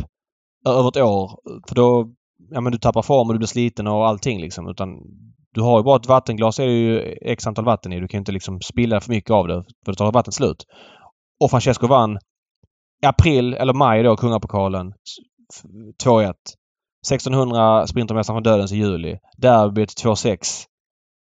över 0.67 0.89
ett 0.89 0.97
år. 0.97 1.31
För 1.69 1.75
då, 1.75 2.07
ja 2.51 2.61
men 2.61 2.73
du 2.73 2.79
tappar 2.79 3.03
form 3.03 3.29
och 3.29 3.35
du 3.35 3.39
blir 3.39 3.47
sliten 3.47 3.87
och 3.87 4.07
allting 4.09 4.41
liksom. 4.41 4.69
Utan 4.69 4.89
du 5.55 5.61
har 5.61 5.79
ju 5.79 5.85
bara 5.85 5.97
ett 5.97 6.07
vattenglas 6.09 6.59
är 6.59 6.67
det 6.67 6.73
ju 6.73 6.99
x 7.23 7.47
antal 7.47 7.65
vatten 7.65 7.93
i. 7.93 8.01
Du 8.01 8.09
kan 8.09 8.19
inte 8.19 8.33
liksom 8.33 8.61
spilla 8.61 9.01
för 9.01 9.11
mycket 9.11 9.31
av 9.31 9.49
det 9.49 9.65
för 9.85 9.93
då 9.93 9.95
tar 9.95 10.13
vattnet 10.13 10.35
slut. 10.35 10.65
Och 11.45 11.51
Francesco 11.51 11.87
vann 11.87 12.19
i 13.03 13.07
april 13.07 13.55
eller 13.55 13.73
maj 13.75 14.03
då, 14.03 14.17
Kungapokalen. 14.17 14.89
s- 14.89 15.25
f- 15.57 15.71
2-1. 16.05 16.33
1600 17.13 17.87
Sprintermästaren 17.87 18.37
från 18.37 18.43
Dödens 18.43 18.73
i 18.73 18.77
juli. 18.77 19.19
Derbyt 19.39 20.05
2-6 20.05 20.37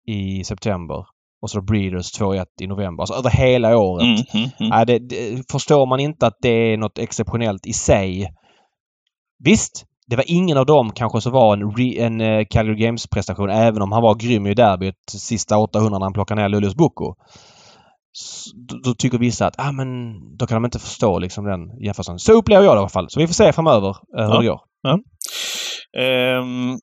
i 0.07 0.45
september. 0.45 1.07
Och 1.43 1.51
så 1.51 1.61
Breeders 1.61 2.21
2-1 2.21 2.47
i 2.61 2.67
november. 2.67 3.03
Alltså 3.03 3.15
över 3.15 3.31
hela 3.31 3.77
året. 3.77 4.03
Mm, 4.03 4.17
mm, 4.35 4.51
mm. 4.61 4.71
Nej, 4.71 4.87
det, 4.87 4.99
det, 4.99 5.51
förstår 5.53 5.87
man 5.87 6.01
inte 6.01 6.27
att 6.27 6.39
det 6.43 6.73
är 6.73 6.77
något 6.77 6.99
exceptionellt 6.99 7.67
i 7.67 7.73
sig. 7.73 8.35
Visst, 9.45 9.85
det 10.07 10.17
var 10.17 10.25
ingen 10.27 10.59
av 10.59 10.67
dem 10.67 10.93
kanske 10.93 11.21
som 11.21 11.33
var 11.33 11.53
en, 11.57 11.71
re, 11.71 12.05
en 12.05 12.21
eh, 12.21 12.45
Calgary 12.51 12.77
Games-prestation 12.77 13.51
även 13.51 13.83
om 13.83 13.93
han 13.93 14.03
var 14.03 14.15
grym 14.15 14.47
i 14.47 14.55
derbyt 14.55 15.11
sista 15.11 15.59
800 15.59 15.99
när 15.99 16.07
han 16.07 16.13
plockade 16.13 16.43
ner 16.43 16.49
Luleås 16.49 16.75
Boko. 16.75 17.15
Då, 18.69 18.77
då 18.85 18.95
tycker 18.95 19.19
vissa 19.19 19.47
att 19.47 19.55
ah, 19.59 19.73
men 19.73 19.87
då 20.37 20.47
kan 20.47 20.57
de 20.57 20.65
inte 20.65 20.79
förstå 20.79 21.19
liksom 21.19 21.45
den 21.45 21.61
jämförelsen. 21.85 22.19
Så 22.19 22.33
upplever 22.33 22.65
jag 22.65 22.75
det 22.75 22.79
i 22.79 22.81
alla 22.81 22.89
fall. 22.89 23.11
Så 23.11 23.21
vi 23.21 23.27
får 23.27 23.35
se 23.35 23.53
framöver 23.53 23.89
eh, 23.89 24.27
hur 24.27 24.35
Ja. 24.35 24.41
det 24.41 24.47
går. 24.47 24.61
Ehm, 25.99 26.79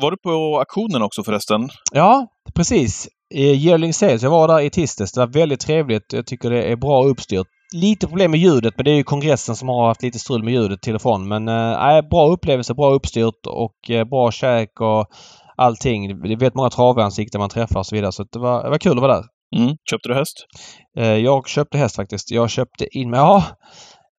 var 0.00 0.10
du 0.10 0.16
på 0.16 0.58
auktionen 0.58 1.02
också 1.02 1.24
förresten? 1.24 1.68
Ja, 1.92 2.26
precis. 2.54 3.08
Eh, 3.34 3.66
Yearling 3.66 3.92
Sales. 3.92 4.22
Jag 4.22 4.30
var 4.30 4.48
där 4.48 4.60
i 4.60 4.70
tisdags. 4.70 5.12
Det 5.12 5.20
var 5.20 5.26
väldigt 5.26 5.60
trevligt. 5.60 6.12
Jag 6.12 6.26
tycker 6.26 6.50
det 6.50 6.62
är 6.62 6.76
bra 6.76 7.04
uppstyrt. 7.04 7.46
Lite 7.74 8.06
problem 8.06 8.30
med 8.30 8.40
ljudet 8.40 8.74
men 8.76 8.84
det 8.84 8.90
är 8.90 8.96
ju 8.96 9.02
kongressen 9.02 9.56
som 9.56 9.68
har 9.68 9.86
haft 9.86 10.02
lite 10.02 10.18
strul 10.18 10.44
med 10.44 10.54
ljudet 10.54 10.82
till 10.82 10.94
och 10.94 11.02
från. 11.02 11.28
Men 11.28 11.48
äh, 11.48 12.08
bra 12.10 12.26
upplevelse, 12.26 12.74
bra 12.74 12.90
uppstyrt 12.90 13.46
och 13.46 13.90
eh, 13.90 14.04
bra 14.04 14.30
käk 14.30 14.80
och 14.80 15.06
allting. 15.56 16.08
Det 16.08 16.28
väldigt 16.28 16.54
många 16.54 16.70
travansikten 16.70 17.38
man 17.38 17.50
träffar 17.50 17.78
och 17.78 17.86
så 17.86 17.94
vidare. 17.94 18.12
Så 18.12 18.24
det, 18.32 18.38
var, 18.38 18.64
det 18.64 18.70
var 18.70 18.78
kul 18.78 18.92
att 18.92 19.02
vara 19.02 19.14
där. 19.14 19.24
Mm. 19.56 19.76
Köpte 19.90 20.08
du 20.08 20.14
häst? 20.14 20.46
Eh, 20.98 21.16
jag 21.16 21.48
köpte 21.48 21.78
häst 21.78 21.96
faktiskt. 21.96 22.30
Jag 22.30 22.50
köpte 22.50 22.98
in 22.98 23.10
mig... 23.10 23.20
Ja! 23.20 23.44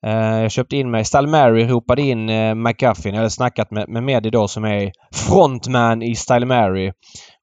Eh, 0.06 0.42
jag 0.42 0.52
köpte 0.52 0.78
in 0.78 0.92
mig... 0.92 1.06
Style 1.06 1.28
Mary 1.28 1.68
ropade 1.68 2.02
in 2.02 2.30
eh, 2.30 2.56
McGuffin. 2.56 3.14
Jag 3.14 3.20
hade 3.20 3.30
snackat 3.30 3.72
med, 3.72 3.90
med 3.90 4.04
Medi 4.04 4.30
då 4.30 4.48
som 4.48 4.66
är 4.66 4.92
frontman 5.14 6.02
i 6.02 6.16
Style 6.16 6.46
Mary. 6.46 6.86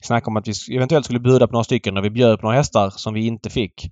Vi 0.01 0.07
snackade 0.07 0.31
om 0.31 0.37
att 0.37 0.49
vi 0.49 0.77
eventuellt 0.77 1.05
skulle 1.05 1.21
bjuda 1.21 1.47
på 1.47 1.53
några 1.53 1.65
stycken 1.65 1.97
och 1.97 2.05
vi 2.05 2.11
bjöd 2.11 2.41
på 2.41 2.47
några 2.47 2.57
hästar 2.57 2.91
som 2.91 3.15
vi 3.15 3.27
inte 3.27 3.51
fick. 3.51 3.91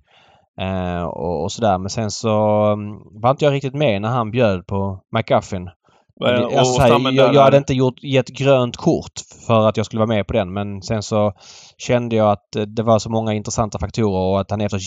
Eh, 0.61 1.03
och, 1.03 1.43
och 1.43 1.51
sådär. 1.51 1.77
Men 1.77 1.89
sen 1.89 2.11
så 2.11 2.63
mm, 2.73 3.21
var 3.21 3.31
inte 3.31 3.45
jag 3.45 3.53
riktigt 3.53 3.75
med 3.75 4.01
när 4.01 4.09
han 4.09 4.31
bjöd 4.31 4.67
på 4.67 4.99
McGuffin. 5.15 5.69
Eh, 6.27 6.63
så 6.63 6.81
här, 6.81 6.87
stammen 6.87 7.15
jag, 7.15 7.33
jag 7.35 7.41
hade 7.41 7.57
inte 7.57 7.73
gjort, 7.73 8.03
gett 8.03 8.27
grönt 8.27 8.77
kort 8.77 9.11
för 9.47 9.67
att 9.69 9.77
jag 9.77 9.85
skulle 9.85 9.99
vara 9.99 10.07
med 10.07 10.27
på 10.27 10.33
den 10.33 10.53
men 10.53 10.81
sen 10.81 11.03
så 11.03 11.33
kände 11.77 12.15
jag 12.15 12.31
att 12.31 12.55
eh, 12.55 12.61
det 12.61 12.83
var 12.83 12.99
så 12.99 13.09
många 13.09 13.33
intressanta 13.33 13.79
faktorer 13.79 14.31
och 14.33 14.39
att 14.39 14.51
han 14.51 14.61
är 14.61 14.65
efter 14.65 14.77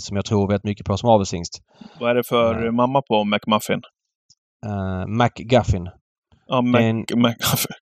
som 0.00 0.16
jag 0.16 0.24
tror 0.24 0.48
väldigt 0.48 0.64
mycket 0.64 0.86
på 0.86 0.96
som 0.96 1.08
avelshingst. 1.08 1.52
Vad 2.00 2.10
är 2.10 2.14
det 2.14 2.24
för 2.28 2.54
Nej. 2.54 2.72
mamma 2.72 3.02
på 3.02 3.24
McMuffin? 3.24 3.80
Uh, 4.66 5.06
McGuffin. 5.06 5.88
Ja, 6.46 6.62
är 6.74 6.88
en- 6.90 6.96
Mac, 7.20 7.34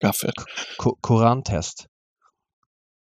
McGuffin. 0.00 0.32
Ko- 0.78 0.96
Kuranthäst. 1.02 1.86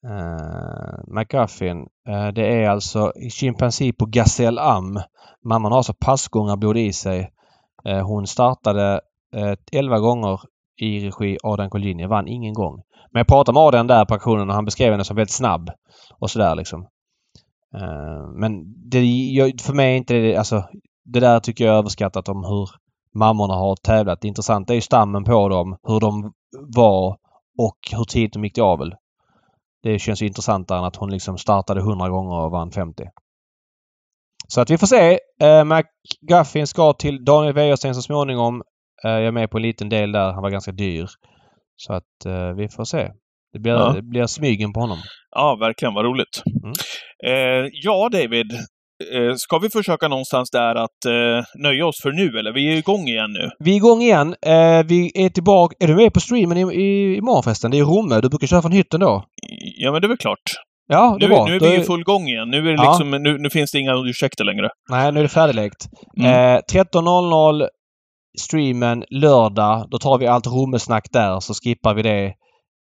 Uh, 0.08 1.16
McGuffin. 1.16 1.78
eh, 2.10 2.28
det 2.28 2.64
är 2.64 2.70
alltså 2.70 3.12
Chimpanzee 3.32 3.94
på 3.94 4.06
Gazelle 4.06 4.62
Am. 4.62 5.00
Mamman 5.46 5.72
har 5.72 5.80
alltså 5.80 5.94
passgångarblod 5.94 6.78
i 6.78 6.94
sig. 6.94 7.30
Hon 8.04 8.28
startade 8.28 8.94
uh, 8.94 9.00
Eh, 9.36 9.54
11 9.72 10.00
gånger 10.00 10.40
i 10.78 11.00
regi 11.00 11.38
Adrian 11.44 11.70
Colgjini. 11.70 12.06
Vann 12.06 12.28
ingen 12.28 12.54
gång. 12.54 12.82
Men 13.12 13.20
jag 13.20 13.28
pratade 13.28 13.54
med 13.54 13.64
Adrian 13.64 13.88
där 13.88 14.06
på 14.06 14.14
auktionen 14.14 14.50
och 14.50 14.56
han 14.56 14.66
beskrev 14.66 14.92
henne 14.92 15.04
som 15.04 15.16
väldigt 15.16 15.34
snabb. 15.34 15.70
Och 16.20 16.32
sådär 16.32 16.56
liksom. 16.56 16.88
Eh, 17.76 18.30
men 18.40 18.64
det, 18.90 19.00
för 19.62 19.74
mig 19.74 19.94
är 19.94 19.98
inte 19.98 20.14
det, 20.14 20.36
alltså 20.36 20.64
det 21.06 21.20
där 21.20 21.40
tycker 21.40 21.66
jag 21.66 21.74
är 21.74 21.78
överskattat 21.78 22.30
om 22.30 22.44
hur 22.44 22.70
mammorna 23.16 23.54
har 23.54 23.76
tävlat. 23.76 24.22
Det 24.22 24.28
intressanta 24.28 24.74
är 24.74 24.76
ju 24.76 24.82
stammen 24.82 25.24
på 25.24 25.50
dem, 25.50 25.78
hur 25.84 26.00
de 26.00 26.34
var 26.76 27.18
och 27.58 27.78
hur 27.92 28.04
tidigt 28.04 28.34
de 28.34 28.44
gick 28.44 28.54
till 28.54 28.64
avel. 28.64 28.96
Det 29.84 30.00
känns 30.00 30.22
ju 30.22 30.28
intressantare 30.28 30.80
än 30.80 30.86
att 30.86 30.96
hon 30.96 31.12
liksom 31.12 31.38
startade 31.38 31.80
100 31.80 32.10
gånger 32.10 32.36
och 32.36 32.52
vann 32.52 32.72
50. 32.72 33.04
Så 34.48 34.62
att 34.62 34.70
vi 34.70 34.78
får 34.78 34.88
se. 34.88 35.20
Eh, 35.42 35.64
McGuffin 35.64 36.68
ska 36.68 36.94
till 36.94 37.26
Daniel 37.26 37.54
Wäjersten 37.54 37.96
så 37.96 38.02
småningom. 38.02 38.64
Eh, 39.06 39.12
jag 39.12 39.24
är 39.26 39.32
med 39.32 39.50
på 39.52 39.58
en 39.58 39.64
liten 39.64 39.90
del 39.90 40.12
där. 40.12 40.32
Han 40.34 40.42
var 40.44 40.50
ganska 40.50 40.72
dyr. 40.72 41.06
Så 41.76 41.94
att 41.94 42.26
eh, 42.26 42.52
vi 42.58 42.70
får 42.70 42.84
se. 42.86 43.10
Det 43.54 43.60
blir, 43.60 43.74
Ja. 43.74 43.94
det 43.96 44.02
blir 44.02 44.26
smygen 44.26 44.74
på 44.74 44.80
honom. 44.80 44.98
Ja, 45.36 45.56
verkligen. 45.60 45.94
Vad 45.94 46.06
roligt. 46.06 46.42
Mm. 46.64 46.74
Eh, 47.26 47.70
ja, 47.84 48.10
David. 48.12 48.52
Eh, 49.14 49.34
ska 49.36 49.58
vi 49.60 49.70
försöka 49.70 50.08
någonstans 50.08 50.52
där 50.52 50.76
att 50.76 51.06
eh, 51.06 51.46
nöja 51.64 51.86
oss 51.86 52.02
för 52.04 52.12
nu, 52.12 52.40
eller? 52.40 52.54
Vi 52.54 52.74
är 52.74 52.78
igång 52.78 53.08
igen 53.08 53.32
nu. 53.34 53.50
Vi 53.60 53.72
är 53.72 53.76
igång 53.76 54.02
igen. 54.02 54.36
Vi 54.88 55.12
är 55.16 55.30
tillbaka. 55.30 55.76
Är 55.80 55.88
du 55.88 55.96
med 55.96 56.14
på 56.14 56.20
streamen 56.20 56.58
i, 56.58 56.62
i, 56.62 57.16
imorgon 57.18 57.44
förresten? 57.44 57.72
Det 57.72 57.80
är 57.80 57.84
Romme. 57.84 58.22
Du 58.22 58.30
brukar 58.30 58.48
köra 58.48 58.62
från 58.62 58.72
hytten 58.72 59.00
då? 59.00 59.24
Ja, 59.78 59.92
men 59.92 60.02
det 60.02 60.06
är 60.06 60.10
väl 60.10 60.18
klart. 60.18 60.40
Ja, 60.90 61.18
det 61.20 61.28
Nu, 61.28 61.36
var. 61.36 61.48
nu 61.50 61.56
är 61.56 61.60
vi 61.60 61.76
i 61.76 61.84
full 61.84 62.04
gång 62.04 62.28
igen. 62.28 62.50
Nu, 62.50 62.58
är 62.58 62.64
det 62.64 62.72
Ja. 62.84 62.90
liksom, 62.92 63.24
nu, 63.24 63.38
nu 63.38 63.50
finns 63.50 63.72
det 63.72 63.80
inga 63.80 63.94
ursäkter 64.10 64.44
längre. 64.44 64.70
Nej, 64.90 65.12
nu 65.12 65.20
är 65.20 65.24
det 65.24 65.30
färdiglekt. 65.30 65.86
Mm. 66.20 66.32
Eh, 66.56 66.60
13.00 66.74 67.68
streamen 68.40 69.04
lördag. 69.10 69.88
Då 69.92 69.98
tar 70.00 70.18
vi 70.18 70.28
allt 70.28 70.48
Rommesnack 70.48 71.06
där 71.12 71.40
så 71.40 71.54
skippar 71.54 71.94
vi 71.94 72.02
det 72.02 72.26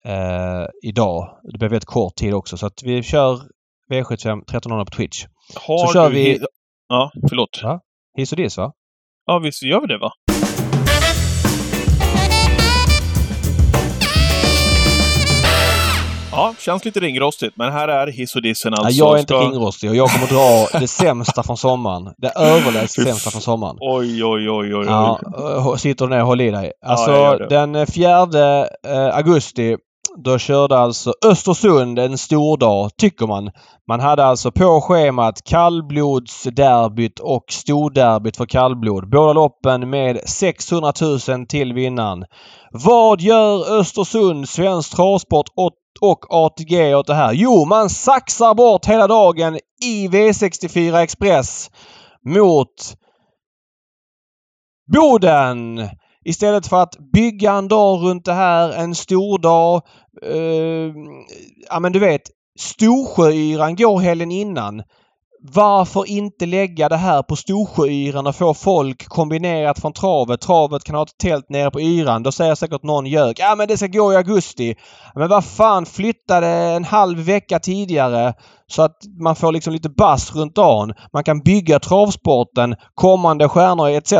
eh, 0.06 0.66
idag. 0.84 1.40
Det 1.52 1.58
blir 1.58 1.70
väldigt 1.70 1.86
kort 1.90 2.16
tid 2.16 2.34
också 2.34 2.58
så 2.58 2.66
att 2.66 2.84
vi 2.84 3.04
kör 3.04 3.40
V75 3.92 4.46
13.00 4.46 4.86
på 4.86 4.92
Twitch. 4.92 5.26
Har 5.68 5.88
så 5.88 5.94
kör 5.94 6.10
vi- 6.10 6.40
Ja, 6.88 7.12
förlåt. 7.30 7.60
Ja. 7.62 7.80
Hiss 8.18 8.32
och 8.32 8.38
diss 8.38 8.58
va? 8.58 8.72
Ja, 9.26 9.40
visst 9.40 9.64
gör 9.64 9.82
vi 9.82 9.88
det, 9.88 9.98
va? 9.98 10.12
Ja, 16.36 16.54
känns 16.60 16.86
lite 16.86 17.00
ringrostigt, 17.00 17.58
men 17.58 17.72
här 17.72 17.88
är 17.88 18.08
hiss 18.08 18.36
och 18.36 18.42
dissen 18.42 18.74
alltså. 18.74 18.84
Nej, 18.84 18.98
jag 18.98 19.16
är 19.16 19.20
inte 19.20 19.34
Ska- 19.34 19.44
ringrostig 19.44 19.90
och 19.90 19.96
jag 19.96 20.10
kommer 20.10 20.28
dra 20.28 20.80
det 20.80 20.88
sämsta 20.88 21.44
från 21.44 21.58
sommaren. 21.58 22.14
Det 22.18 22.32
överlägset 22.36 23.04
sämsta 23.04 23.30
från 23.32 23.42
sommaren. 23.42 23.78
Oj, 23.80 24.24
oj, 24.26 24.50
oj, 24.50 24.76
oj, 24.76 24.86
Ja, 24.88 25.20
oj. 25.38 25.52
eh, 25.72 25.76
sitter 25.76 26.06
du 26.06 26.10
ner 26.12 26.22
och 26.22 26.28
håll 26.28 26.42
i 26.42 26.52
dig. 26.52 26.72
Alltså 26.86 27.12
det. 27.38 27.48
den 27.50 27.88
4 27.88 28.10
eh, 28.88 29.16
augusti 29.18 29.76
Då 30.24 30.38
körde 30.38 30.78
alltså 30.78 31.14
Östersund 31.26 32.00
en 32.00 32.18
stor 32.18 32.58
dag, 32.58 32.90
tycker 32.98 33.28
man. 33.28 33.52
Man 33.90 34.00
hade 34.00 34.26
alltså 34.26 34.52
på 34.52 34.82
schemat 34.82 35.44
kallblodsderbyt 35.44 37.20
och 37.20 37.44
storderbyt 37.52 38.38
för 38.38 38.46
kallblod. 38.46 39.10
Båda 39.10 39.34
loppen 39.34 39.90
med 39.90 40.20
600 40.30 40.94
000 41.28 41.46
till 41.48 41.74
vinnaren. 41.74 42.26
Vad 42.72 43.22
gör 43.22 43.80
Östersund, 43.80 44.50
Svensk 44.50 44.96
Travsport 44.96 45.46
och 46.02 46.26
ATG 46.30 46.96
åt 46.96 47.08
det 47.08 47.16
här? 47.16 47.34
Jo, 47.34 47.66
man 47.66 47.90
saxar 47.90 48.54
bort 48.54 48.86
hela 48.86 49.08
dagen 49.08 49.60
i 49.84 50.08
V64 50.08 50.98
Express 50.98 51.72
mot 52.26 52.98
Boden! 54.94 55.90
Istället 56.26 56.68
för 56.68 56.82
att 56.82 56.98
bygga 57.14 57.54
en 57.54 57.68
dag 57.68 58.04
runt 58.04 58.26
det 58.26 58.34
här, 58.34 58.72
en 58.72 58.96
stor 58.96 59.40
dag. 59.40 59.82
Eh, 60.22 60.94
ja 61.70 61.80
men 61.80 61.92
du 61.92 62.00
vet, 62.00 62.22
Storsjöyran 62.60 63.76
går 63.76 64.00
helgen 64.00 64.32
innan. 64.32 64.84
Varför 65.54 66.10
inte 66.10 66.46
lägga 66.46 66.90
det 66.90 66.98
här 66.98 67.24
på 67.24 67.36
Storsjöyran 67.36 68.28
och 68.28 68.36
få 68.36 68.54
folk 68.54 69.08
kombinerat 69.08 69.80
från 69.80 69.94
travet? 69.94 70.42
Travet 70.42 70.84
kan 70.84 70.96
ha 70.96 71.04
ett 71.04 71.18
tält 71.18 71.50
nere 71.50 71.72
på 71.72 71.82
yran. 71.82 72.24
Då 72.24 72.32
säger 72.32 72.56
säkert 72.56 72.84
någon 72.84 73.06
gök. 73.06 73.40
Ja 73.40 73.56
men 73.56 73.68
det 73.68 73.78
ska 73.78 73.88
gå 73.88 74.14
i 74.14 74.16
augusti. 74.16 74.76
Men 75.16 75.30
vad 75.30 75.46
fan 75.46 75.86
flytta 75.86 76.40
det 76.40 76.48
en 76.48 76.84
halv 76.84 77.20
vecka 77.20 77.60
tidigare 77.60 78.34
så 78.68 78.82
att 78.82 78.98
man 79.20 79.36
får 79.36 79.52
liksom 79.52 79.74
lite 79.74 79.90
bass 79.90 80.36
runt 80.36 80.56
dagen. 80.56 80.94
Man 81.14 81.24
kan 81.24 81.40
bygga 81.40 81.80
travsporten, 81.80 82.76
kommande 82.96 83.50
stjärnor 83.50 83.90
etc. 83.90 84.14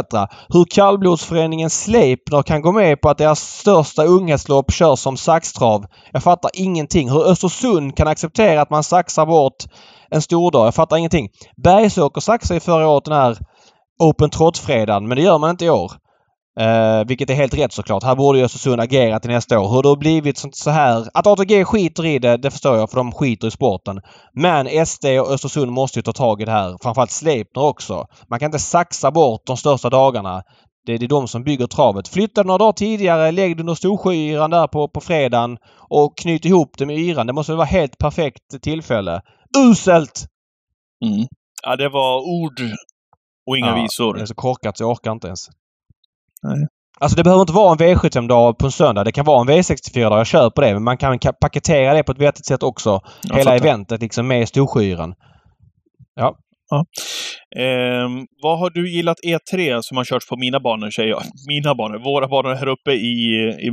Hur 0.50 0.66
kallblodsföreningen 0.66 1.70
Sleipner 1.70 2.44
kan 2.44 2.62
gå 2.62 2.72
med 2.72 3.02
på 3.02 3.10
att 3.10 3.18
deras 3.18 3.40
största 3.40 4.04
unghästlopp 4.04 4.72
körs 4.72 5.00
som 5.00 5.18
saxtrav. 5.18 5.86
Jag 6.12 6.24
fattar 6.24 6.52
ingenting. 6.54 7.10
Hur 7.10 7.28
Östersund 7.28 7.98
kan 7.98 8.08
acceptera 8.08 8.62
att 8.62 8.70
man 8.70 8.84
saxar 8.84 9.26
bort 9.26 9.64
en 10.16 10.22
stor 10.22 10.52
dag. 10.52 10.68
Jag 10.68 10.76
fattar 10.76 10.98
ingenting. 10.98 11.30
Bergsåker 11.64 12.22
saxade 12.22 12.56
ju 12.56 12.60
förra 12.60 12.88
året 12.88 13.06
den 13.06 13.14
här 13.14 13.38
Open 14.00 14.30
Trot-fredagen 14.30 15.08
men 15.08 15.18
det 15.18 15.24
gör 15.24 15.38
man 15.38 15.50
inte 15.50 15.66
i 15.66 15.70
år. 15.70 15.92
Eh, 16.60 17.06
vilket 17.08 17.30
är 17.30 17.34
helt 17.34 17.54
rätt 17.54 17.74
såklart. 17.74 18.04
Här 18.04 18.16
borde 18.16 18.40
ju 18.40 18.46
Östersund 18.46 18.82
agera 18.82 19.20
till 19.20 19.32
nästa 19.32 19.60
år. 19.60 19.70
Hur 19.70 19.84
det 19.84 19.90
har 19.90 19.96
blivit 19.96 20.44
så 20.52 20.70
här... 20.70 21.08
Att 21.14 21.28
ATG 21.28 21.66
skiter 21.66 22.06
i 22.06 22.20
det, 22.20 22.38
det 22.38 22.52
förstår 22.52 22.78
jag 22.78 22.90
för 22.90 22.98
de 22.98 23.12
skiter 23.12 23.48
i 23.48 23.52
sporten. 23.52 24.02
Men 24.34 24.86
SD 24.86 25.06
och 25.06 25.32
Östersund 25.32 25.72
måste 25.72 26.00
ju 26.00 26.04
ta 26.04 26.14
tag 26.14 26.42
i 26.42 26.46
det 26.46 26.52
här. 26.52 26.78
Framförallt 26.82 27.12
Sleipner 27.12 27.64
också. 27.64 28.06
Man 28.30 28.40
kan 28.40 28.46
inte 28.46 28.60
saxa 28.60 29.12
bort 29.12 29.42
de 29.46 29.58
största 29.58 29.90
dagarna. 29.90 30.44
Det 30.86 30.94
är 30.94 31.08
de 31.08 31.28
som 31.28 31.44
bygger 31.44 31.68
travet. 31.68 32.08
Flytta 32.08 32.44
några 32.44 32.58
dagar 32.58 32.72
tidigare, 32.72 33.32
lägg 33.32 33.58
det 33.58 33.62
under 33.62 33.76
Storsjöyran 33.76 34.50
där 34.50 34.68
på, 34.68 34.88
på 34.88 35.02
fredagen 35.02 35.58
och 35.90 36.18
knyt 36.18 36.46
ihop 36.46 36.70
det 36.78 36.86
med 36.86 36.98
yran. 36.98 37.28
Det 37.28 37.34
måste 37.34 37.54
vara 37.54 37.66
helt 37.66 37.98
perfekt 37.98 38.62
tillfälle. 38.62 39.22
Uselt! 39.58 40.26
Mm. 41.06 41.28
Ja, 41.64 41.76
det 41.76 41.90
var 41.90 42.20
ord 42.20 42.62
och 43.48 43.58
inga 43.58 43.68
ja, 43.68 43.82
visor. 43.82 44.14
Det 44.14 44.22
är 44.22 44.26
så 44.26 44.36
korkat 44.36 44.78
så 44.78 44.84
jag 44.84 44.92
orkar 44.92 45.12
inte 45.12 45.28
ens. 45.28 45.48
Nej. 46.44 46.68
Alltså 47.00 47.18
det 47.18 47.24
behöver 47.24 47.42
inte 47.42 47.54
vara 47.54 47.72
en 47.72 47.78
V75-dag 47.78 48.58
på 48.58 48.66
en 48.66 48.72
söndag. 48.72 49.04
Det 49.04 49.12
kan 49.12 49.26
vara 49.26 49.42
en 49.42 49.50
V64-dag. 49.50 50.20
Jag 50.20 50.28
köper 50.28 50.62
det. 50.62 50.74
Men 50.74 50.84
man 50.84 50.98
kan 50.98 51.20
paketera 51.42 51.94
det 51.94 52.04
på 52.04 52.12
ett 52.12 52.22
vettigt 52.22 52.46
sätt 52.46 52.64
också. 52.64 53.02
Jag 53.24 53.38
Hela 53.38 53.52
fattar. 53.52 53.68
eventet 53.68 54.02
liksom 54.02 54.28
med 54.28 54.48
Storsjöyran. 54.48 55.16
Ja. 56.16 56.38
ja. 56.70 56.86
Eh, 57.62 58.10
vad 58.44 58.60
har 58.60 58.70
du 58.70 58.92
gillat 58.92 59.18
E3 59.26 59.80
som 59.82 59.98
har 59.98 60.04
körts 60.04 60.30
på 60.30 60.38
mina 60.38 60.60
banor, 60.60 60.90
säger 60.90 61.10
jag. 61.10 61.24
Mina 61.48 61.76
banor. 61.76 61.98
Våra 61.98 62.28
banor 62.28 62.54
här 62.54 62.68
uppe 62.68 62.92
i, 62.92 63.16
i 63.68 63.72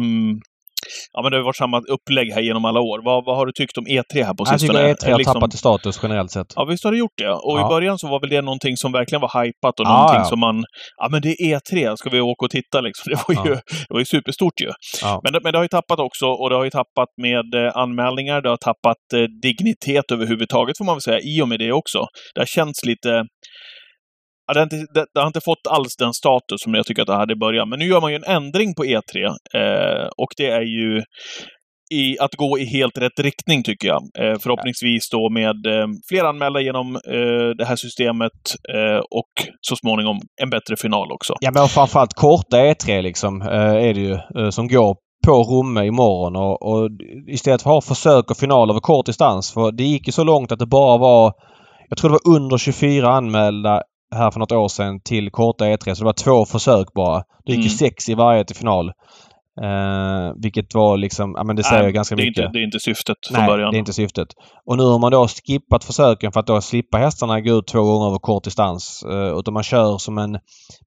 ja, 1.13 1.23
men 1.23 1.33
det 1.33 1.39
har 1.39 1.45
varit 1.45 1.57
samma 1.57 1.79
upplägg 1.79 2.33
här 2.33 2.41
genom 2.41 2.65
alla 2.65 2.81
år. 2.81 3.03
Vad, 3.05 3.25
vad 3.25 3.37
har 3.37 3.47
du 3.47 3.53
tyckt 3.53 3.79
om 3.79 3.87
E3 3.87 4.25
här 4.25 4.35
på 4.35 4.45
sistone? 4.45 4.81
Jag 4.81 4.99
tycker 4.99 5.09
E3 5.09 5.11
har 5.13 5.19
liksom... 5.19 5.35
tappat 5.35 5.55
i 5.55 5.57
status 5.57 6.01
generellt 6.03 6.31
sett. 6.31 6.53
Ja, 6.57 6.65
visst 6.65 6.85
har 6.85 6.93
det 6.93 6.99
gjort 6.99 7.19
det. 7.19 7.31
Och 7.31 7.59
ja. 7.59 7.67
i 7.67 7.69
början 7.69 7.99
så 7.99 8.09
var 8.09 8.21
väl 8.21 8.31
det 8.31 8.43
någonting 8.43 8.77
som 8.77 8.93
verkligen 8.93 9.21
var 9.21 9.45
hypat 9.45 9.81
och 9.81 9.87
ja, 9.87 9.93
någonting 9.93 10.19
ja. 10.19 10.25
som 10.25 10.41
man... 10.41 10.65
Ja, 10.97 11.09
men 11.11 11.23
det 11.23 11.29
är 11.29 11.59
E3, 11.59 11.97
ska 11.97 12.11
vi 12.11 12.21
åka 12.21 12.45
och 12.45 12.51
titta 12.51 12.81
liksom? 12.81 13.13
Det 13.13 13.19
var 13.29 13.47
ju, 13.47 13.55
det 13.55 13.91
var 13.91 13.99
ju 13.99 14.05
superstort 14.05 14.61
ju. 14.61 14.71
Men, 15.23 15.43
men 15.43 15.53
det 15.53 15.59
har 15.59 15.65
ju 15.65 15.69
tappat 15.69 15.99
också, 15.99 16.27
och 16.27 16.51
det 16.51 16.57
har 16.57 16.65
ju 16.65 16.71
tappat 16.71 17.09
med 17.23 17.55
eh, 17.55 17.77
anmälningar, 17.77 18.41
det 18.41 18.49
har 18.49 18.57
tappat 18.57 19.03
eh, 19.15 19.27
dignitet 19.43 20.11
överhuvudtaget 20.13 20.79
får 20.79 20.85
man 20.85 20.95
väl 20.95 21.03
säga, 21.03 21.21
i 21.21 21.43
och 21.43 21.49
med 21.49 21.59
det 21.59 21.73
också. 21.73 22.07
Det 22.35 22.41
har 22.41 22.47
känts 22.47 22.85
lite 22.85 23.25
Ja, 24.53 24.55
det, 24.55 24.61
har 24.61 24.81
inte, 24.81 24.93
det, 24.95 25.07
det, 25.15 25.21
har 25.21 25.27
inte 25.27 25.41
fått 25.41 25.67
alls 25.71 25.97
den 25.97 26.15
status 26.15 26.61
som 26.61 26.75
jag 26.75 26.87
tycker 26.87 27.03
att 27.03 27.09
det 27.09 27.15
hade 27.15 27.33
i 27.33 27.37
början. 27.37 27.69
Men 27.69 27.79
nu 27.79 27.85
gör 27.85 28.01
man 28.01 28.11
ju 28.11 28.17
en 28.17 28.37
ändring 28.37 28.75
på 28.75 28.85
E3 28.85 29.27
eh, 29.55 30.09
och 30.17 30.29
det 30.37 30.47
är 30.47 30.63
ju 30.63 31.03
i 31.95 32.19
att 32.19 32.35
gå 32.35 32.59
i 32.59 32.65
helt 32.65 32.99
rätt 32.99 33.21
riktning 33.21 33.63
tycker 33.63 33.89
jag. 33.89 34.03
Eh, 34.19 34.39
förhoppningsvis 34.39 35.11
då 35.11 35.31
med 35.31 35.67
eh, 35.67 35.87
fler 36.09 36.25
anmälda 36.25 36.61
genom 36.61 36.97
eh, 36.97 37.49
det 37.59 37.65
här 37.65 37.77
systemet 37.77 38.39
eh, 38.75 39.01
och 39.21 39.33
så 39.61 39.77
småningom 39.77 40.21
en 40.43 40.51
bättre 40.51 40.77
final 40.77 41.13
också. 41.13 41.35
Ja, 41.41 41.51
men 41.55 41.69
framförallt 41.69 42.15
korta 42.15 42.57
E3 42.57 43.03
liksom 43.03 43.43
eh, 43.43 43.89
är 43.89 43.95
det 43.95 44.01
ju 44.01 44.13
eh, 44.13 44.51
som 44.51 44.69
går 44.69 44.97
på 45.27 45.33
Romme 45.33 45.85
imorgon 45.87 46.37
och, 46.37 46.63
och 46.63 46.91
istället 47.29 47.63
för 47.63 47.71
att 47.71 47.75
ha 47.75 47.95
försök 47.95 48.31
och 48.31 48.37
final 48.37 48.71
över 48.71 48.81
kort 48.81 49.07
distans. 49.07 49.53
För 49.53 49.73
det 49.73 49.85
gick 49.85 50.07
ju 50.07 50.13
så 50.13 50.25
långt 50.25 50.53
att 50.53 50.59
det 50.59 50.67
bara 50.67 50.99
var 50.99 51.33
jag 51.93 51.99
tror 51.99 52.11
det 52.11 52.19
var 52.25 52.37
under 52.37 52.59
24 52.59 53.09
anmälda 53.09 53.83
här 54.13 54.31
för 54.31 54.41
något 54.41 54.53
år 54.53 54.69
sedan 54.69 55.01
till 55.01 55.31
korta 55.31 55.65
E3. 55.65 55.95
Så 55.95 56.01
det 56.01 56.05
var 56.05 56.13
två 56.13 56.45
försök 56.45 56.93
bara. 56.95 57.19
Det 57.19 57.53
gick 57.53 57.57
mm. 57.57 57.63
ju 57.63 57.71
sex 57.71 58.09
i 58.09 58.15
varje 58.15 58.45
till 58.45 58.57
final. 58.57 58.93
Uh, 59.61 60.33
vilket 60.43 60.75
var 60.75 60.97
liksom, 60.97 61.35
ja 61.37 61.45
men 61.45 61.57
det 61.57 61.63
säger 61.63 61.83
Nej, 61.83 61.93
ganska 61.93 62.17
det 62.17 62.23
mycket. 62.23 62.45
Inte, 62.45 62.53
det 62.53 62.59
är 62.59 62.65
inte 62.65 62.81
syftet 62.81 63.17
från 63.29 63.39
Nej, 63.39 63.49
början. 63.49 63.71
det 63.71 63.77
är 63.77 63.79
inte 63.79 63.93
syftet. 63.93 64.29
Och 64.67 64.77
nu 64.77 64.83
har 64.83 64.99
man 64.99 65.13
då 65.13 65.29
skippat 65.29 65.85
försöken 65.85 66.33
för 66.33 66.41
att 66.41 66.47
då 66.47 66.61
slippa 66.61 66.99
hästarna 66.99 67.41
gå 67.41 67.59
ut 67.59 67.67
två 67.67 67.83
gånger 67.83 68.07
över 68.07 68.19
kort 68.19 68.45
distans. 68.45 69.05
Uh, 69.09 69.39
utan 69.39 69.55
man 69.55 69.63
kör 69.63 69.99
som 69.99 70.19
en... 70.19 70.39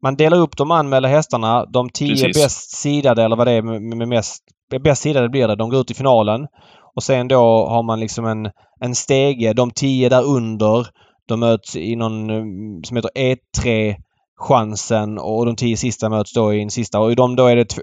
Man 0.01 0.15
delar 0.15 0.37
upp 0.37 0.57
de 0.57 0.71
anmälda 0.71 1.09
hästarna. 1.09 1.65
De 1.65 1.89
tio 1.89 2.09
Precis. 2.09 2.43
bäst 2.43 2.77
sidade 2.77 3.23
eller 3.23 3.35
vad 3.35 3.47
det 3.47 3.53
är 3.53 3.61
med, 3.61 3.81
med 3.81 4.07
mest... 4.07 4.43
Bäst 4.83 5.01
sidade 5.01 5.29
blir 5.29 5.47
det. 5.47 5.55
De 5.55 5.69
går 5.69 5.81
ut 5.81 5.91
i 5.91 5.93
finalen. 5.93 6.47
Och 6.95 7.03
sen 7.03 7.27
då 7.27 7.67
har 7.67 7.83
man 7.83 7.99
liksom 7.99 8.25
en, 8.25 8.51
en 8.81 8.95
stege. 8.95 9.53
De 9.53 9.71
tio 9.71 10.09
där 10.09 10.23
under 10.23 10.87
de 11.27 11.39
möts 11.39 11.75
i 11.75 11.95
någon 11.95 12.29
eh, 12.29 12.43
som 12.83 12.97
heter 12.97 13.11
E3 13.15 13.95
chansen 14.37 15.17
och 15.17 15.45
de 15.45 15.55
tio 15.55 15.77
sista 15.77 16.09
möts 16.09 16.33
då 16.33 16.53
i 16.53 16.61
en 16.61 16.71
sista 16.71 16.99
och 16.99 17.11
i 17.11 17.15
dem 17.15 17.35
då 17.35 17.47
är 17.47 17.55
det 17.55 17.77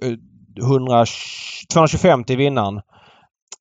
100, 0.60 1.04
225 1.72 2.20
eh, 2.20 2.24
till 2.24 2.36
vinnaren. 2.36 2.80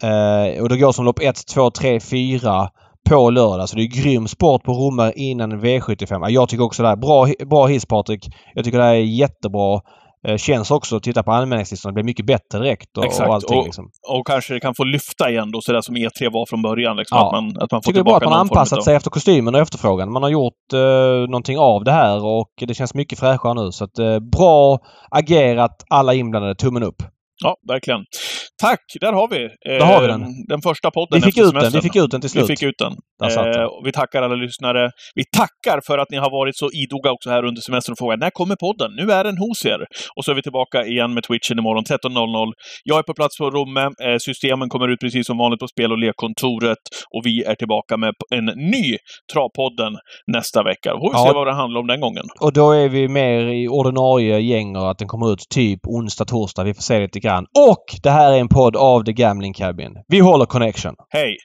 Eh, 0.03 0.61
och 0.61 0.69
det 0.69 0.77
går 0.77 0.91
som 0.91 1.05
lopp 1.05 1.19
1, 1.19 1.47
2, 1.47 1.71
3, 1.71 1.99
4 1.99 2.69
på 3.09 3.29
lördag. 3.29 3.69
Så 3.69 3.75
det 3.75 3.83
är 3.83 4.03
grym 4.03 4.27
sport 4.27 4.63
på 4.63 4.73
Romme 4.73 5.13
innan 5.15 5.61
V75. 5.61 6.29
Jag 6.29 6.49
tycker 6.49 6.63
också 6.63 6.83
det 6.83 6.89
här. 6.89 6.95
bra, 6.95 7.27
bra 7.49 7.65
hiss 7.65 7.85
Patrik. 7.85 8.29
Jag 8.53 8.65
tycker 8.65 8.77
det 8.77 8.83
här 8.83 8.95
är 8.95 8.99
jättebra. 8.99 9.81
Eh, 10.27 10.37
känns 10.37 10.71
också, 10.71 10.99
titta 10.99 11.23
på 11.23 11.31
anmälningslistan, 11.31 11.89
det 11.89 11.93
blir 11.93 12.03
mycket 12.03 12.25
bättre 12.25 12.59
direkt 12.59 12.97
och, 12.97 13.05
Exakt. 13.05 13.27
och 13.29 13.35
allting. 13.35 13.59
Och, 13.59 13.65
liksom. 13.65 13.89
och 14.07 14.27
kanske 14.27 14.53
det 14.53 14.59
kan 14.59 14.75
få 14.75 14.83
lyfta 14.83 15.29
igen 15.29 15.51
då, 15.51 15.61
sådär 15.61 15.81
som 15.81 15.95
E3 15.95 16.33
var 16.33 16.45
från 16.45 16.61
början. 16.61 16.97
Liksom, 16.97 17.17
ja. 17.17 17.25
att 17.25 17.31
man, 17.31 17.63
att 17.63 17.71
man 17.71 17.81
får 17.83 17.91
Tycker 17.91 17.93
det 17.93 17.99
är 17.99 18.03
bra 18.03 18.17
att 18.17 18.23
man 18.23 18.33
har 18.33 18.39
anpassat 18.39 18.83
sig 18.83 18.95
efter 18.95 19.09
kostymen 19.09 19.55
och 19.55 19.61
efterfrågan. 19.61 20.11
Man 20.11 20.23
har 20.23 20.29
gjort 20.29 20.73
eh, 20.73 21.29
någonting 21.29 21.57
av 21.57 21.83
det 21.83 21.91
här 21.91 22.25
och 22.25 22.51
det 22.57 22.73
känns 22.73 22.93
mycket 22.93 23.19
fräschare 23.19 23.53
nu. 23.53 23.71
Så 23.71 23.83
att, 23.83 23.99
eh, 23.99 24.19
bra 24.19 24.79
agerat 25.09 25.83
alla 25.89 26.13
inblandade. 26.13 26.55
Tummen 26.55 26.83
upp! 26.83 27.03
Ja, 27.43 27.55
verkligen. 27.67 28.01
Tack! 28.61 28.79
Där 29.01 29.13
har 29.13 29.27
vi, 29.27 29.43
eh, 29.43 29.49
där 29.63 29.85
har 29.85 30.01
vi 30.01 30.07
den. 30.07 30.23
den 30.47 30.61
första 30.61 30.91
podden 30.91 31.19
vi 31.19 31.21
fick 31.21 31.37
ut 31.37 31.53
den. 31.53 31.71
Vi 31.71 31.81
fick 31.81 31.95
ut 31.95 32.11
den 32.11 32.21
till 32.21 32.29
slut. 32.29 32.43
Vi 32.43 32.47
fick 32.47 32.63
ut 32.63 32.77
den. 32.77 32.93
Eh, 33.23 33.67
vi 33.85 33.91
tackar 33.91 34.21
alla 34.21 34.35
lyssnare. 34.35 34.91
Vi 35.15 35.23
tackar 35.37 35.81
för 35.87 35.97
att 35.97 36.09
ni 36.11 36.17
har 36.17 36.31
varit 36.31 36.57
så 36.57 36.69
idoga 36.71 37.11
också 37.11 37.29
här 37.29 37.43
under 37.45 37.61
semestern 37.61 37.93
och 37.93 37.97
frågat 37.97 38.19
när 38.19 38.29
kommer 38.29 38.55
podden? 38.55 38.91
Nu 38.99 39.11
är 39.11 39.23
den 39.23 39.37
hos 39.37 39.65
er. 39.65 39.81
Och 40.15 40.25
så 40.25 40.31
är 40.31 40.35
vi 40.35 40.41
tillbaka 40.41 40.85
igen 40.85 41.13
med 41.13 41.23
Twitchen 41.23 41.59
imorgon 41.59 41.83
13.00. 41.83 42.51
Jag 42.83 42.99
är 42.99 43.03
på 43.03 43.13
plats 43.13 43.37
på 43.37 43.49
Romme. 43.49 43.85
Eh, 44.05 44.17
systemen 44.27 44.69
kommer 44.69 44.87
ut 44.93 44.99
precis 44.99 45.27
som 45.27 45.37
vanligt 45.37 45.59
på 45.59 45.67
spel 45.67 45.91
och 45.91 45.99
lekkontoret. 46.05 46.83
Och 47.15 47.21
vi 47.25 47.43
är 47.51 47.55
tillbaka 47.55 47.97
med 47.97 48.13
en 48.37 48.45
ny 48.45 48.85
Travpodden 49.33 49.93
nästa 50.37 50.59
vecka. 50.63 50.87
Då 50.93 50.97
får 50.99 51.09
vi 51.13 51.17
ja. 51.19 51.25
se 51.27 51.33
vad 51.39 51.47
det 51.47 51.55
handlar 51.61 51.79
om 51.83 51.87
den 51.87 52.01
gången. 52.05 52.25
Och 52.45 52.53
då 52.53 52.71
är 52.71 52.89
vi 52.89 53.07
mer 53.07 53.39
i 53.61 53.67
ordinarie 53.67 54.39
gäng 54.39 54.75
och 54.75 54.91
att 54.91 54.99
den 55.01 55.07
kommer 55.07 55.33
ut 55.33 55.43
typ 55.49 55.79
onsdag, 55.87 56.25
torsdag. 56.25 56.63
Vi 56.63 56.73
får 56.73 56.85
se 56.91 56.99
lite 56.99 57.19
grann. 57.19 57.30
Och 57.39 57.83
det 58.03 58.09
här 58.09 58.31
är 58.31 58.39
en 58.39 58.47
podd 58.47 58.75
av 58.75 59.03
The 59.03 59.13
Gambling 59.13 59.53
Cabin. 59.53 59.91
Vi 60.07 60.19
håller 60.19 60.45
connection. 60.45 60.95
Hej! 61.09 61.37